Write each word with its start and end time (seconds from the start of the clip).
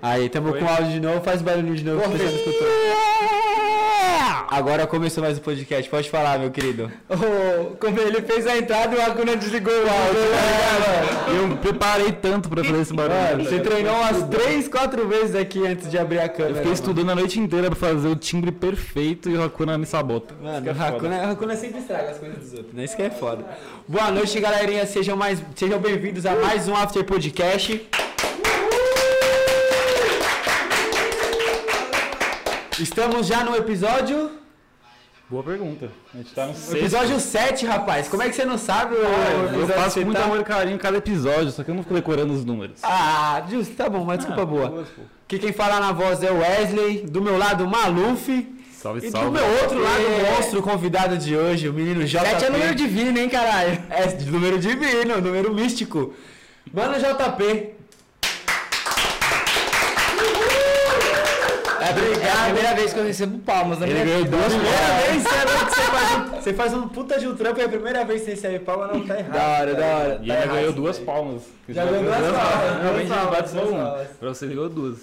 Aí, 0.00 0.28
tamo 0.28 0.50
Foi? 0.50 0.60
com 0.60 0.68
áudio 0.68 0.92
de 0.92 1.00
novo, 1.00 1.20
faz 1.22 1.42
barulho 1.42 1.74
de 1.74 1.84
novo 1.84 2.02
que 2.02 2.08
você 2.18 2.24
não 2.24 2.34
escutou. 2.34 2.68
Agora 4.50 4.86
começou 4.86 5.22
mais 5.22 5.36
o 5.36 5.40
podcast, 5.42 5.90
pode 5.90 6.08
falar, 6.08 6.38
meu 6.38 6.50
querido. 6.50 6.90
Ô, 7.08 7.76
como 7.76 8.00
ele 8.00 8.22
fez 8.22 8.46
a 8.46 8.56
entrada 8.56 8.96
e 8.96 8.98
o 8.98 9.02
Acuna 9.02 9.36
desligou 9.36 9.72
o 9.72 9.76
áudio, 9.76 9.90
tá 9.90 11.36
ligado? 11.36 11.50
Eu 11.50 11.56
preparei 11.58 12.12
tanto 12.12 12.48
pra 12.48 12.64
fazer 12.64 12.80
esse 12.80 12.94
barulho. 12.94 13.18
Mano, 13.18 13.44
você 13.44 13.60
treinou 13.60 13.94
umas 13.94 14.22
3, 14.22 14.68
4 14.68 15.06
vezes 15.06 15.34
aqui 15.34 15.66
antes 15.66 15.90
de 15.90 15.98
abrir 15.98 16.20
a 16.20 16.28
câmera. 16.28 16.50
Eu 16.50 16.54
fiquei 16.54 16.70
mano. 16.70 16.74
estudando 16.74 17.10
a 17.10 17.14
noite 17.14 17.38
inteira 17.38 17.70
pra 17.70 17.76
fazer 17.76 18.08
o 18.08 18.16
timbre 18.16 18.50
perfeito 18.50 19.28
e 19.28 19.36
o 19.36 19.42
Hakuna 19.44 19.76
me 19.76 19.84
sabota. 19.84 20.34
Mano, 20.40 20.66
é 20.66 20.72
o. 20.72 20.82
Hakuna, 20.82 21.16
o 21.26 21.30
Hakuna 21.30 21.56
sempre 21.56 21.80
estraga 21.80 22.10
as 22.10 22.18
coisas 22.18 22.38
dos 22.38 22.52
outros, 22.54 22.72
né? 22.74 22.84
Isso 22.84 22.96
que 22.96 23.02
é 23.02 23.10
foda. 23.10 23.44
Boa 23.86 24.10
noite, 24.10 24.40
galerinha. 24.40 24.86
Sejam, 24.86 25.16
mais, 25.16 25.42
sejam 25.54 25.78
bem-vindos 25.78 26.24
a 26.24 26.34
mais 26.34 26.66
um 26.68 26.74
After 26.74 27.04
Podcast. 27.04 27.86
Estamos 32.80 33.26
já 33.26 33.44
no 33.44 33.56
episódio. 33.56 34.30
Boa 35.28 35.42
pergunta. 35.42 35.90
A 36.14 36.16
gente 36.16 36.32
tá 36.32 36.46
no 36.46 36.54
sexto. 36.54 36.76
Episódio 36.76 37.20
7, 37.20 37.66
rapaz. 37.66 38.08
Como 38.08 38.22
é 38.22 38.28
que 38.28 38.34
você 38.34 38.44
não 38.46 38.56
sabe 38.56 38.94
o 38.94 38.98
Eu 38.98 39.68
faço 39.68 40.00
muito 40.00 40.16
tá? 40.16 40.24
amor 40.24 40.40
e 40.40 40.44
carinho 40.44 40.76
em 40.76 40.78
cada 40.78 40.96
episódio, 40.96 41.50
só 41.50 41.62
que 41.62 41.70
eu 41.70 41.74
não 41.74 41.82
fico 41.82 41.94
decorando 41.94 42.32
os 42.32 42.44
números. 42.44 42.78
Ah, 42.82 43.42
justo, 43.50 43.74
tá 43.74 43.88
bom, 43.90 44.02
uma 44.02 44.16
desculpa 44.16 44.42
Ah, 44.42 44.46
boa. 44.46 44.70
pô. 44.70 45.02
Que 45.26 45.38
quem 45.38 45.52
fala 45.52 45.80
na 45.80 45.92
voz 45.92 46.22
é 46.22 46.30
o 46.30 46.38
Wesley, 46.38 47.02
do 47.02 47.20
meu 47.20 47.36
lado 47.36 47.64
o 47.64 47.68
Maluf. 47.68 48.54
Salve, 48.72 49.06
E 49.06 49.10
salve. 49.10 49.26
do 49.26 49.32
meu 49.32 49.44
outro 49.44 49.78
lado, 49.82 50.00
o 50.02 50.26
É. 50.26 50.30
monstro 50.36 50.62
convidado 50.62 51.18
de 51.18 51.36
hoje, 51.36 51.68
o 51.68 51.72
menino 51.74 52.04
JP. 52.04 52.24
7 52.24 52.44
é 52.46 52.50
número 52.50 52.74
divino, 52.74 53.18
hein, 53.18 53.28
caralho? 53.28 53.82
É, 53.90 54.06
número 54.30 54.58
divino, 54.58 55.20
número 55.20 55.52
místico. 55.52 56.14
Mano 56.72 56.94
JP. 56.98 57.74
É 61.88 62.30
a 62.30 62.44
primeira 62.44 62.74
vez 62.74 62.92
que 62.92 62.98
eu 62.98 63.04
recebo 63.04 63.38
palmas 63.38 63.78
na 63.78 63.86
Ele 63.86 63.94
minha 63.94 64.04
ganhou 64.06 64.24
vida. 64.24 64.36
duas 64.36 64.52
Primeira 64.52 64.78
palmas. 64.78 65.04
vez 65.06 65.22
você, 65.22 65.34
é 65.34 65.64
que 65.64 65.74
você, 65.74 65.82
faz 65.82 66.12
um, 66.14 66.28
você 66.42 66.54
faz 66.54 66.74
um 66.74 66.88
puta 66.88 67.18
de 67.18 67.26
um 67.28 67.34
trampo 67.36 67.58
e 67.58 67.62
é 67.62 67.66
a 67.66 67.68
primeira 67.68 68.04
vez 68.04 68.20
que 68.20 68.24
você 68.26 68.30
recebe 68.32 68.58
palma, 68.64 68.86
não 68.88 69.06
tá 69.06 69.18
errado. 69.18 69.32
Da 69.32 69.46
hora, 69.48 69.74
tá 69.74 69.80
da 69.80 69.86
hora. 69.96 70.14
E 70.14 70.16
Tá 70.16 70.22
ele 70.22 70.32
errado 70.32 70.54
ganhou 70.54 70.72
duas 70.72 70.98
palmas. 70.98 71.42
Já 71.68 71.84
ganhou 71.84 72.04
duas 72.04 72.16
palmas, 72.18 72.82
Realmente 72.82 73.08
palmas, 73.08 73.30
bate 73.30 73.50
só 73.50 73.62
uma. 73.64 73.90
Pra 74.20 74.28
você 74.28 74.46
ganhou 74.46 74.68
duas. 74.68 74.98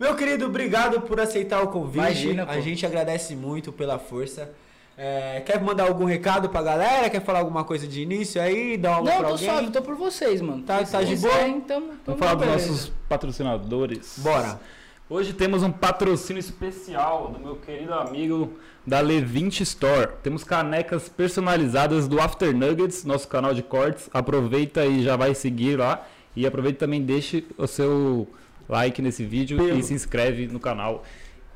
Meu 0.00 0.14
querido, 0.16 0.46
obrigado 0.46 1.00
por 1.02 1.20
aceitar 1.20 1.62
o 1.62 1.68
convite. 1.68 1.98
Imagina, 1.98 2.46
pô. 2.46 2.52
a 2.52 2.60
gente 2.60 2.84
agradece 2.84 3.36
muito 3.36 3.72
pela 3.72 3.98
força. 3.98 4.50
É, 4.96 5.42
quer 5.44 5.60
mandar 5.60 5.84
algum 5.88 6.04
recado 6.04 6.48
pra 6.48 6.62
galera? 6.62 7.10
Quer 7.10 7.20
falar 7.20 7.40
alguma 7.40 7.64
coisa 7.64 7.86
de 7.86 8.02
início 8.02 8.40
aí? 8.40 8.76
Dar 8.76 9.00
uma 9.00 9.10
Não, 9.10 9.16
pra 9.18 9.26
tô 9.26 9.32
alguém? 9.32 9.48
suave, 9.48 9.70
tô 9.70 9.82
por 9.82 9.96
vocês, 9.96 10.40
mano. 10.40 10.62
Tá- 10.62 10.84
tá 10.84 11.02
de 11.02 11.16
boa? 11.16 11.42
Então, 11.48 11.90
Vamos 12.06 12.18
falar 12.20 12.34
dos 12.34 12.46
nossos 12.46 12.92
patrocinadores. 13.08 14.14
Bora. 14.18 14.60
Hoje 15.08 15.34
temos 15.34 15.62
um 15.62 15.70
patrocínio 15.70 16.40
especial 16.40 17.28
do 17.28 17.38
meu 17.38 17.56
querido 17.56 17.92
amigo 17.92 18.54
da 18.86 19.00
Levinte 19.00 19.62
Store. 19.62 20.12
Temos 20.22 20.42
canecas 20.44 21.08
personalizadas 21.10 22.08
do 22.08 22.20
After 22.20 22.56
Nuggets, 22.56 23.04
nosso 23.04 23.28
canal 23.28 23.52
de 23.52 23.62
cortes. 23.62 24.08
Aproveita 24.14 24.84
e 24.86 25.02
já 25.02 25.14
vai 25.14 25.34
seguir 25.34 25.76
lá. 25.78 26.06
E 26.34 26.46
aproveita 26.46 26.80
também 26.80 27.02
deixe 27.02 27.44
o 27.58 27.66
seu 27.66 28.26
like 28.66 29.02
nesse 29.02 29.24
vídeo 29.26 29.58
Pelo. 29.58 29.78
e 29.78 29.82
se 29.82 29.92
inscreve 29.92 30.46
no 30.46 30.58
canal. 30.58 31.04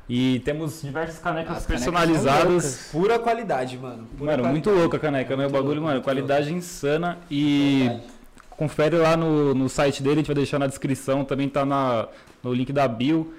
E 0.07 0.39
temos 0.45 0.81
diversas 0.83 1.17
canecas 1.19 1.57
As 1.57 1.65
canecas 1.65 1.83
personalizadas. 1.85 2.45
loucas. 2.45 2.89
Pura 2.91 3.19
qualidade, 3.19 3.77
mano. 3.77 4.07
Pura 4.17 4.31
Mano, 4.37 4.49
muito 4.49 4.65
qualidade. 4.65 4.81
louca 4.83 4.97
a 4.97 4.99
caneca, 4.99 5.35
né? 5.35 5.43
Muito 5.43 5.53
bagulho, 5.53 5.67
louco, 5.75 5.81
mano, 5.85 5.93
muito 5.95 6.03
qualidade 6.03 6.53
insana. 6.53 7.17
E 7.31 7.89
confere 8.51 8.95
lá 8.97 9.17
no, 9.17 9.55
no 9.55 9.67
site 9.69 10.01
dele, 10.03 10.15
a 10.15 10.17
gente 10.17 10.27
vai 10.27 10.35
deixar 10.35 10.59
na 10.59 10.67
descrição, 10.67 11.23
também 11.25 11.49
tá 11.49 11.65
na, 11.65 12.07
no 12.43 12.53
link 12.53 12.71
da 12.71 12.87
bio. 12.87 13.33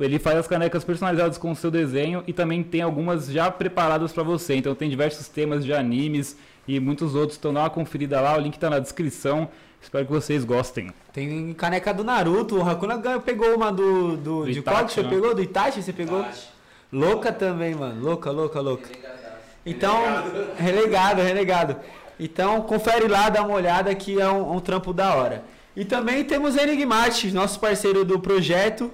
Ele 0.00 0.18
faz 0.18 0.38
as 0.38 0.46
canecas 0.48 0.82
personalizadas 0.84 1.36
com 1.38 1.50
o 1.52 1.56
seu 1.56 1.70
desenho 1.70 2.24
e 2.26 2.32
também 2.32 2.62
tem 2.62 2.80
algumas 2.82 3.26
já 3.30 3.50
preparadas 3.50 4.12
para 4.12 4.22
você. 4.22 4.54
Então 4.56 4.74
tem 4.74 4.88
diversos 4.88 5.28
temas 5.28 5.64
de 5.64 5.72
animes 5.72 6.36
e 6.66 6.80
muitos 6.80 7.14
outros. 7.14 7.38
Então 7.38 7.52
dá 7.52 7.60
uma 7.60 7.70
conferida 7.70 8.20
lá, 8.20 8.36
o 8.36 8.40
link 8.40 8.58
tá 8.58 8.70
na 8.70 8.78
descrição. 8.78 9.48
Espero 9.80 10.06
que 10.06 10.12
vocês 10.12 10.44
gostem. 10.44 10.90
Tem 11.12 11.52
caneca 11.54 11.92
do 11.92 12.02
Naruto, 12.04 12.56
o 12.56 12.68
Hakuna 12.68 12.96
ganhou- 12.96 13.20
pegou 13.20 13.54
uma 13.54 13.70
do. 13.72 14.16
do, 14.16 14.44
Do 14.44 14.52
de 14.52 14.62
qual 14.62 14.76
que 14.76 14.82
Itachi, 14.82 14.94
você 14.94 15.02
né? 15.02 15.08
pegou? 15.10 15.34
Do 15.34 15.42
Itachi? 15.42 15.82
Você 15.82 15.92
pegou? 15.92 16.24
Louca 16.92 17.32
também, 17.32 17.74
mano. 17.74 18.00
Louca, 18.02 18.30
louca, 18.30 18.60
louca. 18.60 18.88
Então, 19.64 20.00
relegado, 20.56 21.20
relegado. 21.20 21.76
Então, 22.18 22.60
confere 22.62 23.08
lá, 23.08 23.28
dá 23.28 23.42
uma 23.42 23.54
olhada 23.54 23.94
que 23.94 24.20
é 24.20 24.28
um, 24.28 24.56
um 24.56 24.60
trampo 24.60 24.92
da 24.92 25.14
hora. 25.14 25.42
E 25.74 25.84
também 25.84 26.22
temos 26.24 26.56
Enigmate, 26.56 27.32
nosso 27.32 27.58
parceiro 27.58 28.04
do 28.04 28.18
projeto. 28.20 28.90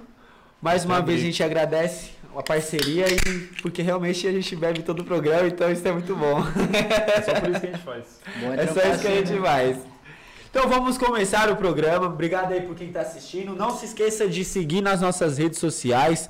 Mais 0.61 0.85
uma 0.85 1.01
vez 1.01 1.21
a 1.21 1.25
gente 1.25 1.43
agradece 1.43 2.11
a 2.37 2.43
parceria 2.43 3.07
e 3.09 3.17
porque 3.63 3.81
realmente 3.83 4.27
a 4.27 4.33
gente 4.33 4.55
bebe 4.57 4.83
todo 4.83 5.01
o 5.01 5.05
programa, 5.05 5.47
então 5.49 5.71
isso 5.71 5.87
é 5.87 5.93
muito 5.93 6.15
bom. 6.17 6.41
É 7.17 7.23
só 7.23 7.35
por 7.41 7.51
isso 7.51 7.61
que 7.61 7.67
a 7.67 7.71
gente 7.71 7.85
faz. 7.85 8.05
Bom, 8.41 8.53
É 8.55 8.67
só 8.67 8.73
trampar 8.75 8.91
isso 8.93 9.01
que 9.01 9.07
a 9.07 9.11
assim, 9.11 9.19
gente 9.27 9.33
né? 9.33 9.41
faz. 9.41 9.77
Então 10.51 10.69
vamos 10.69 10.97
começar 10.99 11.51
o 11.51 11.57
programa. 11.57 12.07
Obrigado 12.07 12.53
aí 12.53 12.63
por 12.63 12.75
quem 12.75 12.89
está 12.89 13.03
assistindo. 13.03 13.55
Não 13.55 13.71
se 13.77 13.87
esqueça 13.87 14.27
de 14.29 14.45
seguir 14.45 14.81
nas 14.81 15.01
nossas 15.01 15.39
redes 15.39 15.59
sociais. 15.59 16.29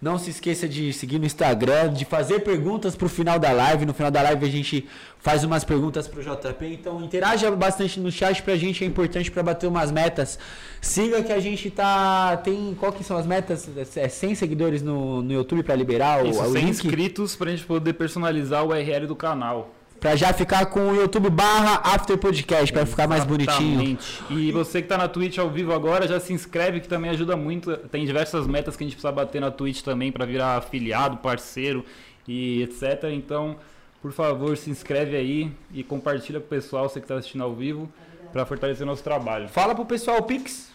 Não 0.00 0.18
se 0.18 0.28
esqueça 0.28 0.68
de 0.68 0.92
seguir 0.92 1.18
no 1.18 1.24
Instagram, 1.24 1.90
de 1.92 2.04
fazer 2.04 2.40
perguntas 2.40 2.94
pro 2.94 3.08
final 3.08 3.38
da 3.38 3.50
live. 3.50 3.86
No 3.86 3.94
final 3.94 4.10
da 4.10 4.20
live 4.22 4.44
a 4.44 4.50
gente 4.50 4.86
faz 5.18 5.42
umas 5.42 5.64
perguntas 5.64 6.06
pro 6.06 6.22
JP. 6.22 6.66
Então 6.66 7.02
interaja 7.02 7.50
bastante 7.50 7.98
no 7.98 8.12
chat 8.12 8.42
pra 8.42 8.56
gente, 8.56 8.84
é 8.84 8.86
importante 8.86 9.30
para 9.30 9.42
bater 9.42 9.66
umas 9.66 9.90
metas. 9.90 10.38
Siga 10.82 11.22
que 11.22 11.32
a 11.32 11.40
gente 11.40 11.70
tá. 11.70 12.36
Tem. 12.36 12.76
Qual 12.78 12.92
que 12.92 13.02
são 13.02 13.16
as 13.16 13.26
metas? 13.26 13.68
É 13.96 14.08
100 14.08 14.34
seguidores 14.34 14.82
no, 14.82 15.22
no 15.22 15.32
YouTube 15.32 15.62
para 15.62 15.74
liberar 15.74 16.24
o, 16.24 16.28
Isso, 16.28 16.42
o 16.42 16.52
100 16.52 16.54
link? 16.54 16.68
inscritos 16.70 17.34
pra 17.34 17.50
gente 17.50 17.64
poder 17.64 17.94
personalizar 17.94 18.64
o 18.64 18.68
URL 18.68 19.06
do 19.06 19.16
canal. 19.16 19.75
Pra 20.00 20.14
já 20.14 20.32
ficar 20.32 20.66
com 20.66 20.90
o 20.90 20.94
YouTube 20.94 21.30
barra 21.30 21.80
After 21.82 22.16
Podcast, 22.18 22.72
pra 22.72 22.84
ficar 22.84 23.08
mais 23.08 23.24
bonitinho. 23.24 23.80
Exatamente. 23.80 24.24
E 24.30 24.52
você 24.52 24.82
que 24.82 24.88
tá 24.88 24.98
na 24.98 25.08
Twitch 25.08 25.38
ao 25.38 25.50
vivo 25.50 25.72
agora, 25.72 26.06
já 26.06 26.20
se 26.20 26.32
inscreve 26.32 26.80
que 26.80 26.88
também 26.88 27.10
ajuda 27.10 27.36
muito. 27.36 27.76
Tem 27.76 28.04
diversas 28.04 28.46
metas 28.46 28.76
que 28.76 28.84
a 28.84 28.86
gente 28.86 28.94
precisa 28.94 29.12
bater 29.12 29.40
na 29.40 29.50
Twitch 29.50 29.82
também 29.82 30.12
para 30.12 30.26
virar 30.26 30.56
afiliado, 30.56 31.16
parceiro 31.16 31.84
e 32.28 32.62
etc. 32.62 33.04
Então, 33.12 33.56
por 34.02 34.12
favor, 34.12 34.56
se 34.56 34.70
inscreve 34.70 35.16
aí 35.16 35.52
e 35.72 35.82
compartilha 35.82 36.38
com 36.40 36.46
o 36.46 36.48
pessoal, 36.48 36.88
você 36.88 37.00
que 37.00 37.06
tá 37.06 37.16
assistindo 37.16 37.42
ao 37.42 37.54
vivo, 37.54 37.90
para 38.32 38.44
fortalecer 38.44 38.86
nosso 38.86 39.02
trabalho. 39.02 39.48
Fala 39.48 39.74
pro 39.74 39.84
pessoal 39.84 40.18
o 40.18 40.22
Pix. 40.22 40.70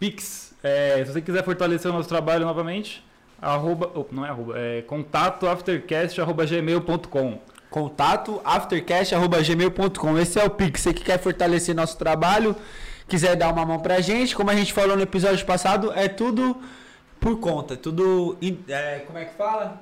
Pix, 0.00 0.54
é, 0.62 1.04
se 1.04 1.12
você 1.12 1.20
quiser 1.20 1.44
fortalecer 1.44 1.90
o 1.90 1.94
nosso 1.94 2.08
trabalho 2.08 2.44
novamente, 2.44 3.04
arroba, 3.40 3.90
oh, 3.94 4.06
não 4.10 4.24
é 4.24 4.30
arroba, 4.30 4.58
é 4.58 4.82
contato 4.82 5.46
aftercast@gmail.com. 5.46 7.38
Contato 7.74 8.40
aftercast.gmail.com. 8.44 10.16
Esse 10.16 10.38
é 10.38 10.44
o 10.44 10.50
Pix. 10.50 10.80
Você 10.80 10.94
que 10.94 11.02
quer 11.02 11.18
fortalecer 11.18 11.74
nosso 11.74 11.98
trabalho, 11.98 12.54
quiser 13.08 13.34
dar 13.34 13.52
uma 13.52 13.66
mão 13.66 13.80
pra 13.80 14.00
gente, 14.00 14.36
como 14.36 14.48
a 14.48 14.54
gente 14.54 14.72
falou 14.72 14.94
no 14.96 15.02
episódio 15.02 15.44
passado, 15.44 15.92
é 15.92 16.06
tudo 16.06 16.56
por 17.18 17.40
conta. 17.40 17.76
Tudo. 17.76 18.36
in- 18.40 18.62
é, 18.68 19.00
como 19.00 19.18
é 19.18 19.24
que 19.24 19.34
fala? 19.34 19.80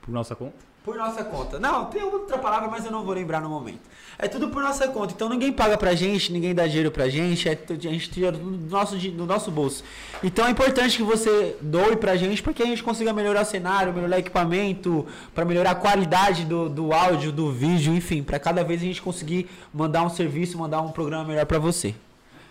Por 0.00 0.12
nossa 0.12 0.34
conta. 0.34 0.54
Por 0.86 0.94
nossa 0.94 1.24
conta. 1.24 1.58
Não, 1.58 1.86
tem 1.86 2.00
outra 2.04 2.38
palavra, 2.38 2.68
mas 2.68 2.84
eu 2.84 2.92
não 2.92 3.04
vou 3.04 3.12
lembrar 3.12 3.40
no 3.40 3.48
momento. 3.48 3.80
É 4.16 4.28
tudo 4.28 4.50
por 4.50 4.62
nossa 4.62 4.86
conta. 4.86 5.12
Então 5.12 5.28
ninguém 5.28 5.52
paga 5.52 5.76
pra 5.76 5.96
gente, 5.96 6.32
ninguém 6.32 6.54
dá 6.54 6.64
dinheiro 6.64 6.92
pra 6.92 7.08
gente, 7.08 7.48
é, 7.48 7.58
a 7.68 7.74
gente 7.74 8.08
tira 8.08 8.30
do 8.30 8.70
nosso, 8.70 8.96
do 8.96 9.26
nosso 9.26 9.50
bolso. 9.50 9.82
Então 10.22 10.46
é 10.46 10.50
importante 10.50 10.96
que 10.96 11.02
você 11.02 11.56
doe 11.60 11.96
pra 11.96 12.14
gente 12.14 12.40
porque 12.40 12.62
a 12.62 12.66
gente 12.66 12.84
consiga 12.84 13.12
melhorar 13.12 13.42
o 13.42 13.44
cenário, 13.44 13.92
melhorar 13.92 14.14
o 14.14 14.20
equipamento, 14.20 15.04
pra 15.34 15.44
melhorar 15.44 15.72
a 15.72 15.74
qualidade 15.74 16.44
do, 16.44 16.68
do 16.68 16.92
áudio, 16.92 17.32
do 17.32 17.50
vídeo, 17.50 17.92
enfim, 17.92 18.22
pra 18.22 18.38
cada 18.38 18.62
vez 18.62 18.80
a 18.80 18.84
gente 18.84 19.02
conseguir 19.02 19.50
mandar 19.74 20.04
um 20.04 20.08
serviço, 20.08 20.56
mandar 20.56 20.80
um 20.82 20.92
programa 20.92 21.24
melhor 21.24 21.46
pra 21.46 21.58
você. 21.58 21.96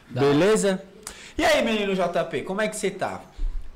Dá. 0.09 0.19
Beleza? 0.19 0.83
E 1.37 1.45
aí, 1.45 1.63
menino 1.63 1.95
JP, 1.95 2.41
como 2.41 2.59
é 2.59 2.67
que 2.67 2.75
você 2.75 2.91
tá? 2.91 3.21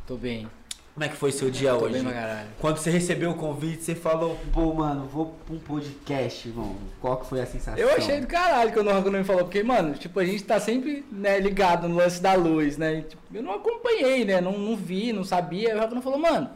Tô 0.06 0.18
bem. 0.18 0.50
Como 1.00 1.08
é 1.08 1.14
que 1.14 1.16
foi 1.16 1.32
seu 1.32 1.50
dia 1.50 1.74
hoje? 1.74 1.94
bem 1.94 2.04
pra 2.04 2.12
caralho. 2.12 2.50
Quando 2.60 2.78
você 2.78 2.90
recebeu 2.90 3.32
o 3.32 3.34
convite, 3.34 3.86
você 3.86 3.96
falou, 3.96 4.38
pô, 4.52 4.74
mano, 4.74 5.06
vou 5.06 5.34
pra 5.46 5.56
um 5.56 5.58
podcast, 5.58 6.46
irmão. 6.46 6.76
Qual 7.00 7.16
que 7.16 7.26
foi 7.26 7.40
a 7.40 7.46
sensação? 7.46 7.80
Eu 7.80 7.96
achei 7.96 8.20
do 8.20 8.28
caralho 8.28 8.74
quando 8.74 8.88
o 8.88 8.90
Hakuna 8.90 9.20
me 9.20 9.24
falou, 9.24 9.46
porque, 9.46 9.64
mano, 9.64 9.94
tipo, 9.94 10.20
a 10.20 10.26
gente 10.26 10.44
tá 10.44 10.60
sempre, 10.60 11.06
né, 11.10 11.40
ligado 11.40 11.88
no 11.88 11.96
lance 11.96 12.22
da 12.22 12.34
luz, 12.34 12.78
né? 12.78 13.06
Tipo, 13.08 13.22
eu 13.34 13.42
não 13.42 13.54
acompanhei, 13.54 14.26
né? 14.26 14.42
Não, 14.42 14.52
não 14.60 14.76
vi, 14.76 15.14
não 15.14 15.24
sabia. 15.24 15.74
O 15.78 15.82
Hakuna 15.82 16.02
falou, 16.02 16.20
mano, 16.20 16.50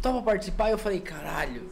topa 0.00 0.22
participar? 0.22 0.70
Eu 0.70 0.78
falei, 0.78 1.00
caralho, 1.00 1.68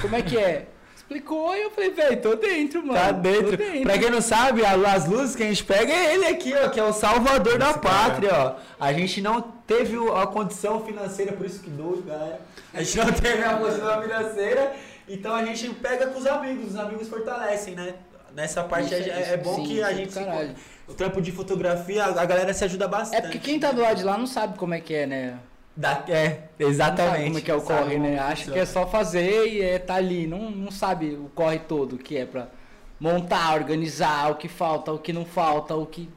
como 0.00 0.16
é 0.16 0.22
que 0.22 0.38
é? 0.38 0.68
Explicou 0.96 1.54
e 1.54 1.60
eu 1.60 1.70
falei, 1.70 1.90
velho, 1.90 2.22
tô 2.22 2.36
dentro, 2.36 2.80
mano. 2.86 2.98
Tá 2.98 3.12
tô 3.12 3.20
dentro. 3.20 3.58
Pra 3.82 3.98
quem 3.98 4.08
não 4.08 4.22
sabe, 4.22 4.64
as 4.64 5.06
luzes 5.06 5.36
que 5.36 5.42
a 5.42 5.46
gente 5.46 5.62
pega 5.62 5.92
é 5.92 6.14
ele 6.14 6.26
aqui, 6.26 6.54
ó, 6.54 6.70
que 6.70 6.80
é 6.80 6.84
o 6.84 6.92
salvador 6.92 7.58
da 7.58 7.74
pátria, 7.74 8.30
ó. 8.32 8.54
A 8.80 8.94
gente 8.94 9.20
não 9.20 9.42
teve 9.78 9.96
a 10.14 10.26
condição 10.26 10.84
financeira, 10.84 11.32
por 11.32 11.46
isso 11.46 11.60
que 11.60 11.70
doido, 11.70 12.04
galera. 12.06 12.40
A 12.72 12.82
gente 12.82 12.98
não 12.98 13.12
teve 13.12 13.42
a 13.42 13.56
condição 13.56 14.02
financeira, 14.02 14.72
então 15.08 15.34
a 15.34 15.44
gente 15.44 15.68
pega 15.74 16.06
com 16.06 16.18
os 16.18 16.26
amigos, 16.26 16.70
os 16.72 16.76
amigos 16.76 17.08
fortalecem, 17.08 17.74
né? 17.74 17.94
nessa 18.34 18.64
parte 18.64 18.94
Isso 18.94 19.10
é, 19.10 19.32
é 19.32 19.36
bom 19.36 19.56
sim, 19.56 19.64
que 19.64 19.82
a 19.82 19.92
é 19.92 19.94
gente 19.94 20.06
do 20.08 20.12
se, 20.12 20.24
caralho. 20.24 20.54
o 20.88 20.94
trampo 20.94 21.20
de 21.20 21.32
fotografia, 21.32 22.04
a 22.04 22.24
galera 22.24 22.52
se 22.52 22.64
ajuda 22.64 22.88
bastante. 22.88 23.18
É 23.18 23.20
porque 23.22 23.38
quem 23.38 23.60
tá 23.60 23.72
do 23.72 23.80
lado 23.80 23.96
de 23.96 24.04
lá 24.04 24.18
não 24.18 24.26
sabe 24.26 24.58
como 24.58 24.74
é 24.74 24.80
que 24.80 24.94
é, 24.94 25.06
né? 25.06 25.38
Da, 25.74 26.04
é, 26.08 26.48
exatamente. 26.58 27.24
como 27.24 27.38
é 27.38 27.40
que 27.40 27.50
é 27.50 27.54
o 27.54 27.62
corre, 27.62 27.98
né? 27.98 28.18
Acha 28.18 28.50
que 28.50 28.58
é 28.58 28.66
só 28.66 28.86
fazer 28.86 29.48
e 29.48 29.62
é 29.62 29.78
tá 29.78 29.94
ali. 29.94 30.26
Não, 30.26 30.50
não 30.50 30.70
sabe 30.70 31.14
o 31.14 31.30
corre 31.34 31.58
todo 31.60 31.96
que 31.96 32.16
é 32.16 32.26
pra 32.26 32.48
montar, 33.00 33.54
organizar, 33.54 34.30
o 34.30 34.34
que 34.34 34.48
falta, 34.48 34.92
o 34.92 34.98
que 34.98 35.12
não 35.12 35.24
falta, 35.24 35.74
o 35.74 35.86
que. 35.86 36.10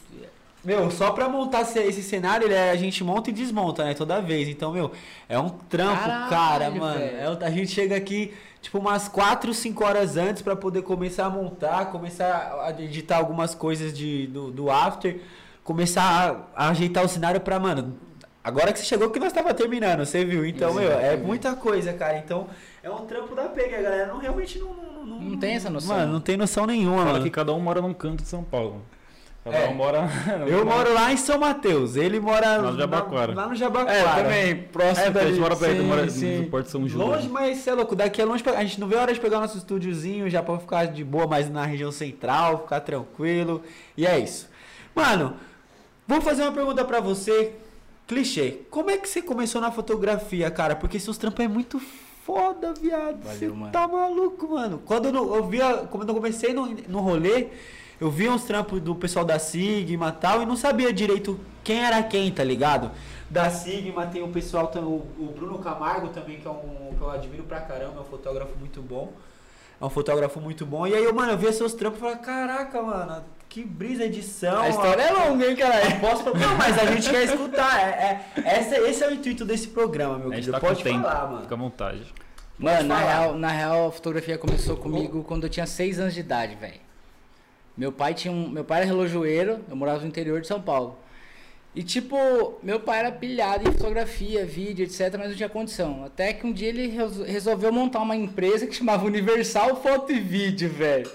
Meu, 0.65 0.89
só 0.89 1.11
pra 1.11 1.29
montar 1.29 1.61
esse- 1.61 1.79
esse 1.79 2.01
cenário, 2.01 2.47
ele 2.47 2.53
é- 2.55 2.71
a 2.71 2.75
gente 2.75 3.03
monta 3.03 3.29
e 3.29 3.33
desmonta, 3.33 3.83
né? 3.85 3.93
Toda 3.93 4.19
vez. 4.19 4.47
Então, 4.49 4.71
meu, 4.73 4.91
é 5.29 5.37
um 5.37 5.49
trampo, 5.49 6.01
Caralho, 6.01 6.29
cara, 6.29 6.71
mano. 6.71 6.99
É 6.99 7.25
a 7.45 7.49
gente 7.51 7.67
chega 7.71 7.95
aqui, 7.95 8.33
tipo, 8.61 8.79
umas 8.79 9.07
4, 9.07 9.53
5 9.53 9.85
horas 9.85 10.17
antes 10.17 10.41
pra 10.41 10.55
poder 10.55 10.81
começar 10.81 11.27
a 11.27 11.29
montar, 11.29 11.85
começar 11.91 12.59
a 12.65 12.71
editar 12.81 13.17
algumas 13.17 13.53
coisas 13.53 13.95
de, 13.95 14.25
do, 14.27 14.49
do 14.49 14.71
after, 14.71 15.21
começar 15.63 16.45
a, 16.55 16.65
a 16.65 16.69
ajeitar 16.69 17.05
o 17.05 17.07
cenário 17.07 17.39
pra, 17.41 17.59
mano. 17.59 17.97
Agora 18.43 18.71
que 18.73 18.79
você 18.79 18.85
chegou 18.85 19.09
que 19.09 19.19
nós 19.19 19.33
tava 19.33 19.53
terminando, 19.53 20.05
você 20.05 20.23
viu? 20.25 20.45
Então, 20.45 20.73
meu, 20.73 20.91
é 20.91 21.15
muita 21.17 21.55
coisa, 21.55 21.93
cara. 21.93 22.17
Então, 22.17 22.47
é 22.83 22.89
um 22.89 23.05
trampo 23.05 23.33
da 23.35 23.43
pega, 23.45 23.77
a 23.79 23.81
galera 23.81 24.07
não 24.07 24.19
realmente 24.19 24.59
não. 24.59 24.85
Não, 25.05 25.19
Não 25.21 25.37
tem 25.37 25.53
essa 25.55 25.69
noção. 25.69 25.95
Mano, 25.95 26.13
não 26.13 26.19
tem 26.19 26.35
noção 26.35 26.65
nenhuma, 26.65 26.97
Fala 26.97 27.11
mano. 27.13 27.23
que 27.23 27.29
cada 27.29 27.53
um 27.53 27.59
mora 27.59 27.79
num 27.79 27.93
canto 27.93 28.23
de 28.23 28.27
São 28.29 28.43
Paulo. 28.43 28.81
Cada 29.45 29.57
É. 29.59 29.69
um 29.69 29.75
mora. 29.75 30.09
Eu 30.49 30.65
moro 30.65 30.91
lá 30.91 31.13
em 31.13 31.17
São 31.17 31.37
Mateus, 31.39 31.95
ele 31.95 32.19
mora 32.19 32.57
Lá 32.57 32.71
no 32.71 32.77
Jabaquara. 32.79 33.33
Lá 33.35 33.47
no 33.47 33.55
Jabaquara. 33.55 33.95
É, 33.95 34.23
também, 34.23 34.55
próximo 34.63 35.05
É, 35.05 35.11
porque 35.11 35.19
a 35.19 35.21
gente 35.27 35.29
dali. 35.29 35.39
mora 35.39 35.55
perto, 35.55 35.77
Sim, 35.77 35.83
mora 35.87 36.09
sim. 36.09 36.37
no 36.39 36.47
Porto 36.47 36.65
São 36.67 36.87
João. 36.87 37.09
Longe, 37.09 37.29
mas 37.29 37.57
você 37.59 37.69
é 37.69 37.73
louco. 37.75 37.95
Daqui 37.95 38.19
é 38.21 38.25
longe. 38.25 38.41
pra- 38.41 38.57
A 38.57 38.63
gente 38.63 38.79
não 38.79 38.87
vê 38.87 38.97
a 38.97 39.01
hora 39.03 39.13
de 39.13 39.19
pegar 39.19 39.39
nosso 39.39 39.55
estúdiozinho 39.57 40.27
já 40.31 40.41
pra 40.41 40.57
ficar 40.57 40.85
de 40.87 41.03
boa, 41.03 41.27
mais 41.27 41.47
na 41.47 41.63
região 41.63 41.91
central, 41.91 42.63
ficar 42.63 42.79
tranquilo. 42.79 43.61
E 43.95 44.07
é 44.07 44.17
isso. 44.17 44.49
Mano, 44.95 45.35
vou 46.07 46.19
fazer 46.21 46.41
uma 46.41 46.51
pergunta 46.51 46.83
pra 46.83 46.99
você. 46.99 47.53
Clichê. 48.07 48.61
Como 48.71 48.89
é 48.89 48.97
que 48.97 49.07
você 49.07 49.21
começou 49.21 49.61
na 49.61 49.71
fotografia, 49.71 50.49
cara? 50.49 50.75
Porque 50.75 50.99
seus 50.99 51.17
trampos 51.19 51.45
é 51.45 51.47
muito 51.47 51.79
foda, 52.23 52.73
viado. 52.81 53.21
Valeu, 53.23 53.37
você 53.39 53.47
mano. 53.49 53.71
tá 53.71 53.87
maluco, 53.87 54.47
mano. 54.49 54.81
Quando 54.85 55.05
eu, 55.05 55.11
não- 55.13 55.35
eu 55.35 55.43
via, 55.47 55.87
quando 55.91 56.09
eu 56.09 56.15
comecei 56.15 56.51
no, 56.53 56.65
no 56.87 56.99
rolê, 56.99 57.47
eu 57.99 58.09
via 58.11 58.31
uns 58.31 58.43
trampos 58.43 58.81
do 58.81 58.95
pessoal 58.95 59.23
da 59.25 59.39
Sigma 59.39 60.09
e 60.09 60.21
tal, 60.21 60.41
e 60.41 60.45
não 60.45 60.55
sabia 60.55 60.91
direito 60.93 61.39
quem 61.63 61.83
era 61.85 62.01
quem, 62.03 62.31
tá 62.31 62.43
ligado? 62.43 62.91
Da 63.29 63.49
Sigma 63.49 64.05
tem 64.05 64.21
o 64.21 64.27
pessoal, 64.29 64.67
tam- 64.67 64.83
o, 64.83 64.97
o 65.19 65.33
Bruno 65.35 65.57
Camargo 65.59 66.09
também, 66.09 66.39
que 66.39 66.47
é 66.47 66.51
um 66.51 66.93
que 66.97 67.01
eu 67.01 67.09
admiro 67.09 67.43
pra 67.43 67.59
caramba, 67.61 67.97
é 67.97 68.01
um 68.01 68.05
fotógrafo 68.05 68.55
muito 68.59 68.81
bom. 68.81 69.11
É 69.81 69.83
um 69.83 69.89
fotógrafo 69.89 70.39
muito 70.39 70.65
bom. 70.65 70.87
E 70.87 70.93
aí, 70.95 71.03
eu, 71.03 71.13
mano, 71.13 71.33
eu 71.33 71.37
via 71.37 71.51
seus 71.51 71.73
trampos 71.73 71.97
e 71.97 72.01
falava, 72.01 72.19
caraca, 72.19 72.81
mano, 72.81 73.23
que 73.49 73.61
brisa 73.63 74.05
edição. 74.05 74.61
A 74.61 74.69
história 74.69 75.01
é 75.01 75.11
longa, 75.11 75.45
hein, 75.49 75.55
caralho? 75.55 75.99
Posso... 75.99 76.23
Não, 76.25 76.55
mas 76.57 76.77
a 76.79 76.85
gente 76.85 77.09
quer 77.09 77.23
escutar. 77.23 77.79
É, 77.81 78.25
é- 78.37 78.41
essa- 78.57 78.77
esse 78.77 79.03
é 79.03 79.07
o 79.09 79.13
intuito 79.13 79.43
desse 79.43 79.67
programa, 79.69 80.17
meu 80.17 80.31
A 80.31 80.35
gente 80.35 80.45
querido. 80.45 80.51
tá 80.53 80.59
Pode 80.59 80.81
tempo. 80.83 81.01
falar, 81.01 81.27
mano. 81.29 81.41
Fica 81.41 81.55
à 81.55 81.57
vontade. 81.57 82.13
Mano, 82.57 82.87
na 82.87 82.97
real, 82.99 83.33
na 83.35 83.49
real, 83.49 83.87
a 83.87 83.91
fotografia 83.91 84.37
começou 84.37 84.77
comigo 84.77 85.23
quando 85.25 85.43
eu 85.43 85.49
tinha 85.49 85.65
6 85.65 85.99
anos 85.99 86.13
de 86.13 86.21
idade, 86.21 86.55
velho. 86.55 86.79
Meu 87.77 87.91
pai 87.91 88.13
tinha 88.13 88.31
um, 88.33 88.47
meu 88.49 88.63
pai 88.63 88.79
era 88.79 88.85
relojoeiro, 88.87 89.59
eu 89.69 89.75
morava 89.75 89.99
no 90.01 90.07
interior 90.07 90.39
de 90.41 90.47
São 90.47 90.61
Paulo. 90.61 90.97
E 91.75 91.83
tipo, 91.83 92.57
meu 92.63 92.79
pai 92.79 92.99
era 92.99 93.11
pilhado 93.11 93.67
em 93.67 93.71
fotografia, 93.73 94.45
vídeo, 94.45 94.85
etc, 94.85 95.13
mas 95.17 95.29
não 95.29 95.35
tinha 95.35 95.49
condição. 95.49 96.05
Até 96.05 96.31
que 96.31 96.47
um 96.47 96.53
dia 96.53 96.69
ele 96.69 96.87
reso- 96.87 97.23
resolveu 97.25 97.71
montar 97.73 97.99
uma 98.01 98.15
empresa 98.15 98.65
que 98.65 98.73
chamava 98.73 99.05
Universal 99.05 99.81
Foto 99.81 100.13
e 100.13 100.19
Vídeo, 100.21 100.69
velho. 100.69 101.11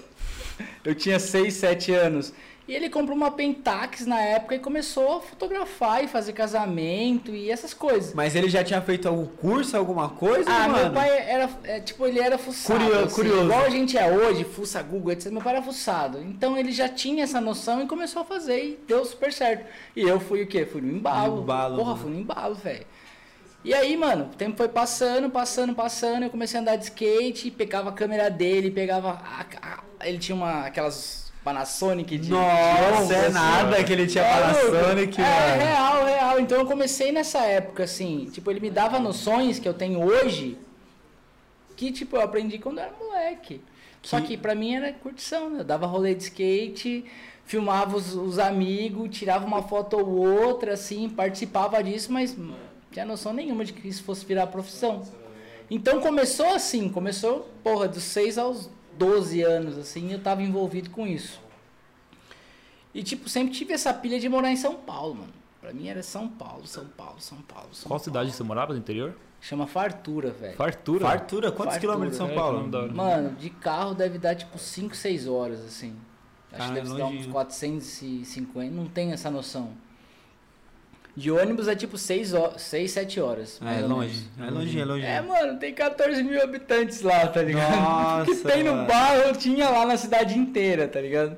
Eu 0.85 0.93
tinha 0.93 1.17
6, 1.17 1.51
7 1.55 1.91
anos. 1.93 2.31
E 2.71 2.75
ele 2.75 2.89
comprou 2.89 3.17
uma 3.17 3.29
Pentax 3.29 4.05
na 4.05 4.17
época 4.21 4.55
e 4.55 4.59
começou 4.59 5.17
a 5.17 5.19
fotografar 5.19 6.05
e 6.05 6.07
fazer 6.07 6.31
casamento 6.31 7.35
e 7.35 7.51
essas 7.51 7.73
coisas. 7.73 8.13
Mas 8.13 8.33
ele 8.33 8.47
já 8.47 8.63
tinha 8.63 8.81
feito 8.81 9.09
algum 9.09 9.25
curso, 9.25 9.75
alguma 9.75 10.07
coisa, 10.07 10.49
Ah, 10.49 10.69
mano? 10.69 10.83
meu 10.85 10.93
pai 10.93 11.09
era, 11.29 11.49
é, 11.65 11.81
tipo, 11.81 12.07
ele 12.07 12.21
era 12.21 12.37
fuçado. 12.37 12.79
Curio- 12.79 12.99
assim, 13.03 13.13
curioso. 13.15 13.43
Igual 13.43 13.61
a 13.63 13.69
gente 13.69 13.97
é 13.97 14.09
hoje, 14.09 14.45
fuça 14.45 14.81
Google, 14.81 15.11
etc. 15.11 15.29
Meu 15.33 15.41
pai 15.41 15.55
era 15.55 15.61
fuçado. 15.61 16.19
Então 16.19 16.57
ele 16.57 16.71
já 16.71 16.87
tinha 16.87 17.25
essa 17.25 17.41
noção 17.41 17.83
e 17.83 17.87
começou 17.87 18.21
a 18.21 18.25
fazer 18.25 18.63
e 18.63 18.79
deu 18.87 19.03
super 19.03 19.33
certo. 19.33 19.65
E 19.93 20.01
eu 20.03 20.17
fui 20.21 20.41
o 20.43 20.47
quê? 20.47 20.65
Fui 20.65 20.79
no 20.79 20.89
embalo. 20.95 21.35
No 21.35 21.41
embalo, 21.41 21.75
Porra, 21.75 21.89
mano. 21.89 22.01
fui 22.01 22.11
no 22.11 22.19
embalo, 22.21 22.55
velho. 22.55 22.85
E 23.65 23.73
aí, 23.73 23.97
mano, 23.97 24.29
o 24.31 24.35
tempo 24.37 24.55
foi 24.55 24.69
passando, 24.69 25.29
passando, 25.29 25.75
passando. 25.75 26.23
Eu 26.23 26.29
comecei 26.29 26.57
a 26.57 26.61
andar 26.61 26.77
de 26.77 26.85
skate, 26.85 27.51
pegava 27.51 27.89
a 27.89 27.91
câmera 27.91 28.29
dele, 28.29 28.71
pegava. 28.71 29.09
a- 29.11 29.45
a- 29.61 30.07
ele 30.07 30.17
tinha 30.17 30.35
uma, 30.37 30.65
aquelas 30.67 31.20
Panasonic 31.43 32.17
de. 32.17 32.29
Nossa, 32.31 33.13
é 33.13 33.25
assim. 33.25 33.33
nada 33.33 33.83
que 33.83 33.91
ele 33.91 34.05
tinha 34.07 34.23
É, 34.23 34.33
Panasonic, 34.33 35.19
é, 35.21 35.23
mano. 35.23 35.61
real, 35.63 36.05
real. 36.05 36.39
Então 36.39 36.59
eu 36.59 36.65
comecei 36.65 37.11
nessa 37.11 37.39
época, 37.39 37.83
assim, 37.83 38.29
tipo, 38.31 38.49
ele 38.51 38.59
me 38.59 38.69
dava 38.69 38.99
noções 38.99 39.57
que 39.59 39.67
eu 39.67 39.73
tenho 39.73 40.03
hoje 40.03 40.57
que, 41.75 41.91
tipo, 41.91 42.15
eu 42.15 42.21
aprendi 42.21 42.59
quando 42.59 42.77
eu 42.77 42.83
era 42.85 42.93
moleque. 42.99 43.61
Só 44.03 44.19
Que- 44.21 44.27
que 44.27 44.37
pra 44.37 44.53
mim 44.55 44.75
era 44.75 44.93
curtição, 44.93 45.49
né? 45.49 45.59
Eu 45.59 45.63
dava 45.63 45.85
rolê 45.87 46.13
de 46.13 46.23
skate, 46.23 47.05
filmava 47.45 47.95
os, 47.97 48.13
os 48.15 48.37
amigos, 48.39 49.09
tirava 49.15 49.45
uma 49.45 49.63
foto 49.63 49.97
ou 49.97 50.07
outra, 50.09 50.73
assim, 50.73 51.09
participava 51.09 51.83
disso, 51.83 52.11
mas 52.11 52.35
não 52.37 52.55
tinha 52.91 53.05
noção 53.05 53.31
nenhuma 53.33 53.63
de 53.65 53.73
que 53.73 53.87
isso 53.87 54.03
fosse 54.03 54.25
virar 54.25 54.47
profissão. 54.47 55.01
Então 55.69 56.01
começou 56.01 56.53
assim, 56.53 56.89
começou, 56.89 57.49
porra, 57.63 57.87
dos 57.87 58.03
6 58.03 58.37
aos 58.37 58.69
12 59.05 59.41
anos, 59.41 59.77
assim, 59.77 60.11
eu 60.11 60.19
tava 60.21 60.43
envolvido 60.43 60.89
com 60.89 61.07
isso. 61.07 61.41
E, 62.93 63.01
tipo, 63.01 63.27
sempre 63.29 63.53
tive 63.53 63.73
essa 63.73 63.93
pilha 63.93 64.19
de 64.19 64.27
morar 64.29 64.51
em 64.51 64.55
São 64.55 64.75
Paulo, 64.75 65.15
mano. 65.15 65.33
Pra 65.59 65.73
mim 65.73 65.87
era 65.87 66.03
São 66.03 66.27
Paulo, 66.27 66.67
São 66.67 66.85
Paulo, 66.85 67.19
São 67.19 67.37
Paulo, 67.41 67.69
São 67.71 67.83
Qual 67.87 67.99
Paulo. 67.99 68.03
cidade 68.03 68.31
você 68.31 68.43
morava 68.43 68.73
no 68.73 68.79
interior? 68.79 69.15
Chama 69.39 69.65
Fartura, 69.65 70.31
velho. 70.31 70.55
Fartura. 70.55 71.05
Fartura? 71.05 71.51
Quantos 71.51 71.73
Fartura, 71.75 71.79
quilômetros 71.79 72.11
de 72.11 72.17
São 72.17 72.29
é, 72.29 72.35
Paulo? 72.35 72.93
Mano, 72.93 73.35
de 73.37 73.49
carro 73.49 73.93
deve 73.95 74.17
dar, 74.19 74.35
tipo, 74.35 74.57
5, 74.59 74.95
6 74.95 75.27
horas, 75.27 75.63
assim. 75.65 75.95
Acho 76.51 76.63
Ah, 76.63 76.67
que 76.67 76.73
deve 76.73 76.87
é 76.87 76.97
dar 76.97 77.05
uns 77.05 77.13
longinho. 77.13 77.31
450, 77.31 78.75
não 78.75 78.87
tenho 78.87 79.13
essa 79.13 79.31
noção. 79.31 79.71
De 81.15 81.29
ônibus 81.29 81.67
é 81.67 81.75
tipo 81.75 81.97
6, 81.97 82.33
7 82.87 83.19
horas. 83.19 83.59
É, 83.61 83.81
longe. 83.81 84.27
É 84.39 84.49
longe, 84.49 84.79
é 84.79 84.85
longe. 84.85 85.05
É, 85.05 85.21
mano, 85.21 85.59
tem 85.59 85.73
14 85.73 86.23
mil 86.23 86.41
habitantes 86.41 87.01
lá, 87.01 87.27
tá 87.27 87.41
ligado? 87.41 87.75
Nossa, 87.75 88.31
o 88.31 88.35
que 88.37 88.43
tem 88.43 88.63
no 88.63 88.85
bairro 88.85 89.35
tinha 89.35 89.69
lá 89.69 89.85
na 89.85 89.97
cidade 89.97 90.37
inteira, 90.37 90.87
tá 90.87 91.01
ligado? 91.01 91.35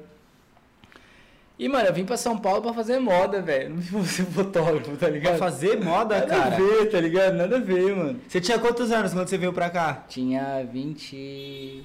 E, 1.57 1.67
mano, 1.69 1.87
eu 1.87 1.93
vim 1.93 2.03
pra 2.05 2.17
São 2.17 2.37
Paulo 2.37 2.61
pra 2.61 2.73
fazer 2.73 2.99
moda, 2.99 3.41
velho. 3.41 3.69
Não 3.71 3.77
vim 3.77 3.91
pra 3.97 4.03
ser 4.03 4.25
fotógrafo, 4.25 4.91
tá 4.91 4.97
Pra 4.97 5.09
ligado? 5.09 5.37
fazer 5.37 5.79
moda, 5.83 6.19
Nada 6.19 6.27
cara. 6.27 6.55
a 6.55 6.59
ver, 6.59 6.91
tá 6.91 6.99
ligado? 6.99 7.33
Nada 7.35 7.57
a 7.57 7.59
ver, 7.59 7.95
mano. 7.95 8.19
Você 8.27 8.41
tinha 8.41 8.59
quantos 8.59 8.91
anos 8.91 9.13
quando 9.13 9.27
você 9.27 9.37
veio 9.37 9.53
pra 9.53 9.69
cá? 9.69 10.03
Tinha 10.07 10.63
20. 10.71 11.83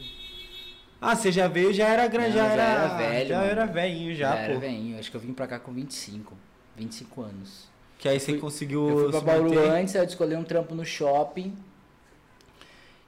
Ah, 1.00 1.14
você 1.14 1.30
já 1.30 1.46
veio, 1.48 1.72
já 1.72 1.86
era 1.86 2.06
grande, 2.08 2.32
já, 2.32 2.44
já 2.48 2.52
era, 2.52 2.62
era 2.62 2.88
velho, 2.96 3.28
Já 3.28 3.38
mano. 3.38 3.50
era 3.50 3.66
velhinho, 3.66 4.14
já, 4.14 4.28
Já 4.30 4.36
pô. 4.36 4.42
era 4.42 4.58
velhinho. 4.58 4.98
Acho 4.98 5.10
que 5.10 5.16
eu 5.16 5.20
vim 5.20 5.32
pra 5.32 5.46
cá 5.46 5.58
com 5.58 5.72
25. 5.72 6.36
25 6.76 7.22
anos. 7.22 7.67
Que 7.98 8.08
aí 8.08 8.18
você 8.20 8.32
fui- 8.32 8.40
conseguiu. 8.40 8.88
Eu 8.88 8.98
fui 8.98 9.10
pra 9.10 9.20
Bauru 9.20 9.54
manter. 9.54 9.70
antes, 9.70 9.94
aí 9.96 10.02
eu 10.02 10.06
escolhi 10.06 10.36
um 10.36 10.44
trampo 10.44 10.74
no 10.74 10.84
shopping. 10.84 11.52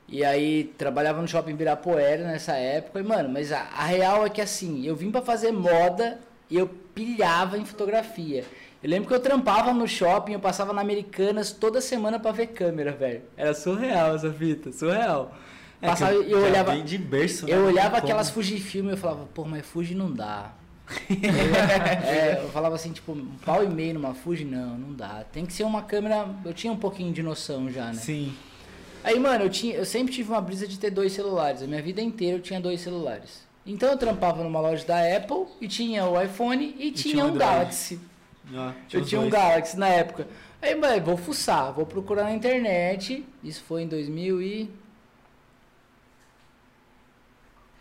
E 0.09 0.25
aí 0.25 0.65
trabalhava 0.77 1.23
no 1.23 1.29
shopping 1.29 1.53
Ibirapuera 1.53 2.25
nessa 2.25 2.55
época. 2.55 2.99
E, 2.99 3.03
mano, 3.03 3.29
mas 3.29 3.53
a, 3.53 3.61
a 3.61 3.85
real 3.85 4.27
é 4.27 4.31
que 4.31 4.41
assim, 4.41 4.85
eu 4.85 4.97
vim 4.97 5.11
pra 5.11 5.23
fazer 5.23 5.53
moda 5.53 6.19
e 6.51 6.57
eu 6.57 6.67
pilhava 6.67 7.57
em 7.57 7.65
fotografia. 7.65 8.45
Eu 8.83 8.91
lembro 8.91 9.09
que 9.09 9.15
eu 9.15 9.21
trampava 9.21 9.73
no 9.73 9.87
shopping, 9.87 10.33
eu 10.33 10.41
passava 10.41 10.73
na 10.73 10.81
Americanas 10.81 11.53
toda 11.53 11.81
semana 11.81 12.19
pra 12.19 12.33
ver 12.33 12.49
câmera, 12.49 12.91
velho. 12.91 13.23
Era 13.37 13.55
surreal 13.55 14.17
essa 14.17 14.33
fita, 14.33 14.73
surreal. 14.73 15.33
É, 15.81 15.87
Passava, 15.87 16.13
eu 16.13 16.41
já 16.41 16.47
olhava, 16.47 16.77
de 16.81 16.99
berço, 16.99 17.47
né? 17.47 17.53
eu 17.55 17.65
olhava 17.67 17.99
aquelas 17.99 18.29
Fujifilm 18.31 18.89
e 18.89 18.91
eu 18.93 18.97
falava, 18.97 19.27
pô, 19.33 19.45
mas 19.45 19.65
Fuji 19.65 19.95
não 19.95 20.11
dá. 20.11 20.51
É, 22.05 22.41
eu 22.43 22.49
falava 22.51 22.75
assim, 22.75 22.93
tipo, 22.93 23.13
um 23.13 23.27
pau 23.45 23.63
e 23.63 23.69
meio 23.69 23.95
numa 23.95 24.15
Fuji, 24.15 24.45
não, 24.45 24.77
não 24.77 24.93
dá. 24.93 25.25
Tem 25.33 25.47
que 25.47 25.53
ser 25.53 25.65
uma 25.65 25.83
câmera. 25.83 26.29
Eu 26.45 26.53
tinha 26.53 26.73
um 26.73 26.77
pouquinho 26.77 27.13
de 27.13 27.23
noção 27.23 27.71
já, 27.71 27.87
né? 27.87 27.95
Sim. 27.95 28.35
Aí, 29.03 29.19
mano, 29.19 29.45
eu, 29.45 29.51
tinha, 29.51 29.75
eu 29.75 29.85
sempre 29.85 30.13
tive 30.13 30.31
uma 30.31 30.41
brisa 30.41 30.67
de 30.67 30.79
ter 30.79 30.91
dois 30.91 31.13
celulares. 31.13 31.63
A 31.63 31.67
minha 31.67 31.83
vida 31.83 32.01
inteira 32.01 32.37
eu 32.37 32.43
tinha 32.43 32.61
dois 32.61 32.81
celulares. 32.81 33.49
Então 33.67 33.91
eu 33.91 33.97
trampava 33.97 34.43
numa 34.43 34.61
loja 34.61 34.85
da 34.85 35.17
Apple 35.17 35.47
e 35.61 35.69
tinha 35.69 36.07
o 36.07 36.21
iPhone 36.21 36.75
e, 36.79 36.91
tinha, 36.91 37.15
tinha 37.15 37.25
o 37.25 37.29
um 37.29 37.31
Android. 37.31 37.51
Galaxy. 37.51 38.01
Ó, 38.53 38.73
eu 38.93 39.01
os 39.01 39.09
tinha 39.09 39.21
um 39.21 39.29
dois. 39.29 39.35
Galaxy 39.35 39.79
na 39.79 39.89
época. 39.89 40.27
Aí, 40.61 40.75
mano, 40.75 41.03
vou 41.03 41.17
fuçar, 41.17 41.73
vou 41.73 41.87
procurar 41.87 42.25
na 42.25 42.33
internet. 42.33 43.25
Isso 43.43 43.63
foi 43.63 43.83
em 43.83 43.89
2000 43.89 44.43
e. 44.43 44.71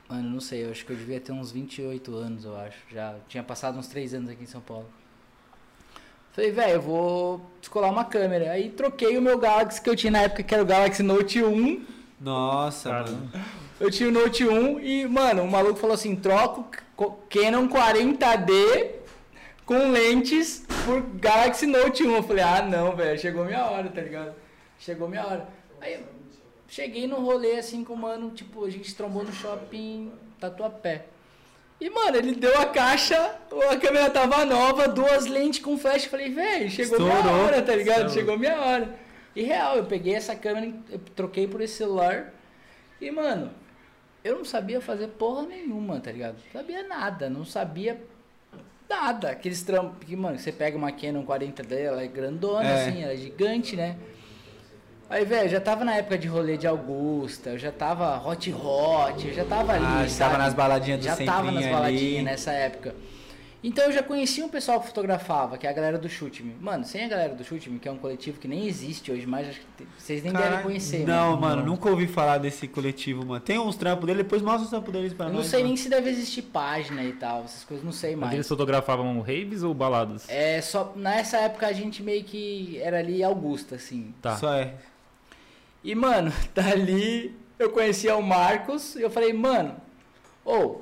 Mano, 0.09 0.27
não 0.27 0.41
sei, 0.41 0.65
eu 0.65 0.71
acho 0.71 0.83
que 0.83 0.91
eu 0.91 0.97
devia 0.97 1.19
ter 1.19 1.31
uns 1.31 1.51
28 1.51 2.15
anos, 2.15 2.43
eu 2.43 2.57
acho. 2.57 2.77
Já 2.91 3.15
tinha 3.27 3.43
passado 3.43 3.77
uns 3.77 3.87
3 3.87 4.15
anos 4.15 4.29
aqui 4.31 4.43
em 4.43 4.47
São 4.47 4.59
Paulo. 4.59 4.87
Falei, 6.31 6.51
velho, 6.51 6.73
eu 6.73 6.81
vou 6.81 7.41
descolar 7.59 7.91
uma 7.91 8.05
câmera. 8.05 8.51
Aí 8.51 8.69
troquei 8.69 9.17
o 9.17 9.21
meu 9.21 9.37
Galaxy 9.37 9.79
que 9.81 9.89
eu 9.89 9.95
tinha 9.95 10.11
na 10.11 10.21
época, 10.21 10.41
que 10.41 10.53
era 10.53 10.63
o 10.63 10.65
Galaxy 10.65 11.03
Note 11.03 11.43
1. 11.43 11.85
Nossa, 12.19 12.89
Caramba. 12.89 13.11
mano. 13.11 13.45
Eu 13.79 13.91
tinha 13.91 14.09
o 14.09 14.11
Note 14.11 14.47
1 14.47 14.79
e, 14.79 15.07
mano, 15.07 15.43
o 15.43 15.51
maluco 15.51 15.79
falou 15.79 15.93
assim: 15.93 16.15
troca 16.15 16.83
o 16.97 17.11
Canon 17.29 17.67
40D 17.69 18.91
com 19.65 19.91
lentes 19.91 20.65
por 20.85 21.01
Galaxy 21.19 21.65
Note 21.65 22.03
1. 22.03 22.15
Eu 22.15 22.23
falei: 22.23 22.43
ah, 22.43 22.61
não, 22.61 22.95
velho, 22.95 23.19
chegou 23.19 23.45
minha 23.45 23.63
hora, 23.65 23.89
tá 23.89 24.01
ligado? 24.01 24.33
Chegou 24.79 25.07
minha 25.07 25.25
hora. 25.25 25.47
Aí 25.79 26.03
cheguei 26.69 27.07
no 27.07 27.17
rolê 27.17 27.57
assim 27.57 27.83
com 27.83 27.93
o 27.93 27.97
mano, 27.97 28.31
tipo, 28.31 28.63
a 28.65 28.69
gente 28.69 28.93
trombou 28.95 29.23
no 29.23 29.33
shopping 29.33 30.11
Tatuapé. 30.39 31.05
E, 31.81 31.89
mano, 31.89 32.17
ele 32.17 32.35
deu 32.35 32.57
a 32.59 32.65
caixa, 32.65 33.35
a 33.71 33.77
câmera 33.77 34.09
tava 34.09 34.43
nova, 34.45 34.87
duas 34.87 35.25
lentes 35.25 35.59
com 35.61 35.77
flash. 35.77 36.05
Falei, 36.05 36.29
velho, 36.29 36.69
chegou 36.69 36.99
minha 36.99 37.15
Estourou. 37.17 37.39
hora, 37.45 37.61
tá 37.61 37.73
ligado? 37.75 38.07
Estourou. 38.07 38.13
Chegou 38.19 38.37
minha 38.37 38.59
hora. 38.59 38.99
E 39.35 39.43
real, 39.43 39.77
eu 39.77 39.85
peguei 39.85 40.13
essa 40.15 40.35
câmera, 40.35 40.73
eu 40.91 40.99
troquei 41.15 41.47
por 41.47 41.61
esse 41.61 41.75
celular. 41.75 42.33
E, 42.99 43.09
mano, 43.09 43.51
eu 44.25 44.35
não 44.37 44.43
sabia 44.43 44.81
fazer 44.81 45.07
porra 45.07 45.43
nenhuma, 45.43 46.01
tá 46.01 46.11
ligado? 46.11 46.35
Não 46.53 46.61
sabia 46.61 46.83
nada, 46.85 47.29
não 47.29 47.45
sabia 47.45 47.97
nada. 48.89 49.29
Aqueles 49.29 49.63
trampos 49.63 50.05
que, 50.05 50.17
mano, 50.17 50.37
você 50.37 50.51
pega 50.51 50.77
uma 50.77 50.91
Canon 50.91 51.23
40D, 51.25 51.77
ela 51.79 52.03
é 52.03 52.07
grandona, 52.07 52.67
É. 52.67 52.87
assim, 52.87 53.03
ela 53.03 53.13
é 53.13 53.17
gigante, 53.17 53.77
né? 53.77 53.95
Aí, 55.09 55.25
velho, 55.25 55.49
já 55.49 55.59
tava 55.59 55.83
na 55.83 55.95
época 55.95 56.17
de 56.17 56.27
rolê 56.27 56.55
de 56.55 56.67
Augusta, 56.67 57.51
eu 57.51 57.57
já 57.57 57.71
tava 57.71 58.21
hot 58.27 58.53
hot, 58.53 59.27
eu 59.27 59.33
já 59.33 59.43
tava 59.43 59.73
ali, 59.73 59.83
Ah, 59.85 60.05
já 60.07 60.17
tava 60.19 60.31
sabe? 60.31 60.37
nas 60.37 60.53
baladinhas 60.53 60.99
do 60.99 61.03
Já 61.05 61.15
tava 61.17 61.51
nas 61.51 61.65
baladinhas 61.65 62.15
ali. 62.17 62.21
nessa 62.21 62.51
época. 62.51 62.93
Então 63.61 63.85
eu 63.85 63.91
já 63.91 64.01
conhecia 64.01 64.45
um 64.45 64.47
pessoal 64.47 64.79
que 64.79 64.87
fotografava, 64.87 65.57
que 65.57 65.67
é 65.67 65.69
a 65.69 65.73
galera 65.73 65.97
do 65.97 66.07
Shoot 66.07 66.41
Me. 66.43 66.55
Mano, 66.61 66.85
sem 66.85 67.03
a 67.03 67.07
galera 67.09 67.33
do 67.35 67.43
Shoot 67.43 67.69
Me, 67.69 67.77
que 67.77 67.89
é 67.89 67.91
um 67.91 67.97
coletivo 67.97 68.39
que 68.39 68.47
nem 68.47 68.67
existe 68.67 69.11
hoje 69.11 69.25
mais, 69.25 69.49
acho 69.49 69.59
que 69.77 69.85
vocês 69.97 70.23
nem 70.23 70.31
devem 70.31 70.61
conhecer. 70.61 71.05
Não, 71.05 71.35
né? 71.35 71.41
mano, 71.41 71.65
nunca 71.65 71.89
ouvi 71.89 72.07
falar 72.07 72.37
desse 72.37 72.69
coletivo, 72.69 73.25
mano. 73.25 73.41
Tem 73.41 73.59
uns 73.59 73.75
trampos 73.75 74.05
dele, 74.05 74.23
depois 74.23 74.41
mostra 74.41 74.63
os 74.63 74.69
trampos 74.69 74.93
deles 74.93 75.11
pra 75.11 75.25
Eu 75.25 75.33
nós. 75.33 75.41
não 75.43 75.49
sei 75.49 75.59
mano. 75.59 75.67
nem 75.69 75.75
se 75.75 75.89
deve 75.89 76.09
existir 76.09 76.43
página 76.43 77.03
e 77.03 77.11
tal, 77.13 77.43
essas 77.43 77.65
coisas, 77.65 77.83
não 77.83 77.91
sei 77.91 78.11
Mas 78.11 78.19
mais. 78.21 78.33
eles 78.35 78.47
fotografavam 78.47 79.19
raves 79.19 79.61
ou 79.61 79.73
baladas? 79.73 80.23
É, 80.29 80.61
só 80.61 80.93
nessa 80.95 81.37
época 81.39 81.67
a 81.67 81.73
gente 81.73 82.01
meio 82.01 82.23
que 82.23 82.79
era 82.81 82.99
ali 82.99 83.21
Augusta, 83.23 83.75
assim. 83.75 84.13
Tá. 84.21 84.37
Só 84.37 84.53
é. 84.53 84.71
E, 85.83 85.95
mano, 85.95 86.31
dali 86.53 87.35
eu 87.57 87.69
conhecia 87.69 88.15
o 88.15 88.23
Marcos 88.23 88.95
e 88.95 89.01
eu 89.01 89.09
falei, 89.09 89.33
mano, 89.33 89.75
ô, 90.45 90.77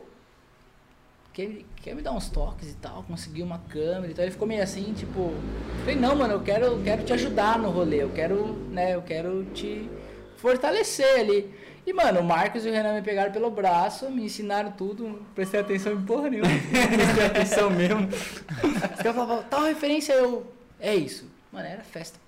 quer, 1.33 1.49
quer 1.81 1.95
me 1.95 2.01
dar 2.01 2.11
uns 2.11 2.29
toques 2.29 2.69
e 2.69 2.75
tal? 2.75 3.03
Consegui 3.03 3.41
uma 3.41 3.59
câmera 3.69 4.11
e 4.11 4.13
tal. 4.13 4.25
Ele 4.25 4.31
ficou 4.31 4.47
meio 4.47 4.61
assim, 4.63 4.93
tipo, 4.93 5.19
eu 5.19 5.79
falei, 5.79 5.95
não, 5.95 6.15
mano, 6.15 6.33
eu 6.33 6.41
quero, 6.41 6.65
eu 6.65 6.83
quero 6.83 7.03
te 7.03 7.13
ajudar 7.13 7.57
no 7.59 7.69
rolê, 7.69 8.03
eu 8.03 8.09
quero, 8.09 8.53
né, 8.69 8.95
eu 8.95 9.01
quero 9.01 9.45
te 9.53 9.89
fortalecer 10.37 11.19
ali. 11.19 11.53
E, 11.85 11.93
mano, 11.93 12.19
o 12.19 12.23
Marcos 12.23 12.65
e 12.65 12.69
o 12.69 12.71
Renan 12.73 12.93
me 12.93 13.01
pegaram 13.01 13.31
pelo 13.31 13.49
braço, 13.49 14.09
me 14.11 14.25
ensinaram 14.25 14.71
tudo, 14.71 15.07
não 15.07 15.19
prestei 15.33 15.61
atenção 15.61 15.93
em 15.93 16.01
porra 16.03 16.29
nenhuma. 16.29 16.49
Não 16.49 16.57
prestei 16.97 17.25
atenção 17.25 17.69
mesmo. 17.69 18.09
Os 18.09 19.01
caras 19.01 19.15
falavam, 19.15 19.43
tal 19.43 19.63
referência, 19.63 20.11
eu, 20.11 20.45
é 20.81 20.93
isso. 20.93 21.25
Mano, 21.49 21.65
era 21.65 21.81
festa. 21.83 22.19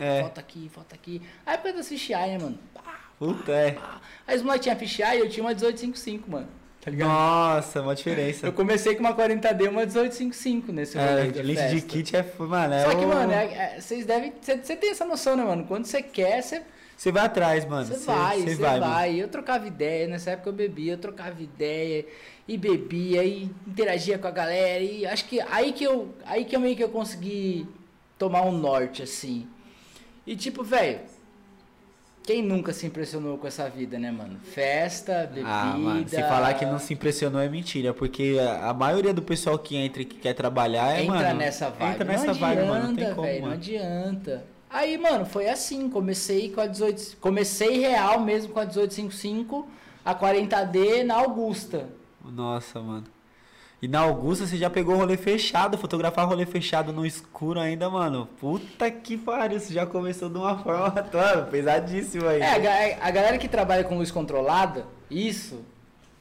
É. 0.00 0.22
Foto 0.22 0.38
aqui, 0.40 0.70
foto 0.74 0.94
aqui. 0.94 1.22
A 1.44 1.54
época 1.54 1.72
da 1.74 1.82
fisheye, 1.82 2.32
né, 2.32 2.38
mano? 2.38 2.58
Pá, 2.74 3.00
Puta, 3.18 3.52
é. 3.52 3.72
pá. 3.72 4.00
Aí 4.26 4.36
os 4.36 4.42
moleques 4.42 4.64
tinham 4.64 4.76
fisheye 4.78 5.18
e 5.18 5.20
eu 5.20 5.28
tinha 5.28 5.44
uma 5.44 5.50
1855, 5.54 6.30
mano. 6.30 6.48
Tá 6.80 6.90
ligado? 6.90 7.08
Nossa, 7.08 7.82
uma 7.82 7.94
diferença. 7.94 8.46
Eu 8.46 8.52
comecei 8.54 8.94
com 8.94 9.00
uma 9.00 9.12
40D 9.14 9.64
e 9.64 9.68
uma 9.68 9.82
1855 9.84 10.72
nesse 10.72 10.96
É, 10.96 11.04
rolê 11.04 11.42
lente 11.42 11.74
de 11.74 11.82
kit 11.82 12.16
é, 12.16 12.24
mano, 12.38 12.72
é 12.72 12.84
Só 12.84 12.90
que, 12.94 13.04
o- 13.04 13.08
mano, 13.08 13.30
é- 13.32 13.44
é- 13.76 13.80
vocês 13.80 14.06
devem. 14.06 14.32
Você 14.40 14.56
tem 14.76 14.90
essa 14.90 15.04
noção, 15.04 15.36
né, 15.36 15.44
mano? 15.44 15.64
Quando 15.66 15.84
você 15.84 16.00
quer, 16.00 16.42
você 16.42 16.62
Você 16.96 17.12
vai 17.12 17.26
atrás, 17.26 17.66
mano. 17.66 17.84
você 17.86 17.96
Cê- 17.98 18.06
vai, 18.06 18.38
cê 18.40 18.54
você 18.54 18.62
vai. 18.62 18.80
mano. 18.80 19.06
Eu 19.18 19.28
trocava 19.28 19.66
ideia, 19.66 20.06
nessa 20.08 20.30
época 20.30 20.48
eu 20.48 20.54
bebia, 20.54 20.94
eu 20.94 20.98
trocava 20.98 21.42
ideia 21.42 22.06
e 22.48 22.56
bebia 22.56 23.22
e 23.24 23.50
interagia 23.66 24.18
com 24.18 24.26
a 24.28 24.30
galera 24.30 24.82
e 24.82 25.04
acho 25.06 25.26
que 25.26 25.38
aí 25.50 25.72
que 25.74 25.84
eu, 25.84 26.14
aí 26.24 26.46
que 26.46 26.56
eu 26.56 26.60
meio 26.60 26.74
que 26.76 26.82
eu 26.84 26.88
consegui 26.88 27.66
tomar 28.18 28.40
um 28.42 28.52
norte 28.52 29.02
assim. 29.02 29.46
E 30.30 30.36
tipo, 30.36 30.62
velho, 30.62 31.00
quem 32.22 32.40
nunca 32.40 32.72
se 32.72 32.86
impressionou 32.86 33.36
com 33.36 33.48
essa 33.48 33.68
vida, 33.68 33.98
né, 33.98 34.12
mano? 34.12 34.38
Festa, 34.44 35.26
bebida. 35.26 35.48
Ah, 35.48 35.76
mano, 35.76 36.08
se 36.08 36.22
falar 36.22 36.54
que 36.54 36.64
não 36.64 36.78
se 36.78 36.94
impressionou 36.94 37.40
é 37.40 37.48
mentira, 37.48 37.92
porque 37.92 38.36
a, 38.40 38.68
a 38.68 38.72
maioria 38.72 39.12
do 39.12 39.22
pessoal 39.22 39.58
que 39.58 39.74
entra 39.74 40.02
e 40.02 40.04
que 40.04 40.18
quer 40.18 40.32
trabalhar 40.34 40.96
é, 40.96 41.02
entra 41.02 41.16
mano, 41.16 41.38
nessa 41.40 41.68
vibe. 41.70 41.94
Entra 41.94 42.04
não 42.04 42.12
nessa 42.12 42.30
adianta, 42.30 42.46
vibe, 42.46 42.68
mano, 42.68 42.86
não 42.86 42.94
tem 42.94 43.08
como, 43.12 43.22
velho, 43.22 43.40
não 43.40 43.48
mano. 43.48 43.60
adianta. 43.60 44.44
Aí, 44.70 44.96
mano, 44.96 45.26
foi 45.26 45.48
assim, 45.48 45.90
comecei 45.90 46.52
com 46.52 46.60
a 46.60 46.66
18, 46.68 47.16
comecei 47.20 47.80
real 47.80 48.20
mesmo 48.20 48.52
com 48.52 48.60
a 48.60 48.64
1855, 48.66 49.68
a 50.04 50.14
40D 50.14 51.02
na 51.02 51.16
Augusta. 51.16 51.88
Nossa, 52.24 52.78
mano. 52.80 53.04
E 53.82 53.88
na 53.88 54.00
Augusta 54.00 54.46
você 54.46 54.58
já 54.58 54.68
pegou 54.68 54.96
rolê 54.96 55.16
fechado, 55.16 55.78
fotografar 55.78 56.28
rolê 56.28 56.44
fechado 56.44 56.92
no 56.92 57.06
escuro 57.06 57.58
ainda, 57.58 57.88
mano. 57.88 58.28
Puta 58.38 58.90
que 58.90 59.16
pariu, 59.16 59.58
você 59.58 59.72
já 59.72 59.86
começou 59.86 60.28
de 60.28 60.36
uma 60.36 60.58
forma, 60.58 60.94
mano, 61.12 61.46
pesadíssimo 61.46 62.28
aí. 62.28 62.42
É, 62.42 62.96
a, 63.00 63.06
a 63.06 63.10
galera 63.10 63.38
que 63.38 63.48
trabalha 63.48 63.82
com 63.82 63.96
luz 63.96 64.10
controlada, 64.10 64.84
isso, 65.10 65.64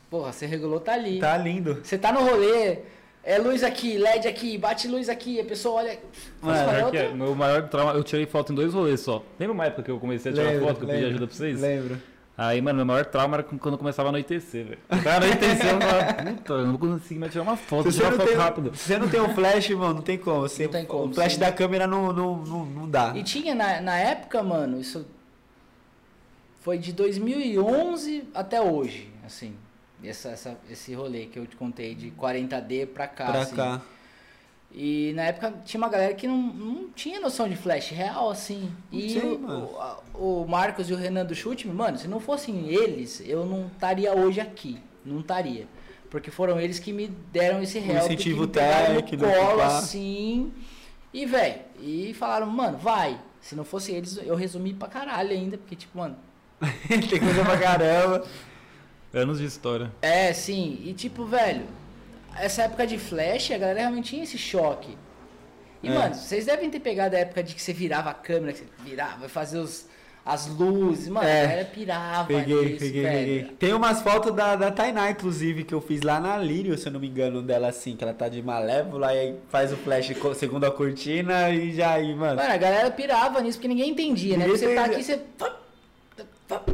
porra, 0.10 0.32
você 0.32 0.46
regulou, 0.46 0.80
tá 0.80 0.94
ali. 0.94 1.20
Tá 1.20 1.38
lindo. 1.38 1.80
Você 1.84 1.98
tá 1.98 2.14
no 2.14 2.22
rolê, 2.22 2.80
é 3.24 3.38
luz 3.38 3.62
aqui, 3.62 3.98
LED 3.98 4.26
aqui, 4.26 4.58
bate 4.58 4.88
luz 4.88 5.10
aqui, 5.10 5.42
a 5.42 5.44
pessoa 5.44 5.82
olha. 5.82 6.00
Mano, 6.42 6.72
Pior 6.72 6.92
que 6.92 6.98
é, 6.98 7.14
meu 7.14 7.36
maior 7.36 7.68
trauma, 7.68 7.92
eu 7.92 8.04
tirei 8.06 8.26
foto 8.26 8.54
em 8.54 8.56
dois 8.56 8.74
rolês 8.74 9.02
só. 9.02 9.22
Lembra 9.38 9.54
uma 9.54 9.66
época 9.66 9.84
que 9.84 9.92
eu 9.92 10.00
comecei 10.00 10.32
a 10.32 10.36
tirar 10.36 10.48
Lembro, 10.48 10.68
foto, 10.68 10.78
que 10.78 10.84
eu 10.86 10.90
pedi 10.90 11.06
ajuda 11.06 11.28
pra 11.28 11.36
vocês? 11.36 11.60
Lembro. 11.60 12.02
Aí, 12.42 12.62
mano, 12.62 12.78
meu 12.78 12.86
maior 12.86 13.06
trauma 13.06 13.36
era 13.36 13.44
quando 13.44 13.78
começava 13.78 14.08
a 14.08 14.12
anoitecer, 14.12 14.66
velho. 14.66 14.80
O 14.90 15.04
cara 15.04 15.26
anoitecer, 15.26 15.74
eu 15.74 15.82
falava, 15.82 16.14
puta, 16.14 16.54
eu 16.54 16.66
não 16.68 16.78
vou 16.78 16.80
conseguir 16.80 17.20
mais 17.20 17.32
tirar 17.34 17.44
uma 17.44 17.58
foto, 17.58 17.92
tirar 17.92 17.94
você, 17.94 18.02
uma 18.04 18.12
não 18.12 18.18
foto 18.18 18.28
tem, 18.30 18.38
rápido. 18.38 18.76
se 18.78 18.84
você 18.86 18.98
não 18.98 19.10
tem 19.10 19.20
o 19.20 19.30
flash, 19.36 19.70
mano, 19.72 19.94
não 19.96 20.02
tem 20.02 20.18
como. 20.18 20.40
Você, 20.42 20.64
Não 20.64 20.72
tem 20.72 20.86
como, 20.86 21.12
o 21.12 21.14
flash 21.14 21.34
sim. 21.34 21.40
da 21.40 21.52
câmera 21.52 21.86
não, 21.86 22.14
não, 22.14 22.38
não, 22.38 22.66
não 22.66 22.90
dá. 22.90 23.12
E 23.14 23.24
tinha 23.24 23.54
na, 23.54 23.82
na 23.82 23.98
época, 23.98 24.42
mano, 24.42 24.80
isso 24.80 25.06
foi 26.62 26.78
de 26.78 26.94
2011 26.94 28.30
até 28.34 28.62
hoje, 28.62 29.12
assim. 29.26 29.54
Essa, 30.02 30.30
essa, 30.30 30.58
esse 30.72 30.94
rolê 30.94 31.26
que 31.26 31.38
eu 31.38 31.46
te 31.46 31.58
contei 31.58 31.94
de 31.94 32.10
40D 32.12 32.88
pra 32.88 33.06
cá. 33.06 33.26
pra 33.26 33.42
assim. 33.42 33.56
cá. 33.56 33.82
E 34.72 35.14
na 35.16 35.24
época 35.24 35.54
tinha 35.66 35.82
uma 35.82 35.90
galera 35.90 36.14
que 36.14 36.28
não, 36.28 36.38
não 36.38 36.90
tinha 36.90 37.20
noção 37.20 37.50
de 37.50 37.56
flash 37.56 37.90
real, 37.90 38.30
assim. 38.30 38.72
E 38.92 39.10
sei, 39.10 39.24
o, 39.24 40.44
o, 40.44 40.48
Marcos 40.48 40.90
e 40.90 40.94
o 40.94 40.96
Renan 40.96 41.26
do 41.26 41.34
Chute, 41.34 41.68
mano, 41.68 41.98
se 41.98 42.08
não 42.08 42.20
fossem 42.20 42.68
eles, 42.68 43.22
eu 43.26 43.46
não 43.46 43.68
estaria 43.68 44.14
hoje 44.14 44.40
aqui. 44.40 44.80
Não 45.04 45.22
estaria. 45.22 45.68
Porque 46.10 46.30
foram 46.30 46.60
eles 46.60 46.78
que 46.80 46.94
me 46.94 47.08
deram 47.32 47.62
esse 47.62 47.80
help, 47.80 48.06
incentivo 48.06 48.24
que 48.24 48.30
me 48.30 48.40
no 48.40 48.48
técnico, 48.48 49.26
colo, 49.26 49.62
assim. 49.62 50.52
E, 51.14 51.26
velho, 51.26 51.62
e 51.82 52.14
falaram, 52.14 52.48
mano, 52.48 52.78
vai. 52.78 53.20
Se 53.42 53.56
não 53.56 53.64
fosse 53.64 53.92
eles, 53.92 54.20
eu 54.24 54.36
resumi 54.36 54.74
pra 54.74 54.88
caralho 54.88 55.32
ainda, 55.32 55.58
porque, 55.58 55.76
tipo, 55.76 55.98
mano, 55.98 56.16
tem 56.88 57.20
coisa 57.20 57.44
pra 57.44 57.58
caramba. 57.58 58.26
Anos 59.14 59.40
de 59.40 59.46
história. 59.46 59.92
É, 60.02 60.32
sim. 60.34 60.80
E 60.86 60.94
tipo, 60.94 61.26
velho, 61.26 61.66
essa 62.42 62.64
época 62.64 62.86
de 62.88 62.98
flash, 62.98 63.52
a 63.52 63.58
galera 63.58 63.80
realmente 63.80 64.10
tinha 64.12 64.24
esse 64.24 64.38
choque. 64.38 64.98
E, 65.82 65.88
É. 65.88 65.92
mano, 65.94 66.14
vocês 66.16 66.46
devem 66.46 66.70
ter 66.70 66.80
pegado 66.80 67.16
a 67.16 67.20
época 67.20 67.42
de 67.44 67.56
que 67.56 67.62
você 67.62 67.72
virava 67.74 68.10
a 68.10 68.14
câmera, 68.14 68.52
que 68.54 68.60
você 68.60 68.66
virava, 68.84 69.30
fazer 69.30 69.60
os, 69.60 69.88
as 70.26 70.48
luzes. 70.48 71.08
Mano, 71.08 71.26
É. 71.28 71.44
a 71.44 71.48
galera 71.48 71.66
pirava 71.66 72.28
Peguei, 72.28 72.66
nisso, 72.66 72.80
peguei, 72.80 73.02
velho. 73.02 73.18
peguei. 73.44 73.56
Tem 73.58 73.74
umas 73.74 74.02
fotos 74.02 74.34
da, 74.36 74.56
da 74.58 74.72
Tainá, 74.72 75.10
inclusive, 75.10 75.64
que 75.64 75.74
eu 75.74 75.80
fiz 75.82 76.02
lá 76.02 76.20
na 76.20 76.38
Lírio, 76.38 76.78
se 76.78 76.88
eu 76.88 76.92
não 76.92 77.00
me 77.00 77.08
engano, 77.08 77.42
dela 77.42 77.70
assim, 77.70 77.96
que 77.96 78.04
ela 78.04 78.14
tá 78.14 78.28
de 78.28 78.42
malévola, 78.42 79.14
e 79.14 79.20
aí 79.20 79.36
faz 79.50 79.72
o 79.72 79.78
flash 79.78 80.12
segundo 80.36 80.66
a 80.66 80.72
cortina 80.72 81.50
e 81.50 81.74
já 81.74 81.94
aí, 81.94 82.14
mano. 82.14 82.36
Mano, 82.36 82.54
a 82.54 82.58
galera 82.58 82.92
pirava 82.92 83.40
nisso, 83.42 83.58
porque 83.58 83.70
ninguém 83.70 83.92
entendia, 83.92 84.38
né? 84.38 84.46
Ninguém 84.46 84.60
Porque 84.60 84.68
você 84.68 84.76
tá 84.76 84.86
aqui, 84.86 85.04
você... 85.04 85.20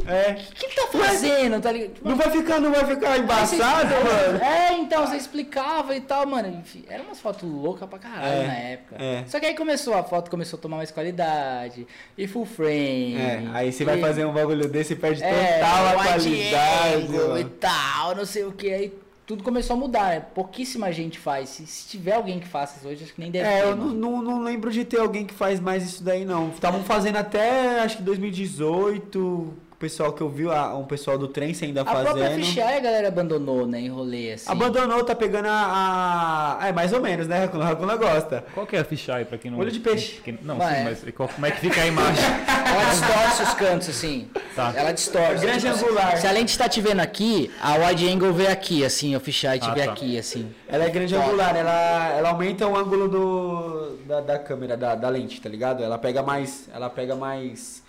É. 0.06 0.32
O 0.32 0.54
que, 0.54 0.68
que 0.68 0.74
tá 0.76 0.86
fazendo? 0.98 1.60
Tá 1.60 1.70
ligado? 1.70 1.92
Não 2.02 2.16
vai 2.16 2.30
ficar, 2.30 2.60
não 2.60 2.70
vai 2.72 2.84
ficar 2.86 3.18
embaçado, 3.18 3.88
mano. 3.90 4.42
É, 4.42 4.72
então, 4.78 5.06
você 5.06 5.16
explicava 5.16 5.94
e 5.94 6.00
tal, 6.00 6.26
mano. 6.26 6.48
Enfim, 6.48 6.84
eram 6.88 7.04
umas 7.04 7.20
fotos 7.20 7.42
loucas 7.48 7.88
pra 7.88 7.98
caralho 7.98 8.26
É, 8.42 8.46
na 8.46 8.54
época. 8.54 8.96
é. 8.98 9.24
Só 9.26 9.38
que 9.38 9.46
aí 9.46 9.54
começou, 9.54 9.94
a 9.94 10.02
foto 10.02 10.30
começou 10.30 10.58
a 10.58 10.62
tomar 10.62 10.78
mais 10.78 10.90
qualidade, 10.90 11.86
e 12.16 12.26
full 12.26 12.46
frame. 12.46 13.16
É, 13.16 13.42
aí 13.52 13.72
você 13.72 13.84
vai 13.84 13.98
e- 13.98 14.00
fazer 14.00 14.24
um 14.24 14.32
bagulho 14.32 14.66
desse 14.68 14.94
e 14.94 14.96
perde 14.96 15.22
é, 15.22 15.58
total 15.58 15.86
a 15.88 15.92
qualidade. 16.04 17.40
e 17.40 17.44
tal, 17.60 18.14
não 18.14 18.24
sei 18.24 18.44
o 18.44 18.52
que. 18.52 18.72
Aí 18.72 18.92
tudo 19.26 19.42
começou 19.42 19.74
a 19.74 19.78
mudar, 19.78 20.10
né? 20.10 20.20
Pouquíssima 20.20 20.92
gente 20.92 21.18
faz. 21.18 21.48
Se, 21.48 21.66
se 21.66 21.88
tiver 21.88 22.12
alguém 22.14 22.38
que 22.38 22.46
faça 22.46 22.78
isso 22.78 22.86
hoje, 22.88 23.02
acho 23.04 23.12
que 23.14 23.20
nem 23.20 23.30
deve 23.30 23.46
É, 23.48 23.60
ter. 23.62 23.66
eu 23.68 23.74
não, 23.76 23.88
não, 23.88 24.22
não 24.22 24.42
lembro 24.42 24.70
de 24.70 24.84
ter 24.84 25.00
alguém 25.00 25.26
que 25.26 25.34
faz 25.34 25.58
mais 25.60 25.82
isso 25.84 26.02
daí, 26.04 26.24
não. 26.24 26.50
Estavam 26.50 26.82
fazendo 26.84 27.16
até, 27.16 27.80
acho 27.80 27.96
que 27.98 28.02
2018, 28.04 29.52
o 29.76 29.78
pessoal 29.78 30.10
que 30.14 30.22
eu 30.22 30.28
vi, 30.30 30.48
ah, 30.50 30.74
um 30.74 30.84
pessoal 30.86 31.18
do 31.18 31.28
trem 31.28 31.54
ainda 31.62 31.82
A 31.82 31.84
própria 31.84 32.12
fazendo. 32.14 32.44
Fisheye 32.46 32.76
a 32.78 32.80
galera 32.80 33.08
abandonou, 33.08 33.66
né? 33.66 33.78
Em 33.80 33.90
rolê, 33.90 34.32
assim. 34.32 34.50
Abandonou, 34.50 35.04
tá 35.04 35.14
pegando 35.14 35.48
a, 35.48 36.56
a- 36.62 36.66
É, 36.68 36.72
mais 36.72 36.94
ou 36.94 37.00
menos, 37.02 37.28
né? 37.28 37.40
Racuna, 37.40 37.64
Racuna 37.66 37.96
gosta. 37.96 38.42
Qual 38.54 38.66
que 38.66 38.74
é 38.74 38.80
a 38.80 38.84
fisheye 38.84 39.26
pra 39.26 39.36
quem 39.36 39.50
não... 39.50 39.58
Olho 39.58 39.70
de 39.70 39.78
peixe. 39.78 40.22
quem- 40.24 40.38
não, 40.42 40.56
Vai. 40.56 40.76
sim, 40.76 40.84
mas 40.84 41.14
qual- 41.14 41.28
como 41.28 41.44
é 41.44 41.50
que 41.50 41.60
fica 41.60 41.82
a 41.82 41.86
imagem? 41.86 42.24
Ela 42.66 42.84
distorce 42.90 43.42
os 43.42 43.54
cantos, 43.54 43.88
assim. 43.90 44.30
Tá. 44.54 44.72
Ela 44.74 44.92
distorce. 44.92 45.44
Grande 45.44 45.70
Tipo, 45.70 45.74
angular. 45.86 46.16
Se 46.16 46.26
a 46.26 46.32
lente 46.32 46.56
tá 46.56 46.68
te 46.70 46.80
vendo 46.80 47.00
aqui, 47.00 47.50
a 47.60 47.74
wide 47.76 48.08
angle 48.08 48.32
vê 48.32 48.46
aqui, 48.46 48.82
assim, 48.82 49.14
o 49.14 49.20
fisheye 49.20 49.60
te 49.60 49.68
Ah, 49.68 49.74
vê 49.74 49.84
tá. 49.84 49.92
aqui, 49.92 50.18
assim. 50.18 50.50
Ela 50.66 50.84
é 50.84 50.88
grande 50.90 51.14
Top. 51.14 51.26
angular, 51.26 51.54
ela, 51.54 52.08
ela 52.16 52.28
aumenta 52.30 52.66
o 52.66 52.74
ângulo 52.76 53.08
do, 53.08 53.96
da, 54.06 54.20
da 54.22 54.38
câmera, 54.38 54.74
da, 54.76 54.94
da 54.94 55.08
lente, 55.10 55.38
tá 55.40 55.48
ligado? 55.50 55.82
Ela 55.84 55.98
pega 55.98 56.22
mais. 56.22 56.66
Ela 56.74 56.88
pega 56.88 57.14
mais. 57.14 57.84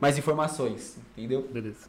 Mais 0.00 0.18
informações, 0.18 0.98
entendeu? 1.16 1.48
Beleza. 1.50 1.88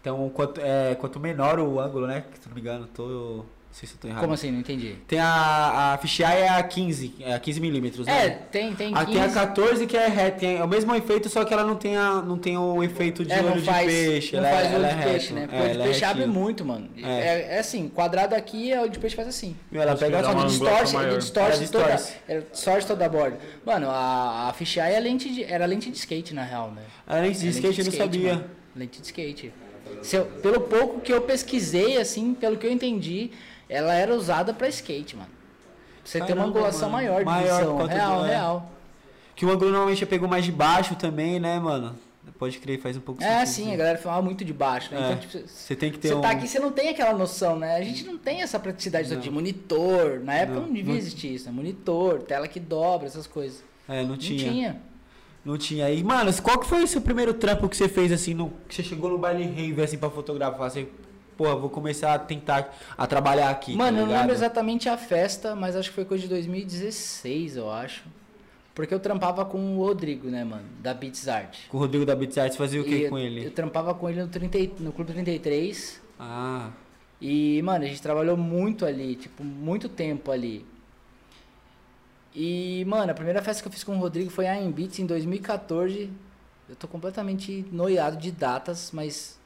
Então, 0.00 0.28
quanto, 0.30 0.60
é, 0.60 0.94
quanto 0.96 1.20
menor 1.20 1.58
o 1.60 1.78
ângulo, 1.78 2.06
né? 2.06 2.24
Que 2.32 2.38
se 2.38 2.48
não 2.48 2.54
me 2.54 2.60
engano, 2.60 2.88
tô. 2.92 3.44
Não 3.72 3.78
sei 3.78 3.88
se 3.88 3.94
eu 3.94 4.00
tô 4.02 4.06
errado. 4.08 4.20
Como 4.20 4.34
assim? 4.34 4.50
Não 4.52 4.60
entendi. 4.60 4.96
Tem 5.08 5.18
a, 5.18 5.94
a 5.94 5.98
fisheye 5.98 6.42
é 6.42 6.48
a 6.50 6.62
15, 6.62 7.14
é 7.20 7.32
a 7.32 7.38
15 7.40 7.58
milímetros, 7.58 8.06
É, 8.06 8.10
né? 8.28 8.38
tem, 8.50 8.74
tem 8.74 8.92
Ah, 8.94 9.02
tem 9.06 9.18
a 9.18 9.22
15. 9.24 9.34
14 9.34 9.86
que 9.86 9.96
é 9.96 10.08
reta, 10.08 10.40
tem 10.40 10.58
é 10.58 10.62
o 10.62 10.68
mesmo 10.68 10.94
efeito, 10.94 11.30
só 11.30 11.42
que 11.42 11.54
ela 11.54 11.64
não 11.64 11.74
tem, 11.74 11.96
a, 11.96 12.20
não 12.20 12.36
tem 12.36 12.58
o 12.58 12.82
efeito 12.84 13.24
de 13.24 13.32
É, 13.32 13.40
olho 13.42 13.62
faz, 13.62 13.86
de 13.90 13.94
peixe. 14.10 14.36
não 14.36 14.44
ela, 14.44 14.56
faz 14.58 14.66
é- 14.66 14.76
olho 14.76 14.84
ela 14.84 14.88
de 14.94 15.00
é 15.00 15.04
peixe, 15.10 15.28
reto. 15.28 15.34
né? 15.34 15.40
Porque 15.46 15.56
É, 15.56 15.60
olho 15.60 15.68
de 15.70 15.74
ela 15.76 15.84
é 15.84 15.86
peixe 15.88 16.04
abre 16.04 16.26
muito, 16.26 16.64
mano. 16.66 16.90
É. 17.02 17.10
É. 17.10 17.54
é 17.54 17.58
assim, 17.60 17.88
quadrado 17.88 18.34
aqui, 18.34 18.70
é 18.70 18.78
olho 18.78 18.90
de 18.90 18.98
peixe 18.98 19.16
faz 19.16 19.26
assim. 19.28 19.56
Meu, 19.70 19.80
ela 19.80 19.96
pega 19.96 20.18
que 20.18 20.22
só 20.24 20.30
angulação 20.32 20.46
distorce, 20.48 20.96
ele 21.06 21.16
distorce, 21.16 21.58
Ela 21.62 21.68
toda, 21.72 21.84
distorce. 21.94 22.14
ele 22.28 22.46
distorce 22.52 22.86
toda 22.86 23.06
a 23.06 23.08
borda. 23.08 23.38
Mano, 23.64 23.88
a, 23.88 24.50
a 24.50 24.52
fisheye 24.52 24.92
é 24.94 25.00
lente 25.00 25.32
de, 25.32 25.44
era 25.44 25.64
lente 25.64 25.90
de 25.90 25.96
skate, 25.96 26.34
na 26.34 26.44
real, 26.44 26.70
né? 26.72 26.82
A 27.06 27.16
lente 27.16 27.38
de 27.38 27.46
É 27.46 27.50
skate 27.50 27.78
eu 27.80 27.84
não 27.86 27.92
sabia. 27.92 28.34
mano. 28.34 28.44
Lente 28.76 29.00
de 29.00 29.06
skate. 29.06 29.50
Se 30.02 30.16
eu- 30.16 30.26
pelo 30.26 30.60
pouco 30.60 31.00
que 31.00 31.12
eu 31.12 31.22
pesquisei, 31.22 31.96
assim, 31.96 32.34
pelo 32.34 32.56
que 32.58 32.66
eu 32.66 32.72
entendi, 32.72 33.30
ela 33.72 33.94
era 33.94 34.14
usada 34.14 34.52
pra 34.54 34.68
skate, 34.68 35.16
mano. 35.16 35.30
Você 36.04 36.18
tem 36.18 36.28
uma 36.28 36.36
Caramba, 36.36 36.48
angulação 36.58 36.90
mano. 36.90 36.92
maior 37.04 37.18
de 37.20 37.24
Maior 37.24 37.58
visão. 37.60 37.86
Real, 37.86 38.26
é. 38.26 38.28
real. 38.30 38.70
Que 39.36 39.46
o 39.46 39.50
ângulo 39.50 39.70
normalmente 39.70 40.04
pegou 40.06 40.28
mais 40.28 40.44
de 40.44 40.52
baixo 40.52 40.94
também, 40.96 41.38
né, 41.40 41.58
mano? 41.58 41.94
Pode 42.38 42.58
crer, 42.58 42.80
faz 42.80 42.96
um 42.96 43.00
pouco 43.00 43.22
É, 43.22 43.46
sentido. 43.46 43.66
sim, 43.68 43.72
a 43.74 43.76
galera 43.76 43.98
filmava 43.98 44.20
muito 44.22 44.44
de 44.44 44.52
baixo, 44.52 44.92
né? 44.92 45.00
É. 45.00 45.04
Então, 45.12 45.16
tipo, 45.18 45.48
você- 45.48 45.76
tem 45.76 45.92
que 45.92 45.98
ter 45.98 46.08
você 46.08 46.14
um... 46.14 46.20
tá 46.20 46.30
aqui, 46.30 46.48
você 46.48 46.58
não 46.58 46.72
tem 46.72 46.88
aquela 46.88 47.12
noção, 47.12 47.56
né? 47.56 47.76
A 47.76 47.82
gente 47.82 48.04
não 48.04 48.18
tem 48.18 48.42
essa 48.42 48.58
praticidade 48.58 49.14
de 49.14 49.30
monitor. 49.30 50.20
Na 50.24 50.34
época 50.34 50.58
não, 50.60 50.66
Não, 50.66 50.74
devia 50.74 50.92
não- 50.92 50.98
existir 50.98 51.34
isso, 51.34 51.46
né? 51.46 51.52
Monitor, 51.52 52.22
tela 52.22 52.48
que 52.48 52.58
dobra, 52.58 53.06
essas 53.06 53.28
coisas. 53.28 53.62
É, 53.88 54.02
não 54.02 54.10
Não 54.10 54.16
tinha. 54.16 54.50
tinha. 54.50 54.80
Não 55.44 55.56
tinha. 55.58 55.88
E, 55.90 56.02
mano, 56.02 56.32
qual 56.42 56.58
que 56.58 56.66
foi 56.66 56.82
o 56.82 56.86
seu 56.86 57.00
primeiro 57.00 57.32
trampo 57.34 57.68
que 57.68 57.76
você 57.76 57.88
fez, 57.88 58.10
assim, 58.10 58.34
no... 58.34 58.52
que 58.68 58.74
você 58.74 58.82
chegou 58.82 59.08
no 59.10 59.18
baile 59.18 59.44
rave, 59.44 59.80
assim, 59.82 59.98
pra 59.98 60.10
fotografar? 60.10 60.68
Você, 60.70 60.88
porra, 61.36 61.56
vou 61.56 61.70
começar 61.70 62.14
a 62.14 62.18
tentar 62.18 62.74
a 62.96 63.06
trabalhar 63.06 63.50
aqui, 63.50 63.74
Mano, 63.76 63.96
tá 63.98 64.02
eu 64.02 64.06
não 64.06 64.12
lembro 64.18 64.32
exatamente 64.32 64.88
a 64.88 64.96
festa, 64.96 65.54
mas 65.54 65.74
acho 65.76 65.88
que 65.90 65.94
foi 65.94 66.04
coisa 66.04 66.22
de 66.22 66.28
2016, 66.28 67.56
eu 67.56 67.70
acho. 67.70 68.04
Porque 68.74 68.94
eu 68.94 69.00
trampava 69.00 69.44
com 69.44 69.76
o 69.76 69.84
Rodrigo, 69.84 70.28
né, 70.28 70.44
mano? 70.44 70.64
Da 70.80 70.94
Beats 70.94 71.28
Art. 71.28 71.58
Com 71.68 71.76
o 71.76 71.80
Rodrigo 71.80 72.06
da 72.06 72.16
Beats 72.16 72.38
Arts, 72.38 72.56
fazia 72.56 72.80
o 72.80 72.84
que 72.84 73.08
com 73.08 73.18
ele? 73.18 73.44
Eu 73.44 73.50
trampava 73.50 73.92
com 73.94 74.08
ele 74.08 74.22
no, 74.22 74.28
30, 74.28 74.58
e- 74.58 74.72
no 74.78 74.92
Clube 74.92 75.12
33. 75.12 76.00
Ah, 76.18 76.70
E, 77.20 77.60
mano, 77.62 77.84
a 77.84 77.86
gente 77.88 78.00
trabalhou 78.02 78.36
muito 78.36 78.84
ali, 78.86 79.14
tipo, 79.14 79.44
muito 79.44 79.88
tempo 79.88 80.30
ali. 80.32 80.64
E, 82.34 82.84
mano, 82.86 83.12
a 83.12 83.14
primeira 83.14 83.42
festa 83.42 83.62
que 83.62 83.68
eu 83.68 83.72
fiz 83.72 83.84
com 83.84 83.94
o 83.96 83.98
Rodrigo 84.00 84.30
foi 84.30 84.46
a 84.48 84.54
Beats 84.70 84.98
em 84.98 85.06
2014. 85.06 86.10
Eu 86.68 86.74
tô 86.76 86.88
completamente 86.88 87.64
noiado 87.70 88.16
de 88.16 88.30
datas, 88.32 88.90
mas 88.92 89.38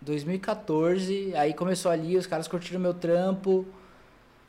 2014, 0.00 1.34
aí 1.34 1.52
começou 1.52 1.90
ali, 1.90 2.16
os 2.16 2.26
caras 2.26 2.48
curtiram 2.48 2.80
meu 2.80 2.94
trampo. 2.94 3.66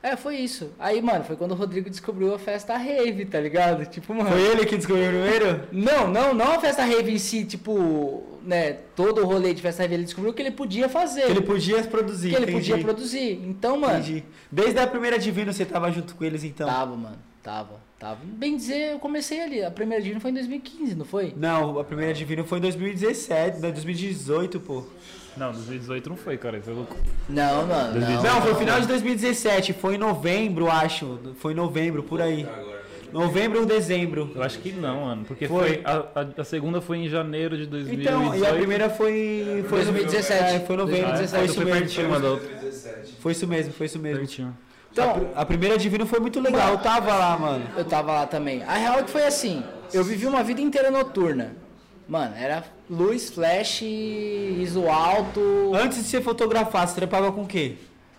É, 0.01 0.15
foi 0.15 0.38
isso. 0.38 0.72
Aí, 0.79 1.01
mano, 1.01 1.25
foi 1.25 1.36
quando 1.36 1.51
o 1.51 1.56
Rodrigo 1.56 1.89
descobriu 1.89 2.34
a 2.34 2.39
festa 2.39 2.77
rave, 2.77 3.25
tá 3.25 3.39
ligado? 3.39 3.86
Tipo, 3.86 4.13
mano. 4.13 4.29
foi 4.29 4.41
ele 4.41 4.65
que 4.65 4.77
descobriu 4.77 5.08
primeiro? 5.10 5.68
Não, 5.74 6.08
não, 6.10 6.34
não 6.34 6.53
a 6.53 6.60
festa 6.60 6.86
rave 6.86 7.12
em 7.12 7.18
si, 7.18 7.44
tipo, 7.44 8.24
né, 8.41 8.77
todo 8.96 9.22
o 9.22 9.25
rolê 9.25 9.53
de 9.53 9.62
festa 9.62 9.84
rave, 9.84 9.96
ele 9.96 10.03
descobriu 10.03 10.34
que 10.34 10.41
ele 10.41 10.51
podia 10.51 10.88
fazer. 10.88 11.24
Que 11.24 11.32
ele 11.32 11.41
podia 11.41 11.84
produzir, 11.84 12.29
que 12.29 12.36
ele 12.36 12.44
entendi. 12.44 12.72
podia 12.72 12.84
produzir. 12.84 13.41
Então, 13.44 13.77
mano, 13.77 14.00
Entendi. 14.00 14.24
Desde 14.50 14.79
a 14.79 14.88
primeira 14.88 15.20
Divino 15.20 15.51
você 15.51 15.65
tava 15.65 15.91
junto 15.91 16.15
com 16.15 16.24
eles, 16.24 16.46
então? 16.46 16.68
tava, 16.68 16.96
mano, 16.96 17.18
tava, 17.44 17.82
tava. 18.00 18.20
Bem 18.24 18.56
dizer, 18.58 18.94
eu 18.94 19.00
comecei 19.00 19.41
ali. 19.41 19.63
A 19.63 19.70
primeira 19.70 20.03
dia 20.03 20.20
foi 20.20 20.32
em 20.32 20.34
2015, 20.36 20.95
não 20.95 21.06
foi? 21.06 21.34
Não, 21.36 21.78
a 21.80 21.84
primeira 21.84 22.13
Divino 22.13 22.43
foi 22.45 22.58
em 22.58 22.62
2017, 22.62 23.60
né, 23.60 23.71
2018, 23.71 24.60
pô. 24.60 24.84
Não, 25.38 25.52
2018 25.52 26.10
não 26.10 26.17
foi, 26.17 26.38
cara. 26.38 26.58
Isso 26.58 26.69
é 26.69 26.74
louco. 26.74 26.95
Não, 27.28 27.67
mano, 27.67 28.00
não. 28.00 28.24
Não, 28.24 28.41
foi 28.41 28.56
final 28.56 28.80
de 28.82 28.88
2017, 28.88 29.74
foi 29.74 29.95
em 29.95 29.97
novembro, 29.97 30.69
acho. 30.69 31.19
Foi 31.36 31.54
em 31.54 31.56
novembro, 31.56 32.02
por 32.04 32.21
aí. 32.21 32.47
Novembro 33.12 33.62
ou 33.62 33.65
dezembro. 33.65 34.32
Eu 34.36 34.43
acho 34.43 34.60
que 34.60 34.71
não, 34.71 35.06
mano. 35.06 35.26
Porque 35.26 35.47
Foi. 35.47 35.76
foi. 35.76 35.82
a, 35.84 35.97
a- 36.21 36.41
a 36.41 36.43
segunda 36.43 36.80
foi 36.80 37.00
em 37.00 37.10
janeiro 37.10 37.58
de 37.58 37.65
2018. 37.65 38.02
Então, 38.24 38.36
e 38.38 38.45
a 38.45 38.54
primeira 38.54 38.88
foi. 38.89 39.65
foi 39.67 39.80
2017. 39.84 40.56
É, 40.56 40.60
foi 40.60 40.76
novembro, 40.78 41.08
2017. 41.13 41.32
foi 41.38 41.45
isso 41.45 41.56
foi 41.56 41.65
mesmo. 41.65 41.89
Foi 43.19 43.32
isso 43.32 43.47
mesmo, 43.47 43.74
foi 43.74 43.86
isso 43.88 44.00
mesmo. 44.00 44.54
Então, 45.00 45.32
a, 45.36 45.42
a 45.42 45.46
primeira 45.46 45.78
Divino 45.78 46.06
foi 46.06 46.20
muito 46.20 46.40
legal, 46.40 46.72
eu 46.72 46.78
tava 46.78 47.16
lá, 47.16 47.38
mano. 47.38 47.66
eu 47.78 47.86
tava 47.86 48.12
lá 48.12 48.28
também. 48.28 48.64
A 48.64 48.74
real 48.74 49.00
é 49.00 49.04
que 49.04 49.10
foi 49.10 49.26
assim, 49.26 49.64
eu 49.94 50.04
vivi 50.04 50.26
uma 50.26 50.44
vida 50.44 50.62
inteira 50.62 50.92
noturna. 50.92 51.56
Mano, 52.08 52.36
era 52.36 52.64
luz, 52.90 53.30
flash, 53.30 53.84
ISO 53.84 54.90
alto. 54.90 55.72
Antes 55.76 56.00
de 56.00 56.04
você 56.06 56.20
fotografar, 56.22 56.88
você 56.88 56.96
trampava 56.96 57.32
com 57.32 57.44
o 57.44 57.48
quê? 57.48 57.76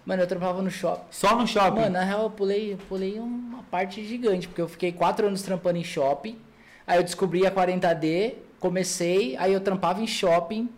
Mano, 0.06 0.22
eu 0.22 0.26
trampava 0.26 0.62
no 0.62 0.70
shopping. 0.70 1.02
Só 1.10 1.36
no 1.36 1.46
shopping? 1.46 1.80
Mano, 1.80 1.92
na 1.92 2.04
real 2.04 2.22
eu 2.22 2.30
pulei, 2.30 2.72
eu 2.72 2.78
pulei 2.88 3.18
uma 3.18 3.62
parte 3.64 4.04
gigante, 4.04 4.46
porque 4.48 4.62
eu 4.62 4.68
fiquei 4.68 4.92
quatro 4.92 5.26
anos 5.26 5.42
trampando 5.42 5.78
em 5.78 5.84
shopping. 5.84 6.38
Aí 6.86 6.98
eu 6.98 7.02
descobri 7.02 7.46
a 7.46 7.50
40D, 7.50 8.34
comecei, 8.58 9.36
aí 9.36 9.52
eu 9.52 9.60
trampava 9.60 10.00
em 10.00 10.06
shopping, 10.06 10.68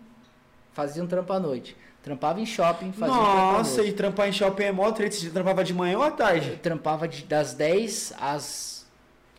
fazia 0.72 1.02
um 1.02 1.06
trampo 1.06 1.32
à 1.32 1.38
noite. 1.38 1.76
Trampava 2.02 2.40
em 2.40 2.46
shopping, 2.46 2.90
fazia 2.92 3.14
Nossa, 3.14 3.82
e 3.84 3.92
trampar 3.92 4.28
em 4.28 4.32
shopping 4.32 4.64
é 4.64 4.72
mó 4.72 4.90
treta. 4.90 5.14
Você 5.14 5.30
trampava 5.30 5.62
de 5.62 5.72
manhã 5.72 5.98
ou 5.98 6.02
à 6.04 6.10
tarde? 6.10 6.50
Eu 6.50 6.56
trampava 6.58 7.06
de- 7.06 7.22
das 7.24 7.54
10 7.54 8.12
às. 8.20 8.84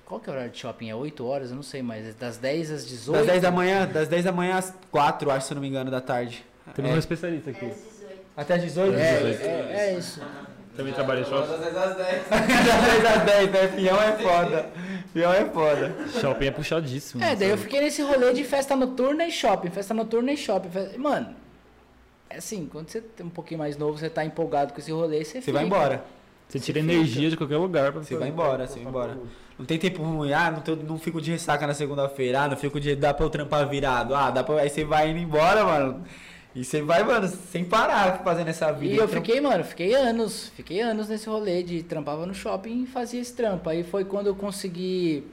Qual 0.06 0.20
que 0.20 0.30
é 0.30 0.32
o 0.32 0.36
horário 0.36 0.52
de 0.52 0.60
shopping? 0.60 0.90
É 0.90 0.96
8 0.96 1.26
horas? 1.26 1.50
Eu 1.50 1.56
não 1.58 1.64
sei, 1.64 1.82
mas 1.82 2.16
das 2.16 2.38
10 2.38 2.72
às 2.72 2.86
18. 2.88 3.18
Das 3.18 3.28
10 3.28 3.42
da 3.42 3.52
manhã, 3.52 3.86
das 3.88 4.08
10 4.08 4.24
da 4.24 4.32
manhã 4.32 4.56
às 4.58 4.74
4, 4.92 5.30
acho, 5.32 5.48
se 5.48 5.54
eu 5.54 5.56
não 5.56 5.62
me 5.62 5.68
engano, 5.68 5.92
da 5.92 6.00
tarde. 6.00 6.46
Temos 6.74 6.92
É. 6.92 6.94
um 6.94 6.98
especialista 7.00 7.50
aqui. 7.50 7.72
Até 8.38 8.54
às 8.56 8.62
18? 8.62 8.96
É, 8.98 9.02
é, 9.02 9.74
é 9.92 9.98
isso. 9.98 10.22
Também 10.78 10.94
trabalha 10.94 11.20
em 11.20 11.26
shopping. 11.26 11.52
das 11.52 11.60
10 11.60 11.76
às 11.78 11.96
10, 11.98 13.52
né? 13.52 13.68
Fião 13.76 14.02
é 14.02 14.12
foda. 14.14 14.70
Fião 15.12 15.34
é 15.34 15.46
foda. 15.46 15.96
Shopping 16.20 16.46
é 16.46 16.52
puxadíssimo. 16.52 17.24
É, 17.24 17.36
daí 17.36 17.50
eu 17.50 17.58
sabe? 17.58 17.64
fiquei 17.64 17.82
nesse 17.82 18.02
rolê 18.02 18.34
de 18.34 18.44
festa 18.44 18.76
noturna 18.76 19.26
e 19.26 19.32
shopping, 19.32 19.70
festa 19.70 19.94
noturna 19.94 20.32
e 20.32 20.38
shopping. 20.38 20.70
fe- 20.70 20.98
Mano, 20.98 21.28
é 21.28 21.34
assim, 22.38 22.68
quando 22.72 22.90
você 22.90 23.04
é 23.20 23.24
um 23.24 23.30
pouquinho 23.30 23.60
mais 23.60 23.78
novo, 23.78 23.98
você 23.98 24.10
tá 24.10 24.24
empolgado 24.26 24.74
com 24.74 24.80
esse 24.80 24.92
rolê, 24.92 25.24
você 25.24 25.42
Você 25.42 25.52
vai 25.52 25.64
fica. 25.64 25.76
embora. 25.76 26.04
Você 26.48 26.60
tira 26.60 26.80
energia 26.80 27.30
de 27.30 27.38
qualquer 27.38 27.58
lugar. 27.58 27.92
Pra 27.92 28.04
Você 28.04 28.16
vai 28.16 28.30
embora, 28.30 28.68
você 28.68 28.80
vai 28.80 28.88
embora. 28.88 29.18
Não 29.58 29.66
tem 29.66 29.78
tempo 29.80 30.02
ruim, 30.04 30.34
ah, 30.34 30.52
não, 30.52 30.62
tô- 30.62 30.76
não 30.76 30.98
fico 31.00 31.22
de 31.22 31.32
ressaca 31.32 31.66
na 31.68 31.74
segunda-feira, 31.74 32.42
ah, 32.42 32.48
não 32.48 32.58
fico 32.58 32.80
de. 32.80 32.96
dá 32.96 33.14
pra 33.14 33.26
eu 33.26 33.30
trampar 33.30 33.68
virado, 33.70 34.14
ah, 34.16 34.30
dá 34.32 34.44
pra. 34.44 34.62
Aí 34.62 34.70
você 34.70 34.84
vai 34.84 35.10
indo 35.12 35.20
embora, 35.20 35.64
mano. 35.64 36.04
E 36.56 36.64
você 36.64 36.82
vai, 36.84 37.04
mano, 37.04 37.28
sem 37.28 37.66
parar 37.66 38.22
fazendo 38.24 38.48
essa 38.50 38.72
vida. 38.72 38.94
E 38.94 38.98
eu 38.98 39.08
fiquei, 39.08 39.42
mano, 39.42 39.64
fiquei 39.64 39.96
anos, 39.96 40.50
fiquei 40.56 40.82
anos 40.82 41.08
nesse 41.10 41.28
rolê 41.28 41.64
de 41.64 41.82
trampava 41.82 42.26
no 42.28 42.34
shopping 42.34 42.84
e 42.84 42.86
fazia 42.86 43.20
esse 43.20 43.34
trampo. 43.34 43.68
Aí 43.70 43.84
foi 43.84 44.06
quando 44.06 44.28
eu 44.28 44.36
consegui. 44.36 45.24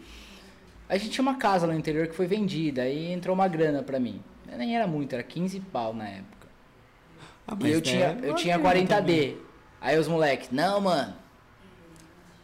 A 0.89 0.97
gente 0.97 1.11
tinha 1.11 1.23
uma 1.23 1.37
casa 1.37 1.67
lá 1.67 1.73
no 1.75 1.79
interior 1.79 2.07
que 2.07 2.15
foi 2.15 2.27
vendida, 2.27 2.83
aí 2.83 3.13
entrou 3.13 3.35
uma 3.35 3.47
grana 3.49 3.83
pra 3.83 4.01
mim. 4.01 4.21
Nem 4.57 4.75
era 4.77 4.87
muito, 4.87 5.13
era 5.13 5.23
15 5.23 5.61
pau 5.61 5.93
na 5.95 6.09
época. 6.09 6.40
Ah, 7.51 7.57
E 7.67 7.73
eu 7.73 7.81
tinha, 7.81 8.19
eu 8.23 8.31
uma 8.31 8.35
tinha 8.37 8.57
grana 8.59 8.75
40D. 8.75 8.89
também. 8.89 9.37
Aí 9.81 9.99
os 9.99 10.07
moleques, 10.09 10.49
não, 10.53 10.81
mano. 10.81 11.15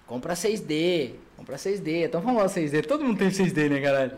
Compra 0.06 0.34
6D. 0.34 1.12
Compra 1.36 1.56
6D. 1.56 2.04
É 2.04 2.08
tão 2.08 2.22
famoso 2.22 2.54
6D. 2.54 2.84
Todo 2.86 3.04
mundo 3.04 3.18
tem 3.18 3.28
6D, 3.28 3.68
né, 3.70 3.80
caralho? 3.80 4.12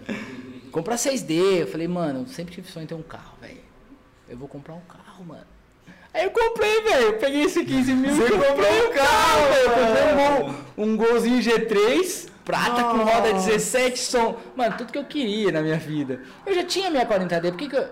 Compra 0.70 0.94
6D. 0.96 1.60
Eu 1.60 1.66
falei, 1.66 1.88
mano, 1.88 2.20
eu 2.20 2.26
sempre 2.26 2.54
tive 2.54 2.70
sonho 2.70 2.84
de 2.86 2.90
ter 2.90 2.94
um 2.94 3.02
carro, 3.02 3.36
velho. 3.40 3.60
Eu 4.28 4.36
vou 4.36 4.48
comprar 4.48 4.74
um 4.74 4.80
carro, 4.80 5.24
mano. 5.24 5.46
Aí 6.12 6.24
eu 6.24 6.30
comprei, 6.30 6.82
velho. 6.82 7.06
Eu 7.08 7.12
peguei 7.18 7.42
esse 7.42 7.64
15 7.64 7.92
mil 7.94 8.14
Você 8.14 8.22
comprei 8.30 8.48
comprou 8.48 8.88
um 8.88 8.92
carro, 8.94 9.48
velho. 9.52 9.64
Eu 9.64 9.70
comprei 9.70 10.04
um, 10.12 10.16
gol, 10.16 10.54
um 10.86 10.96
golzinho 10.96 11.40
G3, 11.40 12.28
prata 12.44 12.82
com 12.84 12.98
roda 12.98 13.32
Nossa. 13.32 13.46
17 13.50 13.98
som. 13.98 14.36
Mano, 14.56 14.76
tudo 14.76 14.92
que 14.92 14.98
eu 14.98 15.04
queria 15.04 15.50
na 15.52 15.60
minha 15.62 15.76
vida. 15.76 16.20
Eu 16.46 16.54
já 16.54 16.64
tinha 16.64 16.90
minha 16.90 17.06
40D. 17.06 17.50
Por 17.50 17.56
que, 17.58 17.68
que 17.68 17.76
eu. 17.76 17.88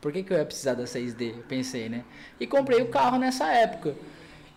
Por 0.00 0.12
que, 0.12 0.22
que 0.22 0.32
eu 0.32 0.38
ia 0.38 0.44
precisar 0.44 0.74
da 0.74 0.84
6D? 0.84 1.36
Eu 1.36 1.44
pensei, 1.48 1.88
né? 1.88 2.04
E 2.38 2.46
comprei 2.46 2.80
o 2.80 2.88
carro 2.88 3.18
nessa 3.18 3.46
época. 3.52 3.94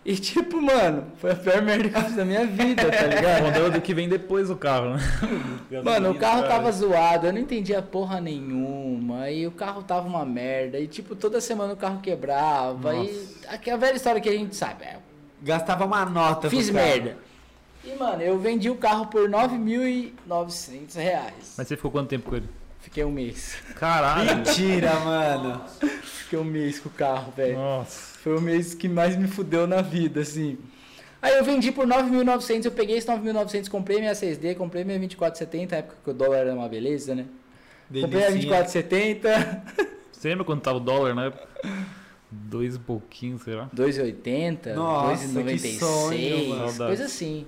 E 0.04 0.16
tipo, 0.20 0.60
mano, 0.60 1.04
foi 1.18 1.32
a 1.32 1.36
pior 1.36 1.62
merda 1.62 1.88
que 1.88 1.96
eu 1.96 2.02
fiz 2.02 2.14
da 2.14 2.24
minha 2.24 2.46
vida, 2.46 2.90
tá 2.90 2.96
É 2.96 3.06
o 3.06 3.08
ligado? 3.10 3.42
modelo 3.44 3.70
do 3.70 3.80
que 3.80 3.94
vem 3.94 4.08
depois 4.08 4.48
do 4.48 4.56
carro, 4.56 4.94
né? 4.96 5.00
Mano, 5.82 6.10
o 6.10 6.14
carro 6.14 6.42
tava 6.46 6.70
zoado, 6.70 7.26
eu 7.26 7.32
não 7.32 7.40
entendia 7.40 7.80
porra 7.82 8.20
nenhuma. 8.20 9.30
E 9.30 9.46
o 9.46 9.50
carro 9.50 9.82
tava 9.82 10.06
uma 10.06 10.24
merda. 10.24 10.78
E 10.78 10.86
tipo, 10.86 11.16
toda 11.16 11.40
semana 11.40 11.72
o 11.72 11.76
carro 11.76 12.00
quebrava. 12.00 12.94
E 12.96 13.28
aquela 13.48 13.78
velha 13.78 13.96
história 13.96 14.20
que 14.20 14.28
a 14.28 14.32
gente 14.32 14.54
sabe. 14.54 14.84
é, 14.84 14.98
Gastava 15.42 15.84
uma 15.84 16.04
nota. 16.04 16.48
Fiz 16.50 16.70
merda. 16.70 17.16
E, 17.84 17.94
mano, 17.96 18.22
eu 18.22 18.38
vendi 18.38 18.70
o 18.70 18.76
carro 18.76 19.06
por 19.06 19.28
9.900 19.28 20.94
reais. 20.96 21.54
Mas 21.56 21.68
você 21.68 21.76
ficou 21.76 21.90
quanto 21.90 22.08
tempo 22.08 22.30
com 22.30 22.36
ele? 22.36 22.48
Fiquei 22.84 23.04
um 23.04 23.10
mês. 23.10 23.56
Caralho. 23.76 24.36
Mentira, 24.36 24.94
mano. 25.00 25.62
Fiquei 26.02 26.38
um 26.38 26.44
mês 26.44 26.78
com 26.78 26.88
o 26.88 26.92
carro, 26.92 27.32
velho. 27.36 27.54
Nossa. 27.58 28.18
Foi 28.18 28.36
o 28.36 28.40
mês 28.40 28.74
que 28.74 28.88
mais 28.88 29.16
me 29.16 29.26
fudeu 29.26 29.66
na 29.66 29.80
vida, 29.82 30.20
assim. 30.20 30.58
Aí 31.20 31.34
eu 31.36 31.42
vendi 31.44 31.72
por 31.72 31.86
9.900, 31.86 32.66
eu 32.66 32.70
peguei 32.72 32.98
esse 32.98 33.06
9.900, 33.06 33.70
comprei 33.70 33.98
minha 33.98 34.12
6D, 34.12 34.54
comprei 34.54 34.84
minha 34.84 34.98
2470, 34.98 35.70
na 35.74 35.78
época 35.78 35.96
que 36.04 36.10
o 36.10 36.12
dólar 36.12 36.36
era 36.36 36.54
uma 36.54 36.68
beleza, 36.68 37.14
né? 37.14 37.24
Comprei 37.88 38.24
a 38.24 38.28
Delicinha. 38.28 38.58
2470, 38.62 39.62
Você 40.12 40.28
lembra 40.28 40.44
quando 40.44 40.60
tava 40.60 40.76
o 40.76 40.80
dólar, 40.80 41.14
né? 41.14 41.32
Dois 42.30 42.74
e 42.74 42.78
pouquinho, 42.78 43.38
sei 43.38 43.54
lá. 43.54 43.70
2,80, 43.74 44.74
Nossa, 44.74 45.26
que 45.26 45.32
2,96, 45.32 45.78
sonho, 45.78 46.48
mano. 46.50 46.76
coisa 46.76 47.04
assim. 47.06 47.46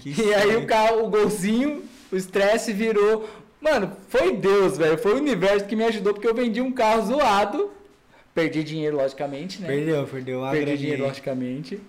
Que 0.00 0.10
E 0.10 0.34
aí 0.34 0.42
sonho. 0.52 0.60
o 0.60 0.66
carro, 0.66 1.04
o 1.06 1.08
golzinho, 1.08 1.82
o 2.12 2.16
estresse 2.16 2.72
virou. 2.74 3.26
Mano, 3.60 3.96
foi 4.08 4.36
Deus, 4.36 4.78
velho. 4.78 4.98
Foi 4.98 5.14
o 5.14 5.16
universo 5.16 5.66
que 5.66 5.74
me 5.76 5.84
ajudou, 5.84 6.14
porque 6.14 6.28
eu 6.28 6.34
vendi 6.34 6.60
um 6.60 6.72
carro 6.72 7.06
zoado. 7.06 7.70
Perdi 8.34 8.62
dinheiro, 8.62 8.96
logicamente, 8.96 9.60
né? 9.60 9.66
Perdeu, 9.66 10.06
perdeu 10.06 10.38
uma 10.40 10.50
Perdi 10.50 10.76
dinheiro, 10.76 11.02
logicamente. 11.02 11.80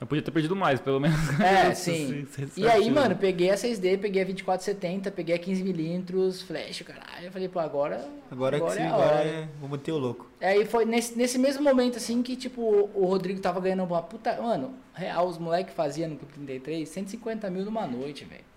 Eu 0.00 0.06
podia 0.06 0.22
ter 0.22 0.30
perdido 0.30 0.56
mais, 0.56 0.80
pelo 0.80 0.98
menos. 0.98 1.18
É, 1.38 1.74
sim. 1.74 2.26
E 2.56 2.66
aí, 2.66 2.90
mano, 2.90 3.14
peguei 3.14 3.50
a 3.50 3.54
6D, 3.54 3.98
peguei 3.98 4.22
a 4.22 4.24
2470, 4.24 5.10
peguei 5.10 5.34
a 5.34 5.38
15mm, 5.38 6.42
flash, 6.44 6.80
caralho. 6.82 7.26
Eu 7.26 7.30
falei, 7.30 7.48
pô, 7.48 7.60
agora. 7.60 8.08
Agora, 8.30 8.58
que 8.58 8.70
sim, 8.70 8.80
é 8.80 8.86
a 8.86 8.94
agora 8.94 9.14
hora. 9.16 9.28
é... 9.28 9.48
vamos 9.60 9.78
meter 9.78 9.92
o 9.92 9.98
louco. 9.98 10.26
Aí 10.40 10.64
foi 10.64 10.86
nesse, 10.86 11.16
nesse 11.18 11.38
mesmo 11.38 11.62
momento, 11.62 11.98
assim, 11.98 12.22
que, 12.22 12.34
tipo, 12.34 12.90
o 12.94 13.04
Rodrigo 13.04 13.40
tava 13.40 13.60
ganhando 13.60 13.84
uma 13.84 14.02
puta. 14.02 14.40
Mano, 14.40 14.72
real, 14.94 15.28
os 15.28 15.36
moleques 15.36 15.74
faziam 15.74 16.08
no 16.08 16.16
Clube 16.16 16.32
33 16.32 16.88
150 16.88 17.50
mil 17.50 17.64
numa 17.66 17.86
noite, 17.86 18.24
velho. 18.24 18.49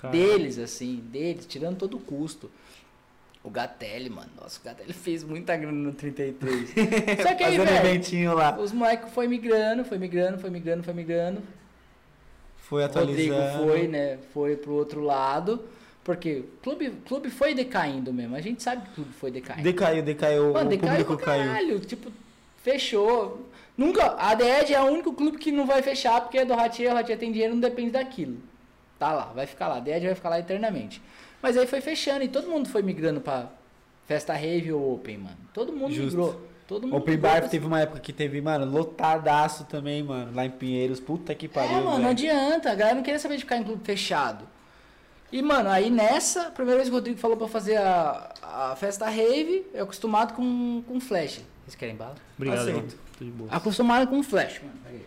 Caralho. 0.00 0.18
Deles, 0.20 0.58
assim, 0.58 0.96
deles, 1.10 1.46
tirando 1.46 1.76
todo 1.78 1.96
o 1.96 2.00
custo. 2.00 2.50
O 3.42 3.48
Gatelli, 3.50 4.10
mano. 4.10 4.28
Nossa, 4.40 4.60
o 4.60 4.64
Gatelli 4.64 4.92
fez 4.92 5.24
muita 5.24 5.56
grana 5.56 5.72
no 5.72 5.92
33. 5.92 6.70
Só 7.22 7.34
que 7.34 7.42
aí, 7.44 7.56
Fazendo 7.56 7.64
velho, 7.66 7.86
eventinho 7.86 8.34
lá. 8.34 8.58
os 8.58 8.70
moleques 8.72 9.12
foi 9.12 9.26
migrando, 9.26 9.84
foi 9.84 9.96
migrando, 9.98 10.38
foi 10.38 10.50
migrando, 10.50 10.82
foi 10.82 10.92
migrando. 10.94 11.42
Foi 12.58 12.84
O 12.84 12.86
Rodrigo 12.86 13.34
atualizando. 13.34 13.66
foi, 13.66 13.88
né? 13.88 14.18
Foi 14.32 14.56
pro 14.56 14.72
outro 14.74 15.00
lado. 15.02 15.64
Porque 16.04 16.38
o 16.40 16.62
clube, 16.62 16.90
clube 17.06 17.30
foi 17.30 17.54
decaindo 17.54 18.12
mesmo. 18.12 18.34
A 18.36 18.40
gente 18.40 18.62
sabe 18.62 18.82
que 18.84 18.90
o 18.90 18.94
clube 18.94 19.12
foi 19.12 19.30
decaindo. 19.30 19.62
Decaiu, 19.62 20.02
decaiu. 20.02 20.52
Mano, 20.52 20.66
o 20.66 20.68
decaiu 20.68 20.90
público 21.04 21.16
caiu. 21.24 21.44
caralho. 21.46 21.80
Tipo, 21.80 22.10
fechou. 22.62 23.46
Nunca. 23.76 24.16
A 24.18 24.34
DED 24.34 24.74
é 24.74 24.80
o 24.82 24.86
único 24.86 25.12
clube 25.12 25.38
que 25.38 25.50
não 25.50 25.66
vai 25.66 25.82
fechar 25.82 26.20
porque 26.20 26.38
é 26.38 26.44
do 26.44 26.54
Ratia, 26.54 26.90
o 26.90 26.94
Ratia 26.94 27.16
tem 27.16 27.32
dinheiro, 27.32 27.54
não 27.54 27.60
depende 27.60 27.92
daquilo. 27.92 28.36
Tá 29.00 29.12
lá, 29.14 29.32
vai 29.34 29.46
ficar 29.46 29.66
lá. 29.66 29.78
A 29.78 29.80
DED 29.80 30.04
vai 30.04 30.14
ficar 30.14 30.28
lá 30.28 30.38
eternamente. 30.38 31.00
Mas 31.40 31.56
aí 31.56 31.66
foi 31.66 31.80
fechando 31.80 32.22
e 32.22 32.28
todo 32.28 32.46
mundo 32.50 32.68
foi 32.68 32.82
migrando 32.82 33.18
pra 33.18 33.46
Festa 34.06 34.34
Rave 34.34 34.74
ou 34.74 34.94
Open, 34.94 35.16
mano. 35.16 35.38
Todo 35.54 35.72
mundo 35.72 35.94
Justo. 35.94 36.18
migrou. 36.18 36.50
Todo 36.68 36.86
mundo 36.86 36.96
Open 36.98 37.16
Bar 37.16 37.48
teve 37.48 37.66
uma 37.66 37.80
época 37.80 37.98
que 37.98 38.12
teve, 38.12 38.42
mano, 38.42 38.70
lotadaço 38.70 39.64
também, 39.64 40.02
mano. 40.02 40.34
Lá 40.34 40.44
em 40.44 40.50
Pinheiros. 40.50 41.00
Puta 41.00 41.34
que 41.34 41.48
pariu. 41.48 41.78
É, 41.78 41.80
mano, 41.80 41.98
não 41.98 42.10
adianta. 42.10 42.70
A 42.70 42.74
galera 42.74 42.94
não 42.94 43.02
queria 43.02 43.18
saber 43.18 43.36
de 43.36 43.42
ficar 43.42 43.56
em 43.56 43.64
clube 43.64 43.82
fechado. 43.82 44.44
E, 45.32 45.40
mano, 45.40 45.70
aí 45.70 45.88
nessa, 45.88 46.48
a 46.48 46.50
primeira 46.50 46.76
vez 46.76 46.90
que 46.90 46.94
o 46.94 46.98
Rodrigo 46.98 47.18
falou 47.18 47.38
pra 47.38 47.48
fazer 47.48 47.78
a, 47.78 48.34
a 48.42 48.76
festa 48.76 49.08
rave, 49.08 49.64
eu 49.72 49.84
acostumado 49.84 50.34
com, 50.34 50.82
com 50.86 51.00
flash. 51.00 51.40
Vocês 51.64 51.74
querem 51.74 51.96
bala? 51.96 52.16
Obrigado, 52.36 52.68
Aceito. 52.68 52.98
Acostumado 53.48 54.06
com 54.08 54.22
flash, 54.22 54.60
mano. 54.60 54.74
Peraí. 54.84 55.06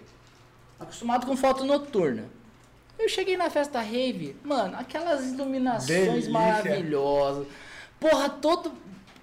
Acostumado 0.80 1.28
com 1.28 1.38
foto 1.38 1.64
noturna. 1.64 2.24
Eu 2.98 3.10
cheguei 3.10 3.36
na 3.36 3.50
festa 3.50 3.80
rave, 3.82 4.36
mano, 4.44 4.78
aquelas 4.78 5.26
iluminações 5.32 5.88
Delícia. 5.88 6.32
maravilhosas. 6.32 7.48
Porra, 8.00 8.30
todo, 8.30 8.72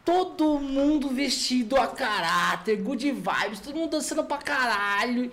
todo 0.05 0.59
mundo 0.59 1.09
vestido 1.09 1.77
a 1.77 1.87
caráter, 1.87 2.77
good 2.77 3.11
vibes, 3.11 3.61
todo 3.61 3.77
mundo 3.77 3.91
dançando 3.93 4.25
pra 4.25 4.39
caralho. 4.39 5.31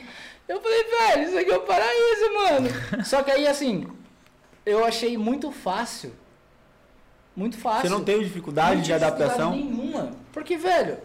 Eu 0.47 0.61
falei, 0.61 0.83
velho, 0.83 1.23
isso 1.27 1.37
aqui 1.37 1.51
é 1.51 1.57
o 1.57 1.61
paraíso, 1.61 2.33
mano. 2.33 2.69
Só 3.05 3.21
que 3.23 3.31
aí, 3.31 3.47
assim, 3.47 3.87
eu 4.65 4.85
achei 4.85 5.17
muito 5.17 5.51
fácil. 5.51 6.13
Muito 7.35 7.57
fácil. 7.57 7.81
Você 7.81 7.89
não 7.89 8.03
teve 8.03 8.23
dificuldade 8.23 8.77
Não 8.77 8.81
de 8.81 8.93
adaptação? 8.93 9.51
dificuldade 9.51 9.81
nenhuma. 9.83 10.11
Porque, 10.31 10.57
velho, 10.57 10.97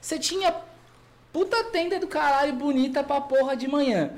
você 0.00 0.18
tinha 0.18 0.54
puta 1.32 1.64
tenda 1.64 1.98
do 2.00 2.06
caralho 2.08 2.52
bonita 2.54 3.02
pra 3.04 3.20
porra 3.20 3.56
de 3.56 3.68
manhã. 3.68 4.10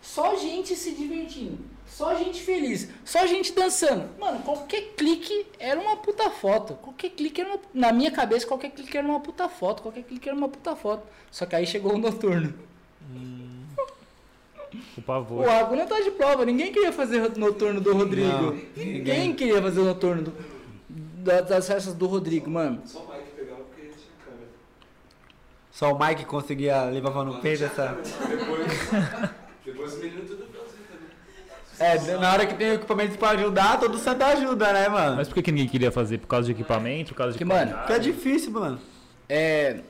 Só 0.00 0.36
gente 0.36 0.74
se 0.76 0.92
divertindo. 0.92 1.58
Só 1.86 2.14
gente 2.14 2.40
feliz. 2.42 2.88
Só 3.04 3.26
gente 3.26 3.52
dançando. 3.52 4.08
Mano, 4.20 4.40
qualquer 4.40 4.92
clique 4.96 5.46
era 5.58 5.80
uma 5.80 5.96
puta 5.96 6.30
foto. 6.30 6.74
Qualquer 6.74 7.10
clique 7.10 7.40
era 7.40 7.50
uma... 7.50 7.58
Na 7.74 7.92
minha 7.92 8.10
cabeça, 8.10 8.46
qualquer 8.46 8.70
clique 8.70 8.96
era 8.96 9.06
uma 9.06 9.20
puta 9.20 9.48
foto. 9.48 9.82
Qualquer 9.82 10.02
clique 10.04 10.28
era 10.28 10.36
uma 10.36 10.48
puta 10.48 10.76
foto. 10.76 11.02
Só 11.30 11.46
que 11.46 11.56
aí 11.56 11.66
chegou 11.66 11.94
o 11.94 11.98
noturno. 11.98 12.54
O 14.96 15.02
pavor. 15.02 15.46
O 15.46 15.76
não 15.76 15.86
tá 15.86 16.00
de 16.00 16.10
prova. 16.10 16.44
Ninguém 16.44 16.70
queria 16.72 16.92
fazer 16.92 17.22
o 17.22 17.38
noturno 17.38 17.80
do 17.80 17.92
Rodrigo. 17.94 18.28
Não, 18.28 18.52
ninguém. 18.52 18.92
ninguém. 18.92 19.34
queria 19.34 19.60
fazer 19.62 19.80
o 19.80 19.84
noturno 19.84 20.22
do- 20.24 20.34
da- 21.24 21.40
das 21.40 21.66
festas 21.66 21.94
do 21.94 22.06
Rodrigo, 22.06 22.50
mano. 22.50 22.82
Só 22.84 22.98
o 23.00 23.08
Mike 23.10 23.30
pegava 23.34 23.60
porque 23.62 23.82
tinha 23.82 24.12
câmera. 24.24 24.48
Só 25.72 25.92
o 25.92 25.98
Mike 25.98 26.24
conseguia 26.26 26.84
levar 26.84 27.24
no 27.24 27.40
peito 27.40 27.64
essa. 27.64 27.96
Depois, 28.28 28.28
depois 28.28 29.30
os 29.88 29.98
meninos 29.98 30.28
tudo. 30.28 30.48
É, 31.80 32.16
na 32.16 32.32
hora 32.32 32.44
que 32.44 32.54
tem 32.54 32.70
equipamento 32.70 33.16
pra 33.16 33.30
ajudar, 33.30 33.78
todo 33.78 33.96
santo 33.98 34.22
ajuda, 34.22 34.72
né, 34.72 34.88
mano? 34.88 35.16
Mas 35.16 35.28
por 35.28 35.34
que, 35.34 35.42
que 35.42 35.52
ninguém 35.52 35.68
queria 35.68 35.92
fazer? 35.92 36.18
Por 36.18 36.26
causa 36.26 36.46
de 36.46 36.52
equipamento? 36.52 37.10
Por 37.10 37.18
causa 37.18 37.32
de 37.32 37.38
Que, 37.38 37.44
mano, 37.44 37.76
Porque 37.76 37.92
é 37.92 37.98
difícil, 38.00 38.50
mano. 38.50 38.80
É, 39.28 39.80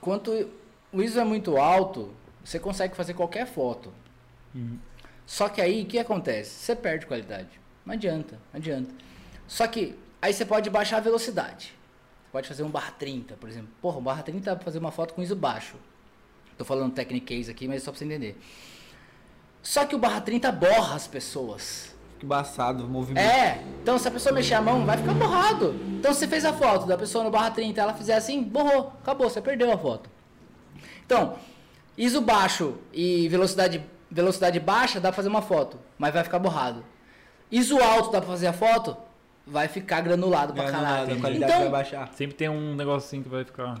quanto 0.00 0.48
o 0.90 1.02
ISO 1.02 1.20
é 1.20 1.24
muito 1.24 1.58
alto, 1.58 2.14
você 2.42 2.58
consegue 2.58 2.96
fazer 2.96 3.12
qualquer 3.12 3.46
foto. 3.46 3.92
Só 5.26 5.50
que 5.50 5.60
aí, 5.60 5.82
o 5.82 5.86
que 5.86 5.98
acontece? 5.98 6.50
Você 6.50 6.74
perde 6.74 7.04
qualidade. 7.04 7.60
Não 7.84 7.92
adianta, 7.92 8.38
não 8.52 8.58
adianta. 8.58 8.90
Só 9.46 9.66
que 9.66 9.94
aí 10.22 10.32
você 10.32 10.46
pode 10.46 10.70
baixar 10.70 10.96
a 10.96 11.00
velocidade. 11.00 11.74
Você 12.24 12.32
pode 12.32 12.48
fazer 12.48 12.62
um 12.62 12.70
barra 12.70 12.92
30, 12.92 13.34
por 13.34 13.50
exemplo. 13.50 13.68
Porra, 13.82 13.98
um 13.98 14.02
barra 14.02 14.22
30 14.22 14.40
dá 14.40 14.56
pra 14.56 14.64
fazer 14.64 14.78
uma 14.78 14.90
foto 14.90 15.12
com 15.12 15.22
ISO 15.22 15.36
baixo. 15.36 15.76
Tô 16.56 16.64
falando 16.64 16.94
technic 16.94 17.26
case 17.26 17.50
aqui, 17.50 17.68
mas 17.68 17.82
só 17.82 17.90
pra 17.90 17.98
você 17.98 18.06
entender. 18.06 18.38
Só 19.66 19.84
que 19.84 19.96
o 19.96 19.98
barra 19.98 20.20
30 20.20 20.52
borra 20.52 20.94
as 20.94 21.08
pessoas. 21.08 21.92
Que 22.20 22.24
embaçado 22.24 22.84
o 22.84 22.88
movimento. 22.88 23.24
É, 23.24 23.60
então 23.82 23.98
se 23.98 24.06
a 24.06 24.10
pessoa 24.12 24.32
mexer 24.32 24.54
a 24.54 24.60
mão, 24.62 24.86
vai 24.86 24.96
ficar 24.96 25.12
borrado. 25.12 25.74
Então 25.98 26.12
se 26.14 26.20
você 26.20 26.28
fez 26.28 26.44
a 26.44 26.52
foto 26.52 26.86
da 26.86 26.96
pessoa 26.96 27.24
no 27.24 27.30
barra 27.30 27.50
30, 27.50 27.80
ela 27.80 27.92
fizer 27.92 28.14
assim, 28.14 28.42
borrou, 28.44 28.92
acabou, 29.02 29.28
você 29.28 29.40
perdeu 29.42 29.72
a 29.72 29.76
foto. 29.76 30.08
Então, 31.04 31.34
ISO 31.98 32.20
baixo 32.20 32.76
e 32.92 33.28
velocidade, 33.28 33.82
velocidade 34.10 34.60
baixa 34.60 35.00
dá 35.00 35.08
pra 35.08 35.16
fazer 35.16 35.28
uma 35.28 35.42
foto, 35.42 35.78
mas 35.98 36.14
vai 36.14 36.22
ficar 36.22 36.38
borrado. 36.38 36.84
ISO 37.50 37.76
alto 37.82 38.10
dá 38.12 38.20
pra 38.20 38.30
fazer 38.30 38.46
a 38.46 38.52
foto, 38.52 38.96
vai 39.46 39.66
ficar 39.66 40.00
granulado 40.00 40.52
pra 40.54 40.62
Granulado, 40.64 40.94
caralho. 40.94 41.16
a 41.16 41.20
qualidade 41.20 41.52
vai 41.52 41.60
Então, 41.60 41.72
baixar. 41.72 42.08
Sempre 42.14 42.36
tem 42.36 42.48
um 42.48 42.74
negocinho 42.76 43.22
que 43.24 43.28
vai 43.28 43.44
ficar 43.44 43.80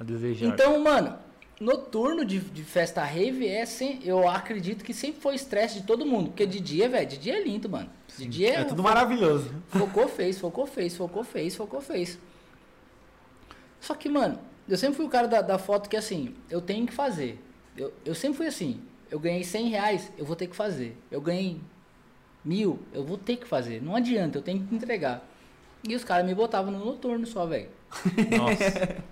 a 0.00 0.02
desejar. 0.04 0.46
então, 0.46 0.82
mano, 0.82 1.14
noturno 1.60 2.24
de, 2.24 2.38
de 2.38 2.62
festa 2.62 3.02
rave 3.02 3.46
é 3.46 3.64
sem, 3.64 4.00
eu 4.04 4.28
acredito 4.28 4.84
que 4.84 4.92
sempre 4.92 5.20
foi 5.20 5.34
estresse 5.34 5.80
de 5.80 5.86
todo 5.86 6.04
mundo, 6.04 6.28
porque 6.28 6.46
de 6.46 6.60
dia, 6.60 6.88
velho, 6.88 7.08
de 7.08 7.18
dia 7.18 7.38
é 7.38 7.42
lindo, 7.42 7.68
mano. 7.68 7.90
De 8.16 8.26
dia 8.26 8.60
É 8.60 8.64
tudo 8.64 8.82
maravilhoso. 8.82 9.50
Focou, 9.68 10.08
fez, 10.08 10.38
focou, 10.38 10.66
fez, 10.66 10.96
focou, 10.96 11.24
fez, 11.24 11.56
focou, 11.56 11.80
fez. 11.80 12.18
Só 13.80 13.94
que, 13.94 14.08
mano, 14.08 14.38
eu 14.68 14.76
sempre 14.76 14.96
fui 14.96 15.06
o 15.06 15.08
cara 15.08 15.28
da, 15.28 15.40
da 15.40 15.58
foto 15.58 15.88
que 15.88 15.96
assim, 15.96 16.34
eu 16.50 16.60
tenho 16.60 16.86
que 16.86 16.92
fazer. 16.92 17.38
Eu, 17.76 17.92
eu 18.04 18.14
sempre 18.14 18.38
fui 18.38 18.46
assim, 18.46 18.80
eu 19.10 19.18
ganhei 19.18 19.44
100 19.44 19.68
reais, 19.68 20.12
eu 20.18 20.24
vou 20.24 20.36
ter 20.36 20.46
que 20.46 20.56
fazer. 20.56 20.96
Eu 21.10 21.20
ganhei 21.20 21.60
mil, 22.44 22.78
eu 22.92 23.04
vou 23.04 23.16
ter 23.18 23.36
que 23.36 23.46
fazer. 23.46 23.82
Não 23.82 23.94
adianta, 23.96 24.38
eu 24.38 24.42
tenho 24.42 24.66
que 24.66 24.74
entregar. 24.74 25.26
E 25.86 25.94
os 25.94 26.04
caras 26.04 26.26
me 26.26 26.34
botavam 26.34 26.72
no 26.72 26.84
noturno 26.84 27.26
só, 27.26 27.46
velho. 27.46 27.68
Nossa. 28.36 29.04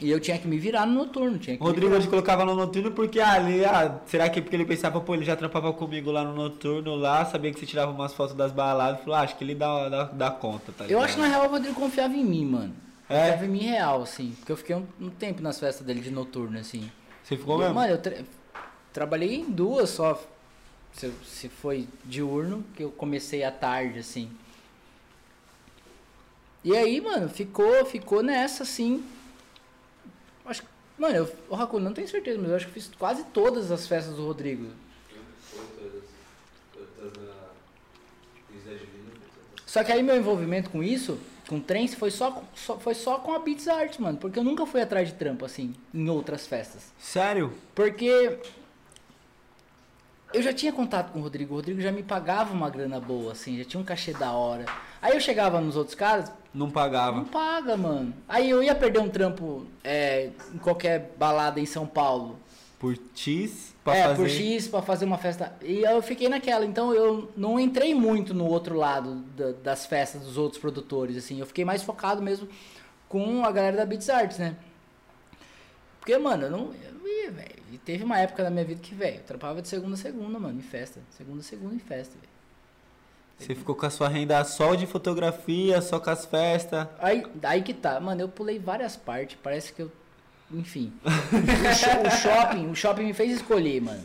E 0.00 0.10
eu 0.10 0.18
tinha 0.18 0.38
que 0.38 0.48
me 0.48 0.58
virar 0.58 0.86
no 0.86 0.94
noturno, 0.94 1.38
tinha 1.38 1.56
que 1.58 1.62
Rodrigo 1.62 1.94
hoje 1.94 2.08
colocava 2.08 2.42
no 2.44 2.54
noturno 2.54 2.90
porque 2.92 3.20
ah, 3.20 3.32
ali, 3.32 3.64
ah, 3.64 4.00
será 4.06 4.30
que 4.30 4.38
é 4.38 4.42
porque 4.42 4.56
ele 4.56 4.64
pensava, 4.64 4.98
pô, 5.00 5.14
ele 5.14 5.24
já 5.26 5.36
trampava 5.36 5.70
comigo 5.74 6.10
lá 6.10 6.24
no 6.24 6.34
noturno 6.34 6.94
lá, 6.96 7.24
sabia 7.26 7.52
que 7.52 7.60
você 7.60 7.66
tirava 7.66 7.92
umas 7.92 8.14
fotos 8.14 8.34
das 8.34 8.50
baladas, 8.50 9.00
falou, 9.00 9.16
ah, 9.16 9.20
acho 9.20 9.36
que 9.36 9.44
ele 9.44 9.54
dá, 9.54 9.88
dá, 9.90 10.04
dá 10.04 10.30
conta, 10.30 10.72
tá 10.72 10.84
Eu 10.84 10.88
ligado? 10.88 11.04
acho 11.04 11.14
que 11.16 11.20
na 11.20 11.26
real 11.28 11.44
o 11.46 11.50
Rodrigo 11.50 11.74
confiava 11.74 12.14
em 12.14 12.24
mim, 12.24 12.46
mano. 12.46 12.74
É? 13.10 13.18
Confiava 13.32 13.44
em 13.44 13.48
mim 13.48 13.58
real, 13.58 14.02
assim. 14.02 14.34
Porque 14.38 14.52
eu 14.52 14.56
fiquei 14.56 14.74
um, 14.76 14.86
um 14.98 15.10
tempo 15.10 15.42
nas 15.42 15.60
festas 15.60 15.86
dele 15.86 16.00
de 16.00 16.10
noturno, 16.10 16.58
assim. 16.58 16.90
Você 17.22 17.36
ficou 17.36 17.58
mesmo? 17.58 17.74
Mano, 17.74 17.92
eu 17.92 17.98
tra- 17.98 18.16
trabalhei 18.94 19.34
em 19.36 19.50
duas 19.50 19.90
só. 19.90 20.18
Se, 20.92 21.12
se 21.24 21.48
foi 21.50 21.86
diurno, 22.06 22.64
que 22.74 22.82
eu 22.84 22.90
comecei 22.90 23.44
à 23.44 23.50
tarde, 23.50 23.98
assim. 23.98 24.30
E 26.64 26.76
aí, 26.76 27.00
mano, 27.00 27.28
ficou, 27.28 27.84
ficou 27.86 28.22
nessa, 28.22 28.62
assim. 28.62 29.02
Acho 30.50 30.62
que. 30.62 30.68
Mano, 30.98 31.16
eu, 31.16 31.32
o 31.48 31.54
Hakuna, 31.54 31.86
não 31.86 31.94
tenho 31.94 32.08
certeza, 32.08 32.38
mas 32.38 32.50
eu 32.50 32.56
acho 32.56 32.66
que 32.66 32.72
fiz 32.72 32.90
quase 32.98 33.24
todas 33.32 33.70
as 33.70 33.86
festas 33.86 34.16
do 34.16 34.26
Rodrigo. 34.26 34.66
Só 39.66 39.84
que 39.84 39.92
aí 39.92 40.02
meu 40.02 40.16
envolvimento 40.16 40.68
com 40.70 40.82
isso, 40.82 41.18
com 41.48 41.60
trance, 41.60 41.94
foi 41.96 42.10
só, 42.10 42.42
só- 42.54 42.78
foi 42.78 42.94
só 42.94 43.18
com 43.18 43.32
a 43.32 43.38
Beats 43.38 43.68
Art, 43.68 43.98
mano. 43.98 44.18
Porque 44.18 44.38
eu 44.38 44.44
nunca 44.44 44.66
fui 44.66 44.80
atrás 44.82 45.08
de 45.08 45.14
trampo, 45.14 45.44
assim, 45.44 45.74
em 45.94 46.08
outras 46.08 46.46
festas. 46.46 46.92
Sério? 46.98 47.52
Porque 47.74 48.38
eu 50.34 50.42
já 50.42 50.52
tinha 50.52 50.72
contato 50.72 51.12
com 51.12 51.20
o 51.20 51.22
Rodrigo. 51.22 51.52
O 51.54 51.56
Rodrigo 51.56 51.80
já 51.80 51.92
me 51.92 52.02
pagava 52.02 52.52
uma 52.52 52.68
grana 52.68 52.98
boa, 53.00 53.32
assim, 53.32 53.56
já 53.58 53.64
tinha 53.64 53.80
um 53.80 53.84
cachê 53.84 54.12
da 54.12 54.32
hora. 54.32 54.66
Aí 55.00 55.14
eu 55.14 55.20
chegava 55.20 55.60
nos 55.60 55.76
outros 55.76 55.94
caras, 55.94 56.32
Não 56.52 56.70
pagava. 56.70 57.18
não 57.18 57.24
paga, 57.24 57.76
mano. 57.76 58.12
Aí 58.28 58.50
eu 58.50 58.62
ia 58.62 58.74
perder 58.74 58.98
um 58.98 59.08
trampo 59.08 59.66
é, 59.84 60.30
em 60.52 60.58
qualquer 60.58 61.12
balada 61.18 61.60
em 61.60 61.66
São 61.66 61.86
Paulo. 61.86 62.38
Por 62.78 62.98
X 63.14 63.74
pra 63.84 63.94
é, 63.96 64.02
fazer. 64.04 64.16
por 64.16 64.28
X 64.28 64.66
pra 64.68 64.82
fazer 64.82 65.04
uma 65.04 65.18
festa. 65.18 65.54
E 65.62 65.82
eu 65.82 66.00
fiquei 66.02 66.28
naquela. 66.28 66.64
Então 66.64 66.92
eu 66.94 67.30
não 67.36 67.60
entrei 67.60 67.94
muito 67.94 68.32
no 68.34 68.46
outro 68.46 68.74
lado 68.74 69.16
da- 69.36 69.52
das 69.52 69.86
festas 69.86 70.22
dos 70.22 70.36
outros 70.38 70.60
produtores, 70.60 71.16
assim. 71.16 71.38
Eu 71.38 71.46
fiquei 71.46 71.64
mais 71.64 71.82
focado 71.82 72.20
mesmo 72.22 72.48
com 73.08 73.44
a 73.44 73.52
galera 73.52 73.76
da 73.76 73.84
Beats 73.86 74.08
Arts, 74.08 74.38
né? 74.38 74.56
Porque, 76.00 76.16
mano, 76.18 76.44
eu 76.44 76.50
não. 76.50 76.72
Eu 77.02 77.06
ia, 77.08 77.30
velho. 77.30 77.60
E 77.70 77.78
teve 77.78 78.02
uma 78.02 78.18
época 78.18 78.42
da 78.42 78.50
minha 78.50 78.64
vida 78.64 78.80
que, 78.80 78.94
velho, 78.94 79.18
eu 79.18 79.22
trampava 79.24 79.60
de 79.60 79.68
segunda 79.68 79.94
a 79.94 79.98
segunda, 79.98 80.38
mano, 80.38 80.58
em 80.58 80.62
festa. 80.62 81.00
Segunda 81.10 81.40
a 81.40 81.44
segunda 81.44 81.74
em 81.74 81.78
festa, 81.78 82.14
velho. 82.18 82.30
Você 83.40 83.54
ficou 83.54 83.74
com 83.74 83.86
a 83.86 83.90
sua 83.90 84.06
renda 84.08 84.44
só 84.44 84.74
de 84.74 84.86
fotografia, 84.86 85.80
só 85.80 85.98
com 85.98 86.10
as 86.10 86.26
festas. 86.26 86.86
Aí, 86.98 87.24
aí 87.42 87.62
que 87.62 87.72
tá, 87.72 87.98
mano, 87.98 88.20
eu 88.20 88.28
pulei 88.28 88.58
várias 88.58 88.96
partes, 88.96 89.38
parece 89.42 89.72
que 89.72 89.80
eu. 89.82 89.90
Enfim. 90.52 90.92
o, 91.04 91.74
sho- 91.74 92.06
o 92.06 92.10
shopping, 92.10 92.66
o 92.70 92.74
shopping 92.74 93.04
me 93.04 93.14
fez 93.14 93.32
escolher, 93.36 93.80
mano. 93.80 94.04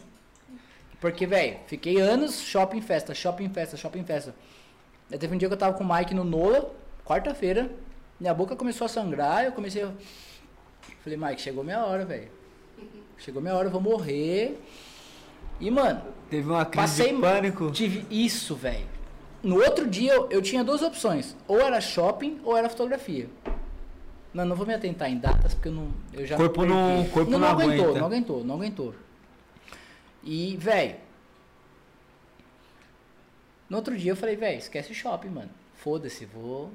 Porque, 1.02 1.26
velho, 1.28 1.58
fiquei 1.68 2.00
anos 2.00 2.40
shopping 2.40 2.82
festa, 2.82 3.14
shopping 3.14 3.50
festa, 3.50 3.76
shopping 3.76 4.04
festa. 4.06 4.34
Aí 5.12 5.18
teve 5.18 5.36
um 5.36 5.38
dia 5.38 5.48
que 5.50 5.54
eu 5.54 5.58
tava 5.58 5.78
com 5.78 5.84
o 5.84 5.94
Mike 5.96 6.14
no 6.14 6.24
Nola, 6.24 6.72
quarta-feira, 7.04 7.70
minha 8.20 8.34
boca 8.34 8.56
começou 8.56 8.86
a 8.86 8.88
sangrar, 8.88 9.44
eu 9.44 9.52
comecei 9.52 9.84
a. 9.84 9.92
Falei, 11.04 11.18
Mike, 11.18 11.42
chegou 11.42 11.64
minha 11.64 11.84
hora, 11.86 12.06
velho. 12.06 12.30
Chegou 13.18 13.42
minha 13.42 13.54
hora, 13.54 13.68
eu 13.68 13.72
vou 13.72 13.82
morrer. 13.82 14.60
E, 15.60 15.70
mano, 15.70 16.02
Teve 16.30 16.48
uma 16.50 16.66
crise 16.66 16.88
Passei 16.88 17.14
de 17.14 17.22
pânico. 17.22 17.72
Tive 17.72 18.06
isso, 18.10 18.56
velho. 18.56 18.95
No 19.46 19.58
outro 19.64 19.88
dia 19.88 20.12
eu, 20.12 20.28
eu 20.32 20.42
tinha 20.42 20.64
duas 20.64 20.82
opções. 20.82 21.36
Ou 21.48 21.60
era 21.62 21.80
shopping 21.80 22.40
ou 22.44 22.58
era 22.58 22.68
fotografia. 22.68 23.30
Não, 24.34 24.44
não 24.44 24.56
vou 24.56 24.66
me 24.66 24.74
atentar 24.74 25.08
em 25.10 25.20
datas 25.20 25.54
porque 25.54 25.68
eu 25.70 25.74
não. 25.74 25.92
Eu 26.12 26.26
já 26.26 26.36
Corpo 26.36 26.66
não- 26.66 27.08
corpo 27.10 27.30
não, 27.30 27.38
não 27.38 27.48
aguentou, 27.50 27.86
aguenta. 27.86 28.00
não 28.00 28.08
aguentou, 28.08 28.44
não 28.44 28.56
aguentou. 28.56 28.96
E, 30.24 30.58
velho. 30.58 30.96
No 33.70 33.78
outro 33.78 33.96
dia 33.96 34.12
eu 34.14 34.16
falei, 34.16 34.36
velho, 34.36 34.58
esquece 34.58 34.94
shopping, 34.96 35.30
mano. 35.30 35.50
Foda-se, 35.76 36.26
vou. 36.26 36.72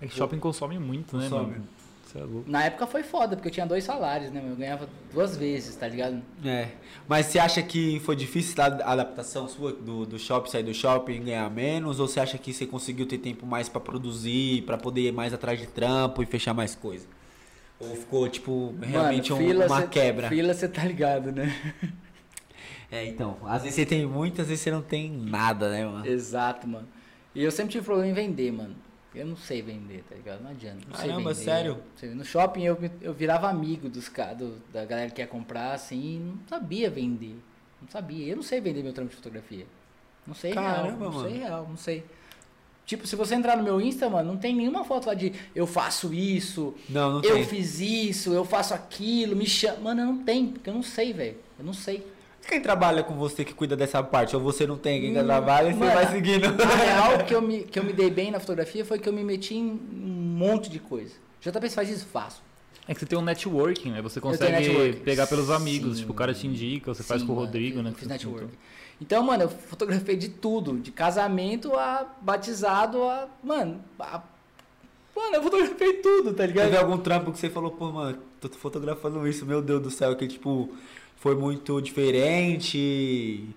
É 0.00 0.06
que 0.08 0.14
shopping 0.16 0.40
consome 0.40 0.76
muito, 0.78 1.16
né, 1.16 1.28
Consome. 1.28 1.52
mano? 1.52 1.68
Você 2.08 2.18
é 2.18 2.22
louco. 2.22 2.50
Na 2.50 2.64
época 2.64 2.86
foi 2.86 3.02
foda, 3.02 3.36
porque 3.36 3.48
eu 3.48 3.52
tinha 3.52 3.66
dois 3.66 3.84
salários, 3.84 4.30
né? 4.30 4.42
Eu 4.42 4.56
ganhava 4.56 4.88
duas 5.12 5.36
vezes, 5.36 5.76
tá 5.76 5.86
ligado? 5.86 6.22
É. 6.42 6.68
Mas 7.06 7.26
você 7.26 7.38
acha 7.38 7.62
que 7.62 8.00
foi 8.00 8.16
difícil 8.16 8.54
a 8.62 8.66
adaptação 8.92 9.46
sua 9.46 9.74
do, 9.74 10.06
do 10.06 10.18
shopping, 10.18 10.50
sair 10.50 10.62
do 10.62 10.72
shopping 10.72 11.12
e 11.16 11.18
ganhar 11.18 11.50
menos? 11.50 12.00
Ou 12.00 12.08
você 12.08 12.18
acha 12.18 12.38
que 12.38 12.54
você 12.54 12.64
conseguiu 12.66 13.04
ter 13.04 13.18
tempo 13.18 13.44
mais 13.44 13.68
pra 13.68 13.78
produzir, 13.78 14.62
pra 14.62 14.78
poder 14.78 15.02
ir 15.08 15.12
mais 15.12 15.34
atrás 15.34 15.60
de 15.60 15.66
trampo 15.66 16.22
e 16.22 16.26
fechar 16.26 16.54
mais 16.54 16.74
coisa? 16.74 17.06
Ou 17.78 17.94
ficou, 17.94 18.26
tipo, 18.26 18.74
realmente 18.80 19.30
Mano, 19.30 19.44
um- 19.44 19.48
fila, 19.48 19.66
uma 19.66 19.80
cê- 19.82 19.88
quebra? 19.88 20.28
Fila, 20.30 20.54
você 20.54 20.66
tá 20.66 20.84
ligado, 20.84 21.30
né? 21.30 21.54
É, 22.90 23.04
então. 23.04 23.36
Às 23.44 23.64
vezes 23.64 23.74
você 23.76 23.84
tem 23.84 24.06
muito, 24.06 24.40
às 24.40 24.48
vezes 24.48 24.62
você 24.64 24.70
não 24.70 24.80
tem 24.80 25.10
nada, 25.10 25.68
né, 25.70 25.84
mano? 25.84 26.06
Exato, 26.06 26.66
mano. 26.66 26.88
E 27.34 27.44
eu 27.44 27.50
sempre 27.50 27.72
tive 27.72 27.84
problema 27.84 28.08
em 28.08 28.14
vender, 28.14 28.50
mano. 28.50 28.74
Eu 29.14 29.26
não 29.26 29.36
sei 29.36 29.62
vender, 29.62 30.04
tá 30.08 30.14
ligado? 30.14 30.42
Não 30.42 30.50
adianta. 30.50 30.80
Não 30.86 30.94
sei 30.96 31.08
Caramba, 31.08 31.32
vender. 31.32 31.44
sério? 31.44 31.82
Sei- 31.96 32.10
No 32.10 32.24
shopping 32.24 32.62
eu, 32.64 32.78
eu 33.00 33.12
virava 33.14 33.48
amigo 33.48 33.88
dos 33.88 34.08
do, 34.36 34.56
da 34.72 34.84
galera 34.84 35.10
que 35.10 35.20
ia 35.20 35.26
comprar, 35.26 35.72
assim, 35.72 36.20
não 36.20 36.38
sabia 36.48 36.90
vender. 36.90 37.36
Não 37.80 37.88
sabia. 37.88 38.26
Eu 38.26 38.36
não 38.36 38.42
sei 38.42 38.60
vender 38.60 38.82
meu 38.82 38.92
trampo 38.92 39.10
de 39.10 39.16
fotografia. 39.16 39.66
Não 40.26 40.34
sei 40.34 40.52
real. 40.52 40.64
Caramba, 40.64 41.04
Não 41.06 41.12
mano. 41.12 41.28
sei 41.28 41.38
real, 41.38 41.66
não 41.68 41.76
sei. 41.76 42.04
Tipo, 42.84 43.06
se 43.06 43.16
você 43.16 43.34
entrar 43.34 43.56
no 43.56 43.62
meu 43.62 43.80
Insta, 43.80 44.08
mano, 44.08 44.32
não 44.32 44.38
tem 44.38 44.54
nenhuma 44.54 44.82
foto 44.84 45.06
lá 45.06 45.14
de 45.14 45.32
eu 45.54 45.66
faço 45.66 46.12
isso, 46.12 46.74
Não, 46.88 47.12
não 47.14 47.22
eu 47.22 47.34
tem. 47.36 47.44
fiz 47.44 47.80
isso, 47.80 48.32
eu 48.32 48.44
faço 48.44 48.72
aquilo, 48.74 49.36
me 49.36 49.46
chama. 49.46 49.78
Mano, 49.80 50.00
eu 50.02 50.06
não 50.06 50.18
tem, 50.22 50.48
porque 50.48 50.68
eu 50.70 50.74
não 50.74 50.82
sei, 50.82 51.12
velho. 51.12 51.36
Eu 51.58 51.64
não 51.64 51.72
sei. 51.74 52.06
Quem 52.48 52.60
trabalha 52.62 53.02
com 53.02 53.14
você 53.14 53.44
que 53.44 53.52
cuida 53.52 53.76
dessa 53.76 54.02
parte? 54.02 54.34
Ou 54.34 54.40
você 54.42 54.66
não 54.66 54.76
tem? 54.78 55.00
Quem 55.02 55.10
Hum, 55.18 55.24
trabalha, 55.26 55.70
você 55.72 55.78
mano, 55.78 55.92
vai 55.92 56.10
seguindo. 56.10 56.46
A 56.46 56.76
real 56.76 57.18
que 57.26 57.34
eu, 57.34 57.42
me, 57.42 57.62
que 57.62 57.78
eu 57.78 57.84
me 57.84 57.92
dei 57.92 58.10
bem 58.10 58.30
na 58.30 58.40
fotografia 58.40 58.84
foi 58.84 58.98
que 58.98 59.06
eu 59.08 59.12
me 59.12 59.22
meti 59.22 59.54
em 59.54 59.64
um 59.70 60.36
monte 60.38 60.70
de 60.70 60.78
coisa. 60.78 61.12
JP, 61.42 61.60
você 61.68 61.74
faz 61.74 61.90
isso? 61.90 62.06
Faço. 62.06 62.42
É 62.86 62.94
que 62.94 63.00
você 63.00 63.06
tem 63.06 63.18
um 63.18 63.22
networking, 63.22 63.90
né? 63.90 64.00
Você 64.00 64.18
consegue 64.18 64.50
networking. 64.50 65.00
pegar 65.00 65.26
pelos 65.26 65.50
amigos. 65.50 65.96
Sim. 65.96 66.00
Tipo, 66.00 66.12
o 66.12 66.16
cara 66.16 66.32
te 66.32 66.46
indica, 66.46 66.94
você 66.94 67.02
faz 67.02 67.20
Sim, 67.20 67.26
com 67.26 67.34
o 67.34 67.36
mano, 67.36 67.46
Rodrigo, 67.46 67.78
eu 67.80 67.82
né? 67.82 67.90
Fiz 67.90 67.98
que 67.98 68.04
você 68.06 68.08
network. 68.14 68.38
comentou. 68.46 68.58
Então, 69.00 69.22
mano, 69.22 69.42
eu 69.44 69.48
fotografei 69.50 70.16
de 70.16 70.30
tudo. 70.30 70.78
De 70.78 70.90
casamento 70.90 71.74
a 71.76 72.06
batizado 72.22 73.02
a. 73.02 73.28
Mano, 73.44 73.78
a- 74.00 74.22
Mano, 75.14 75.34
eu 75.36 75.42
fotografei 75.42 75.94
tudo, 75.94 76.32
tá 76.32 76.46
ligado? 76.46 76.64
Teve 76.66 76.76
algum 76.78 76.96
trampo 76.96 77.32
que 77.32 77.38
você 77.38 77.50
falou, 77.50 77.72
pô, 77.72 77.90
mano, 77.90 78.16
tô 78.40 78.48
fotografando 78.50 79.26
isso, 79.26 79.44
meu 79.44 79.60
Deus 79.60 79.82
do 79.82 79.90
céu, 79.90 80.14
que 80.14 80.26
tipo, 80.28 80.72
foi 81.18 81.34
muito 81.34 81.80
diferente. 81.80 83.54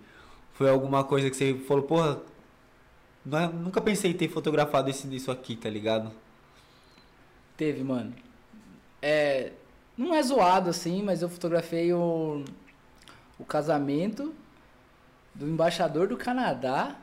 Foi 0.53 0.69
alguma 0.69 1.03
coisa 1.03 1.29
que 1.29 1.35
você 1.35 1.55
falou, 1.55 1.83
porra, 1.83 2.19
não 3.25 3.39
é- 3.39 3.47
nunca 3.47 3.81
pensei 3.81 4.11
em 4.11 4.13
ter 4.13 4.29
fotografado 4.29 4.89
esse, 4.89 5.13
isso 5.15 5.31
aqui, 5.31 5.55
tá 5.55 5.69
ligado? 5.69 6.11
Teve, 7.57 7.83
mano. 7.83 8.13
É. 9.01 9.51
Não 9.97 10.15
é 10.15 10.23
zoado 10.23 10.69
assim, 10.69 11.03
mas 11.03 11.21
eu 11.21 11.29
fotografei 11.29 11.93
o. 11.93 12.43
O 13.39 13.45
casamento 13.45 14.33
do 15.33 15.47
embaixador 15.47 16.07
do 16.07 16.15
Canadá. 16.17 16.95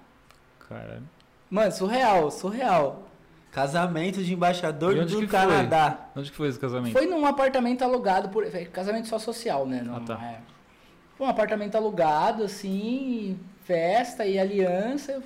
Caralho. 0.68 1.08
Mano, 1.50 1.72
surreal, 1.72 2.30
surreal. 2.30 3.07
Casamento 3.52 4.22
de 4.22 4.32
embaixador 4.34 4.94
E 4.96 5.00
onde 5.00 5.14
do 5.14 5.20
que 5.20 5.26
foi? 5.28 5.38
Canadá. 5.40 6.10
Onde 6.14 6.30
que 6.30 6.36
foi 6.36 6.48
esse 6.48 6.58
casamento? 6.58 6.92
Foi 6.92 7.06
num 7.06 7.24
apartamento 7.26 7.82
alugado 7.82 8.28
por. 8.28 8.44
é, 8.44 8.64
Casamento 8.66 9.08
só 9.08 9.18
social, 9.18 9.66
né? 9.66 9.82
Não, 9.84 9.96
Ah, 9.96 10.00
tá. 10.00 10.14
é. 10.24 10.40
Foi 11.16 11.26
um 11.26 11.30
apartamento 11.30 11.74
alugado, 11.74 12.44
assim, 12.44 13.38
festa 13.64 14.24
e 14.26 14.38
aliança. 14.38 15.12
Eu- 15.12 15.22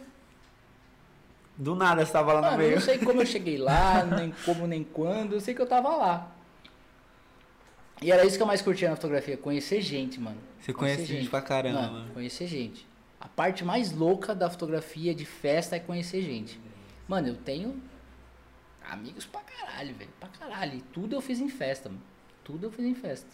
Do 1.59 1.75
nada 1.75 2.05
você 2.07 2.13
tava 2.13 2.33
lá 2.33 2.41
no 2.41 2.47
Mano, 2.47 2.63
eu 2.63 2.67
meio. 2.69 2.75
não 2.77 2.81
sei 2.81 2.99
como 2.99 3.21
eu 3.21 3.27
cheguei 3.27 3.59
lá, 3.59 4.03
nem 4.05 4.33
como, 4.45 4.67
nem 4.67 4.83
quando. 4.83 5.35
Eu 5.35 5.41
sei 5.41 5.55
que 5.55 5.61
eu 5.61 5.67
tava 5.67 5.91
lá. 5.95 6.29
E 8.01 8.11
era 8.11 8.25
isso 8.25 8.37
que 8.37 8.43
eu 8.43 8.47
mais 8.47 8.63
curtia 8.63 8.89
na 8.89 8.97
fotografia, 8.97 9.37
conhecer 9.37 9.81
gente, 9.81 10.19
mano. 10.19 10.39
Você 10.61 10.73
conhece 10.73 11.05
gente 11.05 11.29
pra 11.29 11.41
caramba, 11.43 11.83
Mano, 11.83 11.93
mano. 11.93 12.11
conhecer 12.15 12.47
gente. 12.47 12.87
A 13.21 13.29
parte 13.29 13.65
mais 13.65 13.93
louca 13.93 14.35
da 14.35 14.49
fotografia 14.51 15.15
de 15.15 15.25
festa 15.25 15.77
é 15.77 15.79
conhecer 15.79 16.23
gente. 16.23 16.59
Mano, 17.07 17.29
eu 17.29 17.37
tenho 17.37 17.81
amigos 18.91 19.25
pra 19.27 19.41
caralho, 19.41 19.95
velho. 19.95 20.11
Pra 20.19 20.29
caralho. 20.29 20.75
E 20.79 20.81
tudo 20.83 21.15
eu 21.15 21.21
fiz 21.21 21.41
em 21.41 21.49
festa, 21.49 21.89
mano. 21.89 22.01
Tudo 22.45 22.67
eu 22.67 22.71
fiz 22.73 22.85
em 22.85 22.95
festa. 22.95 23.29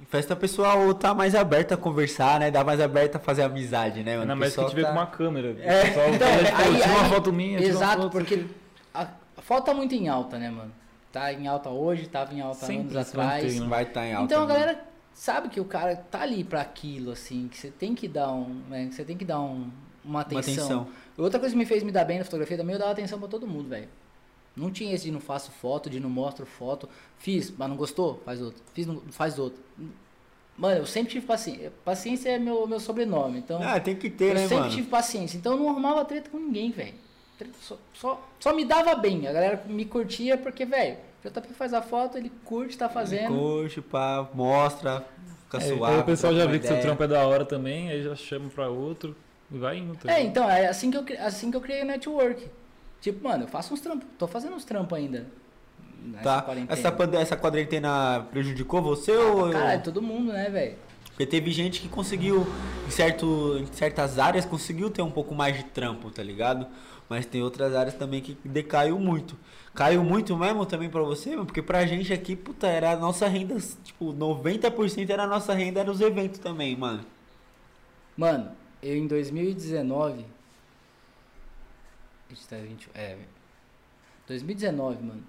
Em 0.00 0.04
festa 0.04 0.34
o 0.34 0.36
pessoal 0.36 0.92
tá 0.94 1.14
mais 1.14 1.34
aberto 1.34 1.72
a 1.72 1.76
conversar, 1.76 2.38
né? 2.40 2.50
Dá 2.50 2.62
mais 2.62 2.80
aberto 2.80 3.16
a 3.16 3.18
fazer 3.18 3.42
amizade, 3.42 4.02
né, 4.02 4.12
mano? 4.18 4.22
Ainda 4.22 4.34
O 4.34 4.36
mais 4.38 4.54
que 4.54 4.64
te 4.66 4.74
vê 4.74 4.82
tá- 4.82 4.88
com 4.88 4.94
uma 4.94 5.06
câmera. 5.06 5.56
É, 5.60 5.80
O 5.82 5.86
pessoal 5.86 6.08
então, 6.14 6.28
fala, 6.28 6.44
tipo, 6.44 6.56
aí- 6.62 6.74
tira 6.80 6.88
uma 6.94 7.02
aí- 7.04 7.08
foto 7.10 7.32
minha, 7.32 7.58
Exato, 7.62 8.02
foto, 8.02 8.12
porque 8.12 8.36
não 8.36 8.48
a, 8.92 9.02
a 9.38 9.42
foto 9.42 9.64
tá 9.66 9.74
muito 9.74 9.94
em 9.94 10.08
alta, 10.08 10.38
né, 10.38 10.50
mano? 10.50 10.72
Tá 11.10 11.32
em 11.32 11.46
alta 11.46 11.70
hoje, 11.70 12.06
tava 12.08 12.34
em 12.34 12.42
alta 12.42 12.66
Sempre 12.66 12.94
anos 12.94 13.14
mantém, 13.14 13.22
atrás. 13.36 13.60
né? 13.60 13.66
Vai 13.68 13.82
estar 13.84 14.06
em 14.06 14.12
alta. 14.12 14.24
Então 14.26 14.42
a 14.42 14.46
né? 14.46 14.52
galera 14.54 14.84
sabe 15.14 15.48
que 15.48 15.58
o 15.60 15.64
cara 15.64 15.96
tá 15.96 16.20
ali 16.20 16.44
pra 16.44 16.60
aquilo, 16.60 17.12
assim, 17.12 17.48
que 17.48 17.56
você 17.56 17.70
tem 17.70 17.94
que 17.94 18.06
dar 18.06 18.30
um. 18.30 18.62
Né, 18.68 18.86
que 18.88 18.94
você 18.94 19.04
tem 19.04 19.16
que 19.16 19.24
dar 19.24 19.40
um, 19.40 19.70
uma 20.04 20.10
Uma 20.16 20.20
atenção. 20.20 20.52
atenção. 20.52 20.88
Outra 21.16 21.40
coisa 21.40 21.54
que 21.54 21.58
me 21.58 21.64
fez 21.64 21.82
me 21.82 21.90
dar 21.90 22.04
bem 22.04 22.18
na 22.18 22.24
fotografia 22.24 22.58
também, 22.58 22.74
eu 22.74 22.78
dava 22.78 22.92
atenção 22.92 23.18
pra 23.18 23.28
todo 23.28 23.46
mundo, 23.46 23.70
velho. 23.70 23.88
Não 24.56 24.70
tinha 24.70 24.94
esse 24.94 25.04
de 25.04 25.10
não 25.10 25.20
faço 25.20 25.50
foto, 25.50 25.90
de 25.90 26.00
não 26.00 26.08
mostro 26.08 26.46
foto. 26.46 26.88
Fiz, 27.18 27.52
mas 27.56 27.68
não 27.68 27.76
gostou? 27.76 28.22
Faz 28.24 28.40
outro. 28.40 28.62
Fiz, 28.72 28.86
não, 28.86 29.00
faz 29.10 29.38
outro. 29.38 29.58
Mano, 30.56 30.78
eu 30.80 30.86
sempre 30.86 31.12
tive 31.12 31.26
paciência. 31.26 31.70
Paciência 31.84 32.30
é 32.30 32.38
meu, 32.38 32.66
meu 32.66 32.80
sobrenome, 32.80 33.38
então. 33.38 33.60
Ah, 33.62 33.78
tem 33.78 33.94
que 33.94 34.08
ter, 34.08 34.30
eu 34.30 34.34
né, 34.34 34.40
sempre 34.42 34.56
mano? 34.56 34.70
tive 34.70 34.88
paciência, 34.88 35.36
então 35.36 35.52
eu 35.52 35.58
não 35.58 35.68
arrumava 35.68 36.04
treta 36.04 36.30
com 36.30 36.38
ninguém, 36.38 36.70
velho. 36.70 36.94
Só, 37.60 37.76
só, 37.92 38.28
só 38.40 38.54
me 38.54 38.64
dava 38.64 38.94
bem. 38.94 39.28
A 39.28 39.32
galera 39.32 39.62
me 39.66 39.84
curtia 39.84 40.38
porque, 40.38 40.64
velho, 40.64 40.96
o 41.22 41.28
JP 41.28 41.52
faz 41.52 41.74
a 41.74 41.82
foto, 41.82 42.16
ele 42.16 42.32
curte, 42.44 42.78
tá 42.78 42.88
fazendo. 42.88 43.36
Curte, 43.36 43.82
pá, 43.82 44.26
mostra, 44.32 45.06
fica 45.44 45.58
É, 45.58 45.76
suave. 45.76 45.94
aí 45.96 46.00
o 46.00 46.04
pessoal 46.04 46.34
já 46.34 46.46
vê 46.46 46.58
que 46.58 46.66
seu 46.66 46.80
trampo 46.80 47.02
é 47.02 47.08
da 47.08 47.26
hora 47.26 47.44
também, 47.44 47.90
aí 47.90 48.02
já 48.02 48.16
chama 48.16 48.48
pra 48.48 48.70
outro 48.70 49.14
e 49.50 49.58
vai 49.58 49.76
indo. 49.76 49.94
tá 49.98 50.10
É, 50.10 50.22
então, 50.22 50.50
é 50.50 50.66
assim 50.66 50.90
que 50.90 50.96
eu, 50.96 51.04
assim 51.26 51.50
que 51.50 51.56
eu 51.58 51.60
criei 51.60 51.82
o 51.82 51.86
network. 51.86 52.48
Tipo, 53.06 53.28
mano, 53.28 53.44
eu 53.44 53.48
faço 53.48 53.72
uns 53.72 53.80
trampos, 53.80 54.04
tô 54.18 54.26
fazendo 54.26 54.56
uns 54.56 54.64
trampos 54.64 54.98
ainda. 54.98 55.28
Tá. 56.24 56.42
quarentena. 56.42 56.72
Essa, 56.72 56.90
pande- 56.90 57.16
essa 57.16 57.36
quarentena 57.36 58.26
prejudicou 58.32 58.82
você 58.82 59.12
Ah, 59.12 59.20
ou. 59.20 59.50
pra 59.50 59.58
Caralho, 59.60 59.82
todo 59.84 60.02
mundo, 60.02 60.32
né, 60.32 60.50
velho? 60.50 60.74
Porque 61.10 61.24
teve 61.24 61.52
gente 61.52 61.80
que 61.80 61.88
conseguiu, 61.88 62.44
em, 62.84 62.90
certo, 62.90 63.58
em 63.60 63.66
certas 63.66 64.18
áreas, 64.18 64.44
conseguiu 64.44 64.90
ter 64.90 65.02
um 65.02 65.10
pouco 65.10 65.36
mais 65.36 65.56
de 65.56 65.62
trampo, 65.66 66.10
tá 66.10 66.20
ligado? 66.20 66.66
Mas 67.08 67.24
tem 67.26 67.40
outras 67.44 67.76
áreas 67.76 67.94
também 67.94 68.20
que 68.20 68.36
decaiu 68.44 68.98
muito. 68.98 69.36
Caiu 69.72 70.02
muito 70.02 70.36
mesmo 70.36 70.66
também 70.66 70.90
pra 70.90 71.02
você, 71.02 71.30
mano? 71.30 71.46
Porque 71.46 71.62
pra 71.62 71.86
gente 71.86 72.12
aqui, 72.12 72.34
puta, 72.34 72.66
era 72.66 72.90
a 72.90 72.96
nossa 72.96 73.28
renda, 73.28 73.56
tipo, 73.84 74.12
90% 74.12 75.10
era 75.10 75.22
a 75.22 75.26
nossa 75.28 75.54
renda, 75.54 75.78
era 75.78 75.90
os 75.92 76.00
eventos 76.00 76.40
também, 76.40 76.74
mano. 76.76 77.04
Mano, 78.16 78.50
eu 78.82 78.96
em 78.96 79.06
2019. 79.06 80.24
A 82.30 82.34
gente 82.34 82.46
tá 82.48 82.56
20, 82.56 82.88
é. 82.94 83.16
2019, 84.26 85.02
mano. 85.02 85.22